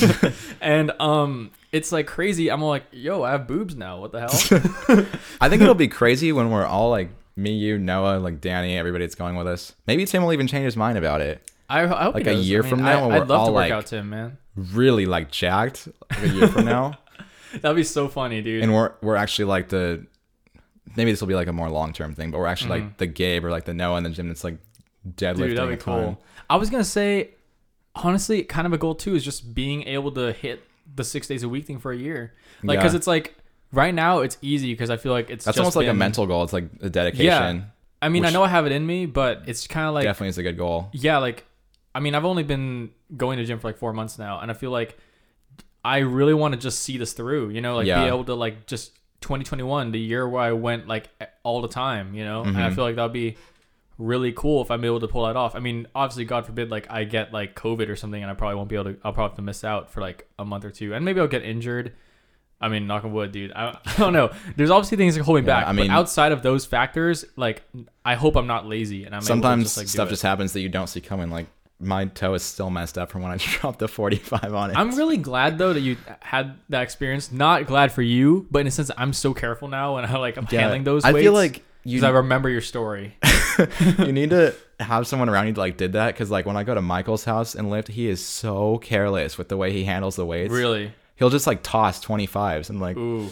and 0.60 0.90
um, 1.00 1.52
it's 1.70 1.92
like 1.92 2.06
crazy. 2.06 2.50
I'm 2.50 2.62
all 2.62 2.70
like, 2.70 2.84
yo, 2.92 3.22
I 3.22 3.32
have 3.32 3.46
boobs 3.46 3.76
now. 3.76 3.98
What 4.00 4.12
the 4.12 4.20
hell? 4.20 5.06
I 5.40 5.48
think 5.48 5.62
it'll 5.62 5.74
be 5.74 5.88
crazy 5.88 6.32
when 6.32 6.50
we're 6.50 6.66
all 6.66 6.90
like 6.90 7.10
me, 7.36 7.52
you, 7.52 7.78
Noah, 7.78 8.18
like 8.18 8.40
Danny, 8.40 8.76
everybody 8.76 9.04
that's 9.04 9.14
going 9.14 9.36
with 9.36 9.46
us. 9.46 9.74
Maybe 9.86 10.04
Tim 10.04 10.22
will 10.22 10.32
even 10.32 10.46
change 10.46 10.64
his 10.64 10.76
mind 10.76 10.98
about 10.98 11.20
it. 11.20 11.50
I, 11.68 11.82
I 11.82 12.04
hope 12.04 12.14
Like 12.14 12.26
a 12.26 12.34
year 12.34 12.60
I 12.60 12.62
mean, 12.62 12.70
from 12.70 12.82
now 12.82 13.04
I, 13.04 13.06
we're 13.06 13.18
love 13.24 13.30
all, 13.30 13.46
to 13.46 13.52
work 13.52 13.60
like- 13.62 13.72
out 13.72 13.86
Tim, 13.86 14.10
man. 14.10 14.38
Really 14.54 15.06
like 15.06 15.30
jacked 15.30 15.88
like 16.10 16.24
a 16.24 16.28
year 16.28 16.48
from 16.48 16.66
now. 16.66 16.98
That'd 17.60 17.76
be 17.76 17.84
so 17.84 18.08
funny, 18.08 18.42
dude. 18.42 18.62
and 18.62 18.74
we're 18.74 18.92
we're 19.00 19.16
actually 19.16 19.46
like 19.46 19.70
the 19.70 20.06
maybe 20.94 21.10
this 21.10 21.20
will 21.20 21.28
be 21.28 21.34
like 21.34 21.48
a 21.48 21.52
more 21.52 21.70
long 21.70 21.94
term 21.94 22.14
thing, 22.14 22.30
but 22.30 22.38
we're 22.38 22.46
actually 22.46 22.70
like 22.70 22.82
mm-hmm. 22.82 22.96
the 22.98 23.06
Gabe 23.06 23.46
or 23.46 23.50
like 23.50 23.64
the 23.64 23.72
Noah 23.72 23.96
in 23.96 24.04
the 24.04 24.10
gym 24.10 24.28
that's 24.28 24.44
like 24.44 24.58
deadlifting. 25.08 25.36
Dude, 25.48 25.58
that'd 25.58 25.78
be 25.78 25.82
cool. 25.82 26.20
I 26.50 26.56
was 26.56 26.68
gonna 26.68 26.84
say, 26.84 27.30
honestly, 27.94 28.42
kind 28.42 28.66
of 28.66 28.74
a 28.74 28.78
goal 28.78 28.94
too 28.94 29.14
is 29.14 29.24
just 29.24 29.54
being 29.54 29.84
able 29.84 30.12
to 30.12 30.32
hit 30.32 30.62
the 30.94 31.04
six 31.04 31.26
days 31.26 31.42
a 31.42 31.48
week 31.48 31.66
thing 31.66 31.78
for 31.78 31.92
a 31.92 31.96
year. 31.96 32.34
Like, 32.62 32.76
Yeah. 32.76 32.80
because 32.82 32.94
it's 32.94 33.06
like 33.06 33.34
right 33.72 33.94
now 33.94 34.18
it's 34.20 34.36
easy 34.42 34.72
because 34.72 34.90
I 34.90 34.96
feel 34.96 35.12
like 35.12 35.30
it's 35.30 35.44
That's 35.44 35.58
almost 35.58 35.76
like 35.76 35.86
a 35.86 35.90
been- 35.90 35.98
mental 35.98 36.26
goal. 36.26 36.42
It's 36.44 36.52
like 36.52 36.68
a 36.80 36.90
dedication. 36.90 37.24
Yeah. 37.56 37.62
I 38.00 38.08
mean, 38.08 38.24
I 38.24 38.28
which- 38.28 38.34
know 38.34 38.42
I 38.44 38.48
have 38.48 38.66
it 38.66 38.72
in 38.72 38.86
me, 38.86 39.06
but 39.06 39.42
it's 39.46 39.66
kind 39.66 39.86
of 39.88 39.94
like 39.94 40.04
Definitely 40.04 40.28
is 40.28 40.38
a 40.38 40.42
good 40.42 40.58
goal. 40.58 40.88
yeah, 40.92 41.18
like 41.18 41.46
I 41.94 42.00
mean, 42.00 42.14
I've 42.14 42.24
only 42.24 42.42
been 42.42 42.90
going 43.16 43.38
to 43.38 43.44
gym 43.44 43.58
for 43.58 43.68
like 43.68 43.76
four 43.78 43.92
months 43.92 44.18
now, 44.18 44.40
and 44.40 44.50
I 44.50 44.54
feel 44.54 44.70
like 44.70 44.96
I 45.84 45.98
really 45.98 46.34
want 46.34 46.54
to 46.54 46.60
just 46.60 46.80
see 46.80 46.96
this 46.96 47.12
through. 47.12 47.50
You 47.50 47.60
know, 47.60 47.76
like 47.76 47.86
Yeah. 47.86 48.02
be 48.02 48.08
able 48.08 48.24
to 48.24 48.34
like 48.34 48.66
just 48.66 48.92
2021, 49.20 49.92
the 49.92 50.00
year 50.00 50.28
where 50.28 50.42
I 50.42 50.52
went 50.52 50.88
like 50.88 51.08
all 51.42 51.60
the 51.60 51.68
time. 51.68 52.14
You 52.14 52.24
know, 52.24 52.42
and 52.42 52.56
I 52.56 52.70
Mhm. 52.70 52.74
feel 52.74 52.84
like 52.84 52.96
that'd 52.96 53.12
be 53.12 53.36
really 53.98 54.32
cool 54.32 54.62
if 54.62 54.70
I'm 54.70 54.84
able 54.84 55.00
to 55.00 55.06
pull 55.08 55.26
that 55.26 55.36
off. 55.36 55.54
I 55.54 55.58
mean, 55.60 55.86
obviously, 55.94 56.24
God 56.24 56.46
forbid, 56.46 56.70
like 56.70 56.86
I 56.90 57.04
get 57.04 57.32
like 57.32 57.54
COVID 57.54 57.88
or 57.88 57.94
something, 57.96 58.20
and 58.22 58.30
I 58.30 58.34
probably 58.34 58.56
won't 58.56 58.68
be 58.68 58.74
able 58.76 58.92
to. 58.94 58.96
I'll 59.04 59.12
probably 59.12 59.30
have 59.30 59.36
to 59.36 59.42
miss 59.42 59.64
out 59.64 59.90
for 59.90 60.00
like 60.00 60.26
a 60.38 60.44
month 60.44 60.64
or 60.64 60.70
two, 60.70 60.94
and 60.94 61.04
maybe 61.04 61.20
I'll 61.20 61.28
get 61.28 61.42
injured. 61.44 61.92
I 62.62 62.68
mean, 62.68 62.86
knock 62.86 63.04
on 63.04 63.12
wood, 63.12 63.32
dude. 63.32 63.52
I, 63.52 63.76
I 63.84 63.94
don't 63.98 64.12
know. 64.12 64.30
There's 64.56 64.70
obviously 64.70 64.96
things 64.96 65.16
that 65.16 65.24
hold 65.24 65.36
me 65.36 65.42
Yeah, 65.42 65.46
back. 65.60 65.66
I 65.66 65.70
I 65.70 65.72
mean- 65.72 65.82
mean, 65.82 65.90
outside 65.90 66.32
of 66.32 66.42
those 66.42 66.64
factors, 66.64 67.24
like 67.36 67.62
I 68.04 68.14
hope 68.14 68.36
I'm 68.36 68.46
not 68.46 68.66
lazy, 68.66 69.04
and 69.04 69.14
I'm 69.14 69.18
able 69.18 69.22
to 69.22 69.26
Sometimes 69.26 69.64
just, 69.64 69.76
like, 69.76 69.86
do 69.86 69.90
stuff 69.90 70.08
it. 70.08 70.10
just 70.10 70.22
happens 70.22 70.52
that 70.54 70.60
you 70.60 70.68
don't 70.68 70.86
see 70.86 71.00
coming. 71.00 71.30
Like 71.30 71.46
my 71.80 72.04
toe 72.04 72.34
is 72.34 72.44
still 72.44 72.70
messed 72.70 72.96
up 72.96 73.10
from 73.10 73.22
when 73.22 73.32
I 73.32 73.36
dropped 73.40 73.80
the 73.80 73.88
45 73.88 74.54
on 74.54 74.70
it. 74.70 74.76
I'm 74.76 74.94
really 74.96 75.16
glad 75.16 75.58
though 75.58 75.72
that 75.72 75.80
you 75.80 75.96
had 76.20 76.54
that 76.68 76.82
experience. 76.82 77.32
Not 77.32 77.66
glad 77.66 77.90
for 77.90 78.02
you, 78.02 78.46
but 78.52 78.60
in 78.60 78.66
a 78.68 78.70
sense, 78.70 78.90
I'm 78.96 79.12
so 79.12 79.34
careful 79.34 79.66
now 79.68 79.96
and 79.96 80.06
I 80.06 80.16
like 80.18 80.36
I'm 80.36 80.46
Yeah. 80.50 80.60
handling 80.60 80.84
those. 80.84 81.04
I 81.04 81.12
weights 81.12 81.24
feel 81.24 81.32
like 81.32 81.64
you 81.84 82.04
I 82.06 82.10
remember 82.10 82.48
your 82.48 82.60
story. 82.60 83.16
you 83.98 84.12
need 84.12 84.30
to 84.30 84.54
have 84.78 85.06
someone 85.08 85.28
around 85.28 85.48
you 85.48 85.52
that 85.54 85.60
like 85.60 85.76
did 85.76 85.94
that 85.94 86.14
because 86.14 86.30
like 86.30 86.46
when 86.46 86.56
I 86.56 86.62
go 86.62 86.74
to 86.74 86.80
Michael's 86.82 87.24
house 87.24 87.56
and 87.56 87.70
lift, 87.70 87.88
he 87.88 88.08
is 88.08 88.24
so 88.24 88.78
careless 88.78 89.36
with 89.36 89.48
the 89.48 89.56
way 89.56 89.72
he 89.72 89.82
handles 89.84 90.14
the 90.14 90.24
weights. 90.24 90.52
really? 90.52 90.92
He'll 91.22 91.30
just 91.30 91.46
like 91.46 91.62
toss 91.62 92.04
25s 92.04 92.68
and 92.68 92.80
like, 92.80 92.96
Ooh. 92.96 93.30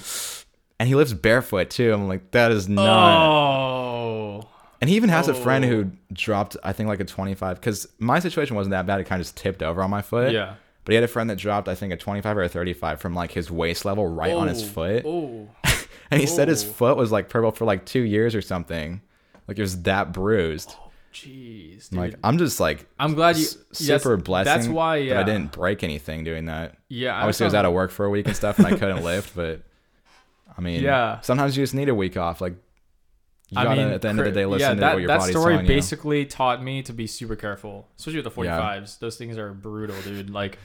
and 0.78 0.88
he 0.88 0.95
lives 0.95 1.12
barefoot 1.12 1.70
too. 1.70 1.93
I'm 1.93 2.07
like, 2.07 2.30
that 2.30 2.53
is 2.53 2.68
not. 2.68 2.86
Oh. 2.86 4.49
And 4.80 4.88
he 4.88 4.95
even 4.95 5.11
has 5.11 5.26
a 5.26 5.34
friend 5.34 5.64
Oh. 5.64 5.68
who 5.68 5.91
dropped, 6.12 6.57
I 6.62 6.72
think, 6.72 6.88
like 6.88 7.01
a 7.01 7.05
25 7.05 7.57
because 7.61 7.88
my 7.99 8.21
situation 8.21 8.54
wasn't 8.54 8.71
that 8.71 8.87
bad. 8.87 9.00
It 9.00 9.04
kind 9.04 9.21
of 9.21 9.26
just 9.26 9.37
tipped 9.37 9.61
over 9.62 9.83
on 9.83 9.91
my 9.91 10.03
foot. 10.03 10.33
Yeah. 10.33 10.54
But 10.84 10.92
he 10.92 10.95
had 10.95 11.03
a 11.04 11.08
friend 11.08 11.29
that 11.30 11.37
dropped, 11.37 11.67
I 11.68 11.75
think, 11.75 11.92
a 11.92 11.96
25 11.96 12.37
or 12.38 12.42
a 12.45 12.49
35 12.49 13.00
from 13.00 13.12
like 13.14 13.33
his 13.33 13.50
waist 13.50 13.84
level 13.84 14.07
right 14.07 14.33
on 14.34 14.46
his 14.46 14.62
Oh. 14.62 14.67
foot. 14.67 15.04
Oh. 15.04 15.49
And 16.12 16.21
he 16.21 16.26
said 16.26 16.46
his 16.49 16.64
Oh. 16.64 16.68
foot 16.68 16.96
was 16.96 17.11
like 17.12 17.29
purple 17.29 17.50
for 17.50 17.64
like 17.64 17.84
two 17.84 18.03
years 18.03 18.34
or 18.37 18.42
something. 18.42 19.00
Like 19.49 19.58
it 19.58 19.62
was 19.62 19.83
that 19.83 20.12
bruised. 20.12 20.75
Jeez. 21.12 21.91
Dude. 21.91 21.99
like, 21.99 22.14
I'm 22.22 22.38
just 22.38 22.61
like 22.61 22.87
I'm 22.99 23.14
glad 23.14 23.37
you. 23.37 23.45
s- 23.45 23.57
yes, 23.80 24.03
super 24.03 24.16
blessed. 24.16 24.45
That's 24.45 24.68
why. 24.68 25.08
that 25.08 25.16
I 25.18 25.22
didn't 25.24 25.53
break 25.53 25.82
anything 25.82 26.22
doing 26.24 26.46
that. 26.46 26.76
Yeah. 26.88 27.16
Obviously, 27.18 27.45
I 27.45 27.49
was 27.49 27.54
out 27.54 27.64
of 27.64 27.72
work 27.72 27.91
for 27.91 28.04
a 28.07 28.11
week 28.11 28.26
and 28.28 28.37
stuff, 28.37 28.58
and 28.58 28.66
I 28.66 28.70
couldn't 28.70 29.03
lift. 29.04 29.34
But 29.34 29.62
I 30.57 30.61
mean, 30.61 30.82
Yeah. 30.82 31.20
Sometimes 31.22 31.57
you 31.57 31.62
just 31.64 31.74
need 31.74 31.88
a 31.88 31.95
week 31.95 32.16
off. 32.16 32.41
Like 32.41 32.54
you 33.49 33.58
I 33.58 33.64
gotta 33.64 33.82
mean, 33.84 33.92
at 33.92 34.03
the 34.03 34.08
end 34.08 34.20
of 34.20 34.24
the 34.26 34.30
day 34.30 34.46
listen 34.46 34.68
yeah, 34.68 34.74
to 34.74 34.80
that, 34.80 34.92
what 34.95 34.99
your 35.00 35.08
that 35.08 35.18
body's 35.18 35.34
story 35.34 35.54
telling 35.54 35.66
you. 35.66 35.74
basically 35.74 36.24
taught 36.26 36.62
me 36.62 36.82
to 36.84 36.92
be 36.92 37.08
super 37.08 37.34
careful, 37.34 37.88
especially 37.99 38.22
with 38.22 38.32
the 38.32 38.42
Yeah. 38.42 38.61
45s. 38.80 38.99
Those 39.00 39.16
things 39.16 39.37
are 39.38 39.53
brutal, 39.53 39.96
dude. 40.03 40.30
Like, 40.30 40.58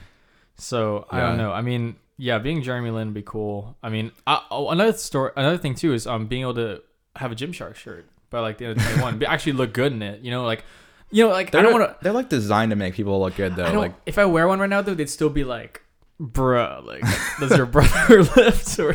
so 0.58 1.08
I 1.10 1.20
don't 1.22 1.38
know. 1.38 1.52
I 1.52 1.62
mean, 1.62 1.96
yeah, 2.18 2.38
being 2.38 2.62
Jeremy 2.62 2.92
Lin 2.92 3.08
would 3.08 3.14
be 3.16 3.24
cool. 3.24 3.76
I 3.82 3.90
mean, 3.90 4.12
I, 4.28 4.42
oh, 4.52 4.70
another 4.70 4.94
story, 4.94 5.32
another 5.36 5.58
thing 5.58 5.74
too 5.74 5.94
is 5.94 6.06
um 6.06 6.28
being 6.28 6.44
able 6.44 6.54
to 6.56 6.84
have 7.16 7.32
a 7.32 7.36
Gymshark 7.36 7.74
shirt 7.76 8.08
by 8.36 8.42
like 8.42 8.58
the 8.58 8.66
end 8.66 8.78
of 8.78 8.84
21, 8.86 9.20
but 9.20 9.28
actually 9.30 9.54
look 9.54 9.74
good 9.74 9.92
in 9.94 10.02
it. 10.02 10.22
You 10.22 10.32
know, 10.32 10.44
like, 10.44 10.64
you 11.12 11.24
know, 11.26 11.32
like 11.32 11.52
They're 11.52 11.62
I 11.62 11.64
don't 11.64 11.74
want 11.74 11.90
to. 11.90 11.98
they're 12.04 12.14
like 12.14 12.30
designed 12.30 12.72
to 12.72 12.76
make 12.76 12.94
people 12.94 13.20
look 13.22 13.36
good 13.36 13.56
though. 13.56 13.72
Like 13.72 13.94
if 14.06 14.18
I 14.18 14.26
wear 14.26 14.48
one 14.48 14.60
right 14.60 14.70
now, 14.70 14.82
though, 14.82 14.94
they'd 14.94 15.10
still 15.10 15.30
be 15.30 15.44
like, 15.44 15.82
bruh, 16.22 16.84
like, 16.86 17.04
does 17.40 17.56
your 17.58 17.66
brother 17.66 18.24
lift, 18.36 18.78
or 18.80 18.94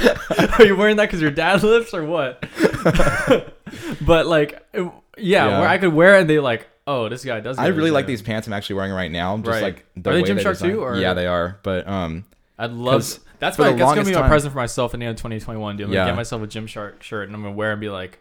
are 0.59 0.65
you 0.65 0.77
wearing 0.77 0.97
that 0.97 1.07
because 1.07 1.21
your 1.23 1.31
dad 1.31 1.63
lifts, 1.63 1.95
or 1.95 2.05
what? 2.05 2.45
but 4.01 4.27
like, 4.27 4.63
yeah, 4.75 4.87
Yeah. 5.17 5.61
where 5.61 5.69
I 5.69 5.79
could 5.79 5.93
wear 5.93 6.17
it, 6.17 6.23
and 6.23 6.31
they 6.31 6.39
like, 6.39 6.69
oh, 6.87 7.09
this 7.09 7.25
guy 7.25 7.41
does. 7.41 7.59
I 7.59 7.69
really 7.69 7.91
like 7.91 8.07
these 8.07 8.23
pants 8.23 8.47
I'm 8.47 8.53
actually 8.53 8.77
wearing 8.77 8.93
right 8.93 9.11
now. 9.11 9.37
Just 9.39 9.49
Right. 9.49 9.63
like 9.63 9.87
the 9.97 10.11
Are 10.11 10.15
they 10.15 10.23
Gymshark 10.23 10.61
too, 10.61 10.81
or- 10.83 10.97
yeah, 10.97 11.15
they 11.15 11.27
are. 11.27 11.59
But 11.63 11.87
um, 11.89 12.25
I'd 12.59 12.73
love. 12.73 13.19
That's 13.39 13.59
my. 13.59 13.73
That's 13.73 13.81
gonna 13.95 14.05
be 14.05 14.13
my 14.13 14.21
time- 14.21 14.29
present 14.31 14.53
for 14.53 14.59
myself 14.59 14.93
in 14.95 15.01
the 15.01 15.07
end 15.07 15.13
of 15.17 15.19
2021, 15.19 15.77
dude. 15.77 15.87
I'm 15.87 15.93
Yeah. 15.93 16.01
gonna 16.01 16.11
get 16.13 16.17
myself 16.17 16.43
a 16.43 16.47
Gymshark 16.47 17.03
shirt, 17.03 17.27
and 17.29 17.35
I'm 17.37 17.43
gonna 17.43 17.55
wear 17.55 17.71
it 17.71 17.75
and 17.75 17.81
be 17.81 17.89
like, 17.89 18.19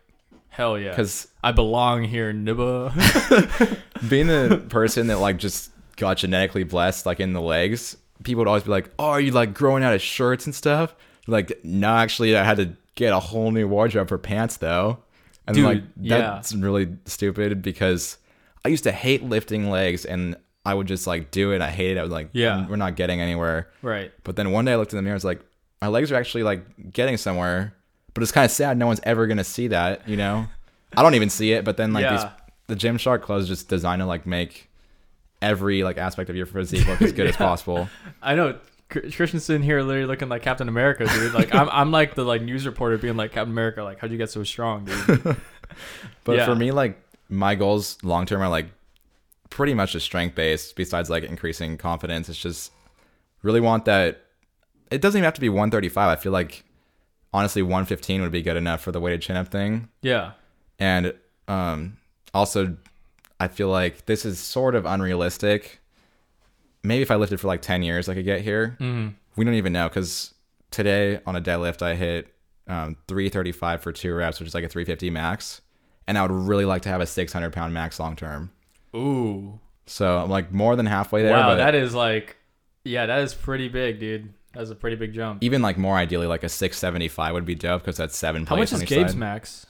hell 0.49 0.77
yeah, 0.77 0.89
because 0.89 1.27
I 1.43 1.51
belong 1.51 2.03
here, 2.03 2.33
nibba. 2.33 3.77
being 4.09 4.27
the 4.27 4.63
person 4.69 5.07
that 5.07 5.19
like 5.19 5.37
just 5.37 5.71
got 5.97 6.17
genetically 6.17 6.63
blessed 6.63 7.05
like 7.05 7.19
in 7.19 7.33
the 7.33 7.41
legs 7.41 7.97
people 8.23 8.39
would 8.39 8.47
always 8.47 8.63
be 8.63 8.69
like 8.69 8.89
oh 8.99 9.05
are 9.09 9.19
you 9.19 9.31
like 9.31 9.53
growing 9.53 9.83
out 9.83 9.93
of 9.93 10.01
shirts 10.01 10.45
and 10.45 10.55
stuff 10.55 10.95
like 11.27 11.59
no 11.63 11.89
actually 11.89 12.37
i 12.37 12.43
had 12.43 12.55
to 12.55 12.73
get 12.95 13.11
a 13.11 13.19
whole 13.19 13.51
new 13.51 13.67
wardrobe 13.67 14.07
for 14.07 14.17
pants 14.17 14.55
though 14.57 14.97
and 15.45 15.55
Dude, 15.55 15.65
like 15.65 15.83
yeah. 15.99 16.17
that's 16.19 16.53
really 16.53 16.87
stupid 17.05 17.61
because 17.61 18.17
i 18.63 18.69
used 18.69 18.85
to 18.85 18.93
hate 18.93 19.23
lifting 19.23 19.69
legs 19.69 20.05
and 20.05 20.37
i 20.65 20.73
would 20.73 20.87
just 20.87 21.05
like 21.05 21.31
do 21.31 21.51
it 21.51 21.61
i 21.61 21.69
hated 21.69 21.97
it 21.97 21.99
i 21.99 22.03
was 22.03 22.11
like 22.11 22.29
Yeah. 22.31 22.65
we're 22.69 22.77
not 22.77 22.95
getting 22.95 23.19
anywhere 23.19 23.69
right. 23.81 24.11
but 24.23 24.37
then 24.37 24.51
one 24.51 24.63
day 24.63 24.71
i 24.71 24.75
looked 24.77 24.93
in 24.93 24.97
the 24.97 25.01
mirror 25.03 25.15
i 25.15 25.17
was 25.17 25.25
like 25.25 25.41
my 25.81 25.87
legs 25.89 26.13
are 26.13 26.15
actually 26.15 26.43
like 26.43 26.93
getting 26.93 27.17
somewhere 27.17 27.73
but 28.19 28.23
it's 28.23 28.31
kind 28.31 28.45
of 28.45 28.51
sad 28.51 28.77
no 28.77 28.85
one's 28.87 28.99
ever 29.03 29.25
gonna 29.27 29.43
see 29.43 29.67
that 29.67 30.07
you 30.07 30.17
know 30.17 30.45
i 30.97 31.01
don't 31.01 31.15
even 31.15 31.29
see 31.29 31.53
it 31.53 31.63
but 31.63 31.77
then 31.77 31.93
like 31.93 32.03
Yeah. 32.03 32.11
these 32.17 32.25
the 32.67 32.75
Gymshark 32.75 33.21
clothes 33.21 33.47
just 33.47 33.67
designed 33.69 34.01
to 34.01 34.05
like 34.05 34.25
make 34.27 34.69
every 35.41 35.83
like 35.83 35.97
aspect 35.97 36.29
of 36.29 36.35
your 36.35 36.45
physique 36.45 36.85
look 36.87 37.01
as 37.01 37.13
good 37.13 37.27
as 37.27 37.35
possible. 37.47 37.89
I 38.21 38.35
know 38.35 38.59
Chr- 38.89 39.09
Christensen 39.11 39.63
here 39.63 39.81
literally 39.81 40.05
looking 40.05 40.29
like 40.29 40.41
Captain 40.43 40.67
America, 40.69 41.07
dude. 41.07 41.33
Like 41.33 41.55
I'm, 41.55 41.69
I'm 41.69 41.91
like 41.91 42.13
the 42.15 42.23
like 42.23 42.41
news 42.41 42.65
reporter 42.67 42.97
being 42.97 43.15
like 43.17 43.31
Captain 43.31 43.51
America. 43.51 43.81
Like 43.83 43.99
how'd 43.99 44.11
you 44.11 44.17
get 44.17 44.29
so 44.29 44.43
strong, 44.43 44.85
dude? 44.85 45.35
But 46.25 46.37
Yeah. 46.37 46.45
for 46.45 46.55
me, 46.55 46.71
like 46.71 47.01
my 47.29 47.55
goals 47.55 47.97
long 48.03 48.25
term 48.25 48.41
are 48.41 48.49
like 48.49 48.67
pretty 49.49 49.73
much 49.73 49.93
just 49.93 50.05
strength 50.05 50.35
based. 50.35 50.75
Besides 50.75 51.09
like 51.09 51.23
increasing 51.23 51.77
confidence, 51.77 52.29
it's 52.29 52.37
just 52.39 52.71
really 53.41 53.61
want 53.61 53.85
that. 53.85 54.25
It 54.91 55.01
doesn't 55.01 55.17
even 55.17 55.25
have 55.25 55.33
to 55.35 55.41
be 55.41 55.49
135. 55.49 56.07
I 56.09 56.21
feel 56.21 56.31
like 56.31 56.63
honestly 57.33 57.61
115 57.61 58.21
would 58.21 58.31
be 58.31 58.41
good 58.41 58.57
enough 58.57 58.81
for 58.81 58.91
the 58.91 58.99
weighted 58.99 59.21
chin 59.21 59.35
up 59.35 59.49
thing. 59.49 59.89
Yeah, 60.01 60.31
And 60.79 61.13
um, 61.47 61.97
also, 62.33 62.77
I 63.39 63.47
feel 63.47 63.69
like 63.69 64.05
this 64.05 64.25
is 64.25 64.39
sort 64.39 64.75
of 64.75 64.85
unrealistic. 64.85 65.79
Maybe 66.83 67.01
if 67.01 67.11
I 67.11 67.15
lifted 67.15 67.39
for 67.39 67.47
like 67.47 67.61
10 67.61 67.83
years, 67.83 68.07
I 68.09 68.13
could 68.13 68.25
get 68.25 68.41
here. 68.41 68.77
mm-hmm. 68.79 69.09
We 69.35 69.45
don't 69.45 69.53
even 69.53 69.71
know 69.73 69.87
because 69.87 70.33
today 70.71 71.21
on 71.25 71.35
a 71.35 71.41
deadlift, 71.41 71.81
I 71.81 71.95
hit 71.95 72.33
um, 72.67 72.97
335 73.07 73.81
for 73.81 73.91
two 73.91 74.13
reps, 74.13 74.39
which 74.39 74.47
is 74.47 74.53
like 74.53 74.63
a 74.63 74.67
350 74.67 75.09
max. 75.09 75.61
And 76.07 76.17
I 76.17 76.21
would 76.23 76.31
really 76.31 76.65
like 76.65 76.81
to 76.83 76.89
have 76.89 77.01
a 77.01 77.05
600 77.05 77.53
pound 77.53 77.73
max 77.73 77.99
long 77.99 78.15
term. 78.15 78.51
ooh, 78.95 79.59
So 79.85 80.17
I'm 80.17 80.29
like 80.29 80.51
more 80.51 80.75
than 80.75 80.87
halfway 80.87 81.23
there. 81.23 81.31
wow, 81.31 81.55
that 81.55 81.75
is 81.75 81.93
like, 81.93 82.35
yeah, 82.83 83.05
that 83.05 83.19
is 83.19 83.33
pretty 83.33 83.69
big, 83.69 83.99
dude. 83.99 84.33
That's 84.53 84.69
a 84.71 84.75
pretty 84.75 84.95
big 84.95 85.13
jump. 85.13 85.43
even 85.43 85.61
like 85.61 85.77
more 85.77 85.95
ideally, 85.95 86.25
like 86.27 86.43
a 86.43 86.49
675 86.49 87.33
would 87.33 87.45
be 87.45 87.55
dope 87.55 87.81
because 87.81 87.97
that's 87.97 88.17
seven 88.17 88.45
How 88.45 88.55
much 88.55 88.69
is 88.71 88.73
on 88.79 88.83
each 88.83 88.89
Gabe's 88.89 89.11
side. 89.11 89.19
max? 89.19 89.65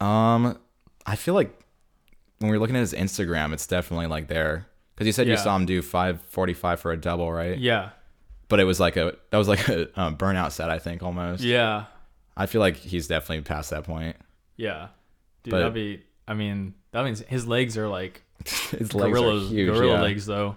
Um, 0.00 0.58
I 1.06 1.16
feel 1.16 1.34
like 1.34 1.50
when 2.38 2.50
we're 2.50 2.58
looking 2.58 2.76
at 2.76 2.80
his 2.80 2.92
Instagram, 2.94 3.52
it's 3.52 3.66
definitely 3.66 4.06
like 4.06 4.28
there 4.28 4.66
because 4.94 5.06
you 5.06 5.12
said 5.12 5.26
you 5.26 5.34
Yeah. 5.34 5.38
saw 5.40 5.56
him 5.56 5.66
do 5.66 5.82
five 5.82 6.20
forty 6.22 6.54
five 6.54 6.80
for 6.80 6.92
a 6.92 6.96
double, 6.96 7.32
right? 7.32 7.58
Yeah, 7.58 7.90
But 8.48 8.60
it 8.60 8.64
was 8.64 8.80
like 8.80 8.96
a 8.96 9.16
that 9.30 9.36
was 9.38 9.48
like 9.48 9.68
a 9.68 10.00
um, 10.00 10.16
burnout 10.16 10.52
set, 10.52 10.70
I 10.70 10.78
think 10.78 11.02
almost. 11.02 11.42
yeah, 11.42 11.84
I 12.36 12.46
feel 12.46 12.60
like 12.60 12.76
he's 12.76 13.06
definitely 13.08 13.42
past 13.42 13.70
that 13.70 13.84
point. 13.84 14.16
yeah, 14.56 14.88
dude. 15.42 15.52
But- 15.52 15.58
that'd 15.60 15.74
be. 15.74 16.02
I 16.28 16.34
mean, 16.34 16.74
that 16.92 17.04
means 17.04 17.20
his 17.20 17.46
legs 17.46 17.76
are 17.76 17.88
like 17.88 18.22
His 18.46 18.94
legs 18.94 19.12
gorillas, 19.18 19.50
are 19.50 19.54
huge. 19.54 19.74
gorilla 19.74 19.94
yeah. 19.94 20.00
legs, 20.02 20.26
though. 20.26 20.54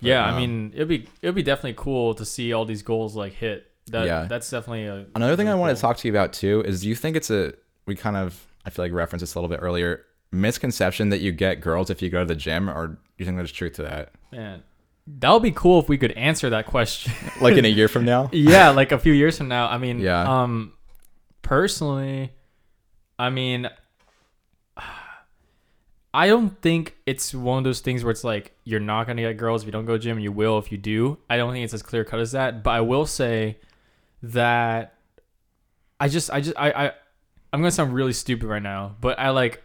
Yeah, 0.00 0.24
I 0.24 0.30
um, 0.30 0.36
mean, 0.36 0.72
it'd 0.74 0.88
be 0.88 1.06
it'd 1.22 1.34
be 1.34 1.42
definitely 1.42 1.74
cool 1.76 2.14
to 2.14 2.24
see 2.24 2.52
all 2.52 2.64
these 2.64 2.82
goals 2.82 3.16
like 3.16 3.32
hit. 3.32 3.66
That, 3.88 4.06
Yeah. 4.06 4.24
that's 4.24 4.48
definitely 4.48 4.86
a 4.86 5.06
Another 5.14 5.36
thing 5.36 5.46
I 5.46 5.52
really 5.52 5.64
cool. 5.66 5.74
to 5.74 5.80
talk 5.80 5.96
to 5.98 6.08
you 6.08 6.12
about 6.12 6.32
too 6.32 6.62
is 6.66 6.80
do 6.82 6.88
you 6.88 6.94
think 6.94 7.16
it's 7.16 7.30
a 7.30 7.52
we 7.86 7.94
kind 7.94 8.16
of 8.16 8.46
I 8.64 8.70
feel 8.70 8.84
like 8.84 8.92
referenced 8.92 9.20
this 9.22 9.34
a 9.34 9.38
little 9.38 9.50
bit 9.54 9.60
earlier 9.62 10.04
misconception 10.32 11.10
that 11.10 11.20
you 11.20 11.32
get 11.32 11.60
girls 11.60 11.90
if 11.90 12.00
you 12.00 12.08
go 12.10 12.20
to 12.20 12.24
the 12.24 12.34
gym 12.34 12.68
or 12.70 12.86
do 12.88 12.96
you 13.18 13.24
think 13.26 13.36
there's 13.36 13.52
truth 13.52 13.74
to 13.74 13.82
that? 13.82 14.12
Man, 14.32 14.62
that 15.06 15.30
would 15.30 15.42
be 15.42 15.50
cool 15.52 15.80
if 15.80 15.88
we 15.88 15.98
could 15.98 16.12
answer 16.12 16.48
that 16.50 16.66
question. 16.66 17.12
Like 17.42 17.56
in 17.58 17.64
a 17.66 17.68
year 17.68 17.88
from 17.88 18.04
now? 18.06 18.30
yeah, 18.32 18.70
like 18.70 18.90
a 18.90 18.98
few 18.98 19.12
years 19.12 19.36
from 19.36 19.48
now. 19.48 19.68
I 19.68 19.76
mean, 19.78 19.98
Yeah. 20.00 20.42
Um, 20.42 20.72
personally, 21.42 22.32
I 23.18 23.30
mean, 23.30 23.68
I 26.14 26.28
don't 26.28 26.50
think 26.62 26.96
it's 27.06 27.34
one 27.34 27.58
of 27.58 27.64
those 27.64 27.80
things 27.80 28.04
where 28.04 28.12
it's 28.12 28.22
like 28.22 28.52
you're 28.62 28.78
not 28.78 29.08
gonna 29.08 29.22
get 29.22 29.36
girls 29.36 29.62
if 29.62 29.66
you 29.66 29.72
don't 29.72 29.84
go 29.84 29.98
gym. 29.98 30.20
You 30.20 30.30
will 30.30 30.58
if 30.58 30.70
you 30.70 30.78
do. 30.78 31.18
I 31.28 31.36
don't 31.36 31.52
think 31.52 31.64
it's 31.64 31.74
as 31.74 31.82
clear 31.82 32.04
cut 32.04 32.20
as 32.20 32.32
that. 32.32 32.62
But 32.62 32.70
I 32.70 32.80
will 32.82 33.04
say 33.04 33.58
that 34.22 34.94
I 35.98 36.06
just, 36.06 36.30
I 36.30 36.40
just, 36.40 36.56
I, 36.56 36.70
I, 36.70 36.92
I'm 37.52 37.60
gonna 37.60 37.72
sound 37.72 37.92
really 37.92 38.12
stupid 38.12 38.46
right 38.46 38.62
now, 38.62 38.94
but 39.00 39.18
I 39.18 39.30
like 39.30 39.64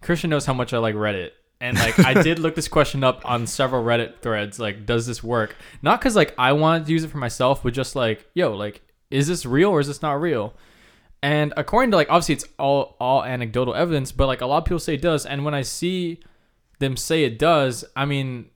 Christian 0.00 0.30
knows 0.30 0.46
how 0.46 0.54
much 0.54 0.72
I 0.72 0.78
like 0.78 0.94
Reddit. 0.94 1.32
And 1.60 1.76
like 1.76 1.98
I 1.98 2.14
did 2.22 2.38
look 2.38 2.54
this 2.54 2.68
question 2.68 3.04
up 3.04 3.20
on 3.28 3.46
several 3.46 3.84
Reddit 3.84 4.20
threads. 4.20 4.58
Like, 4.58 4.86
does 4.86 5.06
this 5.06 5.22
work? 5.22 5.54
Not 5.82 6.00
because 6.00 6.16
like 6.16 6.34
I 6.38 6.52
wanted 6.52 6.86
to 6.86 6.92
use 6.92 7.04
it 7.04 7.08
for 7.08 7.18
myself, 7.18 7.62
but 7.62 7.74
just 7.74 7.94
like, 7.94 8.26
yo, 8.32 8.56
like, 8.56 8.80
is 9.10 9.28
this 9.28 9.44
real 9.44 9.68
or 9.68 9.80
is 9.80 9.86
this 9.86 10.00
not 10.00 10.18
real? 10.20 10.54
And 11.22 11.52
according 11.56 11.90
to 11.90 11.96
like 11.96 12.08
obviously 12.10 12.34
it's 12.36 12.46
all 12.58 12.96
all 12.98 13.22
anecdotal 13.24 13.74
evidence, 13.74 14.10
but 14.12 14.26
like 14.26 14.40
a 14.40 14.46
lot 14.46 14.58
of 14.58 14.64
people 14.64 14.78
say 14.78 14.94
it 14.94 15.02
does. 15.02 15.26
And 15.26 15.44
when 15.44 15.54
I 15.54 15.62
see 15.62 16.20
them 16.78 16.96
say 16.96 17.24
it 17.24 17.38
does, 17.38 17.84
I 17.94 18.06
mean, 18.06 18.46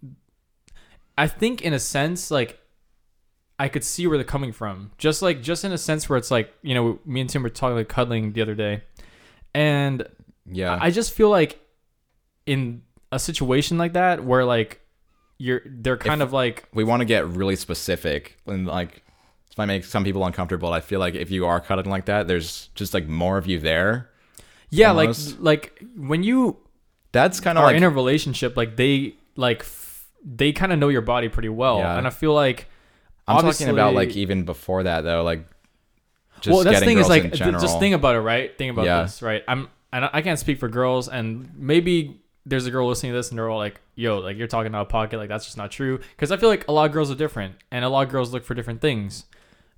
I 1.19 1.27
think 1.28 1.61
in 1.62 1.73
a 1.74 1.78
sense 1.78 2.31
like 2.31 2.59
I 3.59 3.69
could 3.69 3.85
see 3.85 4.07
where 4.07 4.16
they're 4.19 4.24
coming 4.24 4.53
from. 4.53 4.93
Just 4.99 5.20
like 5.23 5.43
just 5.43 5.65
in 5.65 5.73
a 5.73 5.78
sense 5.78 6.09
where 6.09 6.16
it's 6.16 6.31
like 6.31 6.53
you 6.62 6.74
know 6.74 6.99
me 7.05 7.20
and 7.20 7.28
Tim 7.31 7.43
were 7.43 7.51
talking 7.51 7.77
like 7.77 7.89
cuddling 7.89 8.32
the 8.32 8.41
other 8.43 8.55
day, 8.55 8.82
and 9.55 10.07
Yeah. 10.51 10.78
I 10.81 10.91
just 10.91 11.12
feel 11.12 11.28
like 11.31 11.61
in 12.47 12.82
a 13.12 13.19
situation 13.19 13.78
like 13.78 13.93
that 13.93 14.24
where 14.24 14.45
like 14.45 14.81
you're 15.39 15.61
they're 15.66 15.97
kind 15.97 16.20
If- 16.23 16.28
of 16.28 16.32
like 16.32 16.65
we 16.73 16.82
want 16.82 17.01
to 17.01 17.05
get 17.05 17.28
really 17.28 17.57
specific 17.57 18.39
and 18.47 18.66
like 18.66 19.04
this 19.55 19.59
might 19.59 19.67
make 19.67 19.85
some 19.85 20.03
people 20.03 20.25
uncomfortable. 20.27 20.73
I 20.73 20.81
feel 20.81 20.99
like 20.99 21.15
if 21.15 21.31
you 21.31 21.47
are 21.47 21.61
cutting 21.61 21.89
like 21.89 22.07
that, 22.07 22.27
there's 22.27 22.71
just 22.75 22.93
like 22.93 23.07
more 23.07 23.39
of 23.39 23.47
you 23.47 23.61
there. 23.61 24.11
yeah 24.71 24.89
almost. 24.89 25.39
like 25.41 25.81
like 25.81 25.85
when 25.97 26.25
you 26.25 26.57
That's 27.13 27.39
kind 27.39 27.57
of 27.57 27.63
are 27.63 27.69
like 27.69 27.77
in 27.77 27.85
a 27.85 27.91
relationship 27.91 28.57
like 28.57 28.75
they 28.77 29.15
like 29.37 29.61
f- 29.61 30.09
they 30.25 30.51
kind 30.53 30.73
of 30.73 30.81
know 30.81 30.89
your 30.89 31.03
body 31.03 31.29
pretty 31.29 31.51
well 31.51 31.79
Yeah. 31.79 31.97
and 31.99 32.07
I 32.07 32.11
feel 32.11 32.35
like 32.35 32.67
I'm 33.29 33.41
talking 33.43 33.69
about 33.69 33.95
like 33.95 34.17
even 34.17 34.45
before 34.45 34.83
that 34.83 35.03
though, 35.03 35.23
like 35.23 35.47
just 36.41 36.53
well 36.53 36.65
that's 36.65 36.81
the 36.81 36.87
thing 36.87 36.99
is 36.99 37.09
like 37.09 37.23
th- 37.33 37.39
just 37.61 37.79
think 37.79 37.95
about 37.95 38.17
it 38.17 38.21
right 38.21 38.57
think 38.59 38.73
about 38.73 38.87
Yeah. 38.87 39.03
this 39.03 39.23
right 39.23 39.45
i'm 39.47 39.69
and 39.93 40.05
I 40.07 40.11
I 40.15 40.23
can't 40.23 40.39
speak 40.39 40.59
for 40.59 40.69
girls 40.69 41.09
and 41.09 41.49
maybe 41.57 42.21
there's 42.45 42.67
a 42.67 42.71
girl 42.73 42.89
listening 42.89 43.13
to 43.13 43.17
this 43.19 43.31
and 43.31 43.39
they're 43.39 43.49
all 43.49 43.59
like 43.59 43.81
yo 43.95 44.19
like 44.19 44.37
you're 44.37 44.49
talking 44.49 44.75
out 44.75 44.83
of 44.83 44.89
pocket 44.89 45.17
like 45.19 45.29
that's 45.29 45.45
just 45.45 45.57
not 45.57 45.71
true 45.71 45.99
because 46.17 46.33
i 46.33 46.37
feel 46.37 46.49
like 46.49 46.67
a 46.69 46.73
lot 46.73 46.85
of 46.87 46.93
girls 46.93 47.11
are 47.11 47.15
different 47.15 47.55
and 47.71 47.85
a 47.85 47.89
lot 47.89 48.05
of 48.05 48.11
girls 48.13 48.33
look 48.33 48.45
for 48.45 48.55
different 48.55 48.81
things 48.81 49.25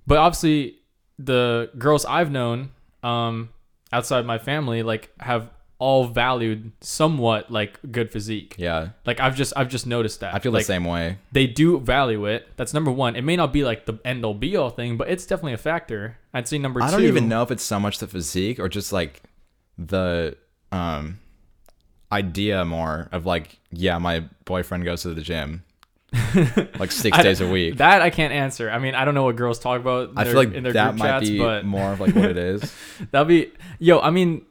but 0.07 0.17
obviously 0.17 0.77
the 1.19 1.69
girls 1.77 2.05
i've 2.05 2.31
known 2.31 2.71
um 3.03 3.49
outside 3.93 4.25
my 4.25 4.37
family 4.37 4.81
like 4.81 5.11
have 5.19 5.49
all 5.79 6.07
valued 6.07 6.71
somewhat 6.81 7.51
like 7.51 7.79
good 7.91 8.11
physique 8.11 8.55
yeah, 8.57 8.89
like 9.05 9.19
i've 9.19 9.35
just 9.35 9.53
i've 9.55 9.69
just 9.69 9.85
noticed 9.85 10.21
that 10.21 10.33
I 10.33 10.39
feel 10.39 10.51
like, 10.51 10.61
the 10.61 10.73
same 10.73 10.85
way. 10.85 11.19
they 11.31 11.45
do 11.45 11.79
value 11.79 12.25
it. 12.25 12.47
That's 12.55 12.73
number 12.73 12.89
one. 12.89 13.15
It 13.15 13.21
may 13.21 13.35
not 13.35 13.53
be 13.53 13.63
like 13.63 13.85
the 13.85 13.99
end 14.03 14.25
all 14.25 14.33
be 14.33 14.55
all 14.57 14.71
thing, 14.71 14.97
but 14.97 15.07
it's 15.07 15.27
definitely 15.27 15.53
a 15.53 15.57
factor. 15.57 16.17
I'd 16.33 16.47
say 16.47 16.57
number 16.57 16.81
I 16.81 16.87
two. 16.87 16.93
don't 16.93 17.05
even 17.05 17.29
know 17.29 17.43
if 17.43 17.51
it's 17.51 17.63
so 17.63 17.79
much 17.79 17.99
the 17.99 18.07
physique 18.07 18.59
or 18.59 18.69
just 18.69 18.91
like 18.91 19.21
the 19.77 20.35
um 20.71 21.19
idea 22.11 22.65
more 22.65 23.07
of 23.11 23.25
like, 23.27 23.59
yeah, 23.71 23.99
my 23.99 24.23
boyfriend 24.45 24.83
goes 24.83 25.03
to 25.03 25.13
the 25.13 25.21
gym 25.21 25.63
like 26.79 26.91
six 26.91 27.17
I- 27.17 27.23
days 27.23 27.41
a 27.41 27.49
week. 27.49 27.77
That 27.77 28.01
I 28.01 28.09
can't 28.09 28.33
answer. 28.33 28.69
I 28.69 28.79
mean, 28.79 28.95
I 28.95 29.05
don't 29.05 29.13
know 29.13 29.23
what 29.23 29.35
girls 29.35 29.59
talk 29.59 29.79
about. 29.81 30.11
I 30.15 30.23
their- 30.23 30.33
feel 30.33 30.43
like 30.43 30.53
in 30.53 30.63
their 30.63 30.73
that 30.73 30.89
group 30.91 30.99
might 30.99 31.07
chats, 31.07 31.29
be 31.29 31.39
but 31.39 31.65
more 31.65 31.91
of 31.93 31.99
like 31.99 32.15
what 32.15 32.25
it 32.25 32.37
is. 32.37 32.73
that'll 33.11 33.25
be 33.25 33.51
yo. 33.79 33.99
I 33.99 34.09
mean, 34.09 34.45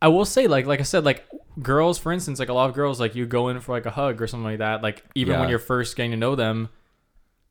I 0.00 0.08
will 0.08 0.24
say 0.24 0.46
like 0.46 0.66
like 0.66 0.80
I 0.80 0.84
said 0.84 1.04
like 1.04 1.24
girls, 1.60 1.98
for 1.98 2.12
instance, 2.12 2.38
like 2.38 2.48
a 2.48 2.52
lot 2.52 2.68
of 2.68 2.74
girls 2.74 3.00
like 3.00 3.14
you 3.14 3.26
go 3.26 3.48
in 3.48 3.60
for 3.60 3.72
like 3.72 3.86
a 3.86 3.90
hug 3.90 4.20
or 4.22 4.26
something 4.26 4.44
like 4.44 4.58
that. 4.58 4.82
Like 4.82 5.04
even 5.14 5.38
when 5.40 5.48
you're 5.48 5.58
first 5.58 5.96
getting 5.96 6.12
to 6.12 6.16
know 6.16 6.34
them. 6.34 6.68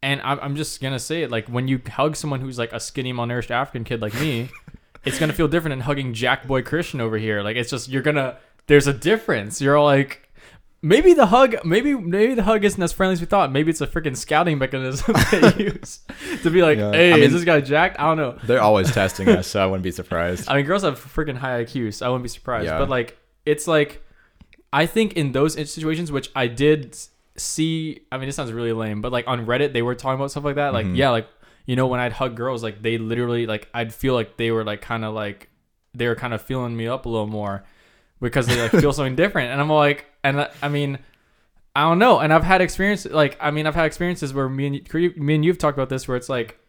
And 0.01 0.19
I'm, 0.21 0.37
I'm 0.41 0.55
just 0.57 0.81
gonna 0.81 0.99
say 0.99 1.23
it 1.23 1.31
like 1.31 1.47
when 1.47 1.69
you 1.69 1.79
hug 1.89 2.17
someone 2.17 2.41
who's 2.41 2.59
like 2.59 2.73
a 2.73 2.79
skinny 2.81 3.13
malnourished 3.13 3.51
African 3.51 3.85
kid 3.85 4.01
like 4.01 4.13
me, 4.15 4.49
it's 5.05 5.17
gonna 5.17 5.31
feel 5.31 5.47
different 5.47 5.71
than 5.71 5.79
hugging 5.79 6.13
Jack 6.13 6.45
Boy 6.45 6.61
Christian 6.61 6.99
over 6.99 7.17
here. 7.17 7.41
Like 7.41 7.55
it's 7.55 7.69
just 7.69 7.87
you're 7.87 8.01
gonna 8.01 8.37
there's 8.67 8.85
a 8.87 8.91
difference. 8.93 9.61
You're 9.61 9.77
all 9.77 9.85
like 9.85 10.22
maybe 10.85 11.13
the 11.13 11.25
hug 11.27 11.55
maybe 11.65 11.95
maybe 11.95 12.35
the 12.35 12.43
hug 12.43 12.63
isn't 12.63 12.83
as 12.83 12.91
friendly 12.93 13.13
as 13.13 13.21
we 13.21 13.25
thought. 13.25 13.51
Maybe 13.51 13.71
it's 13.71 13.81
a 13.81 13.87
freaking 13.87 14.15
scouting 14.15 14.57
mechanism 14.59 15.15
they 15.31 15.53
use 15.63 16.01
to 16.43 16.51
be 16.51 16.61
like, 16.61 16.77
Yeah. 16.77 16.91
hey, 16.91 17.13
I 17.13 17.17
is 17.17 17.31
this 17.33 17.43
guy 17.45 17.61
jacked? 17.61 17.99
I 17.99 18.03
don't 18.03 18.17
know. 18.17 18.37
They're 18.43 18.61
always 18.61 18.91
testing 18.93 19.29
us, 19.29 19.47
so 19.47 19.63
I 19.63 19.65
wouldn't 19.65 19.83
be 19.83 19.91
surprised. 19.91 20.47
I 20.49 20.57
mean, 20.57 20.65
girls 20.65 20.83
have 20.83 20.99
freaking 20.99 21.37
high 21.37 21.63
IQs, 21.63 21.95
so 21.95 22.05
I 22.05 22.09
wouldn't 22.09 22.23
be 22.23 22.29
surprised. 22.29 22.65
Yeah. 22.67 22.77
But 22.77 22.89
like, 22.89 23.17
it's 23.45 23.65
like, 23.67 24.03
I 24.71 24.85
think 24.85 25.13
in 25.13 25.31
those 25.31 25.53
situations, 25.53 26.11
which 26.11 26.29
I 26.35 26.47
did 26.47 26.91
s- 26.93 27.09
see. 27.37 28.01
I 28.11 28.17
mean, 28.17 28.27
it 28.29 28.33
sounds 28.33 28.51
really 28.51 28.73
lame, 28.73 29.01
but 29.01 29.11
like 29.11 29.27
on 29.27 29.45
Reddit, 29.45 29.71
they 29.73 29.81
were 29.81 29.95
talking 29.95 30.19
about 30.19 30.31
stuff 30.31 30.43
like 30.43 30.55
that. 30.55 30.73
Like, 30.73 30.85
Mhm. 30.85 30.97
yeah, 30.97 31.09
like 31.09 31.27
you 31.65 31.77
know, 31.77 31.87
when 31.87 32.01
I'd 32.01 32.11
hug 32.11 32.35
girls, 32.35 32.61
like 32.61 32.81
they 32.81 32.97
literally, 32.97 33.47
like 33.47 33.69
I'd 33.73 33.93
feel 33.93 34.13
like 34.15 34.35
they 34.35 34.51
were 34.51 34.65
like 34.65 34.81
kind 34.81 35.05
of 35.05 35.13
like 35.13 35.49
they 35.95 36.07
were 36.07 36.15
kind 36.15 36.33
of 36.33 36.41
feeling 36.41 36.75
me 36.75 36.87
up 36.87 37.05
a 37.05 37.09
little 37.09 37.27
more 37.27 37.63
because 38.19 38.47
they 38.47 38.59
like 38.61 38.71
feel 38.71 38.91
something 38.97 39.15
different, 39.15 39.51
and 39.51 39.61
I'm 39.61 39.69
like, 39.69 40.05
and 40.23 40.41
I- 40.41 40.49
I 40.61 40.69
mean. 40.69 40.99
I 41.75 41.81
don't 41.89 41.97
know, 41.97 42.19
and 42.19 42.31
I've 42.31 42.43
had 42.43 42.61
experience 42.61 43.03
like 43.05 43.35
I 43.41 43.49
mean 43.49 43.65
I've 43.65 43.73
had 43.73 43.85
experiences 43.85 44.31
where 44.31 44.47
me 44.47 44.67
and 44.67 45.17
me 45.17 45.33
and 45.33 45.43
you've 45.43 45.57
talked 45.57 45.75
about 45.75 45.89
this 45.89 46.07
where 46.07 46.15
it's 46.15 46.29
like 46.29 46.59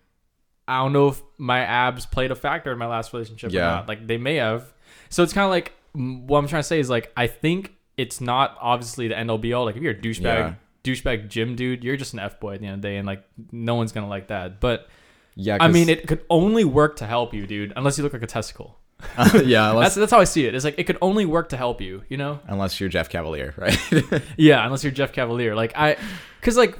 I 0.66 0.78
don't 0.78 0.94
know 0.94 1.08
if 1.08 1.20
my 1.36 1.60
abs 1.60 2.06
played 2.06 2.30
a 2.30 2.34
factor 2.34 2.72
in 2.72 2.78
my 2.78 2.86
last 2.86 3.12
relationship 3.12 3.50
or 3.50 3.54
Yeah. 3.54 3.66
not. 3.66 3.86
Like 3.86 4.06
they 4.06 4.16
may 4.16 4.36
have. 4.36 4.72
So 5.10 5.22
it's 5.22 5.34
kind 5.34 5.44
of 5.44 5.50
like 5.50 5.74
what 5.92 6.38
I'm 6.38 6.48
trying 6.48 6.60
to 6.62 6.66
say 6.66 6.80
is 6.80 6.88
like 6.88 7.12
I 7.18 7.26
think 7.26 7.74
it's 7.98 8.22
not 8.22 8.56
obviously 8.62 9.06
the 9.08 9.18
end 9.18 9.30
all 9.30 9.36
be 9.36 9.52
all. 9.52 9.66
Like 9.66 9.76
if 9.76 9.82
you're 9.82 9.92
a 9.92 9.94
douchebag, 9.94 10.22
Yeah. 10.22 10.54
douchebag 10.84 11.28
gym 11.28 11.54
dude, 11.54 11.84
you're 11.84 11.98
just 11.98 12.14
an 12.14 12.20
f 12.20 12.40
boy 12.40 12.54
at 12.54 12.60
the 12.60 12.66
end 12.68 12.76
of 12.76 12.80
the 12.80 12.88
day, 12.88 12.96
and 12.96 13.06
like 13.06 13.24
no 13.52 13.74
one's 13.74 13.92
gonna 13.92 14.08
like 14.08 14.28
that. 14.28 14.58
But 14.58 14.88
Yeah, 15.34 15.58
I 15.60 15.68
mean, 15.68 15.90
it 15.90 16.08
could 16.08 16.24
only 16.30 16.64
work 16.64 16.96
to 16.96 17.06
help 17.06 17.34
you, 17.34 17.46
dude, 17.46 17.74
unless 17.76 17.98
you 17.98 18.04
look 18.04 18.14
like 18.14 18.22
a 18.22 18.26
testicle. 18.26 18.78
yeah, 19.44 19.70
unless 19.70 19.86
That's 19.86 19.94
that's 19.96 20.12
how 20.12 20.20
I 20.20 20.24
see 20.24 20.46
it. 20.46 20.54
It's 20.54 20.64
like 20.64 20.78
it 20.78 20.84
could 20.84 20.98
only 21.02 21.26
work 21.26 21.50
to 21.50 21.56
help 21.56 21.80
you, 21.80 22.02
you 22.08 22.16
know? 22.16 22.40
unless 22.46 22.80
you're 22.80 22.88
Jeff 22.88 23.08
Cavaliere, 23.10 23.56
right? 23.56 24.22
Yeah, 24.36 24.64
unless 24.64 24.82
you're 24.82 24.92
Jeff 24.92 25.12
Cavaliere. 25.12 25.54
Like 25.54 25.72
I 25.76 25.96
cuz 26.40 26.56
like 26.56 26.78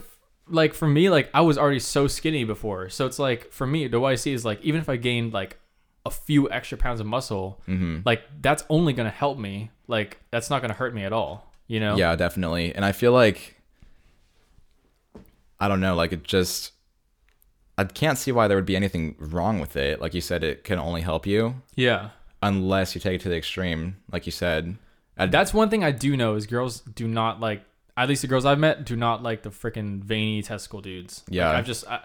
like 0.49 0.75
for 0.75 0.87
me 0.89 1.11
like 1.11 1.31
I 1.35 1.41
was 1.43 1.59
already 1.59 1.81
so 1.81 2.07
skinny 2.07 2.45
before. 2.45 2.89
So 2.89 3.07
it's 3.07 3.19
like 3.19 3.53
for 3.53 3.67
me 3.67 3.89
the 3.89 4.01
way 4.01 4.13
I 4.13 4.15
see 4.17 4.33
it 4.33 4.35
is 4.37 4.45
like 4.45 4.63
even 4.63 4.81
if 4.81 4.89
I 4.89 4.97
gained 4.97 5.33
like 5.33 5.59
a 6.07 6.11
few 6.11 6.51
extra 6.51 6.77
pounds 6.77 7.01
of 7.01 7.07
muscle, 7.07 7.61
hmm 7.67 7.99
like 8.05 8.23
that's 8.41 8.65
only 8.69 8.93
to 9.07 9.11
help 9.13 9.39
me. 9.39 9.71
Like 9.87 10.19
that's 10.31 10.51
not 10.51 10.61
to 10.71 10.75
hurt 10.75 10.95
me 10.95 11.05
at 11.05 11.13
all, 11.13 11.53
you 11.67 11.81
know? 11.81 11.97
Yeah, 11.97 12.15
definitely. 12.17 12.75
And 12.75 12.85
I 12.85 12.93
feel 12.93 13.13
like 13.13 13.57
I 15.61 15.69
don't 15.69 15.81
know, 15.81 15.95
like 15.95 16.13
it 16.13 16.23
just 16.25 16.73
I 17.77 17.85
can't 17.85 18.19
see 18.19 18.31
why 18.33 18.47
there 18.49 18.57
would 18.57 18.67
be 18.67 18.77
anything 18.77 19.17
wrong 19.19 19.59
with 19.61 19.77
it. 19.77 20.01
Like 20.01 20.15
you 20.15 20.21
said, 20.21 20.45
it 20.45 20.63
can 20.65 20.79
only 20.79 21.01
help 21.01 21.27
you 21.27 21.57
Yeah. 21.75 22.11
unless 22.43 22.95
you 22.95 23.01
take 23.01 23.17
it 23.17 23.21
to 23.23 23.29
the 23.29 23.37
extreme, 23.37 23.97
like 24.13 24.27
you 24.27 24.33
said. 24.33 24.77
I- 25.19 25.27
That's 25.27 25.53
one 25.55 25.71
thing 25.71 25.83
I 25.85 25.91
do 25.91 26.17
know 26.17 26.35
is 26.35 26.47
girls 26.47 26.81
do 26.81 27.09
not 27.09 27.41
like 27.41 27.63
at 27.97 28.09
least 28.09 28.23
the 28.23 28.29
girls 28.29 28.45
I've 28.45 28.59
met 28.59 28.85
do 28.85 28.97
not 28.97 29.23
like 29.23 29.43
the 29.43 29.51
freaking 29.51 30.03
veiny 30.03 30.43
testicle 30.43 30.81
dudes. 30.81 31.23
Like, 31.29 31.35
Yeah. 31.37 31.51
I've 31.51 31.67
just 31.67 31.87
I, 31.89 32.01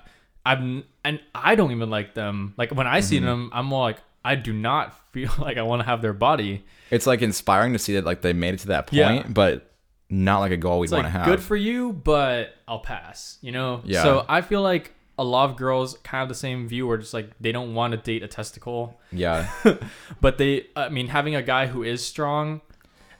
I'm 0.45 0.83
and 1.03 1.19
I 1.35 1.55
don't 1.55 1.71
even 1.71 1.89
like 1.89 2.13
them. 2.13 2.53
Like 2.57 2.71
when 2.71 2.87
I 2.87 2.99
Mm-hmm. 2.99 3.07
see 3.07 3.19
them, 3.19 3.49
I'm 3.53 3.65
more 3.65 3.81
like 3.83 3.97
I 4.23 4.35
do 4.35 4.53
not 4.53 4.93
feel 5.11 5.31
like 5.39 5.57
I 5.57 5.63
want 5.63 5.81
to 5.81 5.85
have 5.85 6.01
their 6.01 6.13
body. 6.13 6.63
It's 6.91 7.05
like 7.07 7.21
inspiring 7.21 7.73
to 7.73 7.79
see 7.79 7.93
that 7.95 8.05
like 8.05 8.21
they 8.21 8.33
made 8.33 8.53
it 8.55 8.59
to 8.61 8.67
that 8.67 8.87
point, 8.87 8.97
Yeah. 8.97 9.23
but 9.27 9.71
not 10.09 10.39
like 10.39 10.51
a 10.51 10.57
goal 10.57 10.81
It's 10.83 10.91
want 10.91 11.03
like 11.03 11.13
to 11.13 11.17
have. 11.19 11.25
good 11.27 11.41
for 11.41 11.55
you, 11.55 11.93
but 11.93 12.55
I'll 12.67 12.79
pass. 12.79 13.37
You 13.41 13.51
know. 13.51 13.81
Yeah. 13.83 14.01
So 14.03 14.25
I 14.27 14.41
feel 14.41 14.61
like 14.61 14.93
a 15.19 15.23
lot 15.23 15.49
of 15.49 15.55
girls 15.57 15.97
kind 16.03 16.23
of 16.23 16.29
the 16.29 16.35
same 16.35 16.67
view 16.67 16.87
where 16.87 16.97
just 16.97 17.13
like 17.13 17.31
they 17.39 17.51
don't 17.51 17.73
want 17.75 17.91
to 17.91 17.97
date 17.97 18.23
a 18.23 18.27
testicle, 18.27 18.99
yeah. 19.11 19.49
but 20.21 20.37
they. 20.37 20.67
I 20.75 20.89
mean, 20.89 21.07
having 21.07 21.35
a 21.35 21.41
guy 21.41 21.67
who 21.67 21.83
is 21.83 22.03
strong 22.05 22.61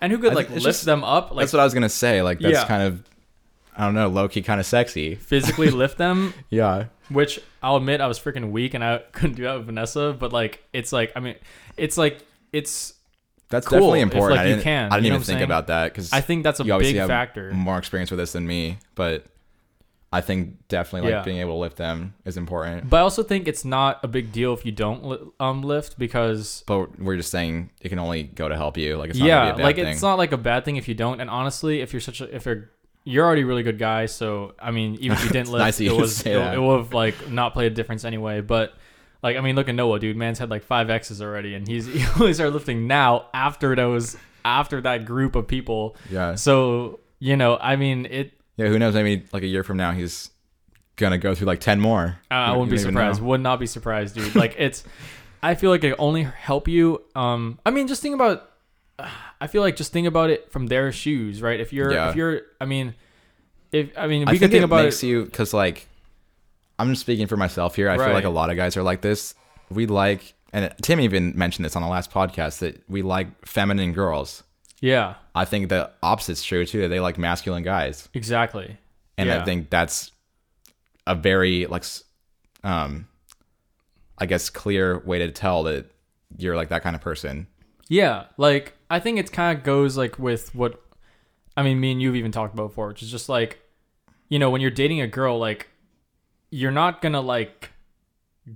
and 0.01 0.11
who 0.11 0.17
could 0.17 0.31
I 0.31 0.35
like 0.35 0.49
lift 0.49 0.63
just- 0.65 0.85
them 0.85 1.03
up, 1.03 1.31
like 1.31 1.43
that's 1.43 1.53
what 1.53 1.59
I 1.59 1.63
was 1.65 1.73
gonna 1.73 1.89
say. 1.89 2.21
Like 2.21 2.39
that's 2.39 2.53
Yeah. 2.53 2.65
kind 2.67 2.84
of 2.84 3.03
I 3.77 3.85
don't 3.85 3.93
know, 3.93 4.07
low 4.07 4.27
key 4.27 4.41
kind 4.41 4.59
of 4.59 4.65
sexy. 4.65 5.15
physically 5.15 5.69
lift 5.84 5.97
them 5.97 6.34
Yeah. 6.49 6.85
Which 7.09 7.39
I'll 7.63 7.77
admit 7.77 8.01
I 8.01 8.07
was 8.07 8.19
freaking 8.19 8.51
weak 8.51 8.73
and 8.73 8.84
I 8.84 8.99
couldn't 9.13 9.35
do 9.35 9.43
that 9.43 9.55
with 9.57 9.65
Vanessa, 9.67 10.15
but 10.17 10.31
like 10.34 10.63
it's 10.73 10.91
like 10.93 11.11
I 11.15 11.19
mean 11.19 11.35
it's 11.77 11.97
like 11.97 12.19
it's 12.53 12.93
That's 13.49 13.65
Cool, 13.67 13.80
definitely 13.80 13.99
if, 14.01 14.03
important. 14.13 14.31
like, 14.38 14.39
I 14.39 14.43
you 14.49 14.53
didn't, 14.55 14.63
can, 14.63 14.85
I 14.91 14.95
didn't 14.95 15.05
you 15.05 15.09
know 15.11 15.15
even 15.15 15.26
think 15.26 15.38
saying? 15.39 15.43
about 15.43 15.67
that 15.67 15.91
because 15.93 16.11
I 16.13 16.21
think 16.21 16.43
that's 16.43 16.59
a 16.59 16.63
you 16.65 16.77
big 16.77 16.95
have 16.97 17.07
factor. 17.07 17.51
more 17.53 17.77
experience 17.77 18.09
with 18.11 18.19
this 18.19 18.31
than 18.34 18.45
me, 18.45 18.77
but 18.95 19.26
I 20.11 20.22
think 20.22 20.68
definitely 20.69 21.11
like 21.11 21.19
Yeah. 21.19 21.23
being 21.23 21.38
able 21.38 21.53
to 21.53 21.60
lift 21.60 21.77
them 21.77 22.15
is 22.26 22.36
important. 22.36 22.90
But 22.90 22.98
I 22.98 22.99
also 23.02 23.22
think 23.22 23.48
it's 23.48 23.64
not 23.64 23.99
a 24.03 24.07
big 24.07 24.31
deal 24.31 24.53
if 24.53 24.65
you 24.65 24.72
don't 24.72 25.06
li- 25.06 25.19
um 25.40 25.61
lift 25.61 25.99
because 25.99 26.64
But 26.65 26.99
we're 26.99 27.18
just 27.18 27.30
saying 27.30 27.69
it 27.81 27.90
can 27.90 27.99
only 27.99 28.23
go 28.23 28.49
to 28.49 28.56
help 28.56 28.76
you. 28.77 28.98
Like 28.98 29.11
it's 29.11 29.19
not 29.19 29.26
yeah, 29.27 29.36
gonna 29.36 29.45
be 29.45 29.53
a 29.53 29.57
bad 29.57 29.64
like 29.65 29.76
thing. 29.76 29.88
it's 29.88 30.02
not 30.02 30.18
like 30.18 30.31
a 30.31 30.38
bad 30.38 30.65
thing 30.65 30.77
if 30.77 30.88
you 30.88 30.95
don't. 30.95 31.22
And 31.22 31.30
honestly, 31.30 31.81
if 31.81 31.94
you're 31.94 31.99
such 31.99 32.22
a 32.22 32.36
if 32.36 32.45
you're 32.48 32.72
you're 33.03 33.26
already 33.26 33.44
a 33.44 33.45
really 33.45 33.64
good 33.64 33.77
guy, 33.80 34.07
so 34.07 34.53
I 34.60 34.72
mean, 34.72 34.95
even 34.95 35.15
if 35.18 35.23
you 35.23 35.30
didn't 35.30 35.41
It's 35.48 35.52
lift, 35.52 35.64
nice 35.64 35.80
it 35.80 35.91
was 35.91 36.15
say 36.18 36.34
it, 36.34 36.38
that. 36.40 36.56
it 36.56 36.60
would 36.60 36.77
have 36.80 36.94
like 36.94 37.30
not 37.30 37.53
played 37.53 37.72
a 37.72 37.76
difference 37.76 38.03
anyway. 38.03 38.41
But 38.41 38.73
like 39.22 39.38
I 39.38 39.41
mean, 39.41 39.56
look 39.56 39.69
at 39.69 39.76
Noah, 39.76 39.99
dude. 39.99 40.18
Man's 40.18 40.40
had 40.40 40.49
like 40.49 40.64
five 40.64 40.90
X's 40.90 41.22
already, 41.22 41.53
and 41.53 41.68
he's 41.68 41.86
he 41.94 42.03
only 42.19 42.34
started 42.34 42.53
lifting 42.56 42.88
now 42.88 43.27
after 43.34 43.76
those 43.76 44.18
after 44.44 44.81
that 44.81 45.06
group 45.06 45.36
of 45.36 45.48
people. 45.48 45.95
yeah. 46.10 46.34
So 46.34 46.99
you 47.19 47.36
know, 47.38 47.57
I 47.61 47.76
mean, 47.76 48.07
it. 48.07 48.34
Yeah. 48.60 48.68
Who 48.68 48.77
knows? 48.80 48.94
Maybe 48.94 49.26
like 49.31 49.44
a 49.44 49.48
year 49.48 49.64
from 49.64 49.77
now, 49.77 49.91
he's 49.91 50.30
gonna 50.98 51.18
go 51.18 51.34
through 51.34 51.48
like 51.48 51.60
ten 51.61 51.80
more. 51.80 52.18
Uh, 52.30 52.34
I 52.34 52.52
wouldn't 52.52 52.72
be 52.72 52.77
surprised. 52.77 53.22
know. 53.22 53.27
Would 53.30 53.41
not 53.41 53.60
be 53.60 53.65
surprised, 53.68 54.15
dude. 54.15 54.36
Like 54.36 54.56
it's. 54.57 54.84
I 55.41 55.56
feel 55.56 55.69
like 55.72 55.84
it 55.86 55.95
only 55.98 56.23
help 56.23 56.68
you. 56.68 57.02
Um, 57.15 57.60
I 57.65 57.72
mean, 57.72 57.88
just 57.88 58.02
think 58.02 58.14
about. 58.15 58.45
I 59.40 59.48
feel 59.48 59.61
like 59.61 59.77
just 59.77 59.94
think 59.94 60.06
about 60.07 60.30
it 60.30 60.52
from 60.52 60.68
their 60.68 60.91
shoes, 60.91 61.41
right? 61.41 61.57
If 61.61 61.72
you're, 61.72 61.94
Yeah. 61.94 62.10
if 62.10 62.18
you're, 62.18 62.41
I 62.60 62.65
mean, 62.65 62.94
if 63.72 63.98
I 63.98 64.07
mean, 64.07 64.22
we 64.22 64.26
I 64.26 64.31
could 64.34 64.40
think, 64.40 64.52
think 64.52 64.61
it 64.61 64.65
about 64.65 64.84
makes 64.84 65.02
it. 65.02 65.07
you 65.07 65.23
because 65.23 65.53
like 65.53 65.88
I'm 66.77 66.90
just 66.90 67.02
speaking 67.02 67.27
for 67.27 67.38
myself 67.38 67.76
here. 67.77 67.90
I 67.90 67.95
feel 67.98 68.11
like 68.11 68.26
a 68.26 68.30
lot 68.30 68.49
of 68.49 68.57
guys 68.57 68.76
are 68.76 68.84
like 68.84 68.99
this. 69.02 69.36
We 69.69 69.86
like, 69.86 70.34
and 70.52 70.73
Tim 70.81 70.99
even 70.99 71.31
mentioned 71.38 71.64
this 71.64 71.77
on 71.77 71.81
the 71.81 71.88
last 71.88 72.11
podcast 72.11 72.60
that 72.60 72.84
we 72.90 73.02
like 73.02 73.45
feminine 73.45 73.94
girls. 73.94 74.44
Yeah, 74.81 75.15
I 75.35 75.45
think 75.45 75.69
the 75.69 75.91
opposite's 76.01 76.43
true 76.43 76.65
too. 76.65 76.88
They 76.88 76.99
like 76.99 77.18
masculine 77.18 77.64
guys, 77.64 78.07
exactly. 78.14 78.77
and 79.18 79.27
Yeah. 79.27 79.41
I 79.41 79.45
think 79.45 79.69
that's 79.69 80.11
a 81.06 81.15
very 81.15 81.65
like, 81.65 81.84
um, 82.64 83.07
I 84.18 84.26
guess 84.26 84.49
clear 84.49 84.99
way 84.99 85.19
to 85.19 85.31
tell 85.31 85.64
that 85.64 85.91
you're 86.38 86.56
like 86.56 86.69
that 86.69 86.84
kind 86.84 86.95
of 86.95 87.01
person. 87.01 87.47
Yeah, 87.88 88.26
like 88.38 88.73
I 88.89 88.99
think 88.99 89.19
it 89.19 89.31
kind 89.31 89.57
of 89.57 89.64
goes 89.64 89.97
like 89.97 90.19
with 90.19 90.53
what 90.56 90.81
I 91.57 91.64
mean, 91.64 91.80
me 91.80 91.91
and 91.91 92.01
you've 92.01 92.15
even 92.15 92.31
talked 92.31 92.53
about 92.53 92.69
before, 92.69 92.88
which 92.88 93.03
is 93.03 93.11
just 93.11 93.27
like, 93.27 93.60
you 94.30 94.39
know, 94.39 94.49
when 94.49 94.61
you're 94.61 94.72
dating 94.72 95.01
a 95.01 95.07
girl, 95.07 95.38
like 95.39 95.68
you're 96.51 96.72
not 96.72 97.01
gonna 97.01 97.22
like 97.22 97.72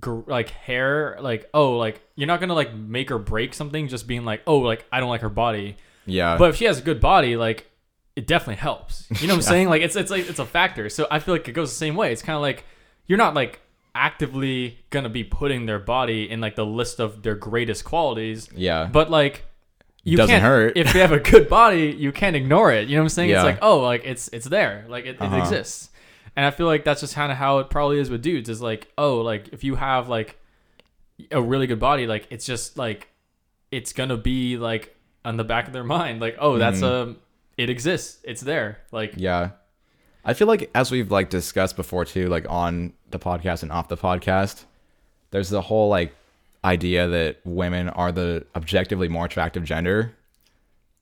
gr- 0.00 0.20
like 0.26 0.50
hair 0.50 1.16
like 1.20 1.48
oh 1.54 1.76
like 1.76 2.00
you're 2.16 2.26
not 2.26 2.40
gonna 2.40 2.54
like 2.54 2.74
make 2.74 3.10
or 3.10 3.18
break 3.18 3.54
something 3.54 3.86
just 3.86 4.06
being 4.08 4.24
like 4.24 4.42
oh 4.48 4.58
like 4.58 4.84
I 4.90 5.00
don't 5.00 5.08
like 5.10 5.20
her 5.20 5.28
body, 5.28 5.76
Yeah, 6.06 6.36
but 6.38 6.50
if 6.50 6.56
she 6.56 6.64
has 6.66 6.78
a 6.78 6.82
good 6.82 7.00
body, 7.00 7.36
like 7.36 7.70
it 8.16 8.26
definitely 8.26 8.56
helps. 8.56 9.06
You 9.20 9.26
know 9.28 9.34
what 9.34 9.38
I'm 9.38 9.42
saying? 9.52 9.68
Like 9.68 9.82
it's 9.82 9.96
it's 9.96 10.10
like 10.10 10.28
it's 10.28 10.38
a 10.38 10.46
factor. 10.46 10.88
So 10.88 11.06
I 11.10 11.18
feel 11.18 11.34
like 11.34 11.48
it 11.48 11.52
goes 11.52 11.70
the 11.70 11.76
same 11.76 11.94
way. 11.96 12.12
It's 12.12 12.22
kind 12.22 12.36
of 12.36 12.42
like 12.42 12.64
you're 13.06 13.18
not 13.18 13.34
like 13.34 13.60
actively 13.94 14.78
gonna 14.90 15.08
be 15.08 15.24
putting 15.24 15.66
their 15.66 15.78
body 15.78 16.28
in 16.30 16.40
like 16.40 16.56
the 16.56 16.66
list 16.66 17.00
of 17.00 17.22
their 17.22 17.34
greatest 17.36 17.84
qualities. 17.84 18.48
yeah, 18.54 18.88
But 18.90 19.10
like, 19.10 19.44
you 20.02 20.16
Doesn't 20.16 20.32
can't, 20.34 20.44
hurt. 20.44 20.76
if 20.76 20.92
they 20.92 20.98
have 20.98 21.12
a 21.12 21.20
good 21.20 21.48
body. 21.48 21.94
You 21.98 22.12
can't 22.12 22.36
ignore 22.36 22.70
it. 22.72 22.88
You 22.88 22.96
know 22.96 23.02
what 23.02 23.06
I'm 23.06 23.08
saying? 23.10 23.30
Yeah. 23.30 23.36
It's 23.36 23.44
like, 23.44 23.58
oh, 23.62 23.80
like 23.80 24.02
it's 24.04 24.28
it's 24.28 24.46
there, 24.46 24.84
like 24.88 25.06
it, 25.06 25.20
Uh-huh. 25.20 25.34
it 25.36 25.38
exists. 25.40 25.90
And 26.36 26.44
I 26.44 26.50
feel 26.50 26.66
like 26.66 26.84
that's 26.84 27.00
just 27.00 27.14
kind 27.14 27.30
of 27.30 27.38
how 27.38 27.58
it 27.60 27.70
probably 27.70 27.98
is 28.00 28.10
with 28.10 28.20
dudes. 28.20 28.48
Is 28.48 28.60
like, 28.60 28.92
oh, 28.98 29.20
like 29.20 29.48
if 29.52 29.62
you 29.64 29.76
have 29.76 30.08
like 30.08 30.36
a 31.30 31.40
really 31.40 31.66
good 31.68 31.78
body, 31.80 32.06
like 32.06 32.26
it's 32.30 32.44
just 32.44 32.76
like 32.76 33.08
it's 33.70 33.92
gonna 33.92 34.16
be 34.16 34.56
like 34.56 34.93
on 35.24 35.36
the 35.36 35.44
back 35.44 35.66
of 35.66 35.72
their 35.72 35.84
mind, 35.84 36.20
like, 36.20 36.36
oh, 36.38 36.58
that's 36.58 36.80
Mm-hmm. 36.80 37.12
a, 37.12 37.16
it 37.62 37.70
exists. 37.70 38.18
It's 38.24 38.40
there. 38.42 38.78
Like, 38.92 39.14
Yeah. 39.16 39.50
I 40.26 40.32
feel 40.32 40.48
like 40.48 40.70
as 40.74 40.90
we've 40.90 41.10
like 41.10 41.28
discussed 41.28 41.76
before 41.76 42.04
too, 42.06 42.28
like 42.28 42.46
on 42.48 42.94
the 43.10 43.18
podcast 43.18 43.62
and 43.62 43.70
off 43.70 43.88
the 43.88 43.96
podcast, 43.96 44.64
there's 45.32 45.50
the 45.50 45.60
whole 45.60 45.88
like 45.90 46.14
idea 46.64 47.06
that 47.08 47.40
women 47.44 47.90
are 47.90 48.10
the 48.10 48.46
objectively 48.56 49.06
more 49.06 49.26
attractive 49.26 49.64
gender. 49.64 50.14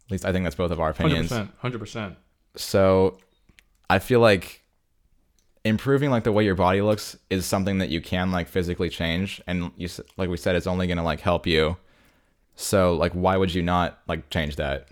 At 0.07 0.11
least 0.11 0.25
I 0.25 0.33
think 0.33 0.45
that's 0.45 0.57
both 0.57 0.73
of 0.73 0.81
our 0.81 0.91
opinions. 0.91 1.29
percent, 1.29 1.51
hundred 1.59 1.79
percent. 1.79 2.17
So 2.57 3.19
I 3.89 4.01
feel 4.01 4.19
like 4.19 4.63
improving 5.65 6.11
like 6.11 6.25
the 6.25 6.33
way 6.33 6.45
your 6.45 6.57
body 6.57 6.83
looks 6.83 7.17
is 7.31 7.47
something 7.47 7.79
that 7.79 7.89
you 7.91 8.01
can 8.01 8.33
like 8.33 8.49
physically 8.49 8.89
change 8.89 9.41
and 9.47 9.71
you 9.77 9.89
like 10.17 10.29
we 10.29 10.37
said 10.37 10.57
it's 10.57 10.67
only 10.67 10.89
going 10.89 10.97
to 10.97 11.05
like 11.05 11.21
help 11.21 11.47
you. 11.47 11.77
So 12.57 12.95
like 12.95 13.13
why 13.13 13.37
would 13.37 13.55
you 13.55 13.63
not 13.63 13.99
like 14.07 14.31
change 14.31 14.57
that? 14.57 14.89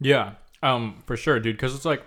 Yeah, 0.00 0.32
um, 0.62 1.02
for 1.06 1.16
sure, 1.16 1.38
dude. 1.38 1.56
Because 1.56 1.74
it's 1.74 1.84
like 1.84 2.02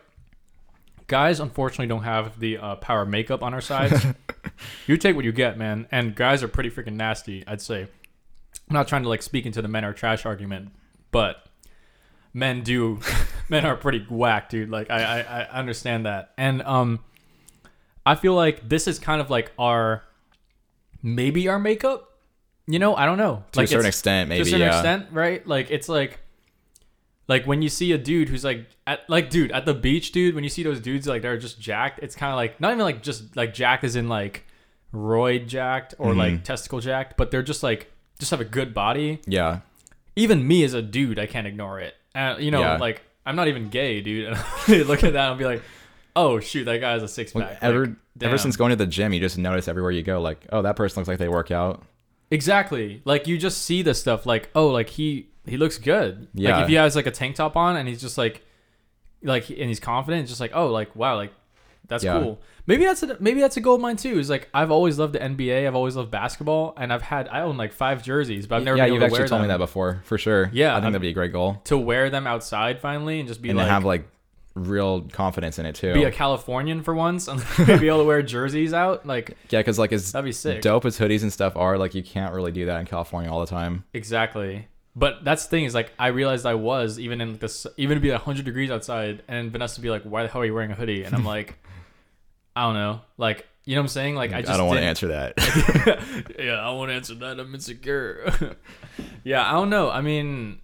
guys, 1.07 1.39
unfortunately, 1.39 1.88
don't 1.88 2.03
have 2.03 2.39
the 2.39 2.57
uh, 2.57 2.76
power 2.76 3.03
of 3.03 3.10
makeup 3.10 3.43
on 3.43 3.53
our 3.53 3.61
sides. 3.61 4.06
you 4.88 4.97
take 4.97 5.15
what 5.15 5.26
you 5.26 5.31
get, 5.31 5.57
man. 5.57 5.88
And 5.91 6.15
guys 6.15 6.43
are 6.43 6.47
pretty 6.47 6.69
freaking 6.69 6.93
nasty. 6.93 7.43
I'd 7.47 7.61
say. 7.61 7.88
I'm 8.69 8.73
not 8.73 8.88
trying 8.88 9.03
to 9.03 9.10
like 9.10 9.22
speak 9.22 9.45
into 9.45 9.61
the 9.61 9.68
men 9.68 9.85
are 9.85 9.93
trash 9.93 10.26
argument, 10.26 10.72
but 11.11 11.45
men 12.34 12.64
do. 12.64 12.99
men 13.49 13.65
are 13.65 13.76
pretty 13.76 14.06
whack, 14.10 14.49
dude. 14.49 14.69
Like 14.69 14.89
I, 14.89 15.22
I, 15.22 15.41
I 15.43 15.60
understand 15.60 16.06
that, 16.06 16.34
and 16.38 16.61
um, 16.64 16.99
I 18.06 18.15
feel 18.15 18.34
like 18.34 18.68
this 18.68 18.88
is 18.88 18.97
kind 18.97 19.22
of 19.22 19.30
like 19.30 19.52
our 19.60 20.03
maybe 21.03 21.47
our 21.47 21.60
makeup. 21.60 22.14
You 22.67 22.79
know, 22.79 22.95
I 22.95 23.05
don't 23.05 23.17
know. 23.17 23.43
To 23.51 23.59
like 23.59 23.65
a 23.65 23.67
certain 23.69 23.85
extent 23.87 24.29
maybe 24.29 24.43
to 24.43 24.49
a 24.49 24.51
certain 24.51 24.67
yeah. 24.67 24.73
extent, 24.79 25.07
right? 25.11 25.45
Like 25.47 25.69
it's 25.71 25.87
like 25.87 26.19
like 27.27 27.45
when 27.45 27.61
you 27.61 27.69
see 27.69 27.91
a 27.91 27.97
dude 27.97 28.29
who's 28.29 28.43
like 28.43 28.65
at 28.87 29.07
like 29.09 29.29
dude 29.29 29.51
at 29.51 29.65
the 29.65 29.73
beach, 29.73 30.11
dude, 30.11 30.35
when 30.35 30.43
you 30.43 30.49
see 30.49 30.63
those 30.63 30.79
dudes 30.79 31.07
like 31.07 31.21
they're 31.21 31.37
just 31.37 31.59
jacked, 31.59 31.99
it's 32.01 32.15
kind 32.15 32.31
of 32.31 32.37
like 32.37 32.59
not 32.59 32.71
even 32.71 32.83
like 32.83 33.01
just 33.03 33.35
like 33.35 33.53
jacked 33.53 33.83
as 33.83 33.95
in 33.95 34.07
like 34.09 34.45
roid 34.93 35.47
jacked 35.47 35.93
or 35.97 36.09
Mm-hmm. 36.11 36.19
like 36.19 36.43
testicle 36.43 36.79
jacked, 36.79 37.17
but 37.17 37.31
they're 37.31 37.43
just 37.43 37.63
like 37.63 37.91
just 38.19 38.31
have 38.31 38.41
a 38.41 38.45
good 38.45 38.73
body. 38.73 39.19
Yeah. 39.27 39.59
Even 40.15 40.47
me 40.47 40.63
as 40.63 40.73
a 40.73 40.81
dude, 40.81 41.19
I 41.19 41.25
can't 41.25 41.45
ignore 41.47 41.79
it. 41.79 41.95
Uh, 42.13 42.35
you 42.39 42.49
know, 42.51 42.61
Yeah. 42.61 42.77
like 42.77 43.01
I'm 43.25 43.35
not 43.35 43.47
even 43.47 43.69
gay, 43.69 44.01
dude. 44.01 44.35
And 44.67 44.85
look 44.87 45.03
at 45.03 45.13
that 45.13 45.15
and 45.15 45.17
I'll 45.17 45.35
be 45.35 45.45
like, 45.45 45.61
oh 46.15 46.39
shoot, 46.39 46.63
that 46.65 46.79
guy 46.81 46.93
has 46.93 47.03
a 47.03 47.07
six 47.07 47.33
pack. 47.33 47.57
ever 47.61 47.81
Like, 47.87 47.89
ever 48.21 48.29
damn. 48.31 48.37
since 48.37 48.55
going 48.55 48.69
to 48.71 48.75
the 48.75 48.87
gym, 48.87 49.13
you 49.13 49.19
just 49.19 49.37
notice 49.37 49.67
everywhere 49.67 49.91
you 49.91 50.03
go, 50.03 50.21
like, 50.21 50.45
oh, 50.51 50.61
that 50.61 50.75
person 50.75 51.01
looks 51.01 51.07
like 51.09 51.17
they 51.19 51.27
work 51.27 51.51
out. 51.51 51.83
Exactly. 52.31 53.02
Like 53.06 53.27
you 53.27 53.38
just 53.38 53.61
see 53.64 53.81
this 53.81 53.99
stuff 53.99 54.26
like, 54.26 54.49
oh, 54.56 54.68
like 54.68 54.89
he 54.89 55.30
he 55.45 55.57
looks 55.57 55.77
good. 55.77 56.27
Yeah. 56.34 56.56
Like 56.56 56.64
if 56.64 56.69
he 56.69 56.76
has 56.76 56.95
like 56.95 57.06
a 57.06 57.11
tank 57.11 57.35
top 57.35 57.56
on 57.56 57.76
and 57.76 57.88
he's 57.88 58.02
just 58.02 58.18
like 58.18 58.41
like 59.23 59.49
and 59.49 59.68
he's 59.69 59.80
confident, 59.80 60.22
it's 60.23 60.31
just 60.31 60.41
like, 60.41 60.52
oh, 60.53 60.68
like 60.68 60.95
wow, 60.95 61.15
like 61.15 61.31
That's 61.88 62.03
Yeah. 62.03 62.19
cool. 62.19 62.39
Maybe 62.68 62.84
that's 62.84 63.03
a 63.03 63.15
maybe 63.19 63.41
that's 63.41 63.57
a 63.57 63.61
goal 63.61 63.76
of 63.76 63.81
mine 63.81 63.95
too. 63.95 64.18
Is 64.18 64.27
like 64.27 64.49
I've 64.52 64.72
always 64.72 64.97
loved 64.97 65.14
the 65.14 65.19
NBA. 65.19 65.68
I've 65.68 65.76
always 65.76 65.95
loved 65.95 66.10
basketball, 66.10 66.73
and 66.77 66.91
I've 66.91 67.03
had 67.03 67.27
I 67.27 67.41
own 67.41 67.57
like 67.57 67.73
five 67.73 68.02
jerseys, 68.02 68.47
but 68.47 68.56
I've 68.56 68.64
never 68.64 68.77
yeah, 68.77 68.88
you've 68.88 69.03
actually 69.03 69.27
told 69.27 69.43
me 69.43 69.49
that 69.49 69.57
before, 69.60 70.02
for 70.03 70.18
sure. 70.18 70.49
Yeah, 70.52 70.72
I 70.72 70.77
think 70.77 70.85
I'm- 70.85 70.93
that'd 70.93 71.02
be 71.03 71.10
a 71.10 71.14
great 71.14 71.31
goal, 71.31 71.61
to 71.65 71.77
wear 71.77 72.10
them 72.10 72.26
outside 72.26 72.80
finally 72.81 73.19
and 73.19 73.27
just 73.27 73.39
be 73.39 73.49
and 73.49 73.60
like 73.60 73.68
have 73.68 73.85
like 73.85 74.07
real 74.56 75.02
confidence 75.02 75.60
in 75.60 75.65
it 75.65 75.76
too. 75.76 75.94
be 75.94 76.06
a 76.06 76.11
Californian 76.11 76.82
for 76.82 76.95
once 76.95 77.27
and 77.27 77.44
be 77.80 77.88
able 77.88 77.99
to 77.99 78.03
wear 78.06 78.22
jerseys 78.22 78.73
out. 78.73 79.06
Like 79.06 79.38
yeah, 79.49 79.60
because 79.60 79.77
like 79.77 79.91
as 79.91 80.11
that'd 80.11 80.26
be 80.26 80.32
sick. 80.32 80.61
dope 80.61 80.86
as 80.86 80.98
hoodies 80.98 81.22
and 81.22 81.32
stuff 81.32 81.56
are, 81.56 81.77
like 81.77 81.94
you 81.94 82.03
can't 82.03 82.34
really 82.34 82.52
do 82.52 82.65
that 82.68 82.80
in 82.80 82.86
California 82.86 83.30
all 83.30 83.41
the 83.41 83.48
time. 83.48 83.84
Exactly. 83.94 84.68
But 84.95 85.26
that's 85.26 85.44
the 85.44 85.49
thing 85.49 85.65
is 85.65 85.73
like 85.73 85.91
I 85.99 86.07
realized 86.07 86.45
I 86.45 86.56
was 86.56 86.99
even 86.99 87.19
in 87.19 87.38
this 87.38 87.68
even 87.77 87.95
to 87.95 88.02
be 88.02 88.10
hundred 88.11 88.45
degrees 88.45 88.72
outside 88.72 89.23
and 89.27 89.52
Vanessa 89.52 89.82
be 89.82 89.90
like, 89.90 90.03
Why 90.03 90.23
the 90.23 90.30
hell 90.30 90.41
are 90.41 90.45
you 90.45 90.53
wearing 90.53 90.72
a 90.72 90.76
hoodie? 90.76 91.03
And 91.03 91.14
I'm 91.14 91.26
like, 91.26 91.57
I 92.56 92.64
don't 92.64 92.76
know. 92.76 93.02
Like 93.18 93.45
you 93.65 93.76
know 93.76 93.82
what 93.82 93.86
I'm 93.86 93.90
saying? 93.90 94.15
Like 94.15 94.32
I 94.32 94.41
just 94.41 94.53
I 94.53 94.57
don't 94.57 94.68
want 94.68 94.80
to 94.80 94.86
answer 94.86 95.07
that. 95.07 96.36
yeah, 96.40 96.65
I 96.65 96.69
won't 96.72 96.91
answer 96.91 97.15
that. 97.15 97.40
I'm 97.40 97.53
insecure. 97.53 98.56
yeah, 99.23 99.45
I 99.45 99.53
don't 99.53 99.69
know. 99.69 99.90
I 99.90 100.02
mean, 100.02 100.61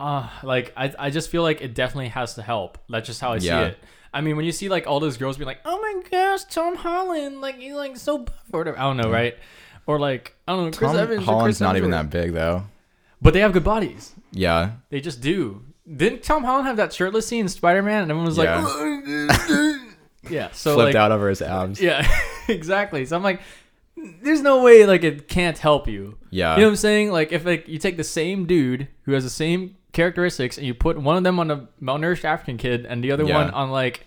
uh, 0.00 0.28
like 0.42 0.72
I, 0.76 0.92
I 0.98 1.10
just 1.10 1.30
feel 1.30 1.42
like 1.42 1.60
it 1.60 1.74
definitely 1.74 2.08
has 2.08 2.34
to 2.34 2.42
help. 2.42 2.78
That's 2.88 3.06
just 3.06 3.20
how 3.20 3.32
I 3.32 3.38
see 3.38 3.48
it. 3.48 3.78
I 4.12 4.20
mean, 4.22 4.36
when 4.36 4.44
you 4.46 4.52
see 4.52 4.68
like 4.68 4.86
all 4.86 5.00
those 5.00 5.16
girls 5.16 5.36
be 5.36 5.44
like, 5.44 5.60
"Oh 5.64 5.80
my 5.80 6.02
gosh, 6.10 6.44
Tom 6.44 6.76
Holland, 6.76 7.40
like 7.40 7.58
he's 7.58 7.74
like 7.74 7.96
so 7.96 8.18
buff 8.18 8.34
or 8.52 8.60
whatever," 8.60 8.78
I 8.78 8.82
don't 8.82 8.96
know, 8.96 9.10
right? 9.10 9.36
Or 9.86 9.98
like 9.98 10.34
I 10.46 10.52
don't 10.54 10.66
know, 10.70 10.76
Chris 10.76 10.90
Tom 10.92 11.00
Evans. 11.00 11.20
or 11.22 11.24
Holland's 11.24 11.44
Chris 11.58 11.60
not 11.60 11.76
even 11.76 11.90
that 11.90 12.10
big 12.10 12.32
though. 12.32 12.64
but 13.20 13.34
they 13.34 13.40
have 13.40 13.52
good 13.52 13.64
bodies. 13.64 14.14
Yeah, 14.32 14.72
They 14.90 15.00
just 15.00 15.20
do. 15.20 15.62
Didn't 15.90 16.22
Tom 16.22 16.44
Holland 16.44 16.66
have 16.66 16.76
that 16.76 16.92
shirtless 16.92 17.26
scene 17.26 17.40
in 17.40 17.48
Spider 17.48 17.82
Man? 17.82 18.02
And 18.02 18.10
everyone 18.10 18.26
was 18.26 18.36
Yeah. 18.38 18.62
like, 18.62 20.30
"Yeah." 20.30 20.50
So 20.52 20.74
flipped 20.74 20.88
like, 20.88 20.94
out 20.94 21.12
over 21.12 21.28
his 21.28 21.40
abs. 21.42 21.80
yeah, 21.80 22.06
exactly. 22.48 23.04
So 23.06 23.16
I'm 23.16 23.22
like, 23.22 23.40
there's 24.22 24.42
no 24.42 24.62
way 24.62 24.84
like 24.86 25.02
it 25.04 25.28
can't 25.28 25.56
help 25.58 25.88
you. 25.88 26.18
Yeah. 26.30 26.54
You 26.54 26.60
know 26.62 26.66
what 26.68 26.70
I'm 26.72 26.76
saying? 26.76 27.10
Like 27.10 27.32
if 27.32 27.44
like 27.44 27.68
you 27.68 27.78
take 27.78 27.96
the 27.96 28.04
same 28.04 28.46
dude 28.46 28.88
who 29.02 29.12
has 29.12 29.24
the 29.24 29.30
same 29.30 29.76
characteristics 29.92 30.58
and 30.58 30.66
you 30.66 30.74
put 30.74 30.98
one 31.00 31.16
of 31.16 31.24
them 31.24 31.38
on 31.40 31.50
a 31.50 31.68
malnourished 31.82 32.24
African 32.24 32.56
kid 32.58 32.86
and 32.86 33.02
the 33.02 33.12
other 33.12 33.24
Yeah. 33.24 33.36
one 33.44 33.50
on 33.50 33.70
like 33.70 34.06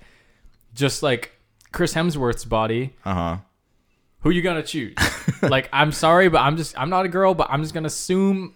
just 0.74 1.02
like 1.04 1.32
Chris 1.72 1.94
Hemsworth's 1.94 2.46
body, 2.46 2.94
Uh 3.06 3.14
huh. 3.14 3.38
who 4.20 4.30
you 4.30 4.42
gonna 4.42 4.64
choose? 4.64 4.96
like 5.42 5.70
I'm 5.74 5.92
sorry, 5.92 6.30
but 6.30 6.40
I'm 6.42 6.58
just 6.58 6.78
I'm 6.80 6.90
not 6.90 7.06
a 7.06 7.10
girl, 7.10 7.34
but 7.34 7.48
I'm 7.50 7.62
just 7.62 7.74
gonna 7.74 7.88
assume 7.88 8.54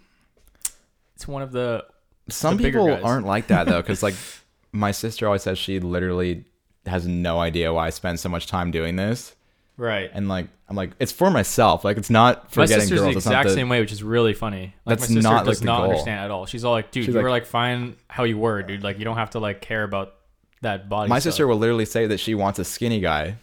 it's 1.14 1.26
one 1.26 1.42
of 1.42 1.52
the 1.52 1.84
Some 2.28 2.56
the 2.56 2.62
bigger 2.64 2.78
people 2.80 2.94
guys. 2.96 3.04
aren't 3.04 3.26
like 3.26 3.48
that 3.48 3.66
though, 3.66 3.80
because 3.82 4.02
like 4.02 4.14
my 4.72 4.90
sister 4.92 5.26
always 5.26 5.42
says 5.42 5.58
she 5.58 5.80
literally 5.80 6.44
has 6.86 7.06
no 7.06 7.40
idea 7.40 7.72
why 7.72 7.86
I 7.86 7.90
spend 7.90 8.20
so 8.20 8.28
much 8.28 8.46
time 8.46 8.70
doing 8.70 8.96
this, 8.96 9.34
right. 9.76 10.10
and 10.12 10.28
like 10.28 10.48
I'm 10.68 10.76
like 10.76 10.90
it's 10.98 11.12
for 11.12 11.30
myself. 11.30 11.84
Like 11.84 11.96
it's 11.96 12.10
not 12.10 12.50
for 12.52 12.60
my 12.60 12.66
getting 12.66 12.80
sister's 12.82 13.00
girls. 13.00 13.14
the 13.14 13.18
exact 13.18 13.48
the- 13.48 13.54
same 13.54 13.68
way, 13.68 13.80
which 13.80 13.92
is 13.92 14.02
really 14.02 14.34
funny. 14.34 14.74
Like 14.84 14.98
That's 14.98 15.10
my 15.10 15.14
sister 15.16 15.22
not, 15.30 15.36
like, 15.38 15.44
does 15.46 15.60
the 15.60 15.66
not 15.66 15.76
goal. 15.82 15.90
understand 15.90 16.20
at 16.24 16.30
all. 16.30 16.46
She's 16.46 16.64
all 16.64 16.72
like, 16.72 16.90
"Dude, 16.90 17.04
She's 17.04 17.08
you 17.14 17.18
like- 17.18 17.24
were 17.24 17.30
like 17.30 17.46
fine 17.46 17.96
how 18.08 18.24
you 18.24 18.38
were, 18.38 18.62
dude. 18.62 18.82
Like 18.82 18.98
you 18.98 19.04
don't 19.04 19.16
have 19.16 19.30
to 19.30 19.38
like 19.38 19.60
care 19.60 19.82
about 19.84 20.14
that 20.62 20.88
body." 20.88 21.08
My 21.08 21.18
stuff." 21.18 21.32
sister 21.32 21.46
will 21.46 21.58
literally 21.58 21.84
say 21.86 22.06
that 22.08 22.18
she 22.20 22.34
wants 22.34 22.58
a 22.58 22.64
skinny 22.64 23.00
guy 23.00 23.36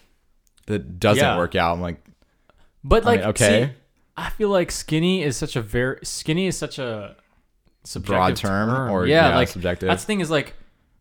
that 0.68 1.00
doesn't 1.00 1.24
Yeah. 1.24 1.38
work 1.38 1.56
out. 1.56 1.74
I'm 1.74 1.82
like, 1.82 2.04
But 2.84 3.04
I 3.04 3.06
like, 3.06 3.20
mean, 3.22 3.30
okay. 3.30 3.66
see, 3.68 3.72
I 4.18 4.30
feel 4.30 4.50
like 4.50 4.72
skinny 4.72 5.24
is 5.24 5.38
such 5.38 5.56
a 5.56 5.62
very 5.62 6.00
skinny 6.04 6.48
is 6.48 6.58
such 6.58 6.78
a 6.80 7.16
subjective 7.84 8.16
broad 8.16 8.36
term, 8.36 8.92
or 8.92 9.06
yeah, 9.08 9.30
yeah, 9.30 9.36
like 9.36 9.48
subjective. 9.50 9.88
that's 9.88 10.04
the 10.04 10.08
thing 10.08 10.20
is 10.22 10.30
like, 10.30 10.56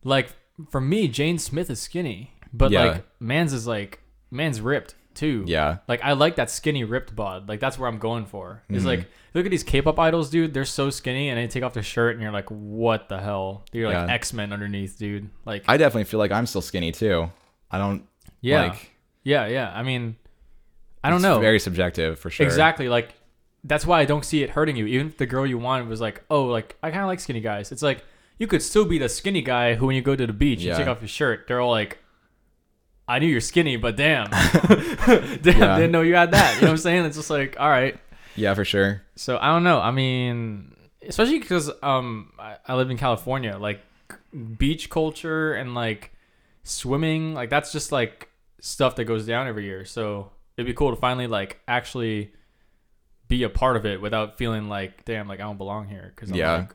like 0.04 0.28
for 0.70 0.80
me, 0.80 1.08
Jaden 1.08 1.38
Smith 1.40 1.68
is 1.70 1.80
skinny, 1.80 2.32
but 2.52 2.70
Yeah. 2.70 2.84
like 2.84 3.04
man's 3.20 3.52
is 3.52 3.66
like 3.66 4.00
man's 4.30 4.60
ripped 4.60 4.94
too. 5.14 5.44
yeah, 5.46 5.78
Like 5.88 6.02
I 6.02 6.12
like 6.12 6.36
that 6.36 6.50
skinny 6.50 6.84
ripped 6.84 7.14
bod. 7.16 7.48
Like 7.48 7.60
that's 7.60 7.78
where 7.78 7.88
I'm 7.88 7.98
going 7.98 8.26
for. 8.26 8.62
Is 8.68 8.82
Mhm. 8.82 8.86
like 8.86 9.06
look 9.34 9.44
at 9.46 9.50
these 9.50 9.62
K-pop 9.62 9.98
idols, 9.98 10.30
dude. 10.30 10.52
They're 10.54 10.64
so 10.64 10.90
skinny, 10.90 11.28
and 11.30 11.38
they 11.38 11.46
take 11.46 11.62
off 11.62 11.72
their 11.74 11.82
shirt, 11.82 12.14
and 12.14 12.22
you're 12.22 12.32
like, 12.32 12.48
what 12.50 13.08
the 13.08 13.18
hell? 13.20 13.64
You're 13.72 13.88
like 13.88 14.08
Yeah. 14.08 14.14
X 14.14 14.32
Men 14.32 14.52
underneath, 14.52 14.98
dude. 14.98 15.30
Like 15.44 15.64
I 15.68 15.76
definitely 15.76 16.04
feel 16.04 16.18
like 16.18 16.32
I'm 16.32 16.46
still 16.46 16.62
skinny 16.62 16.92
too. 16.92 17.30
I 17.70 17.78
don't 17.78 18.04
yeah, 18.40 18.62
like. 18.64 18.90
yeah, 19.24 19.46
yeah. 19.46 19.72
I 19.74 19.82
mean, 19.82 20.16
I 21.04 21.10
don't 21.10 21.22
know. 21.22 21.38
Very 21.40 21.58
subjective 21.58 22.18
for 22.18 22.30
sure. 22.30 22.44
Exactly. 22.46 22.88
Like 22.88 23.14
that's 23.64 23.86
why 23.86 24.00
I 24.00 24.04
don't 24.04 24.24
see 24.24 24.42
it 24.42 24.50
hurting 24.50 24.76
you. 24.76 24.86
Even 24.86 25.06
if 25.06 25.16
the 25.18 25.26
girl 25.26 25.46
you 25.46 25.56
wanted 25.58 25.86
was 25.88 26.00
like, 26.00 26.24
oh, 26.30 26.44
like 26.46 26.76
I 26.82 26.90
kind 26.90 27.02
of 27.02 27.08
like 27.08 27.20
skinny 27.20 27.40
guys. 27.40 27.70
It's 27.72 27.82
like 27.82 28.04
you 28.38 28.46
could 28.48 28.62
still 28.62 28.84
be 28.84 28.98
the 28.98 29.08
skinny 29.08 29.40
guy 29.42 29.74
who, 29.74 29.86
when 29.86 29.94
you 29.94 30.02
go 30.02 30.16
to 30.16 30.26
the 30.26 30.32
beach, 30.32 30.60
you 30.62 30.70
Yeah. 30.70 30.76
take 30.78 30.88
off 30.88 31.00
your 31.00 31.06
shirt. 31.08 31.46
They're 31.46 31.60
all 31.60 31.70
like, 31.70 31.98
I 33.08 33.18
knew 33.18 33.26
you're 33.26 33.40
skinny, 33.40 33.76
but 33.76 33.96
damn, 33.96 34.30
damn, 34.30 35.40
Yeah. 35.44 35.76
didn't 35.76 35.92
know 35.92 36.02
you 36.02 36.14
had 36.14 36.30
that. 36.32 36.54
You 36.56 36.62
know 36.62 36.68
what 36.68 36.72
I'm 36.72 36.76
saying? 36.78 37.04
It's 37.06 37.16
just 37.16 37.30
like, 37.38 37.56
all 37.58 37.68
right. 37.68 37.98
Yeah, 38.36 38.54
for 38.54 38.64
sure. 38.64 39.02
So 39.16 39.38
I 39.38 39.48
don't 39.48 39.64
know. 39.64 39.80
I 39.80 39.90
mean, 39.90 40.74
especially 41.06 41.38
because 41.40 41.70
um 41.82 42.32
I, 42.38 42.56
I 42.66 42.74
live 42.76 42.90
in 42.90 42.96
California, 42.96 43.58
like 43.58 43.80
beach 44.58 44.88
culture 44.88 45.52
and 45.54 45.74
like 45.74 46.12
swimming, 46.62 47.34
like 47.34 47.50
that's 47.50 47.72
just 47.72 47.92
like 47.92 48.28
stuff 48.60 48.96
that 48.96 49.04
goes 49.04 49.26
down 49.26 49.48
every 49.48 49.64
year. 49.64 49.84
So 49.84 50.30
it'd 50.56 50.66
be 50.66 50.72
cool 50.74 50.90
to 50.90 50.96
finally 50.96 51.26
like 51.26 51.60
actually 51.68 52.32
be 53.28 53.42
a 53.42 53.48
part 53.50 53.76
of 53.76 53.84
it 53.84 54.00
without 54.00 54.38
feeling 54.38 54.68
like, 54.68 55.04
damn, 55.04 55.26
like 55.28 55.40
I 55.40 55.42
don't 55.42 55.58
belong 55.58 55.88
here 55.88 56.12
because 56.14 56.30
Yeah. 56.30 56.52
like 56.56 56.74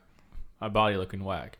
my 0.61 0.69
body 0.69 0.97
looking 0.97 1.23
whack. 1.23 1.57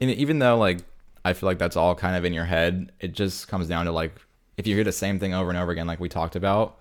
And 0.00 0.10
even 0.10 0.38
though 0.38 0.58
like 0.58 0.78
I 1.26 1.32
feel 1.32 1.48
like 1.48 1.58
that's 1.58 1.76
all 1.76 1.94
kind 1.94 2.16
of 2.16 2.24
in 2.24 2.32
your 2.32 2.44
head, 2.44 2.92
it 3.00 3.12
just 3.12 3.48
comes 3.48 3.66
down 3.68 3.86
to 3.86 3.92
like 3.92 4.14
if 4.56 4.66
you 4.66 4.74
hear 4.74 4.84
the 4.84 4.92
same 4.92 5.18
thing 5.18 5.34
over 5.34 5.50
and 5.50 5.58
over 5.58 5.70
again, 5.72 5.86
like 5.86 6.00
we 6.00 6.08
talked 6.08 6.36
about, 6.36 6.78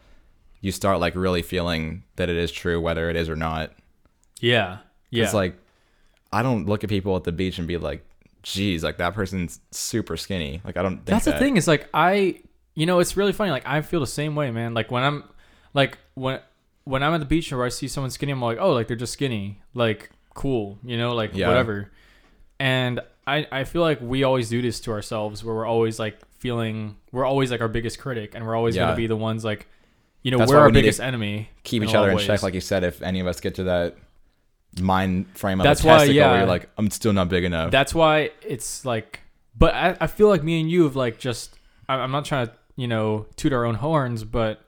you 0.61 0.71
start 0.71 0.99
like 0.99 1.15
really 1.15 1.41
feeling 1.41 2.03
that 2.15 2.29
it 2.29 2.37
is 2.37 2.51
true, 2.51 2.79
whether 2.79 3.09
it 3.09 3.15
is 3.15 3.27
or 3.29 3.35
not. 3.35 3.73
Yeah, 4.39 4.77
yeah, 5.09 5.23
It's 5.23 5.33
like 5.33 5.55
I 6.31 6.43
don't 6.43 6.65
look 6.67 6.83
at 6.83 6.89
people 6.89 7.15
at 7.15 7.23
the 7.23 7.31
beach 7.31 7.57
and 7.59 7.67
be 7.67 7.77
like, 7.77 8.05
"Geez, 8.43 8.83
like 8.83 8.97
that 8.97 9.13
person's 9.13 9.59
super 9.71 10.17
skinny." 10.17 10.61
Like 10.63 10.77
I 10.77 10.81
don't. 10.83 10.95
Think 10.97 11.05
that's 11.05 11.25
the 11.25 11.37
thing 11.39 11.57
is 11.57 11.67
like 11.67 11.87
i 11.93 12.39
you 12.75 12.85
know 12.85 12.99
it's 12.99 13.15
really 13.15 13.31
funny 13.31 13.51
like 13.51 13.65
i 13.65 13.81
feel 13.81 14.01
the 14.01 14.07
same 14.21 14.35
way 14.35 14.51
man 14.51 14.73
like 14.73 14.91
when 14.91 15.01
i'm 15.01 15.23
like 15.73 15.97
when 16.15 16.41
when 16.83 17.01
i'm 17.03 17.13
at 17.13 17.21
the 17.21 17.25
beach 17.25 17.53
or 17.53 17.63
i 17.63 17.69
see 17.69 17.87
someone 17.87 18.11
skinny 18.11 18.33
i'm 18.33 18.41
like 18.41 18.57
oh 18.59 18.73
like 18.73 18.85
they're 18.87 18.97
just 18.97 19.13
skinny 19.13 19.61
like 19.73 20.09
cool 20.33 20.77
you 20.83 20.97
know 20.97 21.15
like 21.15 21.31
Yeah. 21.33 21.47
whatever 21.47 21.89
and 22.59 22.99
i 23.27 23.45
i 23.51 23.63
feel 23.63 23.81
like 23.81 23.99
we 24.01 24.23
always 24.23 24.49
do 24.49 24.61
this 24.61 24.79
to 24.81 24.91
ourselves 24.91 25.43
where 25.43 25.55
we're 25.55 25.65
always 25.65 25.97
like 25.99 26.17
feeling 26.39 26.95
we're 27.11 27.25
always 27.25 27.49
like 27.51 27.61
our 27.61 27.67
biggest 27.67 27.97
critic 27.99 28.33
and 28.35 28.45
we're 28.45 28.55
always 28.55 28.75
Yeah. 28.75 28.83
gonna 28.83 28.95
be 28.95 29.07
the 29.07 29.15
ones 29.15 29.43
like 29.43 29.67
you 30.21 30.31
know 30.31 30.37
That's 30.39 30.51
we're 30.51 30.59
our 30.59 30.67
we 30.67 30.73
biggest 30.73 30.99
enemy 30.99 31.49
Keep 31.63 31.83
each 31.83 31.93
other 31.95 32.09
in 32.11 32.17
check, 32.17 32.41
like 32.43 32.53
you 32.55 32.61
said. 32.61 32.83
If 32.83 33.01
any 33.03 33.19
of 33.19 33.27
us 33.27 33.39
get 33.39 33.55
to 33.55 33.63
that 33.65 33.95
mind 34.81 35.27
frame 35.37 35.59
of 35.59 35.63
That's 35.63 35.83
why, 35.83 36.03
yeah. 36.05 36.29
where 36.31 36.37
you're 36.39 36.47
like, 36.47 36.67
"I'm 36.79 36.89
still 36.89 37.13
not 37.13 37.29
big 37.29 37.43
enough." 37.43 37.69
That's 37.71 37.93
why 37.93 38.31
it's 38.41 38.83
like, 38.85 39.19
but 39.57 39.73
I, 39.75 39.95
I 40.01 40.07
feel 40.07 40.27
like 40.27 40.43
me 40.43 40.59
and 40.61 40.69
you 40.69 40.83
have 40.85 40.95
like 40.95 41.19
just. 41.19 41.55
I- 41.87 41.97
I'm 41.97 42.11
not 42.11 42.25
trying 42.25 42.47
to 42.47 42.53
you 42.75 42.87
know 42.87 43.27
toot 43.35 43.53
our 43.53 43.65
own 43.65 43.75
horns, 43.75 44.23
but 44.23 44.64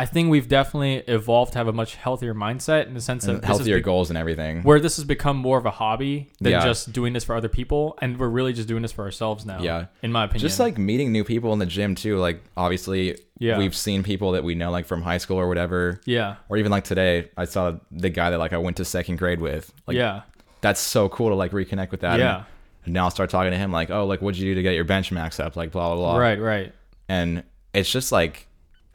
I 0.00 0.06
think 0.06 0.30
we've 0.30 0.48
definitely 0.48 0.94
evolved 1.14 1.52
to 1.52 1.58
have 1.58 1.68
a 1.68 1.74
much 1.74 1.94
healthier 1.96 2.32
mindset 2.34 2.86
in 2.86 2.94
the 2.94 3.02
sense 3.02 3.26
this 3.26 3.44
healthier 3.44 3.76
be- 3.76 3.82
goals 3.82 4.08
and 4.08 4.16
everything. 4.16 4.62
where 4.62 4.80
this 4.80 4.96
has 4.96 5.04
become 5.04 5.36
more 5.36 5.58
of 5.58 5.66
a 5.66 5.70
hobby 5.70 6.30
than 6.40 6.52
Yeah. 6.52 6.64
just 6.64 6.90
doing 6.92 7.12
this 7.12 7.22
for 7.24 7.34
other 7.34 7.50
people, 7.50 7.98
and 8.00 8.18
we're 8.18 8.28
really 8.28 8.54
just 8.54 8.66
doing 8.66 8.80
this 8.80 8.92
for 8.92 9.04
ourselves 9.04 9.44
now. 9.44 9.60
Yeah. 9.62 9.86
in 10.02 10.10
my 10.10 10.24
opinion. 10.24 10.40
just 10.40 10.58
like 10.58 10.78
meeting 10.78 11.12
new 11.12 11.22
people 11.22 11.52
in 11.52 11.58
the 11.58 11.66
gym 11.66 11.94
too 11.94 12.16
like 12.16 12.42
obviously 12.56 13.18
Yeah. 13.38 13.58
we've 13.58 13.76
seen 13.76 14.02
people 14.02 14.32
that 14.32 14.42
we 14.42 14.54
know 14.54 14.70
like 14.70 14.86
from 14.86 15.02
high 15.02 15.18
school 15.18 15.36
or 15.36 15.48
whatever 15.48 16.00
yeah, 16.06 16.36
or 16.48 16.56
even 16.56 16.70
like 16.70 16.84
today 16.84 17.28
i 17.36 17.44
saw 17.44 17.74
the 17.90 18.08
guy 18.08 18.30
that 18.30 18.38
like 18.38 18.54
i 18.54 18.58
went 18.58 18.78
to 18.78 18.86
second 18.86 19.16
grade 19.16 19.40
with 19.40 19.70
like 19.86 19.96
yeah, 19.98 20.22
that's 20.62 20.80
so 20.80 21.10
cool 21.10 21.28
to 21.28 21.34
like 21.34 21.52
reconnect 21.52 21.90
with 21.90 22.00
that 22.00 22.18
yeah, 22.18 22.44
and 22.86 22.94
now 22.94 23.04
i'll 23.04 23.10
start 23.10 23.28
talking 23.28 23.50
to 23.50 23.58
him 23.58 23.70
like 23.70 23.90
oh 23.90 24.06
like 24.06 24.22
what'd 24.22 24.38
you 24.40 24.46
do 24.50 24.54
to 24.54 24.62
get 24.62 24.74
your 24.74 24.84
bench 24.84 25.12
max 25.12 25.38
up 25.38 25.56
like 25.56 25.70
blah 25.72 25.88
blah 25.94 26.12
blah 26.12 26.16
right, 26.18 26.40
right. 26.40 26.72
and 27.10 27.42
it's 27.74 27.90
just 27.92 28.10
like 28.12 28.46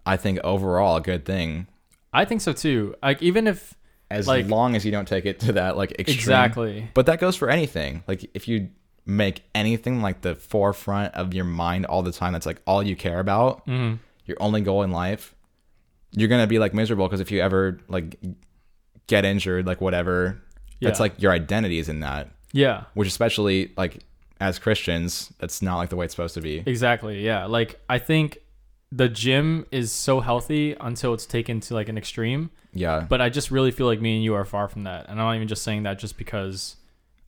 i 0.06 0.16
think 0.18 0.40
overall 0.44 0.98
a 0.98 1.02
good 1.02 1.26
thing 1.26 1.68
I 2.14 2.24
think 2.24 2.40
so 2.40 2.54
too. 2.54 2.96
Like 3.04 3.22
even 3.22 3.46
if 3.46 3.74
as 4.10 4.26
Like- 4.26 4.48
long 4.48 4.74
as 4.78 4.86
you 4.86 4.92
don't 4.94 5.06
take 5.06 5.26
it 5.26 5.42
to 5.42 5.52
that 5.54 5.76
like 5.76 5.92
extreme 6.00 6.16
exactly, 6.18 6.90
but 6.94 7.08
that 7.08 7.20
goes 7.20 7.36
for 7.36 7.50
anything 7.50 8.04
like 8.08 8.30
if 8.34 8.48
you 8.48 8.70
make 9.06 9.44
anything 9.54 10.02
like 10.02 10.22
the 10.22 10.34
forefront 10.34 11.14
of 11.14 11.34
your 11.34 11.44
mind 11.44 11.86
all 11.88 12.04
the 12.04 12.14
time 12.14 12.32
that's 12.32 12.46
like 12.46 12.62
all 12.66 12.82
you 12.82 12.96
care 12.96 13.20
about 13.20 13.66
hmm 13.66 13.96
your 14.26 14.38
only 14.40 14.62
goal 14.62 14.82
in 14.84 14.92
life, 14.92 15.36
you're 16.12 16.30
gonna 16.30 16.48
be 16.48 16.58
like 16.58 16.74
miserable 16.74 17.06
because 17.06 17.20
if 17.20 17.32
you 17.32 17.42
ever 17.42 17.80
like 17.90 18.16
get 19.08 19.26
injured, 19.26 19.68
like 19.68 19.82
whatever, 19.82 20.42
that's 20.82 21.02
like 21.02 21.22
your 21.22 21.32
identity 21.34 21.80
is 21.80 21.90
in 21.90 22.00
that. 22.00 22.30
yeah, 22.54 22.86
Which 22.94 23.08
especially 23.10 23.74
like 23.76 24.04
as 24.40 24.58
Christians, 24.58 25.34
that's 25.40 25.62
not 25.62 25.78
like 25.78 25.90
the 25.90 25.96
way 25.98 26.06
it's 26.06 26.14
supposed 26.14 26.34
to 26.36 26.42
be. 26.42 26.64
Exactly. 26.66 27.26
Yeah. 27.26 27.46
Like 27.46 27.78
I 27.90 28.00
think 28.00 28.38
the 28.92 29.10
gym 29.10 29.66
is 29.72 29.92
so 29.92 30.20
healthy 30.20 30.76
until 30.80 31.14
it's 31.14 31.26
taken 31.26 31.60
to 31.62 31.74
like 31.74 31.90
an 31.90 31.98
extreme. 31.98 32.50
Yeah. 32.74 33.06
But 33.10 33.22
I 33.22 33.30
just 33.30 33.52
really 33.52 33.72
feel 33.72 33.88
like 33.88 34.02
me 34.02 34.16
and 34.16 34.24
you 34.24 34.34
are 34.36 34.46
far 34.46 34.68
from 34.68 34.84
that. 34.84 35.04
And 35.10 35.20
I'm 35.20 35.26
not 35.26 35.36
even 35.36 35.48
just 35.48 35.64
saying 35.64 35.84
that 35.84 35.98
just 36.00 36.18
because 36.18 36.76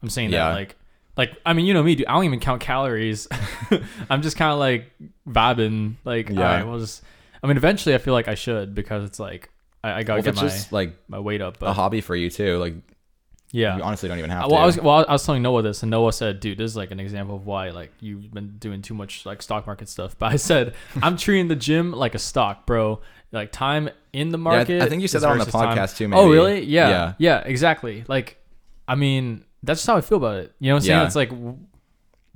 I'm 0.01 0.09
saying 0.09 0.31
Yeah. 0.31 0.49
that. 0.49 0.55
Like 0.55 0.75
Like, 1.17 1.33
I 1.45 1.53
mean, 1.53 1.65
you 1.65 1.73
know 1.73 1.81
me, 1.81 1.95
dude. 1.95 2.05
I 2.07 2.13
don't 2.13 2.25
even 2.25 2.39
count 2.39 2.61
calories. 2.61 3.27
I'm 4.09 4.21
just 4.21 4.37
kind 4.37 4.51
of 4.51 4.59
like 4.59 4.91
vibing. 5.27 5.95
Like, 6.05 6.29
Yeah. 6.29 6.35
all 6.35 6.43
right, 6.57 6.67
we'll 6.67 6.79
just. 6.79 7.01
I 7.43 7.47
mean, 7.47 7.57
eventually, 7.57 7.95
I 7.95 7.97
feel 7.97 8.13
like 8.13 8.27
I 8.27 8.35
should 8.35 8.75
because 8.75 9.03
it's 9.03 9.19
like 9.19 9.49
I, 9.83 9.93
I 9.93 10.03
gotta 10.03 10.17
Well, 10.17 10.23
get 10.25 10.35
my 10.35 10.41
just 10.43 10.71
like 10.71 10.95
my 11.07 11.19
weight 11.19 11.41
up. 11.41 11.61
a 11.63 11.73
hobby 11.73 12.01
for 12.01 12.15
you 12.15 12.29
too. 12.29 12.57
Like 12.57 12.75
yeah. 13.51 13.77
you 13.77 13.83
honestly 13.83 14.09
don't 14.09 14.17
even 14.19 14.29
have 14.29 14.43
Uh, 14.43 14.47
to. 14.47 14.53
Well, 14.53 14.61
I 14.61 14.65
was 14.65 14.77
well, 14.79 15.05
I 15.07 15.11
was 15.13 15.25
telling 15.25 15.41
Noah 15.41 15.61
this, 15.61 15.81
and 15.83 15.89
Noah 15.89 16.13
said, 16.13 16.39
"Dude, 16.39 16.57
this 16.57 16.71
is 16.71 16.77
like 16.77 16.91
an 16.91 16.99
example 16.99 17.35
of 17.35 17.45
why 17.45 17.69
like 17.69 17.91
you've 17.99 18.33
been 18.33 18.57
doing 18.57 18.81
too 18.81 18.93
much 18.93 19.25
like 19.25 19.41
stock 19.41 19.65
market 19.67 19.89
stuff." 19.89 20.17
But 20.17 20.33
I 20.33 20.35
said, 20.35 20.73
"I'm 21.01 21.17
treating 21.17 21.47
the 21.47 21.55
gym 21.55 21.91
like 21.91 22.15
a 22.15 22.19
stock, 22.19 22.65
bro. 22.65 23.01
Like 23.31 23.51
time 23.51 23.89
in 24.13 24.29
the 24.29 24.37
Yeah, 24.37 24.43
market." 24.43 24.81
I, 24.81 24.85
I 24.85 24.89
think 24.89 25.01
you 25.01 25.07
said 25.07 25.21
that 25.21 25.29
on 25.31 25.37
the 25.37 25.45
versus 25.45 25.59
time- 25.59 25.77
podcast 25.77 25.97
too. 25.97 26.07
Maybe. 26.07 26.19
Oh, 26.19 26.29
really? 26.31 26.61
Yeah. 26.63 26.89
Yeah. 26.89 27.13
yeah, 27.17 27.37
exactly. 27.45 28.03
Like, 28.07 28.37
I 28.87 28.95
mean, 28.95 29.43
that's 29.63 29.79
just 29.79 29.87
how 29.87 29.97
I 29.97 30.01
feel 30.01 30.17
about 30.17 30.37
it. 30.37 30.53
You 30.59 30.69
know 30.69 30.75
what 30.75 30.83
I'm 30.83 30.85
saying? 30.87 30.99
Yeah. 30.99 31.05
It's 31.05 31.15
like, 31.15 31.31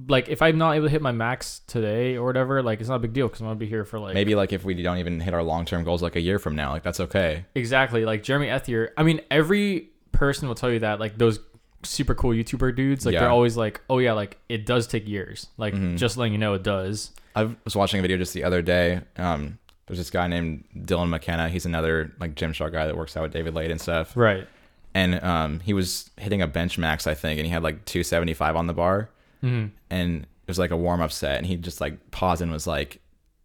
like 0.08 0.30
if 0.30 0.42
I'm 0.42 0.58
not 0.58 0.76
able 0.76 0.88
to 0.88 0.92
hit 0.92 1.02
my 1.02 1.12
max 1.12 1.62
today 1.68 2.16
or 2.16 2.26
whatever, 2.26 2.64
like 2.64 2.80
it's 2.80 2.90
not 2.90 2.96
a 2.96 3.00
big 3.00 3.14
deal 3.14 3.28
because 3.28 3.42
I'm 3.42 3.48
gonna 3.48 3.56
be 3.60 3.68
here 3.68 3.86
for 3.86 4.00
like 4.00 4.14
Maybe 4.16 4.34
like 4.36 4.52
if 4.52 4.64
we 4.64 4.74
don't 4.82 4.98
even 4.98 5.20
hit 5.20 5.34
our 5.34 5.44
long 5.44 5.66
term 5.66 5.84
goals 5.84 6.02
like 6.02 6.16
a 6.16 6.22
year 6.22 6.40
from 6.40 6.56
now, 6.56 6.72
like 6.72 6.84
that's 6.84 7.00
okay. 7.00 7.46
Exactly. 7.54 8.04
Like 8.06 8.24
Jeremy 8.24 8.48
Ethier. 8.48 8.90
I 8.98 9.04
mean, 9.04 9.22
every 9.30 9.90
person 10.22 10.48
will 10.48 10.56
tell 10.56 10.72
you 10.72 10.80
that. 10.80 11.00
Like 11.00 11.18
those 11.18 11.40
super 11.84 12.14
cool 12.14 12.30
YouTuber 12.32 12.76
dudes, 12.76 13.06
like 13.08 13.14
Yeah. 13.14 13.22
they're 13.22 13.30
always 13.32 13.58
like, 13.58 13.82
oh 13.90 13.98
yeah, 13.98 14.14
like 14.14 14.38
it 14.50 14.66
does 14.68 14.86
take 14.86 15.08
years. 15.08 15.48
Like 15.58 15.74
Mhm. 15.74 15.98
just 15.98 16.16
letting 16.16 16.32
you 16.34 16.38
know 16.40 16.54
it 16.54 16.62
does. 16.64 17.12
I 17.36 17.50
was 17.66 17.76
watching 17.76 17.98
a 18.00 18.02
video 18.04 18.18
just 18.18 18.34
the 18.36 18.44
other 18.44 18.62
day. 18.62 19.02
Um, 19.18 19.58
there's 19.88 19.98
this 19.98 20.12
guy 20.12 20.28
named 20.28 20.64
Dylan 20.78 21.10
McKenna. 21.10 21.50
He's 21.50 21.66
another 21.66 22.12
like 22.20 22.36
Gymshark 22.36 22.72
guy 22.72 22.86
that 22.86 22.96
works 22.96 23.18
out 23.18 23.24
with 23.24 23.34
David 23.34 23.56
Laid 23.56 23.72
and 23.72 23.82
stuff. 23.82 24.16
Right. 24.16 24.48
And 24.94 25.24
um, 25.24 25.60
he 25.62 25.74
was 25.74 26.12
hitting 26.18 26.42
a 26.42 26.48
bench 26.48 26.78
max, 26.78 27.08
I 27.08 27.16
think, 27.16 27.40
and 27.40 27.48
he 27.48 27.52
had 27.52 27.64
like 27.64 27.84
275 27.86 28.56
on 28.56 28.68
the 28.68 28.74
bar. 28.74 29.10
hmm 29.42 29.68
And 29.90 30.22
it 30.24 30.48
was 30.48 30.60
like 30.60 30.70
a 30.72 30.78
warm 30.78 31.02
up 31.02 31.12
set, 31.12 31.38
and 31.38 31.48
he 31.48 31.56
just 31.56 31.82
like 31.82 32.12
paused 32.12 32.42
and 32.44 32.52
was 32.52 32.68
like, 32.68 33.00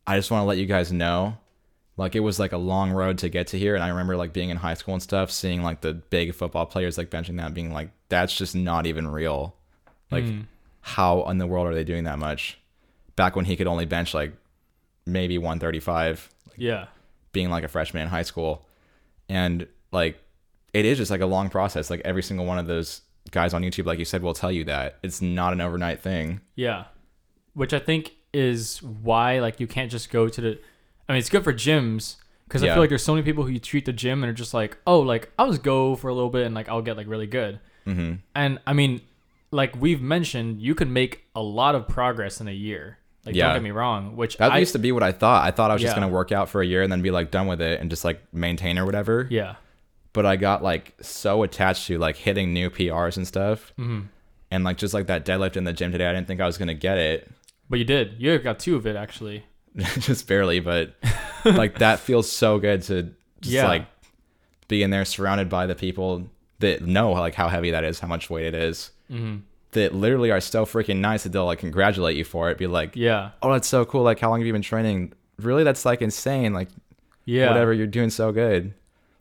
"I 0.07 0.17
just 0.17 0.31
want 0.31 0.43
to 0.43 0.47
let 0.47 0.59
you 0.59 0.67
guys 0.67 0.93
know." 0.93 1.39
Like 1.97 2.15
it 2.15 2.21
was 2.21 2.39
like 2.39 2.53
a 2.53 2.59
long 2.59 2.91
road 2.93 3.19
to 3.19 3.29
get 3.29 3.47
to 3.49 3.59
here, 3.59 3.75
and 3.75 3.83
I 3.83 3.89
remember 3.89 4.17
like 4.17 4.33
being 4.33 4.51
in 4.51 4.59
high 4.59 4.75
school 4.75 4.95
and 4.95 5.03
stuff, 5.03 5.31
seeing 5.31 5.63
like 5.63 5.81
the 5.81 5.95
big 5.95 6.35
football 6.35 6.67
players 6.67 6.99
like 6.99 7.09
benching 7.11 7.39
that, 7.39 7.55
being 7.55 7.73
like, 7.73 7.91
"That's 8.11 8.37
just 8.37 8.55
not 8.55 8.87
even 8.87 9.09
real." 9.09 9.57
Like, 10.11 10.25
Mm. 10.25 10.45
how 10.83 11.25
in 11.31 11.39
the 11.39 11.47
world 11.47 11.67
are 11.69 11.75
they 11.75 11.85
doing 11.85 12.05
that 12.05 12.19
much? 12.19 12.59
Back 13.17 13.35
when 13.35 13.47
he 13.47 13.57
could 13.57 13.67
only 13.67 13.87
bench 13.87 14.13
like 14.13 14.35
maybe 15.07 15.39
135, 15.39 16.29
like, 16.49 16.57
Yeah. 16.59 16.87
being 17.33 17.49
like 17.49 17.65
a 17.65 17.69
freshman 17.69 18.03
in 18.03 18.09
high 18.09 18.23
school. 18.23 18.67
And 19.29 19.67
like 19.91 20.19
it 20.75 20.85
is 20.85 20.99
just 20.99 21.11
like 21.11 21.23
a 21.23 21.27
long 21.27 21.49
process. 21.49 21.89
Like 21.91 22.03
every 22.05 22.23
single 22.23 22.45
one 22.45 22.59
of 22.59 22.67
those 22.67 23.01
guys 23.31 23.55
on 23.55 23.63
YouTube, 23.63 23.87
like 23.87 23.99
you 23.99 24.05
said, 24.05 24.23
will 24.23 24.35
tell 24.35 24.53
you 24.53 24.65
that. 24.65 24.99
It's 25.03 25.23
not 25.23 25.53
an 25.55 25.61
overnight 25.63 26.01
thing. 26.01 26.41
Yeah. 26.55 26.85
Which 27.55 27.73
I 27.73 27.79
think 27.79 28.13
is 28.35 28.83
why 28.83 29.39
like 29.41 29.61
you 29.61 29.67
can't 29.67 29.91
just 29.91 30.11
go 30.11 30.29
to 30.29 30.41
the. 30.43 30.59
I 31.09 31.13
mean, 31.13 31.19
it's 31.21 31.31
good 31.31 31.45
for 31.45 31.53
gyms 31.53 32.17
because 32.49 32.63
I 32.63 32.67
Yeah. 32.67 32.75
feel 32.75 32.83
like 32.83 32.89
there's 32.91 33.05
so 33.05 33.15
many 33.15 33.25
people 33.25 33.45
who 33.45 33.59
treat 33.59 33.85
the 33.85 33.93
gym 33.93 34.23
and 34.23 34.31
are 34.31 34.35
just 34.35 34.55
like, 34.55 34.79
oh, 34.87 35.01
like 35.01 35.31
I'll 35.39 35.51
just 35.51 35.63
go 35.63 35.97
for 35.97 36.09
a 36.09 36.15
little 36.15 36.31
bit 36.31 36.47
and 36.47 36.55
like 36.55 36.69
I'll 36.69 36.83
get 36.83 36.97
like 36.97 37.07
really 37.09 37.27
good. 37.27 37.61
hmm 37.85 38.15
And 38.35 38.59
I 38.67 38.73
mean, 38.73 39.01
like 39.53 39.81
we've 39.81 40.03
mentioned, 40.03 40.61
you 40.61 40.75
can 40.75 40.93
make 40.93 41.25
a 41.35 41.43
lot 41.43 41.75
of 41.75 41.87
progress 41.89 42.41
in 42.41 42.49
a 42.49 42.53
year. 42.53 42.99
Like, 43.25 43.35
Yeah. 43.35 43.47
don't 43.47 43.57
get 43.57 43.63
me 43.63 43.71
wrong. 43.71 44.17
Which 44.17 44.37
That 44.39 44.53
I 44.53 44.59
used 44.59 44.73
to 44.73 44.79
be 44.79 44.93
what 44.93 45.03
I 45.03 45.13
thought. 45.13 45.45
I 45.45 45.51
thought 45.51 45.71
I 45.71 45.75
was 45.75 45.83
just 45.83 45.97
Yeah. 45.97 46.01
gonna 46.01 46.13
work 46.13 46.31
out 46.33 46.49
for 46.49 46.61
a 46.61 46.67
year 46.67 46.83
and 46.83 46.91
then 46.93 47.03
be 47.03 47.11
like 47.11 47.31
done 47.31 47.47
with 47.47 47.61
it 47.61 47.81
and 47.81 47.91
just 47.91 48.05
like 48.05 48.21
maintain 48.33 48.79
or 48.79 48.85
whatever. 48.85 49.27
yeah. 49.31 49.57
But 50.13 50.25
I 50.27 50.37
got 50.37 50.63
like 50.63 50.95
so 51.03 51.43
attached 51.43 51.87
to 51.89 51.99
like 51.99 52.17
hitting 52.17 52.53
new 52.53 52.71
PRs 52.71 53.17
and 53.17 53.27
stuff. 53.27 53.73
hmm 53.77 54.03
And 54.51 54.63
like 54.65 54.77
just 54.79 54.95
like 54.95 55.07
that 55.09 55.25
deadlift 55.27 55.57
in 55.57 55.65
the 55.65 55.73
gym 55.73 55.91
today, 55.93 56.07
I 56.07 56.13
didn't 56.13 56.27
think 56.29 56.41
I 56.41 56.47
was 56.47 56.57
gonna 56.59 56.75
get 56.75 56.99
it. 56.99 57.29
But 57.69 57.79
you 57.81 57.85
did. 57.85 58.15
You 58.19 58.39
got 58.39 58.59
two 58.61 58.77
of 58.77 58.87
it 58.87 58.95
actually. 58.97 59.45
just 59.99 60.27
barely, 60.27 60.61
but 60.61 60.95
like 61.45 61.79
that 61.79 62.01
feels 62.01 62.31
so 62.31 62.59
good 62.59 62.83
to 62.83 63.03
just 63.41 63.55
Yeah. 63.55 63.69
like 63.69 63.87
be 64.69 64.83
in 64.83 64.91
there 64.91 65.05
surrounded 65.05 65.49
by 65.49 65.67
the 65.67 65.75
people 65.75 66.29
that 66.61 66.83
know 66.83 67.13
like 67.13 67.35
how 67.35 67.49
heavy 67.49 67.71
that 67.73 67.85
is, 67.85 68.01
how 68.01 68.09
much 68.09 68.31
weight 68.31 68.47
it 68.47 68.55
is. 68.55 68.91
hmm 69.11 69.37
That 69.73 69.95
literally 69.95 70.31
are 70.31 70.41
so 70.41 70.65
freaking 70.65 70.97
nice 70.99 71.25
that 71.25 71.33
they'll 71.33 71.45
like 71.45 71.59
congratulate 71.59 72.17
you 72.17 72.25
for 72.25 72.51
it. 72.51 72.57
Be 72.59 72.67
like, 72.67 72.97
Yeah. 72.97 73.31
oh, 73.43 73.53
that's 73.53 73.69
so 73.69 73.85
cool. 73.85 74.03
Like, 74.03 74.19
how 74.19 74.31
long 74.31 74.41
have 74.41 74.47
you 74.47 74.53
been 74.53 74.63
training? 74.63 75.13
Really, 75.39 75.65
that's 75.65 75.85
like 75.85 76.01
insane. 76.01 76.55
Like, 76.55 76.69
Yeah. 77.27 77.49
whatever, 77.49 77.73
you're 77.75 77.87
doing 77.87 78.09
so 78.11 78.33
good. 78.33 78.73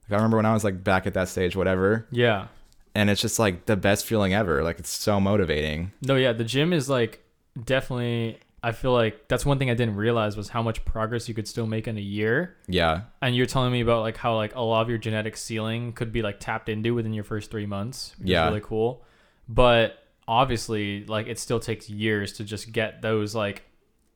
Like, 0.08 0.12
I 0.14 0.16
remember 0.16 0.38
when 0.38 0.46
I 0.46 0.54
was 0.54 0.64
like 0.64 0.84
back 0.84 1.06
at 1.08 1.14
that 1.16 1.28
stage, 1.28 1.56
whatever, 1.58 2.06
Yeah. 2.12 2.48
and 2.96 3.10
it's 3.10 3.20
just 3.22 3.38
like 3.40 3.66
the 3.66 3.76
best 3.76 4.06
feeling 4.06 4.34
ever. 4.34 4.64
Like, 4.64 4.80
it's 4.80 4.90
so 4.90 5.20
motivating. 5.20 5.92
No, 6.02 6.16
yeah. 6.16 6.32
The 6.32 6.46
gym 6.46 6.72
is 6.72 6.88
like 6.90 7.22
definitely. 7.62 8.40
I 8.68 8.72
feel 8.72 8.94
like 8.94 9.28
that's 9.28 9.46
one 9.46 9.60
thing 9.60 9.70
I 9.70 9.76
didn't 9.76 9.96
realize 9.96 10.36
was 10.36 10.50
how 10.50 10.64
much 10.64 10.84
progress 10.86 11.30
you 11.30 11.36
could 11.36 11.48
still 11.48 11.68
make 11.68 11.88
in 11.88 11.98
a 11.98 12.02
year. 12.02 12.56
Yeah, 12.68 13.02
And 13.22 13.36
you're 13.36 13.46
telling 13.46 13.72
me 13.72 13.82
about 13.82 14.02
like 14.02 14.18
how 14.18 14.36
like 14.36 14.56
a 14.56 14.62
lot 14.62 14.82
of 14.82 14.90
your 14.90 14.98
genetic 14.98 15.38
ceiling 15.38 15.94
could 15.94 16.12
be 16.12 16.22
like 16.24 16.40
tapped 16.40 16.68
into 16.68 16.94
within 16.96 17.14
your 17.14 17.24
first 17.24 17.52
three 17.52 17.68
months. 17.68 18.16
Yeah. 18.24 18.48
Really 18.48 18.62
cool. 18.62 19.04
But 19.48 20.00
obviously, 20.28 21.06
like 21.06 21.28
it 21.28 21.38
still 21.40 21.60
takes 21.60 21.90
years 21.90 22.34
to 22.34 22.44
just 22.44 22.72
get 22.72 23.02
those 23.04 23.36
like 23.36 23.64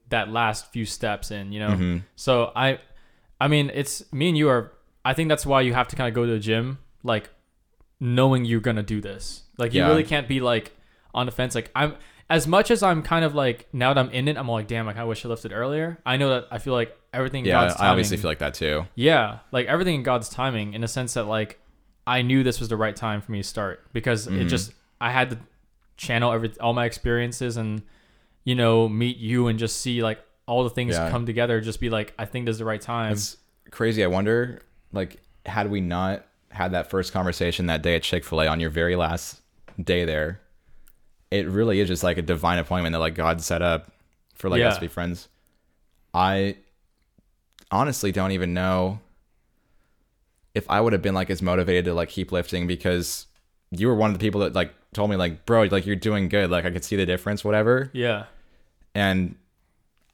that 0.10 0.30
last 0.32 0.72
few 0.72 0.86
steps 0.86 1.30
in. 1.32 1.52
You 1.52 1.60
know. 1.60 1.70
Mhm. 1.76 2.04
So 2.16 2.52
I, 2.56 2.80
I 3.40 3.48
mean, 3.48 3.70
it's 3.74 4.12
me 4.12 4.30
and 4.30 4.38
you 4.38 4.50
are. 4.50 4.72
I 5.06 5.14
think 5.14 5.30
that's 5.30 5.46
why 5.46 5.62
you 5.62 5.74
have 5.74 5.88
to 5.90 5.96
kind 5.96 6.08
of 6.08 6.14
go 6.16 6.26
to 6.26 6.32
the 6.32 6.40
gym, 6.40 6.80
like 7.04 7.30
knowing 8.00 8.46
you're 8.46 8.60
gonna 8.62 8.84
do 8.84 9.02
this. 9.02 9.44
Like 9.58 9.74
you 9.74 9.82
Yeah. 9.82 9.88
really 9.90 10.04
can't 10.04 10.28
be 10.28 10.40
like 10.40 10.72
on 11.14 11.26
the 11.26 11.32
fence. 11.32 11.56
Like 11.56 11.70
I'm 11.76 11.96
as 12.30 12.48
much 12.48 12.70
as 12.72 12.84
I'm 12.84 13.02
kind 13.02 13.26
of 13.26 13.34
like 13.36 13.68
now 13.74 13.94
that 13.94 14.00
I'm 14.00 14.12
in 14.12 14.28
it, 14.28 14.38
I'm 14.38 14.48
like, 14.48 14.68
damn, 14.68 14.86
like 14.86 14.98
I 14.98 15.04
wish 15.04 15.26
I 15.26 15.30
lifted 15.30 15.52
earlier. 15.52 15.98
I 16.06 16.18
know 16.18 16.30
that 16.30 16.48
I 16.52 16.58
feel 16.60 16.74
like 16.74 16.96
everything. 17.14 17.46
yeah. 17.46 17.54
God's 17.68 17.76
I 17.80 17.88
obviously 17.88 18.18
timing- 18.18 18.22
feel 18.22 18.32
like 18.32 18.40
that 18.40 18.54
too. 18.54 18.86
yeah, 18.96 19.40
like 19.52 19.66
everything 19.68 19.96
in 19.96 20.04
God's 20.04 20.30
timing, 20.30 20.74
in 20.74 20.84
a 20.84 20.88
sense 20.88 21.14
that 21.16 21.24
like 21.26 21.60
I 22.06 22.22
knew 22.22 22.44
this 22.44 22.60
was 22.60 22.70
the 22.70 22.78
right 22.78 22.96
time 22.96 23.22
for 23.22 23.32
me 23.32 23.40
to 23.42 23.48
start 23.48 23.84
because 23.94 24.28
it 24.28 24.34
Mhm. 24.34 24.50
just 24.50 24.74
I 25.02 25.12
had 25.12 25.30
to 25.32 25.38
channel 25.98 26.32
every 26.32 26.52
all 26.62 26.74
my 26.74 26.86
experiences 26.86 27.58
and 27.58 27.82
you 28.46 28.56
know 28.56 28.88
meet 28.88 29.18
you 29.18 29.48
and 29.48 29.60
just 29.60 29.82
see 29.82 30.02
like 30.02 30.20
all 30.46 30.64
the 30.64 30.70
things 30.70 30.96
Yeah. 30.96 31.10
come 31.12 31.26
together. 31.26 31.62
Just 31.62 31.80
be 31.80 31.90
like, 31.90 32.14
I 32.18 32.26
think 32.26 32.46
this 32.46 32.54
is 32.54 32.60
the 32.60 32.66
right 32.66 32.82
time. 32.82 33.12
It's 33.14 33.38
crazy. 33.70 34.04
I 34.04 34.08
wonder, 34.08 34.62
like, 34.92 35.18
had 35.46 35.70
we 35.70 35.80
not 35.82 36.26
had 36.52 36.72
that 36.72 36.90
first 36.90 37.14
conversation 37.14 37.68
that 37.68 37.84
day 37.84 37.96
at 37.96 38.02
Chick 38.02 38.24
Fil 38.26 38.42
A 38.42 38.48
on 38.48 38.60
your 38.60 38.72
very 38.72 38.96
last 38.96 39.42
day 39.84 40.06
there, 40.06 40.42
it 41.32 41.48
really 41.48 41.80
is 41.80 41.88
just 41.88 42.04
like 42.04 42.18
a 42.18 42.22
divine 42.22 42.58
appointment 42.60 42.94
that 42.94 43.00
like 43.00 43.16
God 43.16 43.42
set 43.42 43.62
up 43.62 43.92
for 44.36 44.50
like 44.50 44.60
us 44.70 44.76
to 44.76 44.82
be 44.82 44.88
friends. 44.88 45.28
I 46.14 46.58
honestly 47.72 48.12
don't 48.12 48.32
even 48.32 48.54
know 48.54 49.00
if 50.56 50.70
I 50.70 50.82
would 50.82 50.94
have 50.94 51.02
been 51.02 51.14
like 51.14 51.30
as 51.30 51.42
motivated 51.42 51.86
to 51.86 51.94
like 51.94 52.10
keep 52.10 52.32
lifting 52.32 52.66
because 52.68 53.28
you 53.72 53.88
were 53.88 53.96
one 53.96 54.10
of 54.10 54.18
the 54.18 54.24
people 54.24 54.42
that 54.42 54.54
like 54.54 54.74
told 54.94 55.10
me 55.12 55.16
like, 55.16 55.46
bro, 55.46 55.64
like 55.64 55.86
you're 55.86 55.96
doing 55.96 56.30
good. 56.30 56.50
Like 56.50 56.66
I 56.66 56.72
could 56.72 56.84
see 56.84 56.96
the 56.96 57.06
difference, 57.06 57.44
whatever. 57.44 57.92
yeah, 57.94 58.26
And 58.96 59.36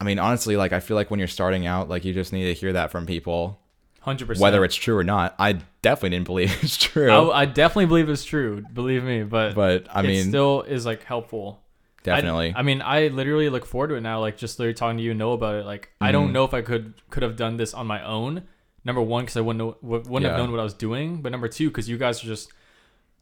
I 0.02 0.04
mean, 0.04 0.20
honestly, 0.20 0.58
like 0.58 0.74
I 0.74 0.82
feel 0.82 0.96
like 0.96 1.10
when 1.10 1.20
you're 1.20 1.28
starting 1.30 1.66
out, 1.66 1.88
like 1.88 2.04
you 2.04 2.14
just 2.14 2.34
need 2.34 2.44
to 2.46 2.54
hear 2.54 2.74
that 2.74 2.92
from 2.92 3.06
people 3.06 3.60
hundred 4.06 4.28
percent. 4.28 4.42
whether 4.42 4.64
it's 4.64 4.76
true 4.76 4.98
or 4.98 5.04
not. 5.04 5.36
I 5.38 5.60
definitely 5.82 6.12
didn't 6.12 6.26
believe 6.28 6.58
it's 6.64 6.78
true. 6.78 7.12
I, 7.12 7.42
I 7.42 7.46
definitely 7.46 7.88
believe 7.88 8.08
it's 8.10 8.24
true. 8.24 8.64
Believe 8.74 9.04
me, 9.04 9.24
but 9.24 9.56
but 9.56 9.88
I 9.94 10.00
it 10.02 10.08
mean, 10.08 10.30
still 10.30 10.62
is 10.62 10.86
like 10.86 11.04
helpful. 11.04 11.62
Definitely. 12.04 12.54
I, 12.56 12.62
mean, 12.62 12.84
I 12.84 13.08
literally 13.08 13.50
look 13.50 13.66
forward 13.66 13.88
to 13.88 13.96
it 13.96 14.02
now. 14.02 14.20
Like 14.20 14.38
just 14.38 14.60
literally 14.60 14.76
talking 14.76 14.98
to 14.98 15.04
you 15.04 15.10
and 15.12 15.18
know 15.20 15.32
about 15.34 15.56
it. 15.56 15.66
Like 15.66 15.90
I 16.00 16.12
don't 16.12 16.30
Mhm. 16.30 16.34
know 16.34 16.44
if 16.46 16.54
I 16.54 16.62
could 16.62 16.94
could 17.10 17.24
have 17.24 17.36
done 17.36 17.58
this 17.58 17.74
on 17.74 17.88
my 17.88 18.04
own. 18.06 18.44
Number 18.84 19.02
one, 19.02 19.24
because 19.24 19.38
I 19.38 19.42
wouldn't 19.42 19.58
know, 19.58 19.76
wouldn't 19.82 20.26
have 20.32 20.38
known 20.38 20.52
what 20.52 20.60
I 20.60 20.64
was 20.64 20.76
doing. 20.76 21.24
But 21.24 21.32
number 21.32 21.48
two, 21.48 21.70
because 21.70 21.90
you 21.90 21.98
guys 21.98 22.24
are 22.24 22.28
just 22.28 22.52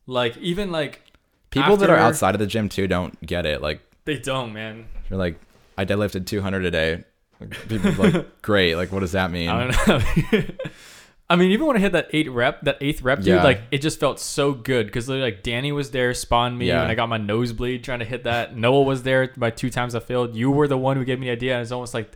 like 0.05 0.35
even 0.37 0.71
like 0.71 1.01
People 1.49 1.77
that 1.77 1.89
are 1.89 1.95
outside 1.95 2.35
of 2.35 2.39
the 2.39 2.47
gym 2.47 2.67
too 2.67 2.87
don't 2.87 3.19
get 3.25 3.45
it. 3.45 3.61
Like 3.61 3.79
they 4.05 4.17
don't, 4.17 4.51
man. 4.53 4.87
you're 5.09 5.19
like, 5.19 5.39
I 5.77 5.85
deadlifted 5.85 6.25
200 6.25 6.65
a 6.65 6.71
day. 6.71 7.03
Like, 7.49 7.67
People 7.69 7.89
are 8.05 8.09
like, 8.11 8.41
great. 8.41 8.75
Like, 8.75 8.91
what 8.91 8.99
does 9.01 9.13
that 9.13 9.31
mean? 9.31 9.49
I 9.49 9.67
don't 9.71 9.87
know. 9.87 10.43
I 11.29 11.35
mean, 11.35 11.51
even 11.51 11.65
when 11.65 11.77
I 11.77 11.79
hit 11.79 11.93
that 11.93 12.09
eight 12.11 12.29
rep, 12.29 12.61
that 12.61 12.77
eighth 12.81 13.01
rep, 13.01 13.19
dude, 13.19 13.27
Yeah. 13.27 13.43
like 13.43 13.61
it 13.71 13.81
just 13.81 13.99
felt 13.99 14.19
so 14.19 14.51
good 14.53 14.85
because 14.87 15.07
like 15.09 15.41
Danny 15.41 15.71
was 15.71 15.89
there, 15.91 16.13
spawned 16.13 16.57
me, 16.57 16.67
Yeah. 16.67 16.81
and 16.83 16.91
I 16.91 16.95
got 16.95 17.09
my 17.09 17.17
nosebleed 17.17 17.83
trying 17.83 17.99
to 17.99 18.05
hit 18.05 18.25
that. 18.25 18.55
Noah 18.57 18.83
was 18.83 19.03
there 19.03 19.31
by 19.37 19.49
two 19.49 19.69
times 19.69 19.95
I 19.95 19.99
failed. 19.99 20.35
You 20.35 20.51
were 20.51 20.67
the 20.67 20.77
one 20.77 20.97
who 20.97 21.05
gave 21.05 21.19
me 21.19 21.27
the 21.27 21.31
idea, 21.31 21.53
and 21.53 21.61
it's 21.61 21.71
almost 21.71 21.93
like 21.93 22.11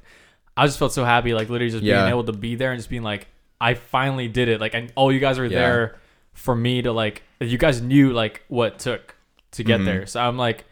I 0.56 0.66
just 0.66 0.78
felt 0.78 0.92
so 0.94 1.04
happy, 1.06 1.34
like 1.34 1.50
literally 1.50 1.72
just 1.72 1.84
Yeah. 1.84 2.02
being 2.02 2.10
able 2.10 2.26
to 2.26 2.34
be 2.34 2.56
there 2.56 2.72
and 2.72 2.80
just 2.80 2.90
being 2.90 3.04
like, 3.04 3.28
I 3.62 3.74
finally 3.76 4.28
did 4.28 4.50
it. 4.50 4.60
Like, 4.62 4.74
and 4.76 4.92
all 4.96 5.12
you 5.12 5.20
guys 5.20 5.40
were 5.40 5.46
Yeah. 5.46 5.60
there 5.60 5.96
for 6.34 6.56
me 6.56 6.82
to 6.84 6.92
like. 6.92 7.24
You 7.40 7.58
guys 7.58 7.82
knew 7.82 8.12
like 8.14 8.44
what 8.50 8.74
it 8.74 8.80
took 8.80 9.16
to 9.52 9.64
get 9.64 9.80
Mhm. 9.80 9.86
there, 9.86 10.06
so 10.06 10.20
I'm 10.20 10.38
like, 10.38 10.66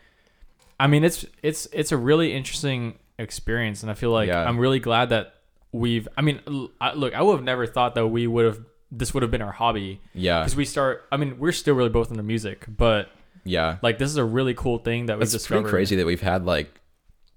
I 0.79 0.87
mean, 0.87 1.03
it's 1.03 1.25
it's 1.41 1.67
it's 1.71 1.91
a 1.93 1.97
really 1.97 2.33
interesting 2.33 2.95
experience, 3.17 3.81
and 3.81 3.91
I 3.91 3.93
feel 3.95 4.11
like 4.11 4.27
Yeah. 4.27 4.43
I'm 4.47 4.57
really 4.57 4.79
glad 4.79 5.09
that 5.09 5.35
we've. 5.71 6.07
I 6.17 6.21
mean, 6.21 6.39
I, 6.81 6.93
look, 6.93 7.13
I 7.13 7.21
would 7.21 7.33
have 7.33 7.43
never 7.43 7.65
thought 7.67 7.95
that 7.95 8.07
we 8.07 8.27
would 8.27 8.45
have. 8.45 8.59
This 8.91 9.13
would 9.13 9.23
have 9.23 9.31
been 9.31 9.41
our 9.41 9.51
hobby 9.51 9.99
yeah. 10.13 10.41
because 10.41 10.55
we 10.55 10.63
start. 10.65 11.05
I 11.11 11.17
mean, 11.17 11.37
we're 11.39 11.51
still 11.51 11.75
really 11.75 11.89
both 11.89 12.11
into 12.11 12.23
music, 12.23 12.65
but 12.67 13.09
Yeah. 13.43 13.77
Like 13.81 13.97
this 13.97 14.09
is 14.09 14.17
a 14.17 14.23
really 14.23 14.53
cool 14.53 14.77
thing 14.77 15.07
that 15.07 15.17
we've 15.17 15.23
It's 15.23 15.31
discovered. 15.33 15.61
pretty 15.63 15.71
crazy 15.71 15.95
that 15.97 16.05
we've 16.05 16.21
had 16.21 16.45
like 16.45 16.73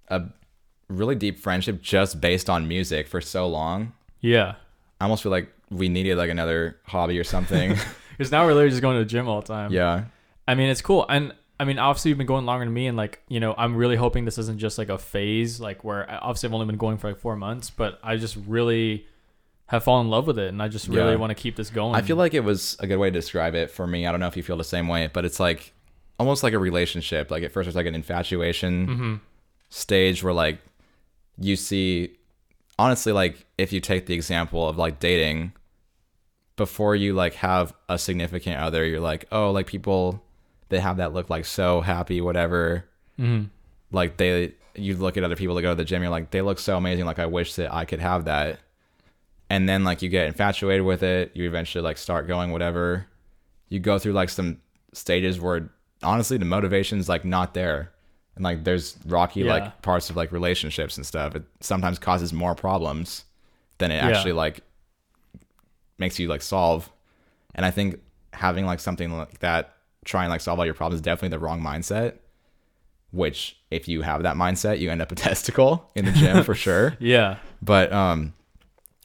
a 0.09 0.23
really 0.89 1.15
deep 1.15 1.39
friendship 1.39 1.83
just 1.83 2.21
based 2.21 2.49
on 2.49 2.69
music 2.69 3.09
for 3.09 3.21
so 3.21 3.47
long. 3.49 3.93
Yeah, 4.21 4.55
I 5.01 5.05
almost 5.05 5.23
feel 5.23 5.33
like 5.33 5.53
we 5.71 5.89
needed 5.89 6.17
like 6.17 6.31
another 6.31 6.77
hobby 6.85 7.19
or 7.19 7.25
something. 7.25 7.77
because 8.17 8.31
now 8.33 8.43
we're 8.45 8.53
literally 8.55 8.71
just 8.71 8.83
going 8.83 8.97
to 8.97 9.05
the 9.05 9.09
gym 9.09 9.29
all 9.29 9.41
the 9.41 9.47
time. 9.49 9.73
yeah. 9.73 10.05
I 10.47 10.55
mean, 10.55 10.71
it's 10.71 10.81
cool. 10.83 11.05
And 11.09 11.35
I 11.61 11.65
mean, 11.65 11.79
obviously, 11.79 12.11
you've 12.11 12.19
been 12.19 12.27
going 12.27 12.47
longer 12.47 12.65
than 12.65 12.73
me. 12.73 12.87
And 12.87 12.97
like, 12.97 13.21
you 13.29 13.41
know, 13.41 13.55
I'm 13.59 13.75
really 13.77 13.97
hoping 13.97 14.25
this 14.25 14.39
isn't 14.39 14.59
just 14.59 14.79
like 14.79 14.89
a 14.89 14.99
phase, 14.99 15.61
like 15.61 15.83
where 15.85 16.07
obviously 16.23 16.49
I've 16.49 16.55
only 16.55 16.67
been 16.67 16.77
going 16.77 16.99
for 16.99 17.09
like 17.09 17.19
four 17.19 17.35
months, 17.37 17.69
but 17.71 17.99
I 18.03 18.17
just 18.17 18.37
really 18.47 19.07
have 19.67 19.85
fallen 19.85 20.07
in 20.07 20.11
love 20.11 20.27
with 20.27 20.39
it. 20.39 20.49
And 20.49 20.63
I 20.63 20.69
just 20.69 20.89
really 20.89 21.13
Yeah. 21.13 21.17
want 21.17 21.31
to 21.31 21.35
keep 21.35 21.57
this 21.57 21.69
going. 21.71 21.95
I 21.97 22.03
feel 22.03 22.17
like 22.17 22.33
it 22.33 22.45
was 22.45 22.77
a 22.81 22.87
good 22.87 22.99
way 22.99 23.11
to 23.11 23.13
describe 23.19 23.55
it 23.55 23.71
for 23.71 23.87
me. 23.87 24.07
I 24.07 24.11
don't 24.13 24.21
know 24.21 24.29
if 24.29 24.37
you 24.37 24.43
feel 24.43 24.57
the 24.57 24.65
same 24.65 24.87
way, 24.89 25.11
but 25.13 25.25
it's 25.25 25.41
like 25.41 25.73
almost 26.19 26.43
like 26.43 26.53
a 26.53 26.59
relationship. 26.59 27.31
Like 27.31 27.43
at 27.43 27.53
first, 27.53 27.67
it's 27.67 27.77
like 27.77 27.87
an 27.87 27.95
infatuation 27.95 28.87
hmm 28.87 29.15
stage 29.71 30.23
where 30.25 30.33
like 30.33 30.61
you 31.39 31.55
see, 31.55 32.17
honestly, 32.79 33.13
like 33.13 33.47
if 33.59 33.73
you 33.73 33.81
take 33.81 34.07
the 34.07 34.15
example 34.15 34.67
of 34.67 34.79
like 34.79 34.99
dating, 35.01 35.53
before 36.57 36.97
you 36.97 37.15
like 37.15 37.35
have 37.35 37.75
a 37.89 37.99
significant 37.99 38.57
other, 38.57 38.85
you're 38.87 39.01
like, 39.01 39.27
oh, 39.31 39.51
like 39.51 39.67
people 39.67 40.23
they 40.69 40.81
have 40.81 40.99
that 40.99 41.13
look 41.13 41.31
like 41.31 41.45
so 41.45 41.81
happy, 41.81 42.21
whatever. 42.21 42.85
hmm 43.17 43.45
Like 43.91 44.17
they, 44.17 44.53
you 44.75 44.97
look 44.97 45.17
at 45.17 45.25
other 45.25 45.37
people 45.37 45.55
that 45.55 45.63
go 45.63 45.71
to 45.71 45.75
the 45.75 45.85
gym, 45.85 46.03
you're 46.03 46.11
like, 46.11 46.31
they 46.31 46.43
look 46.43 46.59
so 46.59 46.77
amazing. 46.77 47.05
Like 47.07 47.19
I 47.19 47.27
wish 47.27 47.55
that 47.55 47.73
I 47.73 47.85
could 47.85 48.01
have 48.01 48.27
that. 48.27 48.61
And 49.51 49.69
then 49.69 49.83
like 49.85 50.03
you 50.03 50.09
get 50.11 50.27
infatuated 50.27 50.85
with 50.85 51.03
it. 51.03 51.33
You 51.35 51.47
eventually 51.49 51.83
like 51.83 51.97
start 51.99 52.29
going 52.29 52.51
whatever. 52.53 53.07
You 53.71 53.81
go 53.81 53.99
through 53.99 54.13
like 54.13 54.29
some 54.29 54.61
stages 54.93 55.41
where 55.41 55.71
honestly 56.03 56.37
the 56.37 56.45
motivation's 56.45 57.09
like 57.09 57.25
not 57.25 57.55
there. 57.55 57.91
And 58.35 58.45
like 58.45 58.65
there's 58.65 58.97
rocky 59.07 59.41
Yeah. 59.41 59.53
like 59.55 59.83
parts 59.83 60.11
of 60.11 60.17
like 60.17 60.33
relationships 60.33 60.97
and 60.99 61.05
stuff. 61.07 61.35
It 61.35 61.45
sometimes 61.61 61.99
causes 61.99 62.33
more 62.33 62.55
problems 62.55 63.25
than 63.79 63.91
it 63.91 63.97
Yeah. 63.97 64.09
actually 64.09 64.33
like 64.33 64.61
makes 65.99 66.19
you 66.19 66.29
like 66.29 66.43
solve. 66.43 66.91
And 67.55 67.65
I 67.67 67.71
think 67.71 68.01
having 68.35 68.67
like 68.67 68.81
something 68.81 69.17
like 69.17 69.39
that 69.41 69.75
try 70.09 70.25
and 70.25 70.31
like 70.31 70.41
solve 70.41 70.59
all 70.59 70.65
your 70.65 70.75
problems 70.75 70.97
is 71.01 71.03
definitely 71.03 71.37
the 71.37 71.39
wrong 71.39 71.61
mindset. 71.61 72.15
Which 73.11 73.57
if 73.71 73.89
you 73.89 74.03
have 74.03 74.23
that 74.25 74.37
mindset, 74.37 74.81
you 74.81 74.91
end 74.91 75.01
up 75.01 75.11
a 75.13 75.15
testicle 75.29 75.91
in 75.95 76.05
the 76.05 76.13
gym 76.13 76.45
for 76.45 76.55
sure. 76.55 76.97
Yeah. 77.01 77.39
But 77.63 77.93
um 77.93 78.35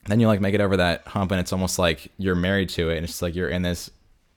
then 0.06 0.20
you 0.20 0.26
like 0.26 0.40
make 0.40 0.54
it 0.54 0.60
over 0.60 0.76
that 0.76 1.06
hump 1.06 1.30
and 1.30 1.40
it's 1.40 1.52
almost 1.52 1.78
like 1.78 2.10
you're 2.18 2.34
married 2.34 2.68
to 2.70 2.90
it 2.90 2.96
and 2.98 3.04
it's 3.04 3.22
like 3.22 3.34
you're 3.34 3.48
in 3.48 3.62
this 3.62 3.90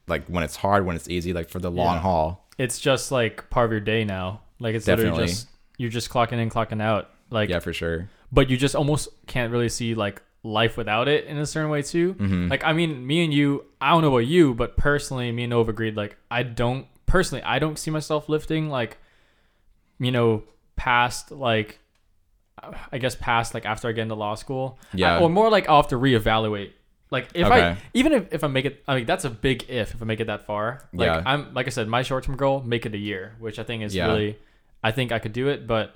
like 0.08 0.26
when 0.28 0.44
it's 0.44 0.56
hard, 0.56 0.86
when 0.86 0.96
it's 0.96 1.10
easy, 1.10 1.34
like 1.34 1.50
for 1.50 1.60
the 1.60 1.70
long 1.72 1.96
Yeah. 1.96 2.02
haul. 2.02 2.48
It's 2.58 2.80
just 2.80 3.12
like 3.12 3.50
part 3.50 3.66
of 3.66 3.72
your 3.72 3.82
day 3.82 4.06
now. 4.06 4.40
Like 4.60 4.74
it's 4.76 4.88
literally 4.88 5.10
Definitely. 5.10 5.34
just, 5.34 5.48
you're 5.78 5.90
just 5.92 6.10
clocking 6.10 6.40
in, 6.40 6.50
clocking 6.50 6.82
out. 6.82 7.10
Like, 7.30 7.50
yeah, 7.50 7.60
for 7.60 7.74
sure. 7.74 8.10
but 8.32 8.50
you 8.50 8.56
just 8.56 8.74
almost 8.74 9.10
can't 9.28 9.52
really 9.52 9.68
see 9.68 9.94
like 9.96 10.22
life 10.48 10.78
without 10.78 11.08
it 11.08 11.26
in 11.26 11.38
a 11.38 11.46
certain 11.46 11.70
way 11.70 11.82
too. 11.82 12.14
Mhm. 12.16 12.50
Like 12.50 12.64
I 12.64 12.74
mean, 12.74 13.06
me 13.06 13.24
and 13.24 13.34
you, 13.34 13.66
I 13.82 13.90
don't 13.92 14.02
know 14.02 14.10
about 14.10 14.26
you, 14.28 14.54
but 14.54 14.78
personally, 14.78 15.32
me 15.32 15.44
and 15.44 15.50
Nova 15.52 15.72
agreed. 15.72 15.96
Like 15.96 16.18
I 16.32 16.44
don't 16.44 16.88
personally, 17.06 17.44
I 17.44 17.60
don't 17.60 17.78
see 17.78 17.92
myself 17.92 18.30
lifting 18.30 18.70
like, 18.70 18.98
you 20.00 20.12
know, 20.12 20.44
past 20.76 21.32
like, 21.32 21.80
I 22.92 22.98
guess 22.98 23.16
past 23.16 23.54
like 23.54 23.66
after 23.66 23.88
I 23.88 23.92
get 23.92 24.04
into 24.04 24.16
law 24.16 24.36
school. 24.36 24.80
Yeah. 24.94 25.18
I- 25.18 25.22
or 25.22 25.30
more 25.30 25.50
like 25.50 25.68
I'll 25.70 25.78
have 25.82 25.90
to 25.90 25.98
reevaluate. 25.98 26.72
Like 27.10 27.30
if 27.34 27.48
I 27.48 27.78
even 27.94 28.12
if, 28.14 28.34
if 28.34 28.44
I 28.44 28.48
make 28.48 28.66
it, 28.66 28.84
I 28.88 28.96
mean 28.98 29.06
that's 29.06 29.24
a 29.26 29.30
big 29.30 29.66
if 29.70 29.94
if 29.96 30.02
I 30.02 30.06
make 30.06 30.20
it 30.20 30.28
that 30.28 30.46
far. 30.46 30.88
Like 30.94 31.08
Yeah. 31.08 31.24
I'm 31.26 31.54
like 31.54 31.68
I 31.68 31.70
said, 31.70 31.88
my 31.88 32.02
short 32.04 32.24
term 32.26 32.36
goal 32.36 32.62
make 32.62 32.86
it 32.86 32.94
a 32.94 32.98
year, 32.98 33.36
which 33.40 33.60
I 33.60 33.64
think 33.64 33.84
is 33.84 33.96
Yeah. 33.96 34.08
really, 34.08 34.38
I 34.84 34.92
think 34.92 35.12
I 35.12 35.20
could 35.20 35.34
do 35.34 35.48
it, 35.50 35.68
but. 35.68 35.96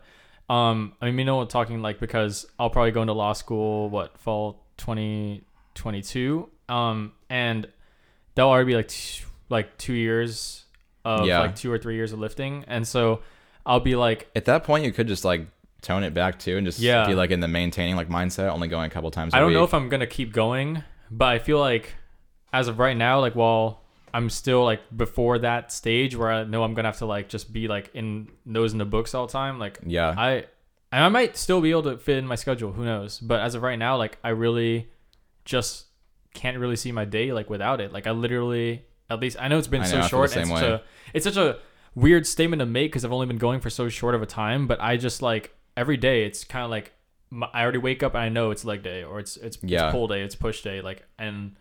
Um, 0.49 0.93
I 1.01 1.05
mean, 1.05 1.19
you 1.19 1.25
know, 1.25 1.37
we're 1.37 1.45
talking 1.45 1.81
like 1.81 1.99
because 1.99 2.45
I'll 2.59 2.69
probably 2.69 2.91
go 2.91 3.01
into 3.01 3.13
law 3.13 3.33
school 3.33 3.89
what 3.89 4.17
fall 4.17 4.63
2022. 4.77 6.49
Um, 6.69 7.13
and 7.29 7.67
that'll 8.35 8.51
already 8.51 8.67
be 8.67 8.75
like 8.75 8.87
t- 8.87 9.23
like 9.49 9.77
two 9.77 9.93
years 9.93 10.65
of 11.03 11.25
Yeah. 11.25 11.39
like 11.39 11.55
two 11.55 11.71
or 11.71 11.77
three 11.77 11.95
years 11.95 12.11
of 12.13 12.19
lifting, 12.19 12.63
and 12.67 12.87
so 12.87 13.21
I'll 13.65 13.79
be 13.79 13.95
like, 13.95 14.29
At 14.35 14.45
that 14.45 14.63
point 14.63 14.85
you 14.85 14.91
could 14.91 15.07
just 15.07 15.25
like 15.25 15.47
tone 15.81 16.03
it 16.03 16.13
back 16.13 16.37
too 16.39 16.57
and 16.57 16.65
just 16.65 16.79
Yeah. 16.79 17.05
be 17.07 17.15
like 17.15 17.31
in 17.31 17.39
the 17.39 17.47
maintaining 17.47 17.95
like 17.95 18.07
mindset, 18.09 18.49
only 18.51 18.67
going 18.67 18.85
a 18.85 18.89
couple 18.93 19.09
times 19.11 19.33
a 19.33 19.37
I 19.37 19.39
don't 19.39 19.49
week. 19.49 19.57
know 19.57 19.63
if 19.63 19.73
I'm 19.73 19.89
gonna 19.89 20.07
keep 20.07 20.31
going, 20.31 20.83
but 21.09 21.25
I 21.29 21.39
feel 21.39 21.59
like 21.59 21.95
as 22.53 22.67
of 22.67 22.79
right 22.79 22.95
now, 22.95 23.19
like 23.19 23.33
while 23.35 23.80
I'm 24.13 24.29
still 24.29 24.63
like 24.63 24.81
before 24.95 25.39
that 25.39 25.71
stage 25.71 26.15
where 26.15 26.31
I 26.31 26.43
know 26.43 26.63
I'm 26.63 26.73
gonna 26.73 26.87
have 26.89 26.97
to 26.99 27.05
like 27.05 27.29
just 27.29 27.51
be 27.53 27.67
like 27.67 27.89
in 27.93 28.29
nose 28.45 28.73
in 28.73 28.77
the 28.77 28.85
books 28.85 29.13
all 29.15 29.27
the 29.27 29.33
time, 29.33 29.59
like 29.59 29.79
yeah. 29.85 30.13
I 30.17 30.45
and 30.91 31.03
I 31.03 31.09
might 31.09 31.37
still 31.37 31.61
be 31.61 31.71
able 31.71 31.83
to 31.83 31.97
fit 31.97 32.17
in 32.17 32.27
my 32.27 32.35
schedule. 32.35 32.73
Who 32.73 32.83
knows? 32.83 33.19
But 33.19 33.39
as 33.41 33.55
of 33.55 33.61
right 33.61 33.79
now, 33.79 33.97
like 33.97 34.17
I 34.23 34.29
really 34.29 34.89
just 35.45 35.85
can't 36.33 36.57
really 36.57 36.75
see 36.75 36.91
my 36.91 37.05
day 37.05 37.31
like 37.31 37.49
without 37.49 37.79
it. 37.81 37.91
Like 37.93 38.07
I 38.07 38.11
literally, 38.11 38.83
at 39.09 39.19
least 39.19 39.37
I 39.39 39.47
know 39.47 39.57
it's 39.57 39.67
been 39.67 39.85
so 39.85 40.01
short. 40.01 40.35
and 40.35 40.47
such 40.47 40.61
a, 40.63 40.81
it's 41.13 41.23
such 41.25 41.37
a 41.37 41.59
weird 41.95 42.25
statement 42.27 42.59
to 42.59 42.65
make 42.65 42.91
because 42.91 43.05
I've 43.05 43.11
only 43.13 43.27
been 43.27 43.37
going 43.37 43.59
for 43.61 43.69
so 43.69 43.89
short 43.89 44.15
of 44.15 44.21
a 44.21 44.25
time. 44.25 44.67
But 44.67 44.81
I 44.81 44.97
just 44.97 45.21
like 45.21 45.55
every 45.77 45.97
day, 45.97 46.25
it's 46.25 46.43
kind 46.43 46.63
of 46.65 46.71
like 46.71 46.91
my, 47.29 47.47
I 47.53 47.63
already 47.63 47.77
wake 47.79 48.03
up 48.03 48.13
and 48.13 48.23
I 48.23 48.29
know 48.29 48.51
it's 48.51 48.65
leg 48.65 48.83
day 48.83 49.03
or 49.03 49.19
it's 49.19 49.37
it's, 49.37 49.57
Yeah. 49.61 49.85
it's 49.87 49.91
pull 49.93 50.07
day, 50.07 50.21
it's 50.21 50.35
push 50.35 50.61
day. 50.61 50.81
Like 50.81 51.03
and 51.17 51.55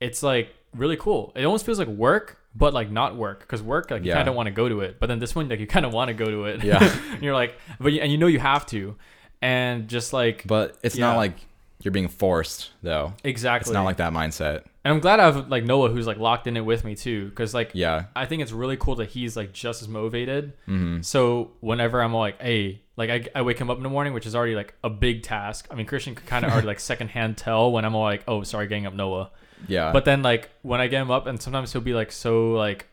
it's 0.00 0.22
like 0.22 0.54
really 0.76 0.96
cool. 0.96 1.32
It 1.34 1.44
almost 1.44 1.64
feels 1.66 1.78
like 1.78 1.88
work, 1.88 2.38
but 2.54 2.72
like 2.74 2.90
not 2.90 3.16
work 3.16 3.40
because 3.40 3.62
work 3.62 3.90
like 3.90 4.02
you 4.02 4.08
Yeah. 4.08 4.14
kind 4.16 4.28
of 4.28 4.34
want 4.34 4.46
to 4.46 4.50
go 4.52 4.68
to 4.68 4.80
it, 4.80 4.98
but 5.00 5.06
then 5.08 5.18
this 5.18 5.34
one 5.34 5.48
like 5.48 5.60
you 5.60 5.66
kind 5.66 5.84
of 5.86 5.92
want 5.92 6.08
to 6.08 6.14
go 6.14 6.26
to 6.26 6.44
it. 6.44 6.64
Yeah. 6.64 6.82
and 7.12 7.22
you're 7.22 7.34
like, 7.34 7.56
but 7.80 7.92
you, 7.92 8.00
and 8.00 8.10
you 8.12 8.18
know 8.18 8.26
you 8.28 8.38
have 8.38 8.66
to, 8.66 8.96
and 9.42 9.88
just 9.88 10.12
like 10.12 10.44
but 10.46 10.76
it's 10.82 10.96
Yeah. 10.96 11.06
not 11.06 11.16
like 11.16 11.34
you're 11.82 11.92
being 11.92 12.08
forced 12.08 12.70
though. 12.82 13.12
exactly. 13.22 13.70
It's 13.70 13.74
not 13.74 13.84
like 13.84 13.98
that 13.98 14.12
mindset. 14.12 14.62
and 14.84 14.94
I'm 14.94 15.00
glad 15.00 15.20
I 15.20 15.26
have 15.26 15.48
like 15.48 15.64
Noah 15.64 15.90
who's 15.90 16.06
like 16.06 16.16
locked 16.18 16.46
in 16.46 16.56
it 16.56 16.64
with 16.64 16.84
me 16.84 16.94
too, 16.94 17.26
because 17.28 17.52
like 17.54 17.70
Yeah. 17.74 18.04
I 18.16 18.24
think 18.26 18.42
it's 18.42 18.52
really 18.52 18.76
cool 18.78 18.94
that 18.96 19.10
he's 19.10 19.36
like 19.36 19.52
just 19.52 19.82
as 19.82 19.88
motivated. 19.88 20.54
hmm 20.64 21.02
So 21.02 21.50
whenever 21.60 22.02
I'm 22.02 22.14
like, 22.14 22.40
hey, 22.40 22.80
like 22.96 23.10
I, 23.10 23.26
I 23.38 23.42
wake 23.42 23.58
him 23.58 23.68
up 23.68 23.76
in 23.76 23.82
the 23.82 23.90
morning, 23.90 24.14
which 24.14 24.24
is 24.26 24.34
already 24.34 24.54
like 24.54 24.72
a 24.82 24.88
big 24.88 25.22
task. 25.22 25.68
I 25.70 25.74
mean, 25.74 25.84
Christian 25.86 26.14
could 26.14 26.26
kind 26.26 26.46
of 26.46 26.50
already 26.50 26.66
like 26.66 26.80
secondhand 26.80 27.36
tell 27.36 27.70
when 27.70 27.84
I'm 27.84 27.94
like, 27.94 28.24
oh, 28.26 28.42
sorry, 28.42 28.66
getting 28.68 28.86
up 28.86 28.94
Noah. 28.94 29.30
Yeah. 29.68 29.92
But 29.92 30.04
then 30.04 30.22
like 30.22 30.50
when 30.62 30.80
I 30.80 30.86
get 30.88 31.00
him 31.02 31.10
up, 31.10 31.26
and 31.26 31.40
sometimes 31.40 31.72
he'll 31.72 31.82
be 31.82 31.94
like 31.94 32.12
so 32.12 32.52
like 32.52 32.86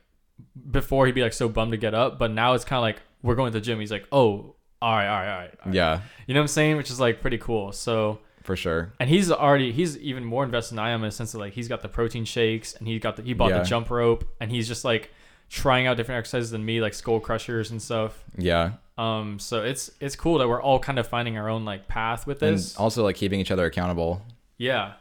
before 0.72 1.06
he'd 1.06 1.16
be 1.16 1.22
like 1.22 1.34
so 1.34 1.50
bummed 1.50 1.72
to 1.72 1.78
get 1.78 1.94
up, 1.94 2.20
but 2.20 2.32
now 2.32 2.54
it's 2.54 2.66
kind 2.66 2.78
of 2.78 2.82
like 2.84 3.02
we're 3.22 3.36
going 3.36 3.52
to 3.52 3.60
the 3.60 3.64
gym. 3.66 3.80
He's 3.80 3.92
like, 3.92 4.08
oh, 4.12 4.56
all 4.82 4.96
right, 4.96 5.08
all 5.08 5.20
right, 5.20 5.30
all 5.34 5.40
right. 5.40 5.50
all 5.62 5.66
right. 5.68 5.74
yeah, 5.76 6.02
You 6.28 6.34
know 6.34 6.40
what 6.42 6.44
I'm 6.44 6.48
saying? 6.50 6.78
Which 6.78 6.90
is 6.92 7.00
like 7.00 7.22
pretty 7.22 7.38
cool. 7.38 7.72
So 7.72 8.20
for 8.44 8.56
sure. 8.58 8.92
and 9.00 9.10
he's 9.10 9.32
already 9.32 9.72
he's 9.72 9.98
even 10.00 10.26
more 10.26 10.44
invested 10.44 10.76
than 10.76 10.80
I 10.80 10.90
am 10.90 11.02
in 11.04 11.08
the 11.08 11.12
sense 11.12 11.32
that 11.32 11.38
like 11.40 11.54
he's 11.54 11.68
got 11.70 11.82
the 11.82 11.88
protein 11.88 12.26
shakes 12.26 12.74
and 12.74 12.88
he 12.88 13.00
got 13.00 13.16
the 13.16 13.22
he 13.24 13.34
bought 13.34 13.52
Yeah. 13.52 13.60
the 13.60 13.66
jump 13.66 13.90
rope 13.90 14.26
and 14.42 14.52
he's 14.52 14.68
just 14.68 14.84
like 14.84 15.12
trying 15.50 15.88
out 15.88 15.96
different 15.98 16.20
exercises 16.20 16.52
than 16.52 16.66
me, 16.66 16.82
like 16.82 16.94
skull 16.94 17.20
crushers 17.22 17.72
and 17.72 17.82
stuff. 17.82 18.24
Yeah. 18.38 18.74
Um, 18.98 19.40
so 19.40 19.64
it's 19.64 19.90
it's 20.02 20.16
cool 20.18 20.40
that 20.40 20.50
we're 20.50 20.62
all 20.62 20.80
kind 20.80 21.00
of 21.00 21.08
finding 21.08 21.38
our 21.38 21.48
own 21.50 21.64
like 21.64 21.88
path 21.88 22.28
with 22.28 22.40
this. 22.40 22.48
And 22.50 22.58
this. 22.58 22.76
also 22.78 23.04
like 23.04 23.16
keeping 23.16 23.40
each 23.40 23.52
other 23.52 23.66
accountable. 23.66 24.22
yeah. 24.58 24.94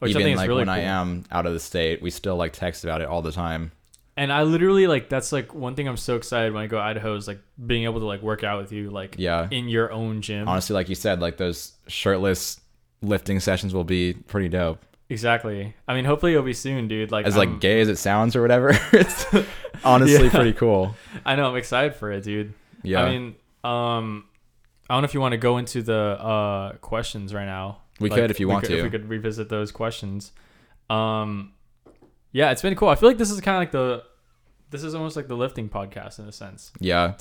Which 0.00 0.16
Even 0.16 0.34
like 0.36 0.48
really 0.48 0.58
when 0.60 0.66
cool. 0.66 0.74
I 0.74 0.80
am 0.80 1.24
out 1.30 1.46
of 1.46 1.52
the 1.52 1.60
state, 1.60 2.02
we 2.02 2.10
still 2.10 2.36
like 2.36 2.52
text 2.52 2.84
about 2.84 3.00
it 3.02 3.06
all 3.08 3.22
the 3.22 3.32
time. 3.32 3.70
And 4.16 4.32
I 4.32 4.42
literally 4.42 4.86
like 4.86 5.08
that's 5.08 5.30
like 5.32 5.54
one 5.54 5.74
thing 5.74 5.88
I'm 5.88 5.96
so 5.96 6.16
excited 6.16 6.52
when 6.52 6.62
I 6.62 6.66
go 6.66 6.76
to 6.78 6.82
Idaho 6.82 7.14
is 7.16 7.28
like 7.28 7.40
being 7.66 7.84
able 7.84 8.00
to 8.00 8.06
like 8.06 8.22
work 8.22 8.42
out 8.44 8.60
with 8.60 8.72
you 8.72 8.90
like 8.90 9.14
Yeah. 9.18 9.46
in 9.50 9.68
your 9.68 9.92
own 9.92 10.20
gym. 10.22 10.48
Honestly, 10.48 10.74
like 10.74 10.88
you 10.88 10.94
said, 10.94 11.20
like 11.20 11.36
those 11.36 11.72
shirtless 11.86 12.60
lifting 13.02 13.40
sessions 13.40 13.72
will 13.72 13.84
be 13.84 14.14
pretty 14.14 14.48
dope. 14.48 14.84
Exactly. 15.08 15.74
I 15.88 15.94
mean, 15.94 16.04
hopefully 16.04 16.32
it'll 16.32 16.44
be 16.44 16.52
soon, 16.52 16.86
dude. 16.88 17.10
Like 17.10 17.26
As 17.26 17.36
I'm- 17.36 17.50
like 17.52 17.60
gay 17.60 17.80
as 17.80 17.88
it 17.88 17.96
sounds 17.96 18.36
or 18.36 18.42
whatever, 18.42 18.70
it's 18.92 19.26
honestly 19.84 20.24
Yeah. 20.24 20.30
pretty 20.30 20.52
cool. 20.54 20.94
I 21.24 21.34
know 21.36 21.48
I'm 21.48 21.56
excited 21.56 21.94
for 21.94 22.10
it, 22.12 22.24
dude. 22.24 22.54
Yeah. 22.82 23.02
I 23.02 23.10
mean, 23.10 23.34
um, 23.64 24.24
I 24.88 24.94
don't 24.94 25.02
know 25.02 25.06
if 25.06 25.14
you 25.14 25.20
want 25.20 25.32
to 25.32 25.38
go 25.38 25.58
into 25.58 25.82
the 25.82 25.94
uh 25.94 26.72
questions 26.78 27.32
right 27.34 27.44
now. 27.46 27.78
We 28.00 28.10
could 28.10 28.30
if 28.30 28.40
you 28.40 28.48
want 28.48 28.62
could- 28.64 28.70
to. 28.70 28.78
If 28.78 28.84
we 28.84 28.90
could 28.90 29.08
revisit 29.08 29.48
those 29.48 29.70
questions. 29.72 30.32
Um, 30.88 31.52
yeah, 32.32 32.50
it's 32.50 32.62
been 32.62 32.74
cool. 32.74 32.88
I 32.88 32.94
feel 32.96 33.08
like 33.08 33.18
this 33.18 33.30
is 33.30 33.40
kind 33.40 33.56
of 33.56 33.60
like 33.60 33.72
the, 33.72 34.02
this 34.70 34.82
is 34.84 34.94
almost 34.94 35.16
like 35.16 35.28
the 35.28 35.36
lifting 35.36 35.68
podcast 35.68 36.18
in 36.18 36.26
a 36.26 36.32
sense 36.32 36.72
yeah. 36.80 37.14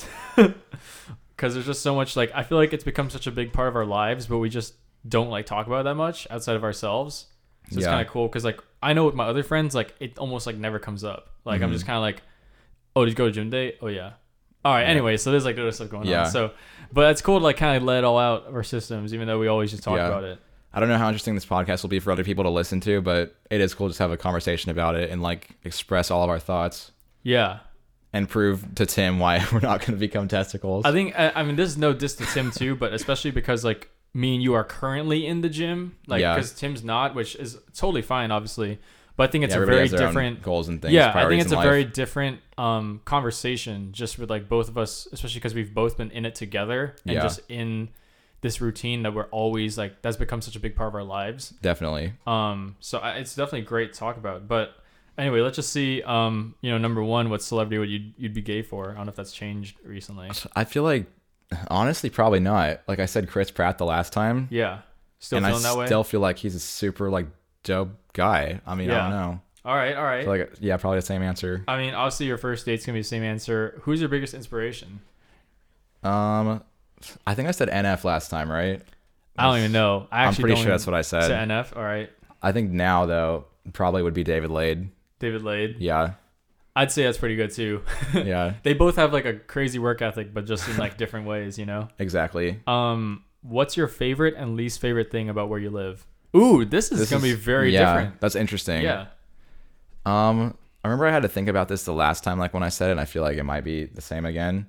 because 1.35 1.53
there's 1.53 1.65
just 1.65 1.81
so 1.81 1.95
much 1.95 2.15
like 2.15 2.31
I 2.35 2.43
feel 2.43 2.57
like 2.57 2.73
it's 2.73 2.83
become 2.83 3.09
such 3.09 3.27
a 3.27 3.31
big 3.31 3.53
part 3.53 3.67
of 3.67 3.75
our 3.75 3.85
lives, 3.85 4.27
but 4.27 4.37
we 4.39 4.49
just 4.49 4.73
don't 5.07 5.29
like 5.29 5.45
talk 5.45 5.67
about 5.67 5.81
it 5.81 5.83
that 5.85 5.95
much 5.95 6.27
outside 6.29 6.55
of 6.55 6.63
ourselves. 6.63 7.27
So 7.69 7.77
it's 7.77 7.85
Yeah. 7.85 7.91
kind 7.91 8.05
of 8.05 8.11
cool 8.11 8.27
because 8.27 8.43
like 8.45 8.59
I 8.81 8.93
know 8.93 9.05
with 9.05 9.15
my 9.15 9.25
other 9.25 9.43
friends, 9.43 9.75
like 9.75 9.95
it 9.99 10.17
almost 10.17 10.45
like 10.47 10.57
never 10.57 10.79
comes 10.79 11.03
up. 11.03 11.29
Like 11.45 11.61
I'm 11.61 11.69
Mhm. 11.69 11.73
just 11.73 11.85
kind 11.85 11.97
of 11.97 12.01
like, 12.01 12.21
oh, 12.95 13.05
did 13.05 13.11
you 13.11 13.15
go 13.15 13.25
to 13.25 13.31
gym 13.31 13.49
day? 13.49 13.75
Oh 13.81 13.87
yeah. 13.87 14.13
All 14.65 14.73
right. 14.73 14.81
Yeah. 14.81 14.87
Anyway, 14.89 15.17
so 15.17 15.31
there's 15.31 15.45
like 15.45 15.57
other 15.57 15.71
stuff 15.71 15.89
going 15.89 16.07
Yeah. 16.07 16.25
on. 16.25 16.31
So, 16.31 16.51
but 16.91 17.09
it's 17.11 17.21
cool 17.21 17.39
to 17.39 17.43
like 17.43 17.57
kind 17.57 17.77
of 17.77 17.83
let 17.83 17.99
it 17.99 18.03
all 18.03 18.17
out 18.19 18.45
of 18.47 18.55
our 18.55 18.63
systems, 18.63 19.13
even 19.13 19.27
though 19.27 19.39
we 19.39 19.47
always 19.47 19.71
just 19.71 19.83
talk 19.83 19.97
about 19.99 20.23
it. 20.23 20.39
I 20.73 20.79
don't 20.79 20.89
know 20.89 20.97
how 20.97 21.07
interesting 21.07 21.33
this 21.35 21.45
podcast 21.45 21.81
will 21.81 21.89
be 21.89 21.99
for 21.99 22.11
other 22.11 22.23
people 22.23 22.43
to 22.43 22.49
listen 22.51 22.79
to, 22.81 23.01
but 23.01 23.35
it 23.49 23.59
is 23.61 23.73
cool 23.73 23.87
to 23.87 23.91
just 23.91 23.99
have 23.99 24.11
a 24.11 24.17
conversation 24.17 24.69
about 24.71 24.95
it 24.95 25.09
and 25.09 25.21
like 25.21 25.49
express 25.63 26.11
all 26.11 26.23
of 26.23 26.29
our 26.29 26.39
thoughts. 26.39 26.91
Yeah. 27.23 27.59
and 28.13 28.27
prove 28.29 28.75
to 28.75 28.85
Tim 28.85 29.19
why 29.19 29.45
we're 29.51 29.59
not 29.59 29.79
going 29.81 29.91
to 29.93 29.99
become 29.99 30.27
testicles. 30.27 30.85
I 30.85 30.91
think 30.91 31.17
I, 31.19 31.31
I 31.35 31.43
mean 31.43 31.55
this 31.55 31.69
is 31.69 31.77
no 31.77 31.93
diss 31.93 32.15
to 32.15 32.25
Tim 32.25 32.51
too, 32.51 32.75
but 32.75 32.93
especially 32.93 33.31
because 33.31 33.63
like 33.63 33.89
me 34.13 34.35
and 34.35 34.43
you 34.43 34.53
are 34.55 34.63
currently 34.63 35.25
in 35.27 35.41
the 35.41 35.49
gym, 35.49 35.95
like 36.07 36.21
Yeah. 36.21 36.33
because 36.35 36.53
Tim's 36.53 36.83
not, 36.83 37.13
which 37.15 37.35
is 37.35 37.57
totally 37.75 38.01
fine, 38.01 38.31
obviously. 38.31 38.79
But 39.15 39.29
I 39.29 39.31
think 39.31 39.43
it's 39.43 39.53
Yeah, 39.53 39.61
a 39.63 39.65
very 39.65 39.79
has 39.81 39.91
their 39.91 40.01
own 40.03 40.07
different 40.07 40.41
goals 40.41 40.69
and 40.69 40.81
things. 40.81 40.93
yeah, 40.93 41.11
I 41.13 41.27
think 41.27 41.41
it's 41.41 41.51
a 41.51 41.57
in 41.57 41.61
very 41.61 41.83
different 41.83 42.39
um, 42.57 43.01
conversation 43.05 43.91
just 43.91 44.17
with 44.17 44.29
like 44.29 44.47
both 44.47 44.69
of 44.69 44.77
us, 44.77 45.07
especially 45.11 45.39
because 45.39 45.53
we've 45.53 45.73
both 45.73 45.97
been 45.97 46.09
in 46.11 46.25
it 46.25 46.35
together 46.35 46.95
and 47.05 47.15
Yeah. 47.15 47.21
just 47.21 47.41
in 47.49 47.89
this 48.41 48.61
routine 48.61 49.03
that 49.03 49.13
we're 49.13 49.25
always 49.27 49.77
like 49.77 50.01
that's 50.01 50.17
become 50.17 50.41
such 50.41 50.55
a 50.55 50.59
big 50.59 50.75
part 50.75 50.87
of 50.89 50.95
our 50.95 51.03
lives. 51.03 51.49
definitely. 51.61 52.13
Um, 52.25 52.75
so 52.79 52.99
I, 52.99 53.13
it's 53.15 53.35
definitely 53.35 53.61
great 53.61 53.93
to 53.93 53.99
talk 53.99 54.17
about. 54.17 54.47
But 54.47 54.73
anyway, 55.17 55.41
let's 55.41 55.57
just 55.57 55.71
see. 55.73 56.01
Um, 56.03 56.55
you 56.61 56.71
know, 56.71 56.77
number 56.77 57.03
one, 57.03 57.29
what 57.29 57.41
celebrity 57.41 57.77
would 57.79 57.89
you 57.89 58.11
you'd 58.17 58.33
be 58.33 58.41
gay 58.41 58.61
for? 58.61 58.91
I 58.91 58.93
don't 58.95 59.05
know 59.05 59.09
if 59.09 59.15
that's 59.15 59.33
changed 59.33 59.77
recently. 59.83 60.29
I 60.55 60.63
feel 60.63 60.83
like 60.83 61.05
honestly 61.69 62.09
probably 62.09 62.39
not. 62.39 62.81
Like 62.87 62.99
I 62.99 63.05
said, 63.07 63.27
Chris 63.27 63.51
Pratt 63.51 63.77
the 63.77 63.85
last 63.85 64.13
time, 64.13 64.47
Yeah, 64.51 64.79
still 65.19 65.37
and 65.37 65.45
I 65.45 65.49
feeling 65.49 65.63
that 65.63 65.77
way. 65.77 65.85
still 65.87 66.03
feel 66.03 66.19
like 66.21 66.37
he's 66.37 66.55
a 66.55 66.59
super 66.59 67.09
like 67.09 67.27
dope 67.63 67.89
guy. 68.13 68.61
I 68.65 68.75
mean, 68.75 68.89
I 68.91 68.97
don't 69.01 69.09
know. 69.09 69.41
all 69.65 69.75
right, 69.75 69.95
all 69.95 70.03
I 70.05 70.17
right. 70.19 70.27
like 70.27 70.53
yeah, 70.61 70.77
probably 70.77 70.99
the 70.99 71.05
same 71.05 71.23
answer. 71.23 71.63
I 71.67 71.77
mean, 71.77 71.93
obviously, 71.93 72.27
your 72.27 72.37
first 72.37 72.65
date's 72.65 72.85
gonna 72.85 72.95
be 72.95 73.01
the 73.01 73.03
same 73.07 73.23
answer. 73.23 73.79
Who's 73.83 73.99
your 73.99 74.07
biggest 74.09 74.33
inspiration? 74.33 75.01
Um, 76.03 76.63
I 77.25 77.33
think 77.35 77.47
I 77.47 77.51
said 77.51 77.69
NF 77.69 78.03
last 78.03 78.29
time, 78.29 78.51
right? 78.51 78.81
I 79.37 79.43
don't 79.43 79.59
even 79.59 79.71
know. 79.71 80.07
I 80.11 80.25
I'm 80.25 80.33
pretty 80.35 80.55
sure 80.55 80.65
that's 80.71 80.85
what 80.85 80.93
I 80.95 81.01
say 81.01 81.21
said. 81.21 81.47
NF. 81.49 81.75
All 81.77 81.83
right, 81.83 82.09
I 82.41 82.51
think 82.51 82.71
now 82.71 83.05
though 83.05 83.45
probably 83.73 84.01
would 84.03 84.13
be 84.13 84.23
David 84.23 84.51
Laid. 84.51 84.89
David 85.19 85.43
Laid. 85.43 85.77
Yeah, 85.79 86.13
I'd 86.75 86.91
say 86.91 87.03
that's 87.03 87.17
pretty 87.17 87.35
good 87.37 87.51
too. 87.51 87.81
yeah, 88.13 88.53
they 88.63 88.73
both 88.73 88.97
have 88.97 89.13
like 89.13 89.25
a 89.25 89.33
crazy 89.35 89.79
work 89.79 90.01
ethic, 90.01 90.33
but 90.33 90.45
just 90.45 90.67
in 90.67 90.77
like 90.77 90.97
different 90.97 91.25
ways, 91.27 91.57
you 91.57 91.65
know. 91.65 91.87
exactly. 91.99 92.59
Um, 92.67 93.23
what's 93.41 93.77
your 93.77 93.87
favorite 93.87 94.35
and 94.35 94.55
least 94.57 94.81
favorite 94.81 95.09
thing 95.11 95.29
about 95.29 95.47
where 95.49 95.59
you 95.59 95.69
live? 95.69 96.05
Ooh, 96.35 96.65
this 96.65 96.91
is 96.91 96.99
This 96.99 97.09
gonna 97.09 97.25
is- 97.25 97.35
be 97.35 97.39
very 97.41 97.73
yeah, 97.73 97.93
different. 97.95 98.19
That's 98.21 98.35
interesting. 98.35 98.81
Yeah. 98.83 99.07
Um, 100.05 100.57
I 100.83 100.87
remember 100.87 101.07
I 101.07 101.11
had 101.11 101.23
to 101.23 101.27
think 101.29 101.47
about 101.47 101.67
this 101.67 101.83
the 101.83 101.93
last 101.93 102.23
time, 102.23 102.39
like 102.39 102.53
when 102.53 102.63
I 102.63 102.69
said 102.69 102.89
it. 102.89 102.91
and 102.91 102.99
I 102.99 103.05
feel 103.05 103.23
like 103.23 103.37
it 103.37 103.43
might 103.43 103.63
be 103.63 103.85
the 103.85 104.01
same 104.01 104.25
again, 104.25 104.67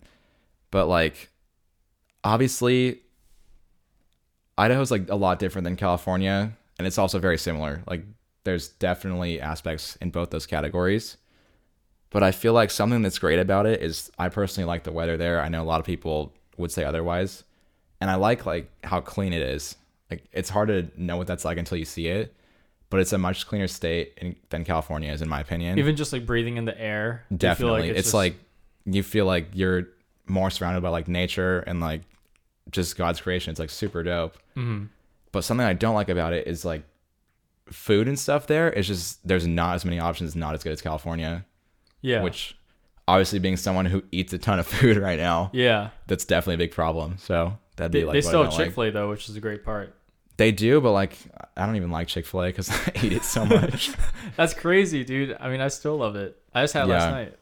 but 0.71 0.87
like, 0.87 1.31
obviously, 2.25 3.01
Idaho's 4.59 4.91
like 4.91 5.09
a 5.09 5.15
lot 5.17 5.39
different 5.39 5.65
than 5.65 5.77
California, 5.77 6.53
and 6.79 6.87
it's 6.87 6.99
also 6.99 7.19
very 7.19 7.39
similar. 7.39 7.83
Like, 7.87 8.05
there's 8.45 8.69
definitely 8.69 9.41
aspects 9.41 9.97
in 9.97 10.11
both 10.11 10.31
those 10.31 10.47
categories, 10.47 11.17
but 12.11 12.23
I 12.23 12.33
feel 12.33 12.53
like 12.53 12.71
something 12.71 13.03
that's 13.03 13.19
great 13.19 13.39
about 13.39 13.67
it 13.67 13.83
is 13.83 14.11
I 14.19 14.29
personally 14.29 14.67
like 14.67 14.85
the 14.85 14.93
weather 14.93 15.17
there. 15.17 15.41
I 15.41 15.49
know 15.49 15.63
a 15.63 15.65
lot 15.65 15.81
of 15.81 15.87
people 15.87 16.33
would 16.57 16.73
say 16.73 16.85
otherwise, 16.85 17.45
and 18.01 18.11
I 18.11 18.15
like 18.15 18.47
like 18.47 18.71
how 18.85 19.01
clean 19.01 19.33
it 19.33 19.43
is. 19.43 19.77
Like, 20.11 20.25
it's 20.33 20.51
hard 20.51 20.69
to 20.69 20.91
know 20.97 21.17
what 21.17 21.27
that's 21.27 21.45
like 21.45 21.59
until 21.59 21.79
you 21.79 21.85
see 21.85 22.09
it 22.09 22.35
but 22.91 22.99
it's 22.99 23.13
a 23.13 23.19
much 23.19 23.47
cleaner 23.47 23.69
state 23.69 24.13
in, 24.19 24.37
than 24.51 24.65
California 24.65 25.13
is, 25.13 25.23
in 25.23 25.29
my 25.29 25.41
opinion. 25.41 25.79
Even 25.79 25.97
just 25.97 26.13
like 26.13 26.27
breathing 26.27 26.57
in 26.57 26.65
the 26.65 26.79
air. 26.79 27.25
do 27.31 27.35
you 27.47 27.55
feel 27.55 27.69
Definitely, 27.69 27.91
it's, 27.91 28.09
just- 28.09 28.15
like 28.15 28.35
you 28.85 29.03
feel 29.03 29.25
like 29.25 29.47
you're 29.55 29.89
more 30.27 30.51
surrounded 30.51 30.83
by 30.83 30.89
like 30.91 31.09
nature 31.09 31.61
and 31.61 31.81
like 31.81 32.03
just 32.71 32.97
God's 32.97 33.21
creation. 33.21 33.51
It's 33.51 33.61
like 33.61 33.71
super 33.71 34.03
dope. 34.03 34.37
Mhm. 34.57 34.89
But 35.33 35.43
something 35.45 35.67
I 35.67 35.73
don't 35.75 35.95
like 35.95 36.09
about 36.09 36.33
it 36.33 36.47
is 36.47 36.65
like 36.65 36.83
food 37.67 38.09
and 38.09 38.19
stuff. 38.19 38.47
There, 38.47 38.69
it's 38.73 38.89
just 38.89 39.27
there's 39.27 39.47
not 39.47 39.75
as 39.77 39.85
many 39.85 39.99
options. 39.99 40.35
Not 40.37 40.55
as 40.55 40.63
good 40.63 40.73
as 40.73 40.83
California. 40.83 41.45
yeah, 42.03 42.23
Which, 42.23 42.57
obviously, 43.07 43.39
being 43.39 43.57
someone 43.57 43.85
who 43.87 44.03
eats 44.11 44.33
a 44.33 44.39
ton 44.39 44.59
of 44.59 44.67
food 44.79 44.97
right 44.97 45.19
now, 45.19 45.51
yeah. 45.53 45.91
that's 46.07 46.25
definitely 46.25 46.55
a 46.55 46.67
big 46.67 46.73
problem. 46.73 47.17
So 47.19 47.59
that'd 47.77 47.93
They, 47.93 48.01
be 48.01 48.05
like 48.07 48.13
they 48.15 48.21
still 48.23 48.45
have. 48.45 48.57
Chick 48.57 48.73
Fil 48.75 48.85
A 48.85 48.91
though, 48.91 49.11
which 49.11 49.29
is 49.29 49.37
a 49.37 49.41
great 49.41 49.65
part. 49.65 49.95
They 50.37 50.53
do, 50.53 50.81
but 50.81 50.93
like 50.93 51.17
I 51.57 51.67
don't 51.67 51.77
even 51.77 51.91
like 51.91 52.09
Chick 52.09 52.25
Fil 52.27 52.43
A 52.43 52.47
because 52.49 52.71
I 52.87 52.93
eat 53.03 53.13
it 53.13 53.23
so 53.25 53.45
much. 53.47 53.93
That's 54.37 54.55
crazy, 54.55 55.05
dude. 55.05 55.37
I 55.39 55.49
mean, 55.51 55.61
I 55.61 55.69
still 55.69 55.97
love 55.99 56.17
it. 56.17 56.37
I 56.55 56.63
just 56.63 56.75
had 56.75 56.89
it 56.89 56.93
last 56.93 57.11
night. 57.11 57.37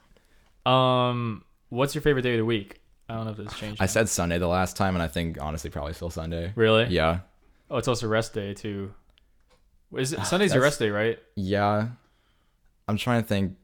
Um, 1.10 1.44
what's 1.68 1.94
your 1.94 2.02
favorite 2.02 2.22
day 2.22 2.32
of 2.34 2.38
the 2.38 2.44
week? 2.44 2.80
I 3.08 3.14
don't 3.14 3.24
know 3.24 3.32
if 3.32 3.38
it's 3.38 3.58
changed. 3.58 3.80
I 3.80 3.84
now. 3.84 3.88
said 3.88 4.08
Sunday 4.08 4.38
the 4.38 4.48
last 4.48 4.76
time, 4.76 4.94
and 4.94 5.02
I 5.02 5.08
think 5.08 5.38
honestly 5.40 5.70
probably 5.70 5.94
still 5.94 6.10
Sunday. 6.10 6.52
really. 6.56 6.86
Yeah, 6.86 7.20
Oh, 7.70 7.76
it's 7.76 7.88
also 7.88 8.06
rest 8.08 8.32
day 8.34 8.54
too. 8.54 8.92
Is 9.96 10.12
it, 10.12 10.20
Sunday's 10.26 10.52
your 10.54 10.62
rest 10.62 10.78
day, 10.78 10.90
right? 10.90 11.18
yeah. 11.36 11.88
I'm 12.86 12.96
trying 12.96 13.20
to 13.20 13.28
think, 13.28 13.56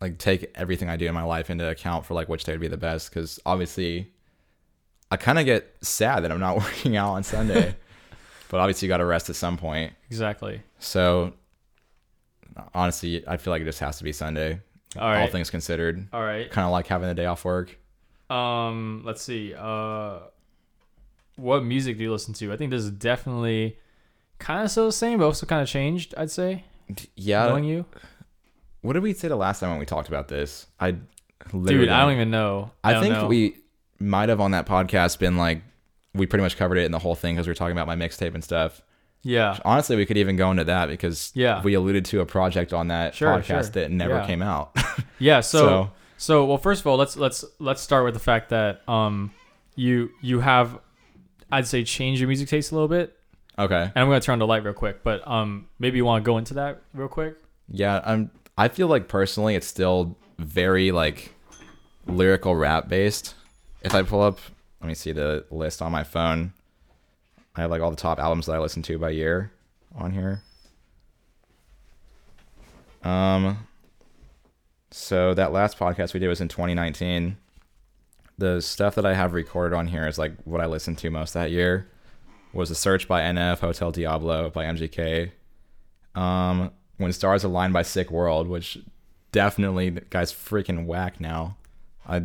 like 0.00 0.18
take 0.18 0.52
everything 0.54 0.88
I 0.88 0.96
do 0.96 1.06
in 1.06 1.14
my 1.14 1.24
life 1.24 1.50
into 1.50 1.68
account 1.68 2.06
for 2.06 2.14
like 2.14 2.28
which 2.28 2.44
day 2.44 2.52
would 2.52 2.60
be 2.60 2.68
the 2.68 2.76
best. 2.76 3.10
Because 3.10 3.40
obviously, 3.44 4.12
I 5.10 5.16
kind 5.16 5.38
of 5.40 5.44
get 5.46 5.74
sad 5.82 6.20
that 6.22 6.30
I'm 6.30 6.38
not 6.38 6.56
working 6.60 6.96
out 6.96 7.14
on 7.14 7.24
Sunday, 7.24 7.74
but 8.48 8.60
obviously 8.60 8.86
you 8.86 8.88
got 8.90 8.98
to 8.98 9.04
rest 9.04 9.30
at 9.30 9.34
some 9.36 9.56
point. 9.56 9.92
Exactly. 10.10 10.62
So 10.78 11.32
honestly, 12.74 13.26
I 13.26 13.36
feel 13.36 13.52
like 13.52 13.62
it 13.62 13.66
just 13.66 13.80
has 13.80 13.98
to 13.98 14.04
be 14.04 14.12
Sunday. 14.12 14.60
All 14.98 15.06
All 15.06 15.12
right. 15.14 15.30
things 15.32 15.50
considered, 15.50 16.06
All 16.12 16.22
right. 16.22 16.50
kind 16.50 16.64
of 16.64 16.72
like 16.72 16.86
having 16.86 17.08
the 17.08 17.14
day 17.14 17.26
off 17.26 17.44
work. 17.44 17.76
Um, 18.30 19.02
let's 19.04 19.22
see. 19.22 19.54
Uh, 19.56 20.18
what 21.36 21.64
music 21.64 21.96
do 21.98 22.02
you 22.04 22.12
listen 22.12 22.34
to? 22.34 22.52
I 22.52 22.56
think 22.56 22.70
this 22.70 22.82
is 22.82 22.90
definitely 22.90 23.78
kind 24.38 24.64
of 24.64 24.70
still 24.70 24.86
the 24.86 24.92
same, 24.92 25.18
but 25.18 25.26
also 25.26 25.46
kind 25.46 25.62
of 25.62 25.68
changed. 25.68 26.14
I'd 26.16 26.30
say. 26.30 26.64
Yeah. 27.14 27.46
Knowing 27.46 27.64
you, 27.64 27.84
What 28.82 28.94
did 28.94 29.02
we 29.02 29.12
say 29.12 29.28
the 29.28 29.36
last 29.36 29.60
time 29.60 29.70
when 29.70 29.78
we 29.78 29.86
talked 29.86 30.08
about 30.08 30.28
this? 30.28 30.66
I 30.80 30.96
literally 31.52 31.86
dude. 31.86 31.88
I 31.90 32.00
don't 32.02 32.12
even 32.12 32.30
know. 32.30 32.70
I, 32.82 32.92
don't 32.92 33.02
think 33.02 33.14
know. 33.14 33.26
we 33.26 33.56
might 33.98 34.28
have 34.28 34.40
on 34.40 34.52
that 34.52 34.66
podcast 34.66 35.18
been 35.18 35.36
like 35.36 35.62
we 36.14 36.26
pretty 36.26 36.42
much 36.42 36.56
covered 36.56 36.78
it 36.78 36.84
in 36.84 36.92
the 36.92 36.98
whole 36.98 37.14
thing 37.14 37.34
because 37.34 37.46
we 37.46 37.50
were 37.50 37.54
talking 37.56 37.76
about 37.76 37.86
my 37.86 37.96
mixtape 37.96 38.34
and 38.34 38.42
stuff. 38.42 38.82
Yeah. 39.22 39.58
Honestly, 39.64 39.96
we 39.96 40.06
could 40.06 40.16
even 40.18 40.36
go 40.36 40.50
into 40.50 40.64
that 40.64 40.88
because 40.88 41.32
Yeah. 41.34 41.62
we 41.62 41.74
alluded 41.74 42.04
to 42.06 42.20
a 42.20 42.26
project 42.26 42.72
on 42.72 42.88
that 42.88 43.14
Sure, 43.14 43.28
podcast 43.36 43.44
sure. 43.46 43.62
that 43.62 43.90
never 43.90 44.14
Yeah. 44.16 44.26
came 44.26 44.42
out. 44.42 44.76
Yeah. 45.18 45.40
So, 45.40 45.58
So- 45.58 45.90
so 46.18 46.44
well, 46.46 46.58
first 46.58 46.80
of 46.80 46.86
all, 46.86 46.96
let's 46.96 47.16
let's 47.16 47.44
let's 47.58 47.80
start 47.82 48.04
with 48.04 48.14
the 48.14 48.20
fact 48.20 48.48
that 48.50 48.86
um, 48.88 49.32
you 49.74 50.10
you 50.22 50.40
have, 50.40 50.78
I'd 51.52 51.66
say, 51.66 51.84
changed 51.84 52.20
your 52.20 52.28
music 52.28 52.48
taste 52.48 52.70
a 52.72 52.74
little 52.74 52.88
bit, 52.88 53.16
okay, 53.58 53.82
and 53.82 53.92
I'm 53.96 54.06
gonna 54.08 54.20
turn 54.20 54.34
on 54.34 54.38
the 54.38 54.46
light 54.46 54.64
real 54.64 54.72
quick, 54.72 55.02
but 55.02 55.26
um, 55.28 55.66
maybe 55.78 55.96
you 55.98 56.04
want 56.06 56.24
to 56.24 56.26
go 56.26 56.38
into 56.38 56.54
that 56.54 56.80
real 56.94 57.08
quick. 57.08 57.36
yeah, 57.68 58.00
I'm. 58.04 58.30
I 58.56 58.68
feel 58.68 58.86
like 58.88 59.08
personally, 59.08 59.54
it's 59.56 59.66
still 59.66 60.16
very 60.38 60.90
like 60.90 61.34
lyrical 62.06 62.54
rap 62.56 62.88
based. 62.88 63.34
If 63.82 63.94
I 63.94 64.02
pull 64.02 64.22
up, 64.22 64.38
let 64.80 64.88
me 64.88 64.94
see 64.94 65.12
the 65.12 65.44
list 65.50 65.82
on 65.82 65.92
my 65.92 66.02
phone. 66.04 66.52
I 67.56 67.62
have 67.62 67.70
like 67.70 67.80
all 67.80 67.90
the 67.90 67.96
top 67.96 68.18
albums 68.18 68.46
that 68.46 68.52
I 68.54 68.58
listen 68.58 68.82
to 68.82 68.98
by 68.98 69.10
year 69.10 69.50
on 69.94 70.12
here. 70.12 70.42
Um, 73.02 73.66
so 74.90 75.34
that 75.34 75.52
last 75.52 75.78
podcast 75.78 76.12
we 76.12 76.20
did 76.20 76.28
was 76.28 76.40
in 76.40 76.48
2019. 76.48 77.36
The 78.38 78.60
stuff 78.60 78.94
that 78.96 79.06
I 79.06 79.14
have 79.14 79.32
recorded 79.32 79.74
on 79.74 79.86
here 79.86 80.06
is 80.06 80.18
like 80.18 80.32
what 80.44 80.60
I 80.60 80.66
listened 80.66 80.98
to 80.98 81.10
most 81.10 81.32
that 81.34 81.50
year. 81.50 81.88
Was 82.52 82.70
a 82.70 82.74
search 82.74 83.06
by 83.08 83.20
NF, 83.22 83.60
Hotel 83.60 83.90
Diablo 83.90 84.50
by 84.50 84.64
MGK. 84.64 85.30
Um, 86.14 86.70
when 86.96 87.12
stars 87.12 87.44
align 87.44 87.72
by 87.72 87.82
Sick 87.82 88.10
World, 88.10 88.48
which 88.48 88.78
definitely 89.32 89.90
the 89.90 90.00
guy's 90.02 90.32
freaking 90.32 90.86
whack 90.86 91.20
now. 91.20 91.56
I 92.06 92.16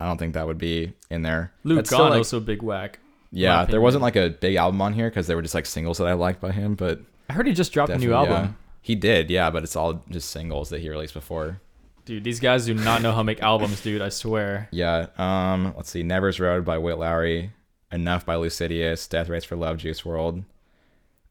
I 0.00 0.06
don't 0.06 0.18
think 0.18 0.34
that 0.34 0.46
would 0.46 0.58
be 0.58 0.92
in 1.10 1.22
there. 1.22 1.52
Luke 1.64 1.88
Gone 1.88 2.10
like- 2.10 2.18
also 2.18 2.38
a 2.38 2.40
big 2.40 2.62
whack. 2.62 2.98
Yeah, 3.34 3.64
there 3.64 3.80
wasn't 3.80 4.02
like 4.02 4.16
a 4.16 4.30
big 4.30 4.56
album 4.56 4.80
on 4.80 4.92
here 4.92 5.08
because 5.10 5.26
there 5.26 5.36
were 5.36 5.42
just 5.42 5.54
like 5.54 5.66
singles 5.66 5.98
that 5.98 6.06
I 6.06 6.12
liked 6.12 6.40
by 6.40 6.52
him, 6.52 6.74
but 6.74 7.00
I 7.28 7.32
heard 7.32 7.46
he 7.46 7.52
just 7.52 7.72
dropped 7.72 7.90
a 7.90 7.98
new 7.98 8.12
album. 8.14 8.32
yeah. 8.44 8.48
He 8.80 8.94
did, 8.94 9.30
yeah, 9.30 9.50
but 9.50 9.62
it's 9.64 9.76
all 9.76 10.02
just 10.10 10.30
singles 10.30 10.68
that 10.68 10.80
he 10.80 10.88
released 10.90 11.14
before. 11.14 11.60
Dude, 12.04 12.22
these 12.22 12.38
guys 12.38 12.66
do 12.66 12.74
not 12.74 13.00
know 13.00 13.12
how 13.12 13.18
to 13.18 13.24
make 13.24 13.42
albums, 13.42 13.80
dude. 13.80 14.02
I 14.02 14.10
swear. 14.10 14.68
Yeah. 14.70 15.06
Um. 15.16 15.72
Let's 15.76 15.90
see. 15.90 16.02
Never's 16.02 16.38
Road 16.38 16.64
by 16.64 16.76
Whit 16.78 16.98
Lowry. 16.98 17.52
Enough 17.90 18.26
by 18.26 18.34
Lucidious. 18.36 19.08
Death 19.08 19.28
Race 19.30 19.44
for 19.44 19.56
Love. 19.56 19.78
Juice 19.78 20.02
WRLD. 20.02 20.44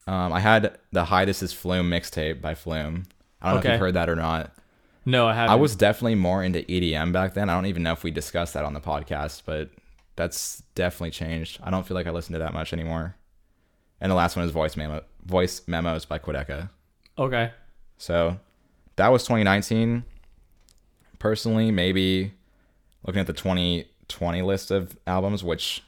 Um. 0.07 0.33
I 0.33 0.39
had 0.39 0.77
the 0.91 1.05
Hi 1.05 1.25
This 1.25 1.43
Is 1.43 1.53
Flume 1.53 1.89
mixtape 1.91 2.41
by 2.41 2.55
Flume. 2.55 3.03
I 3.41 3.51
don't 3.53 3.55
know 3.55 3.69
if 3.69 3.73
you've 3.73 3.79
heard 3.79 3.93
that 3.93 4.09
or 4.09 4.15
not. 4.15 4.51
No, 5.05 5.27
I 5.27 5.33
haven't. 5.35 5.51
I 5.51 5.55
was 5.55 5.75
definitely 5.75 6.15
more 6.15 6.43
into 6.43 6.61
EDM 6.61 7.11
back 7.11 7.33
then. 7.35 7.49
I 7.49 7.53
don't 7.53 7.65
even 7.67 7.83
know 7.83 7.91
if 7.91 8.03
we 8.03 8.09
discussed 8.09 8.53
that 8.55 8.65
on 8.65 8.73
the 8.73 8.79
podcast, 8.81 9.43
but 9.45 9.69
that's 10.15 10.61
definitely 10.75 11.11
changed. 11.11 11.59
I 11.63 11.71
don't 11.71 11.85
feel 11.85 11.95
like 11.95 12.07
I 12.07 12.11
listen 12.11 12.33
to 12.33 12.39
that 12.39 12.53
much 12.53 12.73
anymore. 12.73 13.15
And 13.99 14.11
the 14.11 14.15
last 14.15 14.35
one 14.35 14.45
is 14.45 14.51
Voice 14.51 14.75
Memo 14.75 15.01
Voice 15.25 15.61
Memos 15.67 16.05
by 16.05 16.19
Quadeca. 16.19 16.69
okay. 17.17 17.51
So 17.97 18.37
that 18.97 19.07
was 19.09 19.23
2019. 19.23 20.03
Personally, 21.19 21.71
maybe 21.71 22.33
looking 23.05 23.21
at 23.21 23.27
the 23.27 23.33
2020 23.33 24.41
list 24.41 24.71
of 24.71 24.97
albums, 25.07 25.43
which 25.43 25.83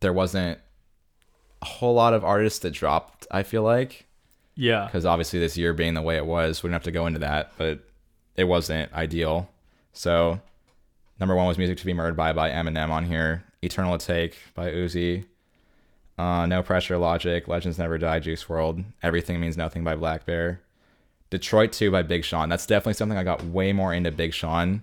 there 0.00 0.12
wasn't 0.12 0.58
a 1.60 1.64
whole 1.64 1.94
lot 1.94 2.14
of 2.14 2.24
artists 2.24 2.60
that 2.60 2.70
dropped, 2.70 3.26
I 3.30 3.42
feel 3.42 3.62
like. 3.62 4.06
Yeah. 4.54 4.86
Because 4.86 5.04
obviously, 5.04 5.40
this 5.40 5.56
year 5.56 5.72
being 5.72 5.94
the 5.94 6.02
way 6.02 6.16
it 6.16 6.26
was, 6.26 6.62
we 6.62 6.68
don't 6.68 6.74
have 6.74 6.82
to 6.84 6.92
go 6.92 7.06
into 7.06 7.18
that, 7.20 7.52
but 7.58 7.80
it 8.36 8.44
wasn't 8.44 8.92
ideal. 8.92 9.48
So 9.92 10.40
number 11.18 11.34
one 11.34 11.46
was 11.46 11.58
Music 11.58 11.78
to 11.78 11.86
Be 11.86 11.92
Murdered 11.92 12.16
by 12.16 12.32
by 12.32 12.50
Eminem 12.50 12.90
on 12.90 13.04
here. 13.04 13.42
Eternal 13.62 13.96
Atake 13.96 14.34
by 14.54 14.70
Uzi. 14.70 15.24
Uh, 16.16 16.46
no 16.46 16.62
Pressure 16.62 16.98
Logic. 16.98 17.46
Legends 17.46 17.78
Never 17.78 17.98
Die. 17.98 18.18
Juice 18.20 18.44
WRLD. 18.44 18.84
Everything 19.02 19.40
Means 19.40 19.56
Nothing 19.56 19.84
by 19.84 19.94
Blackbear. 19.94 20.58
Detroit 21.30 21.72
2 21.72 21.90
by 21.90 22.02
Big 22.02 22.24
Sean. 22.24 22.48
That's 22.48 22.66
definitely 22.66 22.94
something 22.94 23.18
I 23.18 23.22
got 23.24 23.44
way 23.44 23.72
more 23.72 23.92
into 23.92 24.10
Big 24.10 24.32
Sean 24.32 24.82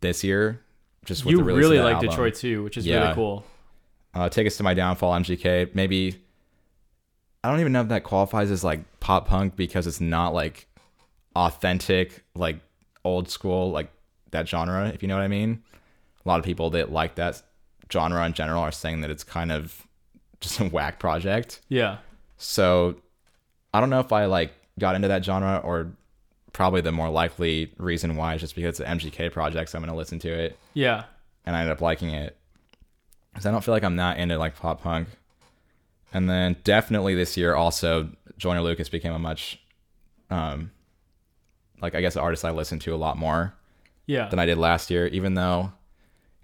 this 0.00 0.22
year. 0.22 0.60
Just 1.04 1.24
with 1.24 1.32
you 1.32 1.38
the 1.38 1.44
release 1.44 1.62
really 1.64 1.78
of 1.78 1.84
like 1.84 1.94
album. 1.94 2.10
Detroit 2.10 2.34
2, 2.34 2.62
which 2.62 2.76
is 2.76 2.86
Yeah. 2.86 3.00
really 3.02 3.14
cool. 3.14 3.44
Uh, 4.14 4.28
Tickets 4.28 4.56
to 4.58 4.62
My 4.62 4.74
Downfall, 4.74 5.12
MGK. 5.14 5.70
Maybe 5.74 6.20
I 7.44 7.50
don't 7.50 7.60
even 7.60 7.72
know 7.72 7.82
if 7.82 7.88
that 7.88 8.02
qualifies 8.02 8.50
as 8.50 8.64
like 8.64 8.80
pop 9.00 9.26
punk 9.28 9.56
because 9.56 9.86
it's 9.86 10.00
not 10.00 10.34
like 10.34 10.66
authentic, 11.34 12.24
like 12.34 12.58
old 13.04 13.28
school, 13.28 13.70
like 13.70 13.90
that 14.32 14.48
genre. 14.48 14.88
If 14.88 15.02
you 15.02 15.08
know 15.08 15.16
what 15.16 15.22
I 15.22 15.28
mean. 15.28 15.62
A 16.24 16.28
lot 16.28 16.38
of 16.40 16.44
people 16.44 16.70
that 16.70 16.90
like 16.90 17.14
that 17.16 17.40
genre 17.92 18.24
in 18.26 18.32
general 18.32 18.62
are 18.62 18.72
saying 18.72 19.00
that 19.02 19.10
it's 19.10 19.24
kind 19.24 19.50
of 19.52 19.86
just 20.40 20.60
a 20.60 20.64
whack 20.64 20.98
project. 20.98 21.60
Yeah. 21.68 21.98
So 22.36 22.96
I 23.72 23.80
don't 23.80 23.90
know 23.90 24.00
if 24.00 24.12
I 24.12 24.26
like 24.26 24.52
got 24.78 24.94
into 24.94 25.08
that 25.08 25.24
genre 25.24 25.60
or 25.64 25.92
probably 26.52 26.80
the 26.80 26.92
more 26.92 27.08
likely 27.10 27.72
reason 27.78 28.16
why 28.16 28.34
is 28.34 28.40
just 28.40 28.54
because 28.54 28.80
it's 28.80 28.88
an 28.88 28.98
MGK 28.98 29.30
project, 29.32 29.70
so 29.70 29.78
I'm 29.78 29.84
gonna 29.84 29.96
listen 29.96 30.18
to 30.20 30.28
it 30.32 30.58
Yeah. 30.74 31.04
and 31.44 31.54
I 31.54 31.60
ended 31.60 31.72
up 31.72 31.80
liking 31.80 32.10
it. 32.10 32.36
Cause 33.34 33.44
I 33.44 33.50
don't 33.50 33.62
feel 33.62 33.74
like 33.74 33.84
I'm 33.84 33.96
not 33.96 34.16
into 34.18 34.38
like 34.38 34.56
pop 34.56 34.80
punk. 34.80 35.08
And 36.14 36.30
then 36.30 36.56
definitely 36.64 37.14
this 37.14 37.36
year 37.36 37.54
also 37.54 38.10
Joyner 38.38 38.62
Lucas 38.62 38.88
became 38.88 39.12
a 39.12 39.18
much 39.18 39.60
um 40.30 40.70
like 41.82 41.94
I 41.94 42.00
guess 42.00 42.16
an 42.16 42.22
artist 42.22 42.44
I 42.44 42.50
listened 42.50 42.80
to 42.82 42.94
a 42.94 42.96
lot 42.96 43.18
more 43.18 43.54
Yeah. 44.06 44.28
than 44.28 44.38
I 44.38 44.46
did 44.46 44.56
last 44.56 44.90
year, 44.90 45.06
even 45.08 45.34
though 45.34 45.72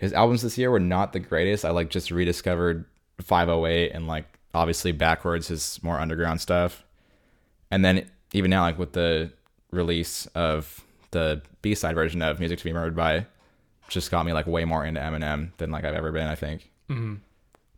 his 0.03 0.12
albums 0.12 0.43
this 0.43 0.59
year 0.59 0.69
were 0.69 0.81
not 0.81 1.12
the 1.12 1.20
greatest. 1.20 1.65
I 1.65 1.70
like 1.70 1.89
just 1.91 2.11
rediscovered 2.11 2.85
508 3.20 3.93
and 3.93 4.09
like 4.09 4.27
obviously 4.53 4.91
backwards 4.91 5.47
his 5.47 5.79
more 5.83 5.99
underground 6.01 6.41
stuff. 6.41 6.85
And 7.70 7.85
then 7.85 8.11
even 8.33 8.51
now, 8.51 8.62
like 8.62 8.79
with 8.81 8.93
the 8.95 9.33
release 9.70 10.27
of 10.35 10.85
the 11.12 11.41
B 11.62 11.77
side 11.77 11.95
version 11.95 12.20
of 12.20 12.41
Music 12.41 12.59
to 12.59 12.65
Be 12.65 12.73
Murdered 12.73 12.97
by, 12.97 13.27
just 13.89 14.11
got 14.11 14.27
me 14.27 14.33
like 14.33 14.49
way 14.49 14.65
more 14.65 14.85
into 14.85 15.01
Eminem 15.01 15.53
than 15.59 15.70
like 15.70 15.85
I've 15.85 15.95
ever 15.95 16.11
been, 16.11 16.27
I 16.27 16.35
think. 16.35 16.69
Mhm. 16.91 17.20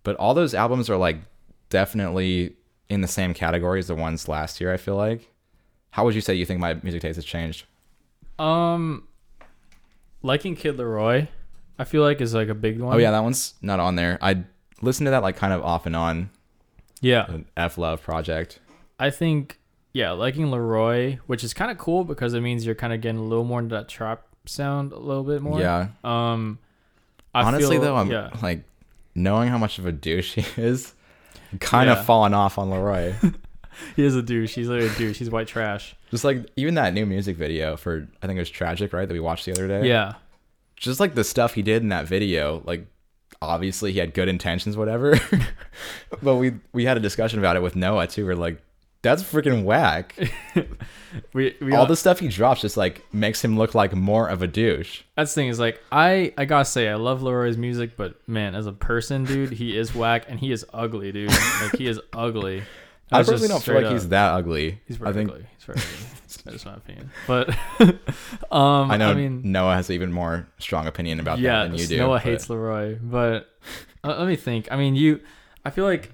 But 0.03 0.17
all 0.17 0.33
those 0.33 0.55
albums 0.55 0.89
are 0.89 0.97
like 0.97 1.19
definitely 1.69 2.55
in 2.89 3.03
the 3.03 3.09
same 3.09 3.35
category 3.35 3.81
as 3.81 3.89
the 3.89 3.95
ones 3.95 4.29
last 4.29 4.63
year, 4.63 4.73
I 4.73 4.79
feel 4.79 4.97
like. 4.97 5.31
How 5.91 6.05
would 6.05 6.15
you 6.15 6.23
say 6.23 6.35
you 6.35 6.47
think 6.47 6.59
my 6.59 6.75
music 6.83 7.03
taste 7.03 7.17
has 7.17 7.25
changed? 7.27 7.67
Um, 8.39 9.07
liking 10.23 10.57
Kid 10.57 10.77
LAROI, 10.79 11.29
I 11.79 11.85
feel 11.85 12.03
like 12.03 12.21
is 12.21 12.35
like 12.35 12.49
a 12.49 12.55
big 12.55 12.81
one. 12.81 12.95
Oh 12.95 12.99
yeah, 12.99 13.11
that 13.11 13.23
one's 13.23 13.55
not 13.63 13.81
on 13.81 13.97
there. 13.97 14.19
I 14.23 14.45
listened 14.81 15.07
to 15.07 15.11
that 15.13 15.23
like 15.23 15.37
kind 15.37 15.53
of 15.53 15.63
off 15.63 15.87
and 15.87 15.97
on. 15.97 16.31
yeah. 17.01 17.39
F 17.57 17.79
Love 17.79 18.03
project. 18.03 18.61
I 18.99 19.11
think 19.11 19.59
yeah, 19.93 20.13
liking 20.13 20.47
LAROI, 20.47 21.19
which 21.27 21.43
is 21.45 21.55
kind 21.55 21.71
of 21.71 21.79
cool 21.79 22.05
because 22.05 22.35
it 22.35 22.41
means 22.41 22.65
you're 22.67 22.75
kind 22.75 22.93
of 22.93 23.01
getting 23.01 23.19
a 23.21 23.25
little 23.25 23.45
more 23.45 23.61
into 23.61 23.75
that 23.75 23.89
trap 23.89 24.23
sound 24.47 24.93
a 24.93 24.99
little 24.99 25.25
bit 25.25 25.41
more. 25.43 25.61
Yeah. 25.61 25.89
Um, 26.05 26.59
I 27.35 27.43
Honestly 27.43 27.77
feel- 27.77 27.83
though, 27.83 27.97
I'm 27.97 28.11
yeah. 28.11 28.31
like 28.43 28.63
knowing 29.15 29.49
how 29.49 29.59
much 29.59 29.79
of 29.79 29.87
a 29.87 29.93
douche 29.93 30.35
he 30.35 30.63
is, 30.63 30.93
kind 31.61 31.89
Yeah. 31.89 31.99
of 31.99 32.05
falling 32.05 32.35
off 32.35 32.59
on 32.59 32.71
LAROI. 32.71 33.35
he 33.97 34.05
is 34.05 34.15
a 34.17 34.23
douche. 34.23 34.55
He's 34.55 34.69
literally 34.69 34.93
a 34.93 34.99
douche. 34.99 35.19
He's 35.19 35.31
white 35.31 35.47
trash. 35.49 35.97
Just 36.11 36.25
like 36.25 36.47
even 36.57 36.75
that 36.75 36.95
new 36.95 37.07
music 37.07 37.37
video 37.37 37.77
for 37.77 38.07
I 38.23 38.27
think 38.27 38.37
it 38.37 38.41
was 38.41 38.51
Tragic, 38.51 38.93
right? 38.93 39.07
That 39.09 39.15
we 39.15 39.21
watched 39.21 39.45
the 39.47 39.53
other 39.53 39.67
day. 39.67 39.89
Yeah. 39.89 40.15
Just 40.77 41.01
like 41.01 41.15
the 41.15 41.25
stuff 41.25 41.55
he 41.55 41.63
did 41.63 41.83
in 41.83 41.89
that 41.89 42.07
video, 42.07 42.63
like 42.65 42.87
obviously 43.41 43.93
he 43.93 43.99
had 43.99 44.15
good 44.15 44.29
intentions, 44.29 44.77
whatever. 44.77 45.19
but 46.23 46.37
we 46.37 46.55
we 46.73 46.85
had 46.85 46.97
a 46.97 47.01
discussion 47.01 47.39
about 47.39 47.57
it 47.57 47.63
with 47.63 47.77
Noah 47.77 48.07
too. 48.07 48.27
We're 48.27 48.35
like, 48.35 48.61
that's 49.03 49.23
freaking 49.23 49.65
whack. 49.65 50.17
We 51.33 51.57
we 51.61 51.73
All 51.73 51.81
all 51.81 51.87
the 51.87 51.97
stuff 51.97 52.19
he 52.19 52.29
drops 52.29 52.61
just 52.61 52.77
like 52.77 53.05
makes 53.13 53.45
him 53.45 53.57
look 53.57 53.75
like 53.75 53.95
more 53.95 54.29
of 54.29 54.43
a 54.43 54.47
douche. 54.47 55.03
That's 55.17 55.33
the 55.33 55.43
thing 55.43 55.49
is 55.49 55.61
like 55.61 55.81
I 55.93 56.33
I 56.37 56.45
gotta 56.45 56.65
say 56.65 56.89
I 56.89 56.97
love 56.97 57.21
LAROI's 57.21 57.57
music, 57.57 57.97
but 57.97 58.17
man, 58.29 58.55
as 58.55 58.67
a 58.67 58.73
person, 58.73 59.25
dude, 59.25 59.53
he 59.53 59.77
is 59.77 59.95
whack 59.95 60.25
and 60.29 60.41
he 60.41 60.51
is 60.51 60.65
ugly, 60.73 61.13
dude. 61.13 61.31
Like 61.31 61.77
he 61.77 61.87
is 61.87 62.01
ugly. 62.13 62.63
I 63.13 63.19
That's 63.19 63.29
personally 63.29 63.49
don't 63.49 63.63
feel 63.63 63.75
like 63.75 63.85
straight 63.85 63.93
he's 63.93 64.09
that 64.09 64.33
ugly. 64.33 64.81
He's 64.87 65.01
I 65.03 65.13
think 65.13 65.31
ugly. 65.31 65.47
He's 65.55 65.65
very 65.65 65.79
ugly. 65.79 66.14
That's 66.39 66.55
just 66.55 66.67
my 66.67 66.75
opinion. 66.75 67.11
But 67.27 67.51
um, 68.51 68.91
I 68.91 68.97
know 68.97 69.11
I 69.11 69.15
mean, 69.15 69.43
Noah 69.45 69.75
has 69.75 69.91
even 69.91 70.13
more 70.13 70.47
strong 70.59 70.87
opinion 70.87 71.21
about 71.21 71.39
yeah, 71.39 71.63
that 71.65 71.71
than 71.71 71.79
you 71.79 71.87
do. 71.87 71.99
Noah 71.99 72.17
but- 72.17 72.23
hates 72.23 72.49
LAROI, 72.49 72.99
but 73.03 73.49
uh, 74.05 74.17
let 74.19 74.29
me 74.29 74.37
think. 74.37 74.71
I 74.71 74.77
mean, 74.77 74.95
you, 74.95 75.21
I 75.65 75.71
feel 75.71 75.85
like 75.85 76.11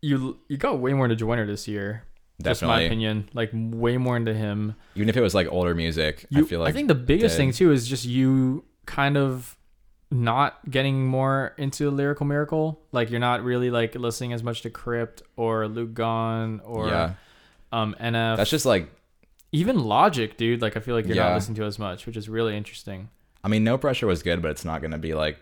you 0.00 0.38
you 0.48 0.56
got 0.56 0.78
way 0.80 0.92
more 0.92 1.06
into 1.06 1.16
Joyner 1.16 1.46
this 1.46 1.66
year. 1.68 2.04
Just 2.42 2.62
my 2.62 2.80
opinion, 2.80 3.28
like 3.34 3.50
way 3.52 3.98
more 3.98 4.16
into 4.16 4.34
him. 4.34 4.74
Even 4.96 5.08
if 5.08 5.16
it 5.16 5.20
was 5.20 5.34
like 5.34 5.46
older 5.52 5.74
music, 5.76 6.26
You, 6.28 6.42
I 6.42 6.46
feel 6.48 6.60
like 6.60 6.70
I 6.70 6.72
think 6.72 6.88
the 6.88 6.94
biggest 6.94 7.34
did. 7.34 7.38
thing 7.38 7.52
too 7.52 7.70
is 7.70 7.86
just 7.86 8.04
you 8.04 8.64
kind 8.84 9.16
of 9.16 9.56
not 10.10 10.58
getting 10.68 11.06
more 11.06 11.54
into 11.56 11.88
lyrical 11.90 12.26
miracle. 12.26 12.80
Like 12.90 13.10
you're 13.10 13.20
not 13.20 13.44
really 13.44 13.70
like 13.70 13.94
listening 13.94 14.32
as 14.32 14.42
much 14.42 14.62
to 14.62 14.70
Crypt 14.70 15.22
or 15.36 15.68
Luke 15.68 15.94
Gone 15.94 16.60
or 16.64 16.88
yeah, 16.88 17.12
um 17.70 17.94
NF. 18.00 18.36
that's 18.36 18.50
just 18.50 18.66
like 18.66 18.90
even 19.52 19.78
Logic, 19.78 20.36
dude. 20.36 20.62
Like 20.62 20.76
I 20.76 20.80
feel 20.80 20.94
like 20.94 21.06
you're 21.06 21.16
not 21.16 21.28
Yeah. 21.28 21.34
listening 21.34 21.56
to 21.56 21.64
as 21.64 21.78
much, 21.78 22.06
which 22.06 22.16
is 22.16 22.28
really 22.28 22.56
interesting. 22.56 23.08
I 23.44 23.48
mean, 23.48 23.64
No 23.64 23.76
Pressure 23.78 24.06
was 24.06 24.22
good, 24.22 24.40
but 24.42 24.50
it's 24.50 24.64
not 24.64 24.82
gonna 24.82 24.98
be 24.98 25.14
like 25.14 25.38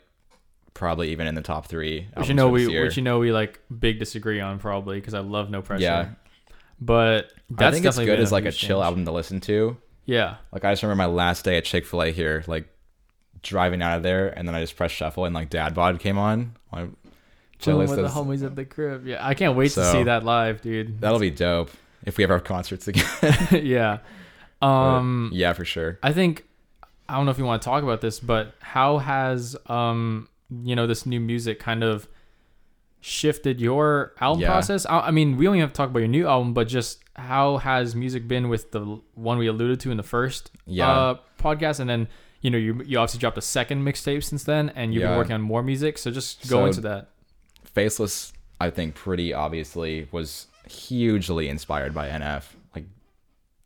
probably 0.75 1.11
even 1.13 1.27
in 1.27 1.35
the 1.35 1.43
top 1.43 1.67
three. 1.67 2.09
Which 2.15 2.29
you 2.29 2.35
albums 2.35 2.37
know 2.37 2.49
for 2.51 2.59
this 2.59 2.67
we 2.69 2.73
year. 2.73 2.85
which 2.85 2.97
you 2.97 3.03
know 3.03 3.19
we 3.19 3.33
like 3.33 3.61
big 3.77 3.99
disagree 3.99 4.41
on 4.41 4.59
probably 4.59 4.99
because 4.99 5.15
I 5.15 5.21
love 5.21 5.51
No 5.51 5.63
Pressure. 5.63 5.83
Yeah. 5.83 6.09
But 6.81 7.33
that's 7.51 7.69
I 7.69 7.71
think 7.73 7.85
it's 7.87 7.97
definitely 7.97 8.07
good 8.07 8.17
been 8.17 8.23
as 8.23 8.33
like 8.33 8.45
a 8.45 8.49
huge 8.49 8.59
chill 8.59 8.79
change. 8.79 8.85
album 8.87 9.05
to 9.05 9.13
listen 9.13 9.41
to. 9.43 9.77
Yeah. 10.07 10.37
Like 10.53 10.65
I 10.65 10.73
just 10.73 10.83
remember 10.83 11.03
my 11.03 11.07
last 11.07 11.45
day 11.45 11.57
at 11.59 11.65
Chick 11.65 11.85
Fil 11.87 12.03
A 12.03 12.11
here, 12.11 12.43
like 12.47 12.67
driving 13.43 13.83
out 13.83 13.97
of 13.99 14.03
there, 14.03 14.29
and 14.29 14.49
then 14.49 14.55
I 14.55 14.61
just 14.61 14.77
pressed 14.77 14.95
shuffle, 14.95 15.25
and 15.25 15.35
like 15.35 15.51
Dad 15.51 15.75
Bod 15.75 15.99
came 16.01 16.19
on. 16.19 16.57
My 16.73 16.87
Chilling 17.59 17.87
playlist 17.87 17.91
with 17.91 17.99
the 17.99 18.05
is- 18.07 18.13
homies 18.13 18.47
at 18.47 18.57
the 18.57 18.65
crib. 18.65 19.07
Yeah, 19.07 19.25
I 19.25 19.35
can't 19.35 19.57
wait 19.57 19.69
to 19.73 19.85
So- 19.85 19.93
see 19.93 20.03
that 20.05 20.25
live, 20.25 20.63
dude. 20.63 21.01
That'll 21.01 21.19
be 21.19 21.31
dope 21.31 21.71
if 22.05 22.17
we 22.19 22.25
ever 22.25 22.35
have 22.35 22.45
concerts 22.45 22.89
again. 22.89 23.07
yeah. 23.65 23.99
Um, 24.63 25.31
yeah, 25.33 25.53
for 25.53 25.65
sure. 25.65 25.99
I 26.03 26.13
think 26.13 26.47
I 27.09 27.15
don't 27.17 27.25
know 27.25 27.31
if 27.33 27.39
you 27.39 27.45
want 27.45 27.63
to 27.63 27.67
talk 27.67 27.83
about 27.83 28.01
this, 28.01 28.21
but 28.21 28.55
how 28.61 28.99
has 28.99 29.57
um 29.67 30.29
you 30.65 30.75
know 30.77 30.87
this 30.87 31.07
new 31.07 31.21
music 31.21 31.59
kind 31.61 31.83
of 31.85 32.09
shifted 33.01 33.61
your 33.61 34.13
album 34.21 34.43
Yeah. 34.43 34.49
process? 34.49 34.85
I, 34.87 35.01
I 35.01 35.11
mean, 35.11 35.37
we 35.37 35.47
only 35.47 35.61
have 35.61 35.71
to 35.71 35.77
talk 35.77 35.89
about 35.91 36.01
your 36.01 36.09
new 36.09 36.27
album, 36.27 36.53
but 36.53 36.69
just 36.69 37.03
how 37.17 37.59
has 37.59 37.95
music 37.95 38.29
been 38.29 38.49
with 38.49 38.73
the 38.73 39.01
one 39.15 39.39
we 39.39 39.47
alluded 39.47 39.81
to 39.81 39.91
in 39.91 39.97
the 39.97 40.03
first 40.03 40.51
Yeah. 40.67 40.91
uh, 40.91 41.19
podcast, 41.39 41.81
and 41.81 41.89
then 41.89 42.09
you 42.43 42.51
know 42.51 42.59
you 42.59 42.83
you 42.85 42.99
obviously 42.99 43.21
dropped 43.21 43.39
a 43.39 43.43
second 43.43 43.83
mixtape 43.85 44.25
since 44.25 44.45
then, 44.45 44.71
and 44.71 44.93
you've 44.95 45.03
been 45.03 45.17
working 45.17 45.33
on 45.33 45.41
more 45.43 45.63
music. 45.63 45.99
So 45.99 46.11
just 46.11 46.43
go 46.49 46.61
So- 46.61 46.67
into 46.67 46.81
that. 46.83 47.09
Faceless, 47.65 48.33
I 48.61 48.71
think, 48.71 48.97
pretty 48.97 49.33
obviously 49.33 50.09
was 50.11 50.49
hugely 50.69 51.49
inspired 51.49 51.95
by 51.95 52.09
NF. 52.09 52.45
Like 52.75 52.85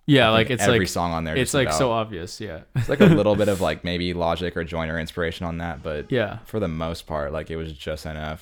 Yeah, 0.07 0.31
like 0.31 0.51
it's 0.51 0.62
every 0.62 0.81
like 0.81 0.89
song 0.89 1.12
on 1.12 1.25
there. 1.25 1.37
it's 1.37 1.55
like 1.55 1.69
about- 1.69 1.79
so 1.79 1.91
obvious. 1.93 2.41
Yeah, 2.41 2.61
It's 2.77 2.89
like 2.89 3.01
a 3.01 3.07
little 3.07 3.37
bit 3.37 3.49
of 3.49 3.61
like 3.69 3.85
maybe 3.85 4.12
Logic 4.15 4.57
or 4.57 4.65
Joyner 4.65 4.99
inspiration 4.99 5.47
on 5.47 5.59
that, 5.59 5.83
but 5.83 6.11
yeah, 6.11 6.39
for 6.45 6.61
the 6.61 6.69
most 6.69 7.07
part, 7.07 7.33
like 7.33 7.51
it 7.51 7.57
was 7.57 7.73
just 7.73 8.05
NF. 8.07 8.41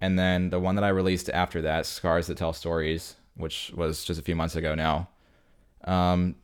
And 0.00 0.18
then 0.18 0.50
the 0.50 0.58
one 0.58 0.74
that 0.74 0.84
I 0.84 0.88
released 0.88 1.30
after 1.30 1.62
that, 1.62 1.86
Scars 1.86 2.26
That 2.26 2.36
Tell 2.36 2.52
Stories, 2.52 3.14
which 3.36 3.72
was 3.76 4.04
just 4.04 4.18
a 4.18 4.22
few 4.22 4.34
months 4.34 4.56
ago 4.56 4.74
now. 4.74 5.08
Um, 5.84 6.34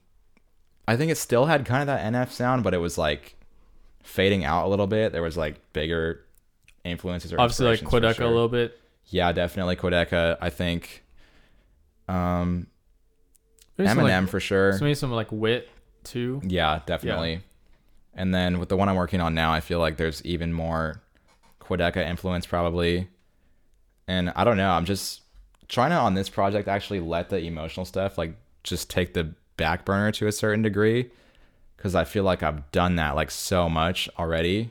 I 0.87 0.97
think 0.97 1.11
it 1.11 1.17
still 1.19 1.47
had 1.47 1.67
kind 1.67 1.83
of 1.83 1.87
that 1.89 2.13
NF 2.13 2.31
sound, 2.31 2.63
but 2.65 2.73
it 2.73 2.79
was 2.79 2.97
like 2.97 3.37
fading 4.03 4.45
out 4.45 4.67
a 4.67 4.69
little 4.69 4.87
bit. 4.87 5.13
There 5.13 5.23
was 5.23 5.37
like 5.37 5.57
bigger 5.73 6.25
influences 6.85 7.33
or 7.33 7.41
obviously 7.41 7.67
like 7.67 7.81
for 7.81 7.87
Quadeca 7.87 8.21
a 8.21 8.27
little 8.27 8.49
bit. 8.49 8.81
Yeah, 9.07 9.33
definitely 9.33 9.77
Quadeca. 9.77 10.39
I 10.41 10.51
think 10.51 11.03
um, 12.09 12.67
Eminem 13.79 13.89
some, 13.95 14.03
like, 14.03 14.29
for 14.29 14.41
sure. 14.41 14.73
so 14.73 14.85
maybe 14.85 14.95
some 14.95 15.13
like 15.13 15.31
wit 15.31 15.69
too. 16.05 16.41
Yeah, 16.45 16.81
definitely. 16.87 17.43
And 18.15 18.35
then 18.35 18.59
with 18.59 18.69
the 18.69 18.77
one 18.77 18.89
I'm 18.89 18.97
working 18.97 19.21
on 19.21 19.35
now, 19.35 19.53
I 19.53 19.61
feel 19.61 19.79
like 19.79 19.97
there's 19.97 20.25
even 20.25 20.53
more 20.53 21.01
Quadeca 21.61 21.99
influence 22.09 22.47
probably. 22.47 23.09
And 24.09 24.33
I 24.35 24.45
don't 24.45 24.57
know, 24.57 24.71
I'm 24.71 24.85
just 24.87 25.23
trying 25.69 25.91
to 25.91 25.97
on 25.97 26.15
this 26.15 26.29
project 26.29 26.67
actually 26.67 27.01
let 27.01 27.29
the 27.29 27.39
emotional 27.39 27.85
stuff 27.85 28.17
like 28.19 28.35
just 28.65 28.89
take 28.91 29.15
the 29.15 29.33
back 29.57 29.85
burner 29.85 30.11
to 30.13 30.27
a 30.27 30.33
certain 30.33 30.63
degree 30.63 31.11
cuz 31.77 31.95
I 31.95 32.05
feel 32.05 32.25
like 32.25 32.43
I've 32.43 32.71
done 32.73 32.97
that 32.97 33.15
like 33.15 33.31
so 33.31 33.69
much 33.69 34.09
already. 34.19 34.71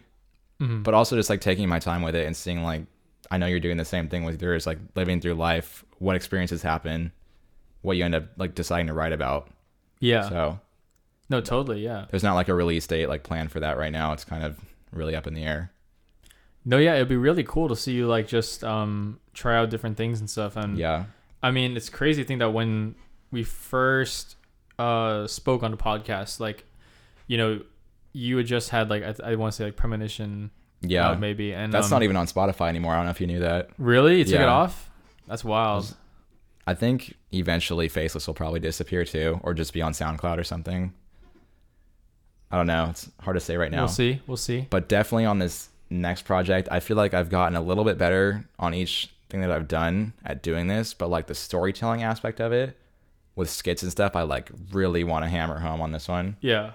Mhm. 0.60 0.84
But 0.84 0.94
also 0.96 1.16
just 1.16 1.30
like 1.30 1.40
taking 1.40 1.70
my 1.70 1.80
time 1.80 2.02
with 2.02 2.16
it 2.16 2.26
and 2.26 2.36
seeing 2.36 2.64
like 2.64 2.84
I 3.30 3.38
know 3.38 3.46
you're 3.46 3.60
doing 3.60 3.78
the 3.78 3.86
same 3.86 4.10
thing 4.10 4.24
with 4.24 4.42
yours 4.42 4.66
like 4.66 4.80
living 4.96 5.22
through 5.22 5.36
life, 5.36 5.86
what 6.00 6.16
experiences 6.16 6.62
happen, 6.64 7.12
what 7.88 7.98
you 7.98 8.06
end 8.06 8.14
up 8.16 8.26
like 8.38 8.54
deciding 8.54 8.88
to 8.88 8.94
write 8.94 9.14
about. 9.14 9.50
Yeah. 10.00 10.30
So, 10.30 10.60
no, 11.30 11.42
totally. 11.42 11.84
Yeah. 11.84 12.06
there's 12.12 12.24
not 12.24 12.36
like 12.36 12.48
a 12.50 12.54
release 12.54 12.86
date 12.86 13.08
like 13.10 13.24
planned 13.24 13.52
for 13.52 13.60
that 13.62 13.78
right 13.78 13.92
now. 13.92 14.14
It's 14.14 14.24
kind 14.24 14.44
of 14.44 14.60
really 14.92 15.16
up 15.16 15.26
in 15.28 15.34
the 15.34 15.44
air. 15.44 15.72
No, 16.66 16.78
yeah, 16.78 16.96
it'd 16.96 17.08
be 17.08 17.16
really 17.18 17.44
cool 17.44 17.70
to 17.70 17.76
see 17.76 17.94
you 17.94 18.08
like 18.08 18.28
just 18.28 18.64
um 18.64 19.20
try 19.34 19.58
out 19.58 19.70
different 19.70 19.98
things 19.98 20.20
and 20.20 20.30
stuff. 20.30 20.56
And 20.56 20.78
Yeah. 20.78 21.06
I 21.42 21.52
mean, 21.52 21.78
it's 21.78 21.90
crazy 21.90 22.22
to 22.24 22.28
think 22.28 22.40
that 22.40 22.52
when 22.52 22.96
we 23.32 23.44
first 23.44 24.36
uh 24.78 25.26
spoke 25.28 25.64
on 25.64 25.72
the 25.72 25.78
podcast, 25.78 26.40
like, 26.40 26.66
you 27.28 27.38
know, 27.38 27.62
you 28.14 28.38
had 28.38 28.46
just 28.48 28.70
had 28.70 28.90
like 28.90 29.04
I, 29.04 29.32
I 29.32 29.36
want 29.36 29.54
to 29.54 29.58
say 29.58 29.66
like 29.66 29.76
premonition, 29.76 30.52
Yeah. 30.82 31.10
out 31.10 31.20
maybe, 31.20 31.54
and 31.54 31.72
That's 31.74 31.88
um, 31.88 31.92
not 31.92 32.04
even 32.04 32.16
on 32.18 32.28
Spotify 32.28 32.70
anymore. 32.70 32.94
I 32.94 32.98
don't 32.98 33.06
know 33.06 33.12
if 33.12 33.22
you 33.22 33.28
knew 33.28 33.40
that. 33.40 33.70
really. 33.78 34.18
You 34.20 34.24
took 34.26 34.36
it 34.42 34.48
off. 34.48 34.90
That's 35.28 35.44
wild. 35.44 35.96
I 36.68 36.76
think 36.76 37.16
eventually 37.34 37.88
Faceless 37.88 38.28
will 38.28 38.34
probably 38.36 38.60
disappear 38.60 39.06
too, 39.06 39.40
or 39.42 39.56
just 39.56 39.74
be 39.74 39.82
on 39.82 39.94
SoundCloud 39.94 40.38
or 40.38 40.44
something. 40.44 40.94
I 42.52 42.58
don't 42.58 42.68
know. 42.68 42.88
It's 42.92 43.10
hard 43.22 43.36
to 43.36 43.42
say 43.42 43.58
right 43.58 43.72
now. 43.72 43.84
We'll 43.84 43.88
see. 43.88 44.22
We'll 44.28 44.38
see. 44.38 44.68
But 44.70 44.88
definitely 44.88 45.26
on 45.26 45.40
this 45.40 45.70
next 45.90 46.24
project, 46.24 46.68
I 46.72 46.80
feel 46.82 46.96
like 46.98 47.14
I've 47.14 47.30
gotten 47.30 47.56
a 47.56 47.62
little 47.62 47.84
bit 47.84 47.98
better 47.98 48.46
on 48.60 48.74
each 48.74 49.10
thing 49.30 49.42
that 49.42 49.52
I've 49.52 49.68
done 49.68 50.14
at 50.26 50.44
doing 50.44 50.68
this. 50.68 50.94
But 50.94 51.10
like 51.10 51.28
the 51.28 51.36
storytelling 51.36 52.04
aspect 52.04 52.40
of 52.40 52.52
it 52.52 52.78
with 53.36 53.50
skits 53.50 53.84
and 53.84 53.92
stuff, 53.92 54.16
I 54.16 54.22
like 54.24 54.50
really 54.72 55.04
want 55.04 55.24
to 55.26 55.30
hammer 55.30 55.60
home 55.60 55.82
on 55.82 55.92
this 55.92 56.08
one. 56.08 56.38
Yeah. 56.42 56.72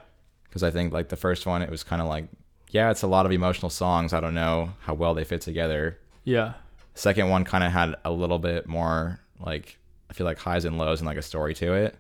because 0.53 0.63
I 0.63 0.71
think 0.71 0.93
like 0.93 1.09
the 1.09 1.17
first 1.17 1.47
one, 1.47 1.63
it 1.63 1.71
was 1.71 1.83
kind 1.83 2.03
of 2.03 2.09
like, 2.09 2.27
yeah, 2.69 2.91
it's 2.91 3.01
a 3.01 3.07
lot 3.07 3.25
of 3.25 3.33
emotional 3.33 3.71
songs. 3.71 4.13
I 4.13 4.21
don't 4.21 4.35
know 4.35 4.75
how 4.81 4.93
well 4.93 5.15
they 5.15 5.25
fit 5.25 5.41
together. 5.41 5.99
Yeah. 6.25 6.53
Second 6.95 7.31
one 7.31 7.45
kind 7.45 7.65
of 7.65 7.73
had 7.73 7.95
a 8.05 8.11
little 8.11 8.39
bit 8.39 8.67
more 8.69 9.19
like 9.41 9.79
I 10.13 10.15
feel 10.15 10.27
like 10.27 10.39
highs 10.39 10.67
and 10.67 10.77
lows 10.77 11.01
and 11.01 11.07
like 11.07 11.17
a 11.17 11.23
story 11.23 11.55
to 11.55 11.73
it, 11.73 11.97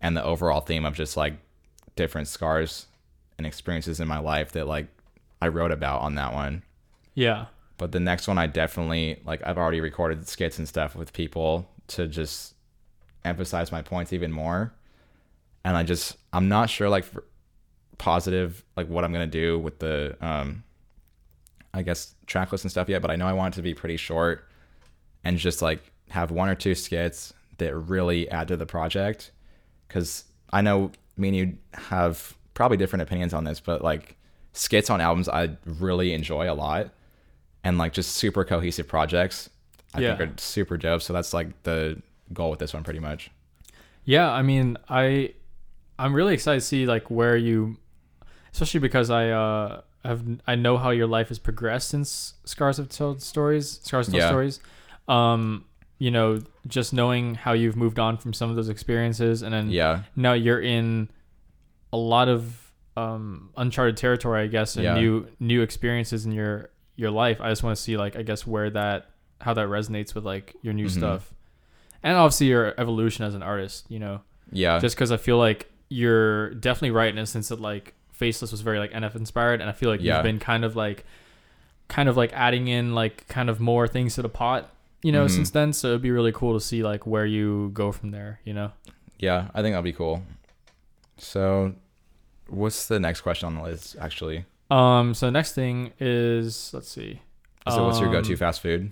and 0.00 0.16
the 0.16 0.24
overall 0.24 0.60
theme 0.60 0.84
of 0.84 0.94
just 0.94 1.16
like 1.16 1.34
different 1.94 2.26
scars 2.26 2.86
and 3.38 3.46
experiences 3.46 4.00
in 4.00 4.08
my 4.08 4.18
life 4.18 4.50
that 4.52 4.66
like 4.66 4.88
I 5.40 5.46
wrote 5.46 5.70
about 5.70 6.00
on 6.00 6.16
that 6.16 6.34
one. 6.34 6.64
Yeah. 7.14 7.46
But 7.78 7.92
the 7.92 8.00
next 8.00 8.26
one, 8.26 8.36
I 8.36 8.48
definitely 8.48 9.20
like 9.24 9.46
I've 9.46 9.58
already 9.58 9.80
recorded 9.80 10.26
skits 10.26 10.58
and 10.58 10.66
stuff 10.66 10.96
with 10.96 11.12
people 11.12 11.68
to 11.86 12.08
just 12.08 12.54
emphasize 13.24 13.70
my 13.70 13.80
points 13.80 14.12
even 14.12 14.32
more, 14.32 14.74
and 15.64 15.76
I 15.76 15.84
just 15.84 16.16
I'm 16.32 16.48
not 16.48 16.68
sure 16.68 16.88
like 16.88 17.04
positive 17.96 18.64
like 18.76 18.88
what 18.88 19.04
I'm 19.04 19.12
gonna 19.12 19.28
do 19.28 19.56
with 19.56 19.78
the 19.78 20.16
um 20.20 20.64
I 21.72 21.82
guess 21.82 22.12
track 22.26 22.50
list 22.50 22.64
and 22.64 22.72
stuff 22.72 22.88
yet, 22.88 23.00
but 23.02 23.12
I 23.12 23.14
know 23.14 23.28
I 23.28 23.34
want 23.34 23.54
it 23.54 23.56
to 23.58 23.62
be 23.62 23.72
pretty 23.72 23.98
short 23.98 24.48
and 25.22 25.38
just 25.38 25.62
like 25.62 25.92
have 26.10 26.30
one 26.30 26.48
or 26.48 26.54
two 26.54 26.74
skits 26.74 27.32
that 27.58 27.74
really 27.74 28.28
add 28.30 28.48
to 28.48 28.56
the 28.56 28.66
project 28.66 29.30
because 29.88 30.24
I 30.52 30.60
know 30.60 30.92
me 31.16 31.28
and 31.28 31.36
you 31.36 31.58
have 31.74 32.36
probably 32.54 32.76
different 32.76 33.02
opinions 33.02 33.32
on 33.34 33.44
this, 33.44 33.60
but 33.60 33.82
like 33.82 34.16
skits 34.52 34.90
on 34.90 35.00
albums 35.00 35.28
I 35.28 35.56
really 35.64 36.12
enjoy 36.12 36.50
a 36.50 36.54
lot 36.54 36.90
and 37.62 37.78
like 37.78 37.92
just 37.92 38.12
super 38.12 38.44
cohesive 38.44 38.88
projects 38.88 39.50
I 39.94 40.00
Yeah. 40.00 40.16
think 40.16 40.30
are 40.30 40.34
super 40.38 40.76
dope. 40.76 41.02
So 41.02 41.12
that's 41.12 41.32
like 41.34 41.62
the 41.64 42.00
goal 42.32 42.50
with 42.50 42.60
this 42.60 42.72
one 42.72 42.84
pretty 42.84 43.00
much. 43.00 43.30
Yeah, 44.04 44.30
I 44.30 44.42
mean, 44.42 44.76
I 44.88 45.34
I'm 45.98 46.14
really 46.14 46.34
excited 46.34 46.60
to 46.60 46.66
see 46.66 46.86
like 46.86 47.10
where 47.10 47.36
you 47.36 47.76
especially 48.52 48.80
because 48.80 49.10
I 49.10 49.30
uh 49.30 49.82
have 50.04 50.22
I 50.46 50.54
know 50.54 50.78
how 50.78 50.90
your 50.90 51.06
life 51.06 51.28
has 51.28 51.38
progressed 51.38 51.88
since 51.90 52.34
Scars 52.44 52.78
have 52.78 52.88
told 52.88 53.20
stories, 53.22 53.80
Scars 53.82 54.06
have 54.06 54.12
told 54.14 54.22
Yeah. 54.22 54.28
stories. 54.28 54.60
Um, 55.08 55.64
you 56.00 56.10
know, 56.10 56.40
just 56.66 56.92
knowing 56.92 57.36
how 57.36 57.52
you've 57.52 57.76
moved 57.76 57.98
on 58.00 58.16
from 58.16 58.32
some 58.32 58.50
of 58.50 58.56
those 58.56 58.68
experiences 58.70 59.42
and 59.42 59.52
then 59.54 59.70
Yeah. 59.70 60.02
now 60.16 60.32
you're 60.32 60.60
in 60.60 61.08
a 61.92 61.96
lot 61.96 62.26
of 62.28 62.72
um 62.96 63.50
uncharted 63.56 63.96
territory, 63.96 64.42
I 64.42 64.46
guess, 64.48 64.74
and 64.76 64.84
Yeah. 64.84 64.94
new 64.94 65.26
new 65.38 65.60
experiences 65.62 66.26
in 66.26 66.32
your 66.32 66.70
your 66.96 67.10
life. 67.10 67.38
I 67.40 67.48
just 67.50 67.62
want 67.62 67.76
to 67.76 67.80
see 67.82 67.96
like 67.96 68.16
I 68.16 68.22
guess 68.22 68.46
where 68.46 68.68
that 68.70 69.10
how 69.40 69.54
that 69.54 69.68
resonates 69.68 70.14
with 70.14 70.24
like 70.24 70.56
your 70.62 70.74
new 70.74 70.86
Mhm. 70.86 70.90
stuff. 70.98 71.32
And 72.02 72.16
obviously 72.16 72.48
your 72.48 72.74
evolution 72.78 73.24
as 73.24 73.34
an 73.34 73.42
artist, 73.42 73.86
you 73.90 73.98
know 73.98 74.22
Yeah. 74.52 74.78
just 74.80 74.96
because 74.96 75.12
I 75.12 75.16
feel 75.18 75.38
like 75.38 75.70
you're 75.90 76.54
definitely 76.54 76.90
right 76.92 77.12
in 77.12 77.18
a 77.18 77.26
sense 77.26 77.48
that 77.48 77.60
like 77.60 77.94
Faceless 78.12 78.50
was 78.52 78.60
very 78.62 78.78
like 78.78 78.92
NF 78.92 79.14
inspired, 79.16 79.60
and 79.60 79.68
I 79.70 79.72
feel 79.72 79.88
like 79.90 80.00
Yeah. 80.02 80.16
you've 80.16 80.24
been 80.24 80.38
kind 80.38 80.62
of 80.64 80.76
like, 80.76 81.04
kind 81.88 82.06
of 82.08 82.16
like 82.18 82.32
adding 82.34 82.68
in 82.68 82.94
like 82.94 83.26
kind 83.28 83.48
of 83.48 83.60
more 83.60 83.88
things 83.88 84.14
to 84.16 84.22
the 84.22 84.28
pot, 84.28 84.70
you 85.02 85.12
know, 85.12 85.24
Mhm. 85.26 85.30
since 85.30 85.50
then. 85.50 85.72
So 85.72 85.88
it'd 85.88 86.02
be 86.02 86.10
really 86.10 86.32
cool 86.32 86.54
to 86.54 86.60
see 86.64 86.82
like 86.82 87.06
where 87.06 87.26
you 87.26 87.70
go 87.74 87.92
from 87.92 88.10
there, 88.10 88.40
you 88.44 88.52
know. 88.54 88.72
yeah, 89.18 89.48
I 89.54 89.62
think 89.62 89.74
that'd 89.74 89.84
be 89.84 89.92
cool. 89.92 90.22
So 91.18 91.74
what's 92.48 92.86
the 92.88 92.98
next 93.00 93.20
question 93.20 93.46
on 93.46 93.54
the 93.56 93.62
list 93.62 93.96
actually? 94.00 94.44
Um. 94.70 95.14
So 95.14 95.26
the 95.26 95.32
next 95.32 95.52
thing 95.54 95.92
is 96.00 96.70
let's 96.72 96.88
see. 96.90 97.20
So 97.68 97.84
what's 97.86 97.98
your 98.00 98.08
Um, 98.08 98.14
go-to 98.14 98.36
fast 98.36 98.60
food? 98.62 98.90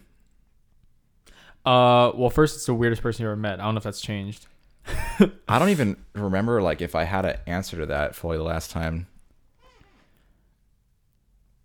Uh. 1.64 2.12
Well, 2.14 2.30
first 2.30 2.56
it's 2.56 2.66
the 2.66 2.74
weirdest 2.74 3.02
person 3.02 3.22
you 3.22 3.28
ever 3.28 3.36
met. 3.36 3.60
I 3.60 3.64
don't 3.64 3.74
know 3.74 3.78
if 3.78 3.84
that's 3.84 4.00
changed. 4.00 4.46
I 5.48 5.58
don't 5.58 5.68
even 5.70 5.96
remember 6.14 6.62
like 6.62 6.80
if 6.80 6.94
I 6.94 7.04
had 7.04 7.24
an 7.24 7.36
answer 7.46 7.76
to 7.78 7.86
that 7.86 8.14
fully 8.14 8.36
the 8.36 8.42
last 8.42 8.70
time. 8.70 9.06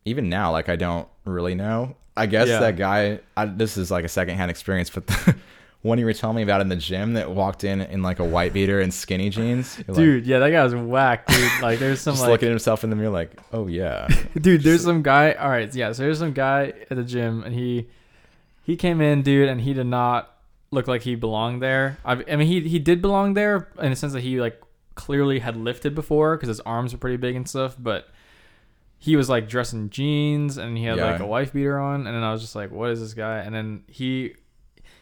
Even 0.06 0.28
now, 0.30 0.52
like 0.52 0.68
I 0.70 0.76
don't 0.76 1.08
really 1.26 1.56
know. 1.56 1.96
I 2.16 2.26
guess 2.28 2.48
Yeah. 2.48 2.60
that 2.60 2.78
guy. 2.78 3.20
I, 3.36 3.46
this 3.46 3.78
is 3.78 3.90
like 3.92 4.06
a 4.06 4.10
secondhand 4.10 4.52
experience, 4.52 4.90
but 4.90 5.08
the 5.08 5.36
one 5.82 5.98
you 6.00 6.06
were 6.06 6.14
telling 6.14 6.36
me 6.38 6.44
about 6.44 6.62
in 6.62 6.70
the 6.70 6.76
gym 6.76 7.14
that 7.14 7.32
walked 7.32 7.64
in 7.64 7.82
in 7.82 8.02
like 8.04 8.20
a 8.20 8.24
white 8.24 8.54
beater 8.54 8.80
and 8.80 8.94
skinny 8.94 9.30
jeans, 9.30 9.78
you're 9.80 9.96
like, 9.96 10.04
Dude, 10.04 10.26
yeah, 10.28 10.40
that 10.40 10.52
guy 10.52 10.64
was 10.64 10.76
whack, 10.76 11.28
dude. 11.28 11.52
Like, 11.62 11.80
there's 11.80 12.00
some 12.02 12.14
just 12.14 12.22
like, 12.22 12.30
looking 12.32 12.48
at 12.48 12.52
himself 12.52 12.84
in 12.84 12.90
the 12.90 12.96
mirror, 12.96 13.10
like, 13.10 13.32
oh 13.52 13.68
yeah, 13.68 14.08
dude 14.40 14.62
there's 14.64 14.84
some 14.84 15.02
guy 15.02 15.34
all 15.34 15.50
right 15.50 15.74
yeah 15.76 15.92
so 15.92 16.04
there's 16.04 16.20
some 16.20 16.34
guy 16.34 16.74
at 16.90 16.96
the 16.98 17.04
gym 17.04 17.44
and 17.44 17.54
he 17.54 17.88
he 18.64 18.76
came 18.78 19.02
in 19.02 19.22
dude 19.24 19.50
and 19.50 19.60
he 19.62 19.74
did 19.74 19.86
not 19.88 20.30
look 20.72 20.88
like 20.88 21.02
he 21.04 21.14
belonged 21.16 21.62
there 21.62 21.98
i, 22.06 22.14
I 22.14 22.36
mean 22.36 22.48
he 22.48 22.62
he 22.68 22.80
did 22.80 23.02
belong 23.02 23.34
there 23.36 23.68
in 23.80 23.90
the 23.92 23.96
sense 23.96 24.14
that 24.14 24.22
he 24.22 24.40
like 24.42 24.60
clearly 24.96 25.40
had 25.40 25.56
lifted 25.58 25.94
before 25.94 26.36
because 26.36 26.48
his 26.48 26.60
arms 26.62 26.94
were 26.94 26.98
pretty 27.00 27.18
big 27.18 27.36
and 27.36 27.48
stuff 27.48 27.76
but 27.78 28.08
he 29.06 29.18
was 29.18 29.28
like 29.28 29.50
dressed 29.50 29.74
in 29.74 29.90
jeans 29.90 30.58
and 30.58 30.78
he 30.78 30.86
had 30.86 30.96
Yeah. 30.98 31.12
like 31.12 31.20
a 31.20 31.26
wife 31.26 31.52
beater 31.52 31.78
on 31.78 32.08
and 32.08 32.16
then 32.16 32.24
i 32.24 32.32
was 32.32 32.42
just 32.42 32.56
like 32.56 32.72
what 32.72 32.90
is 32.92 33.02
this 33.02 33.14
guy? 33.14 33.40
And 33.40 33.54
then 33.54 33.84
he 33.88 34.36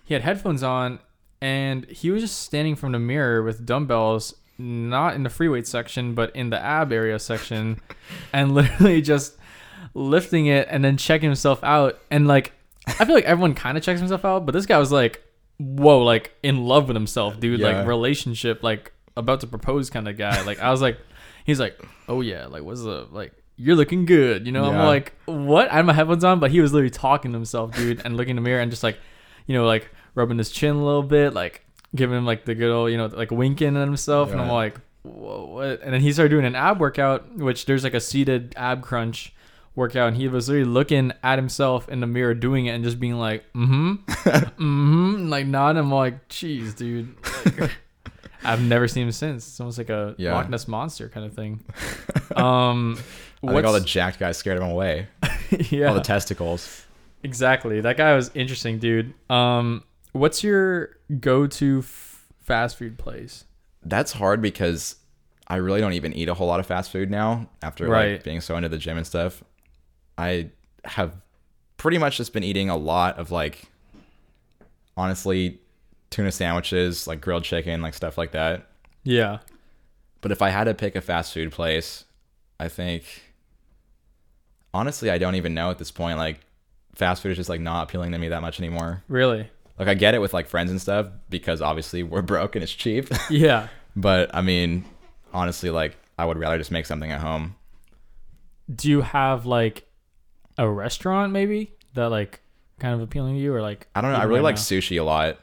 he 0.06 0.16
had 0.16 0.24
headphones 0.24 0.64
on 0.64 1.00
and 1.42 1.86
he 1.86 2.10
was 2.10 2.22
just 2.24 2.40
standing 2.42 2.76
from 2.76 2.92
the 2.94 3.00
mirror 3.00 3.44
with 3.44 3.64
dumbbells 3.66 4.34
not 4.58 5.14
in 5.16 5.22
the 5.24 5.30
free 5.30 5.48
weight 5.50 5.68
section 5.68 6.14
but 6.16 6.36
in 6.36 6.50
the 6.50 6.60
ab 6.60 6.92
area 6.92 7.20
section 7.20 7.80
and 8.34 8.54
literally 8.56 9.02
just 9.02 9.38
lifting 9.94 10.48
it 10.48 10.68
and 10.70 10.84
then 10.84 10.98
checking 10.98 11.30
himself 11.30 11.64
out. 11.64 12.00
And 12.10 12.28
like 12.28 12.54
i 12.88 13.06
feel 13.06 13.14
like 13.14 13.26
everyone 13.26 13.54
kind 13.54 13.78
of 13.78 13.84
checks 13.84 14.00
himself 14.00 14.26
out 14.26 14.46
but 14.46 14.54
this 14.54 14.66
guy 14.66 14.78
was 14.80 14.92
like 14.92 15.22
whoa 15.60 16.00
like 16.02 16.34
in 16.42 16.66
love 16.66 16.88
with 16.88 16.96
himself 16.96 17.40
dude. 17.40 17.60
Yeah. 17.60 17.68
like 17.78 17.88
relationship 17.88 18.64
like 18.64 18.92
about 19.16 19.42
to 19.42 19.48
propose 19.48 19.90
kind 19.92 20.08
of 20.08 20.18
guy. 20.18 20.42
Like 20.42 20.60
i 20.60 20.72
was 20.72 20.82
like 20.82 20.98
he's 21.46 21.60
like 21.60 21.80
oh 22.08 22.22
yeah 22.22 22.48
like 22.48 22.64
what's 22.64 22.82
the 22.84 23.08
like 23.12 23.34
you're 23.62 23.76
looking 23.76 24.06
good 24.06 24.46
you 24.46 24.52
know? 24.52 24.66
I'm 24.66 24.86
like 24.86 25.14
what? 25.26 25.72
I 25.72 25.76
had 25.76 25.86
my 25.86 25.94
headphones 25.94 26.24
on 26.24 26.40
but 26.40 26.52
he 26.52 26.60
was 26.62 26.74
literally 26.74 26.90
talking 26.90 27.32
to 27.32 27.38
himself 27.38 27.76
dude 27.76 28.02
and 28.04 28.18
looking 28.18 28.32
in 28.32 28.36
the 28.38 28.42
mirror 28.42 28.62
and 28.62 28.72
just 28.72 28.84
like 28.84 28.98
you 29.48 29.56
know 29.56 29.66
like 29.66 29.90
rubbing 30.16 30.38
his 30.38 30.52
chin 30.52 30.76
a 30.76 30.84
little 30.84 31.04
bit 31.04 31.34
like 31.34 31.66
giving 31.96 32.18
him 32.18 32.26
like 32.26 32.46
the 32.46 32.56
good 32.56 32.72
old 32.72 32.92
you 32.92 32.98
know 32.98 33.08
like 33.08 33.32
winking 33.32 33.76
at 33.78 33.82
himself 33.82 34.32
and 34.32 34.42
i'm 34.42 34.50
like 34.50 34.80
whoa 35.04 35.46
what? 35.46 35.82
And 35.82 35.94
then 35.94 36.02
he 36.02 36.14
started 36.14 36.30
doing 36.30 36.46
an 36.46 36.56
ab 36.56 36.80
workout 36.80 37.36
which 37.36 37.66
there's 37.66 37.84
like 37.84 37.94
a 37.94 38.00
seated 38.00 38.54
ab 38.58 38.82
crunch 38.82 39.34
workout 39.76 40.10
and 40.10 40.18
he 40.18 40.28
was 40.28 40.50
literally 40.50 40.70
looking 40.70 41.12
at 41.24 41.38
himself 41.40 41.88
in 41.90 42.02
the 42.02 42.08
mirror 42.08 42.34
doing 42.34 42.66
it 42.66 42.72
and 42.72 42.84
just 42.84 43.00
being 43.00 43.18
like 43.18 43.44
mm-hmm 43.54 43.94
mm-hmm 44.60 45.30
like 45.30 45.46
nodding. 45.46 45.80
I'm 45.82 45.92
like 45.92 46.28
jeez 46.30 46.76
dude. 46.76 47.16
Like, 47.60 47.72
i've 48.44 48.62
never 48.62 48.88
seen 48.88 49.06
him 49.06 49.12
since. 49.12 49.48
It's 49.48 49.60
almost 49.60 49.78
like 49.78 49.90
a 49.90 50.16
Yeah. 50.18 50.34
Loch 50.34 50.50
Ness 50.50 50.68
monster 50.68 51.10
kind 51.10 51.26
of 51.26 51.34
thing. 51.34 51.64
Um 52.36 52.98
I 53.44 53.54
think 53.54 53.66
all 53.66 53.74
the 53.74 53.80
what's- 53.80 53.92
jacked 53.92 54.20
guys 54.20 54.38
scared 54.38 54.58
him 54.58 54.70
away. 54.70 55.08
yeah 55.70 55.88
All 55.88 55.94
the 55.96 56.02
testicles. 56.02 56.86
exactly 57.24 57.82
that 57.82 57.98
guy 57.98 58.16
was 58.16 58.32
interesting 58.34 58.80
dude 58.80 59.14
um 59.30 59.84
what's 60.14 60.44
your 60.44 60.98
go-to 61.20 61.80
f- 61.80 62.26
fast 62.42 62.78
food 62.78 62.98
place 62.98 63.44
That's 63.84 64.12
hard 64.14 64.42
because 64.42 64.96
I 65.48 65.58
really 65.58 65.82
don't 65.82 65.94
even 65.94 66.14
eat 66.14 66.30
a 66.30 66.34
whole 66.34 66.48
lot 66.48 66.60
of 66.62 66.66
fast 66.66 66.92
food 66.92 67.12
now 67.12 67.50
after 67.62 67.88
Right. 67.88 68.14
like 68.14 68.24
being 68.24 68.40
so 68.42 68.56
into 68.56 68.70
the 68.70 68.78
gym 68.78 68.96
and 68.98 69.06
stuff. 69.06 69.44
I 70.18 70.50
have 70.86 71.18
pretty 71.78 71.98
much 71.98 72.16
just 72.18 72.32
been 72.32 72.44
eating 72.44 72.70
a 72.70 72.78
lot 72.78 73.20
of 73.20 73.32
like 73.32 73.68
honestly 74.98 75.60
tuna 76.10 76.32
sandwiches, 76.32 77.08
like 77.08 77.22
grilled 77.22 77.44
chicken, 77.44 77.82
like 77.82 77.94
stuff 77.94 78.18
like 78.18 78.32
that. 78.32 78.68
yeah 79.04 79.40
But 80.22 80.32
if 80.32 80.42
I 80.42 80.50
had 80.50 80.66
to 80.66 80.74
pick 80.74 80.96
a 80.96 81.02
fast 81.02 81.34
food 81.34 81.52
place, 81.52 82.06
I 82.60 82.68
think 82.68 83.04
honestly 84.74 85.10
I 85.10 85.18
don't 85.18 85.36
even 85.36 85.54
know 85.54 85.70
at 85.70 85.78
this 85.78 85.92
point 85.92 86.18
like 86.18 86.40
fast 86.96 87.22
food 87.22 87.32
is 87.32 87.38
just 87.38 87.50
like 87.50 87.62
not 87.62 87.84
appealing 87.90 88.12
to 88.12 88.18
me 88.18 88.30
that 88.30 88.42
much 88.42 88.60
anymore. 88.60 89.04
really 89.08 89.50
Like 89.80 89.88
I 89.88 89.94
get 89.94 90.14
it 90.14 90.20
with 90.20 90.34
like 90.34 90.48
friends 90.48 90.72
and 90.72 90.80
stuff 90.82 91.08
because 91.30 91.62
obviously 91.62 92.04
we're 92.04 92.22
broke 92.34 92.56
and 92.56 92.64
it's 92.64 92.72
cheap. 92.74 93.10
yeah 93.30 93.68
But 93.96 94.34
I 94.34 94.42
mean, 94.42 94.86
honestly, 95.34 95.70
like 95.70 95.98
I 96.18 96.26
would 96.26 96.38
rather 96.38 96.58
just 96.58 96.72
make 96.72 96.86
something 96.86 97.12
at 97.12 97.20
home. 97.22 97.56
do 98.74 98.90
you 98.90 99.02
have 99.02 99.46
like 99.46 99.88
a 100.58 100.68
restaurant 100.70 101.32
maybe 101.34 101.72
that 101.94 102.10
like 102.10 102.42
kind 102.80 102.94
of 102.94 103.02
appealing 103.02 103.36
to 103.36 103.42
you 103.42 103.54
or 103.54 103.62
like 103.62 103.88
I 103.96 104.02
don't 104.02 104.12
know. 104.12 104.18
I 104.18 104.24
really 104.24 104.40
right 104.40 104.44
like 104.44 104.56
now? 104.56 104.62
sushi 104.62 105.00
a 105.00 105.04
lot. 105.04 105.38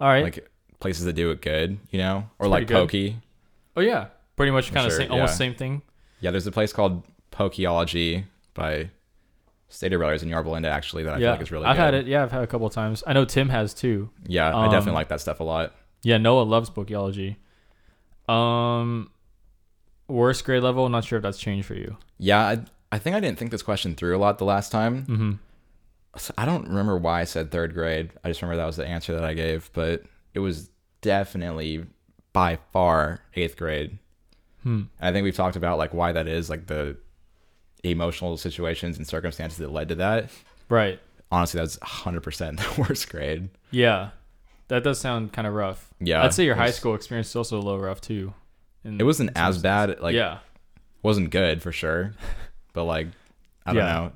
all 0.00 0.08
right 0.08 0.24
Like 0.24 0.50
places 0.80 1.04
that 1.04 1.14
do 1.14 1.30
it 1.30 1.40
good, 1.42 1.78
you 1.90 1.98
know, 1.98 2.28
or 2.38 2.48
like 2.48 2.66
good. 2.66 2.88
poke. 2.90 3.14
oh 3.76 3.80
yeah 3.80 4.08
pretty 4.36 4.52
much 4.52 4.72
kind 4.72 4.86
of 4.86 4.92
Sure, 4.92 5.00
same, 5.02 5.12
almost 5.12 5.36
same 5.38 5.54
thing 5.54 5.82
Yeah, 6.20 6.30
there's 6.30 6.46
a 6.46 6.52
place 6.52 6.72
called 6.72 7.02
Pokeology 7.32 8.24
by 8.56 8.90
Stater 9.68 9.98
Brothers 9.98 10.22
in 10.22 10.28
Yorba 10.28 10.48
Linda 10.50 10.68
actually 10.68 11.02
that 11.04 11.14
I 11.14 11.18
yeah 11.18 11.26
feel 11.26 11.30
like 11.32 11.42
is 11.42 11.50
really 11.52 11.64
good. 11.64 11.70
I've 11.70 11.76
good. 11.76 11.82
had 11.82 11.94
it 11.94 12.06
yeah 12.06 12.22
I've 12.22 12.32
had 12.32 12.40
it 12.40 12.44
a 12.44 12.46
couple 12.48 12.66
of 12.66 12.72
times 12.72 13.04
I 13.06 13.12
know 13.12 13.24
Tim 13.24 13.48
has 13.50 13.72
too 13.74 14.10
Yeah, 14.26 14.48
I 14.48 14.64
Um, 14.66 14.70
definitely 14.70 14.94
like 14.94 15.08
that 15.08 15.20
stuff 15.20 15.40
a 15.40 15.44
lot. 15.44 15.74
yeah 16.02 16.18
Noah 16.18 16.42
loves 16.42 16.70
Pokeology 16.70 17.36
um 18.28 19.10
worst 20.08 20.44
grade 20.44 20.62
level 20.62 20.88
not 20.88 21.04
sure 21.04 21.16
if 21.18 21.22
that's 21.22 21.38
changed 21.38 21.66
for 21.66 21.74
you 21.74 21.96
Yeah, 22.18 22.40
I, 22.40 22.58
I 22.92 22.98
think 22.98 23.14
I 23.16 23.20
didn't 23.20 23.38
think 23.38 23.50
this 23.50 23.62
question 23.62 23.94
through 23.94 24.16
a 24.16 24.18
lot 24.18 24.38
the 24.38 24.44
last 24.44 24.72
time. 24.72 25.06
mm-hmm 25.06 25.32
I 26.38 26.46
don't 26.46 26.66
remember 26.68 26.96
why 26.96 27.20
I 27.20 27.24
said 27.24 27.50
third 27.50 27.74
grade. 27.74 28.08
I 28.24 28.28
just 28.28 28.40
remember 28.40 28.56
that 28.56 28.64
was 28.66 28.76
the 28.76 28.86
answer 28.86 29.12
that 29.12 29.22
I 29.24 29.34
gave, 29.34 29.68
but 29.74 30.02
it 30.32 30.38
was 30.38 30.70
definitely 31.02 31.84
by 32.32 32.58
far 32.72 33.20
eighth 33.34 33.58
grade. 33.58 33.98
hmm. 34.62 34.84
And 34.98 35.10
I 35.10 35.12
think 35.12 35.24
we've 35.24 35.36
talked 35.36 35.56
about 35.56 35.76
like 35.76 35.92
why 35.92 36.12
that 36.12 36.26
is, 36.26 36.48
like 36.48 36.68
the 36.68 36.96
emotional 37.90 38.36
situations 38.36 38.96
and 38.96 39.06
circumstances 39.06 39.58
that 39.58 39.70
led 39.70 39.88
to 39.88 39.94
that. 39.96 40.30
right 40.68 40.98
Honestly, 41.32 41.58
that's 41.58 41.76
100% 41.78 42.56
the 42.76 42.82
worst 42.82 43.08
grade. 43.10 43.48
yeah 43.70 44.10
that 44.68 44.82
does 44.84 44.98
sound 45.00 45.32
kind 45.32 45.46
of 45.46 45.54
rough 45.54 45.92
Yeah, 46.00 46.22
I'd 46.24 46.34
say 46.34 46.44
your 46.44 46.54
high 46.56 46.70
school 46.70 46.94
experience 46.94 47.28
is 47.30 47.36
also 47.36 47.56
a 47.56 47.62
little 47.62 47.80
rough 47.80 48.00
too 48.00 48.32
in- 48.84 49.00
It 49.00 49.04
wasn't 49.04 49.30
as 49.36 49.58
bad. 49.58 50.00
Like, 50.00 50.14
yeah 50.14 50.38
wasn't 51.02 51.30
good 51.30 51.62
for 51.62 51.70
sure, 51.72 52.14
but 52.72 52.84
like, 52.84 53.06
I 53.64 53.72
don't 53.72 53.82
Yeah. 53.84 53.92
know. 53.92 54.12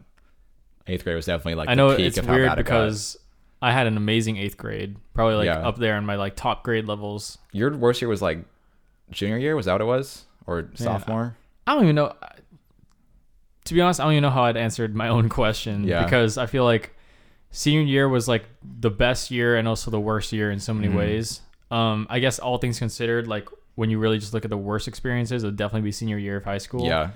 Eighth 0.89 1.05
grade 1.05 1.15
was 1.15 1.27
definitely 1.27 1.55
like 1.55 1.69
I 1.69 1.75
know 1.75 1.91
the 1.91 1.97
peak 1.99 2.07
it's 2.07 2.19
of 2.19 2.27
how 2.27 2.35
weird 2.35 2.57
because 2.57 3.17
I 3.63 3.71
had 3.71 3.87
an 3.87 3.97
amazing 3.97 4.39
eighth 4.39 4.57
grade, 4.57 4.97
probably 5.15 5.37
like 5.37 5.45
Yeah. 5.47 5.59
up 5.69 5.77
there 5.79 5.97
in 5.99 6.05
my 6.07 6.17
like 6.17 6.35
top 6.35 6.65
grade 6.65 6.87
levels. 6.87 7.39
your 7.53 7.77
worst 7.77 8.01
year 8.03 8.09
was 8.09 8.23
like 8.23 8.45
junior 9.11 9.37
year. 9.39 9.55
Was 9.55 9.67
that 9.67 9.73
what 9.75 9.81
it 9.83 9.85
was, 9.85 10.25
or 10.47 10.69
sophomore? 10.75 11.37
I 11.67 11.75
don't 11.75 11.85
even 11.85 11.95
know. 11.95 12.13
To 13.67 13.75
be 13.75 13.81
honest, 13.81 14.01
I 14.01 14.05
don't 14.05 14.13
even 14.15 14.23
know 14.23 14.31
how 14.31 14.45
I'd 14.45 14.57
answered 14.57 14.95
my 14.97 15.09
own 15.09 15.29
question 15.29 15.85
Yeah. 15.85 16.03
because 16.05 16.39
I 16.39 16.47
feel 16.47 16.65
like 16.65 16.95
senior 17.51 17.83
year 17.83 18.09
was 18.09 18.27
like 18.29 18.45
the 18.81 18.91
best 18.91 19.31
year 19.31 19.57
and 19.57 19.67
also 19.69 19.91
the 19.91 20.01
worst 20.01 20.33
year 20.33 20.51
in 20.51 20.59
so 20.61 20.73
many 20.75 20.89
Mhm. 20.89 20.97
ways. 20.97 21.41
Um, 21.71 22.07
I 22.11 22.19
guess 22.21 22.39
all 22.39 22.59
things 22.59 22.79
considered, 22.79 23.27
like 23.29 23.49
when 23.75 23.91
you 23.91 23.99
really 23.99 24.19
just 24.19 24.33
look 24.35 24.45
at 24.45 24.51
the 24.51 24.57
worst 24.57 24.89
experiences, 24.89 25.45
it'd 25.45 25.57
definitely 25.57 25.83
be 25.87 25.93
senior 25.93 26.19
year 26.19 26.37
of 26.37 26.45
high 26.45 26.59
school. 26.59 26.87
Yeah, 26.87 27.11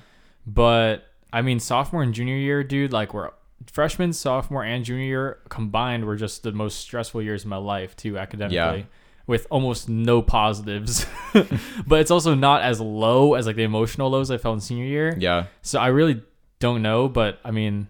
But 0.46 1.04
I 1.32 1.42
mean, 1.42 1.58
sophomore 1.60 2.02
and 2.02 2.14
junior 2.14 2.36
year, 2.36 2.62
dude, 2.62 2.92
like 2.92 3.12
we're 3.14 3.30
freshman, 3.72 4.12
sophomore, 4.12 4.62
and 4.64 4.84
junior 4.84 5.04
year 5.04 5.38
combined 5.48 6.04
were 6.04 6.16
just 6.16 6.42
the 6.42 6.52
most 6.52 6.78
stressful 6.80 7.22
years 7.22 7.42
of 7.44 7.48
my 7.48 7.56
life, 7.56 7.96
too, 7.96 8.18
academically, 8.18 8.56
Yeah. 8.80 8.84
with 9.26 9.46
almost 9.50 9.88
no 9.88 10.20
positives. 10.22 11.06
but 11.86 12.00
it's 12.00 12.10
also 12.10 12.34
not 12.34 12.62
as 12.62 12.80
low 12.80 13.34
as 13.34 13.46
like 13.46 13.56
the 13.56 13.62
emotional 13.62 14.10
lows 14.10 14.30
I 14.30 14.36
felt 14.36 14.54
in 14.54 14.60
senior 14.60 14.84
year. 14.84 15.16
yeah, 15.18 15.46
So 15.62 15.80
I 15.80 15.86
really 15.88 16.20
don't 16.64 16.82
know, 16.82 17.08
but 17.08 17.38
I 17.44 17.50
mean, 17.50 17.88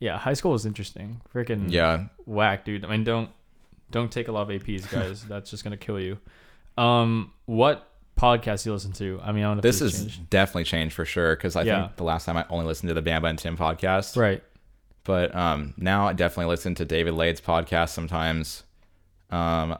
yeah, 0.00 0.16
high 0.18 0.32
school 0.34 0.52
was 0.52 0.64
interesting. 0.66 1.20
Freaking 1.34 1.70
yeah. 1.70 2.04
whack, 2.24 2.64
dude. 2.64 2.84
I 2.84 2.88
mean, 2.88 3.04
don't 3.04 3.30
don't 3.90 4.10
take 4.10 4.28
a 4.28 4.32
lot 4.32 4.50
of 4.50 4.62
APs, 4.62 4.90
guys. 4.96 5.22
That's 5.24 5.50
just 5.50 5.62
gonna 5.64 5.76
kill 5.76 6.00
you. 6.00 6.18
Um, 6.78 7.32
what 7.44 7.88
podcast 8.18 8.64
you 8.66 8.72
listen 8.72 8.92
to? 8.92 9.20
I 9.22 9.32
mean, 9.32 9.44
I 9.44 9.48
don't 9.48 9.56
know. 9.58 9.60
This 9.60 9.80
has 9.80 9.98
changed. 10.00 10.30
definitely 10.30 10.64
changed 10.64 10.94
for 10.94 11.04
sure 11.04 11.36
because 11.36 11.56
I 11.56 11.62
Yeah. 11.62 11.82
think 11.82 11.96
the 11.96 12.04
last 12.04 12.24
time 12.24 12.36
I 12.38 12.44
only 12.48 12.64
listened 12.66 12.88
to 12.88 12.94
the 12.94 13.02
Bamba 13.02 13.28
and 13.28 13.38
Tim 13.38 13.56
podcast, 13.56 14.16
right. 14.16 14.42
but 15.04 15.34
um, 15.34 15.74
now 15.76 16.08
I 16.08 16.12
definitely 16.14 16.50
listen 16.50 16.74
to 16.76 16.84
David 16.86 17.14
Laid's 17.14 17.40
podcast 17.40 17.90
sometimes. 17.90 18.62
Um, 19.30 19.76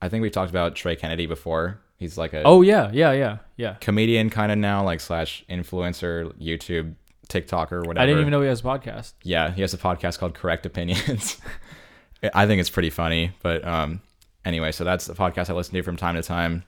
I 0.00 0.08
think 0.08 0.22
we've 0.22 0.32
talked 0.32 0.50
about 0.50 0.74
Trey 0.74 0.96
Kennedy 0.96 1.26
before. 1.26 1.80
He's 1.96 2.18
like 2.18 2.32
a 2.32 2.42
Oh 2.44 2.62
yeah, 2.62 2.90
yeah, 2.92 3.12
yeah, 3.12 3.38
yeah. 3.56 3.74
comedian 3.80 4.28
kind 4.30 4.50
of 4.50 4.58
now, 4.58 4.82
like 4.82 4.98
slash 5.00 5.44
influencer, 5.48 6.32
YouTube, 6.40 6.94
TikToker, 7.32 7.72
or 7.72 7.80
whatever. 7.82 8.00
I 8.02 8.06
didn't 8.06 8.20
even 8.20 8.30
know 8.30 8.40
he 8.42 8.48
has 8.48 8.60
a 8.60 8.64
podcast. 8.64 9.14
Yeah, 9.22 9.50
he 9.50 9.62
has 9.62 9.74
a 9.74 9.78
podcast 9.78 10.18
called 10.18 10.34
Correct 10.34 10.66
Opinions. 10.66 11.38
I 12.34 12.46
think 12.46 12.60
it's 12.60 12.70
pretty 12.70 12.90
funny, 12.90 13.32
but 13.42 13.64
um, 13.66 14.00
anyway, 14.44 14.72
so 14.72 14.84
that's 14.84 15.06
the 15.06 15.14
podcast 15.14 15.50
I 15.50 15.54
listen 15.54 15.74
to 15.74 15.82
from 15.82 15.96
time 15.96 16.14
to 16.14 16.22
time. 16.22 16.64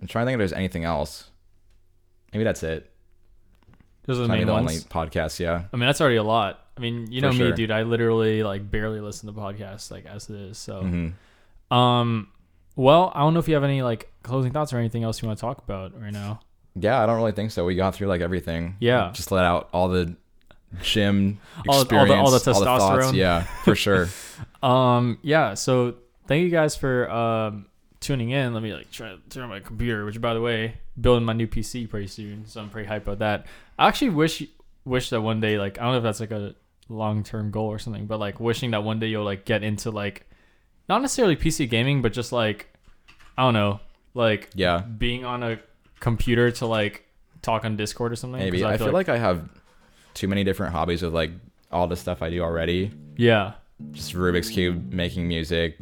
I'm 0.00 0.06
trying 0.06 0.24
to 0.24 0.28
think 0.28 0.34
if 0.36 0.38
there's 0.38 0.52
anything 0.52 0.84
else. 0.84 1.28
Maybe 2.32 2.44
that's 2.44 2.62
it. 2.62 2.90
Those 4.04 4.20
are 4.20 4.22
the 4.22 4.28
main 4.28 4.46
the 4.46 4.52
ones. 4.52 4.70
only 4.70 4.80
podcast, 4.80 5.38
yeah. 5.38 5.64
I 5.72 5.76
mean, 5.76 5.86
that's 5.86 6.00
already 6.00 6.16
a 6.16 6.22
lot. 6.22 6.64
I 6.76 6.80
mean, 6.80 7.10
you 7.10 7.20
For 7.20 7.26
know 7.26 7.32
me, 7.32 7.52
dude. 7.52 7.70
I 7.70 7.82
literally 7.82 8.42
like 8.42 8.70
barely 8.70 9.00
listen 9.00 9.26
to 9.26 9.38
podcasts 9.38 9.90
like 9.90 10.06
as 10.06 10.30
it 10.30 10.36
is. 10.36 10.58
So, 10.58 10.80
hmm 10.80 11.08
um, 11.70 12.28
well, 12.76 13.12
I 13.14 13.20
don't 13.20 13.34
know 13.34 13.40
if 13.40 13.48
you 13.48 13.54
have 13.54 13.64
any 13.64 13.82
like 13.82 14.10
closing 14.22 14.52
thoughts 14.52 14.72
or 14.72 14.78
anything 14.78 15.02
else 15.04 15.20
you 15.20 15.28
want 15.28 15.38
to 15.38 15.40
talk 15.40 15.58
about 15.58 16.00
right 16.00 16.12
now. 16.12 16.40
Yeah, 16.80 17.02
I 17.02 17.06
don't 17.06 17.16
really 17.16 17.32
think 17.32 17.50
so. 17.50 17.64
We 17.64 17.74
got 17.74 17.94
through 17.94 18.08
like 18.08 18.20
everything. 18.20 18.76
Yeah. 18.80 19.10
just 19.14 19.30
let 19.32 19.44
out 19.44 19.68
all 19.72 19.88
the 19.88 20.14
gym 20.82 21.38
All- 21.68 21.76
all 21.78 21.84
the- 21.84 21.96
all 21.96 22.04
experience, 22.34 22.42
the 22.44 22.52
thoughts. 22.54 22.84
testosterone. 22.84 23.14
Yeah, 23.14 23.42
for 23.64 23.74
sure. 23.74 24.08
Um, 24.62 25.18
yeah. 25.22 25.54
So 25.54 25.94
thank 26.26 26.42
you 26.42 26.50
guys 26.50 26.74
for 26.76 27.08
um 27.10 27.66
tuning 28.00 28.30
in. 28.30 28.54
Let 28.54 28.62
me 28.62 28.72
like 28.74 28.90
try 28.90 29.08
to 29.10 29.18
turn 29.30 29.44
on 29.44 29.48
my 29.48 29.60
computer. 29.60 30.04
Which, 30.04 30.20
by 30.20 30.34
the 30.34 30.40
way, 30.40 30.74
building 31.00 31.24
my 31.24 31.32
new 31.32 31.46
PC 31.46 31.88
pretty 31.88 32.06
soon, 32.08 32.44
so 32.46 32.60
I'm 32.60 32.68
pretty 32.70 32.88
hyped 32.88 33.02
about 33.02 33.20
that. 33.20 33.46
I 33.78 33.86
actually 33.88 34.10
wish 34.10 34.42
wish 34.84 35.10
that 35.10 35.20
one 35.20 35.40
day, 35.40 35.58
like, 35.58 35.78
I 35.78 35.82
don't 35.84 35.92
know 35.92 35.98
if 35.98 36.02
that's 36.04 36.18
like 36.20 36.30
a 36.32 36.54
long 36.88 37.22
term 37.22 37.50
goal 37.52 37.68
or 37.68 37.78
something, 37.78 38.06
but 38.06 38.18
like 38.18 38.40
wishing 38.40 38.72
that 38.72 38.82
one 38.82 38.98
day 38.98 39.06
you'll 39.08 39.24
like 39.24 39.44
get 39.44 39.62
into 39.62 39.90
like 39.92 40.26
not 40.88 41.02
necessarily 41.02 41.36
PC 41.36 41.68
gaming, 41.70 42.02
but 42.02 42.12
just 42.12 42.32
like 42.32 42.66
I 43.36 43.42
don't 43.42 43.54
know, 43.54 43.78
like 44.14 44.50
Yeah, 44.54 44.78
being 44.80 45.24
on 45.24 45.42
a 45.44 45.58
computer 46.00 46.50
to 46.52 46.66
like 46.66 47.04
talk 47.42 47.64
on 47.64 47.76
Discord 47.76 48.12
or 48.12 48.16
something. 48.16 48.38
maybe. 48.40 48.58
'Cause 48.62 48.66
I, 48.72 48.76
feel 48.78 48.92
like, 48.92 49.08
I 49.08 49.16
have 49.18 49.48
too 50.14 50.28
many 50.28 50.44
different 50.44 50.72
hobbies 50.72 51.02
with 51.02 51.12
like 51.14 51.30
all 51.70 51.86
the 51.86 51.96
stuff 51.96 52.22
I 52.22 52.30
do 52.30 52.42
already. 52.42 52.90
yeah, 53.16 53.52
Just 53.92 54.14
Rubik's 54.14 54.48
cube, 54.50 54.92
making 54.92 55.28
music, 55.28 55.76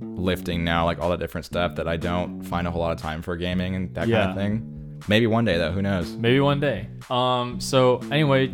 lifting 0.00 0.64
now, 0.64 0.84
like 0.84 1.00
all 1.00 1.10
that 1.10 1.18
different 1.20 1.44
stuff 1.46 1.76
that 1.76 1.88
I 1.88 1.96
don't 1.96 2.42
find 2.42 2.66
a 2.66 2.70
whole 2.70 2.80
lot 2.82 2.92
of 2.92 2.98
time 2.98 3.22
for 3.22 3.36
gaming 3.36 3.74
and 3.74 3.94
that 3.94 4.06
Yeah. 4.08 4.26
kind 4.26 4.30
of 4.30 4.36
thing. 4.36 5.00
Maybe 5.08 5.26
one 5.26 5.44
day 5.46 5.56
though. 5.58 5.72
Who 5.72 5.82
knows? 5.82 6.12
maybe 6.14 6.40
one 6.40 6.60
day. 6.60 6.86
Um, 7.08 7.58
so 7.60 8.00
anyway, 8.10 8.52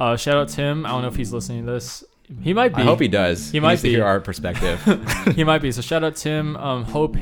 uh, 0.00 0.16
shout 0.16 0.36
out 0.36 0.48
Tim. 0.48 0.84
I 0.84 0.90
don't 0.90 1.02
know 1.02 1.08
if 1.08 1.16
he's 1.16 1.32
listening 1.32 1.64
to 1.66 1.72
this. 1.72 2.02
He 2.42 2.52
might 2.52 2.74
be. 2.74 2.82
I 2.82 2.84
hope 2.84 3.00
he 3.00 3.06
does. 3.08 3.50
He 3.52 3.60
might 3.60 3.70
needs 3.74 3.82
to 3.82 3.88
be. 3.88 3.94
hear 3.94 4.04
our 4.04 4.18
perspective. 4.20 4.80
he 5.36 5.44
might 5.44 5.62
be. 5.62 5.70
So 5.70 5.80
shout 5.80 6.02
out 6.02 6.16
Tim. 6.16 6.56
Um, 6.56 6.84
hope 6.84 7.14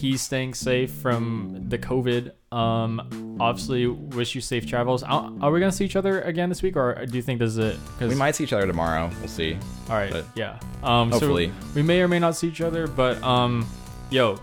he's 0.00 0.20
staying 0.22 0.54
safe 0.54 0.90
from 0.90 1.64
the 1.68 1.78
COVID. 1.78 2.32
Um, 2.52 3.36
obviously 3.38 3.86
wish 3.86 4.34
you 4.34 4.40
safe 4.40 4.66
travels. 4.66 5.02
Are 5.02 5.30
are 5.40 5.50
we 5.52 5.60
gonna 5.60 5.70
see 5.72 5.84
each 5.84 5.96
other 5.96 6.20
again 6.22 6.48
this 6.48 6.62
week, 6.62 6.76
or 6.76 7.04
do 7.06 7.16
you 7.16 7.22
think 7.22 7.38
this 7.38 7.50
is 7.50 7.58
it? 7.58 7.76
'Cause- 7.98 8.08
we 8.08 8.14
might 8.16 8.34
see 8.34 8.44
each 8.44 8.52
other 8.52 8.66
tomorrow. 8.66 9.10
We'll 9.20 9.28
see. 9.28 9.56
All 9.88 9.96
right. 9.96 10.10
but 10.12 10.24
yeah. 10.34 10.58
Um, 10.82 11.10
hopefully. 11.10 11.48
so 11.48 11.66
we 11.74 11.82
may 11.82 12.00
or 12.00 12.08
may 12.08 12.18
not 12.18 12.34
see 12.36 12.48
each 12.48 12.60
other, 12.60 12.86
but 12.86 13.22
um, 13.22 13.66
yo, 14.10 14.38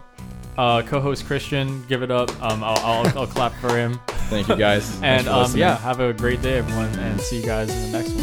uh, 0.57 0.81
co-host 0.84 1.25
Christian, 1.25 1.84
give 1.88 2.01
it 2.03 2.11
up. 2.11 2.29
Um, 2.41 2.63
I'll 2.63 2.77
I'll, 2.77 3.19
I'll 3.19 3.27
clap 3.27 3.53
for 3.55 3.75
him. 3.77 3.99
Thank 4.29 4.47
you 4.49 4.55
guys. 4.55 4.97
And 5.03 5.27
um, 5.27 5.55
yeah, 5.55 5.77
have 5.77 5.99
a 5.99 6.13
great 6.13 6.41
day, 6.41 6.57
everyone, 6.59 6.88
and 6.99 7.19
see 7.19 7.39
you 7.41 7.45
guys 7.45 7.69
in 7.69 7.91
the 7.91 7.97
next 7.97 8.11
one. 8.11 8.16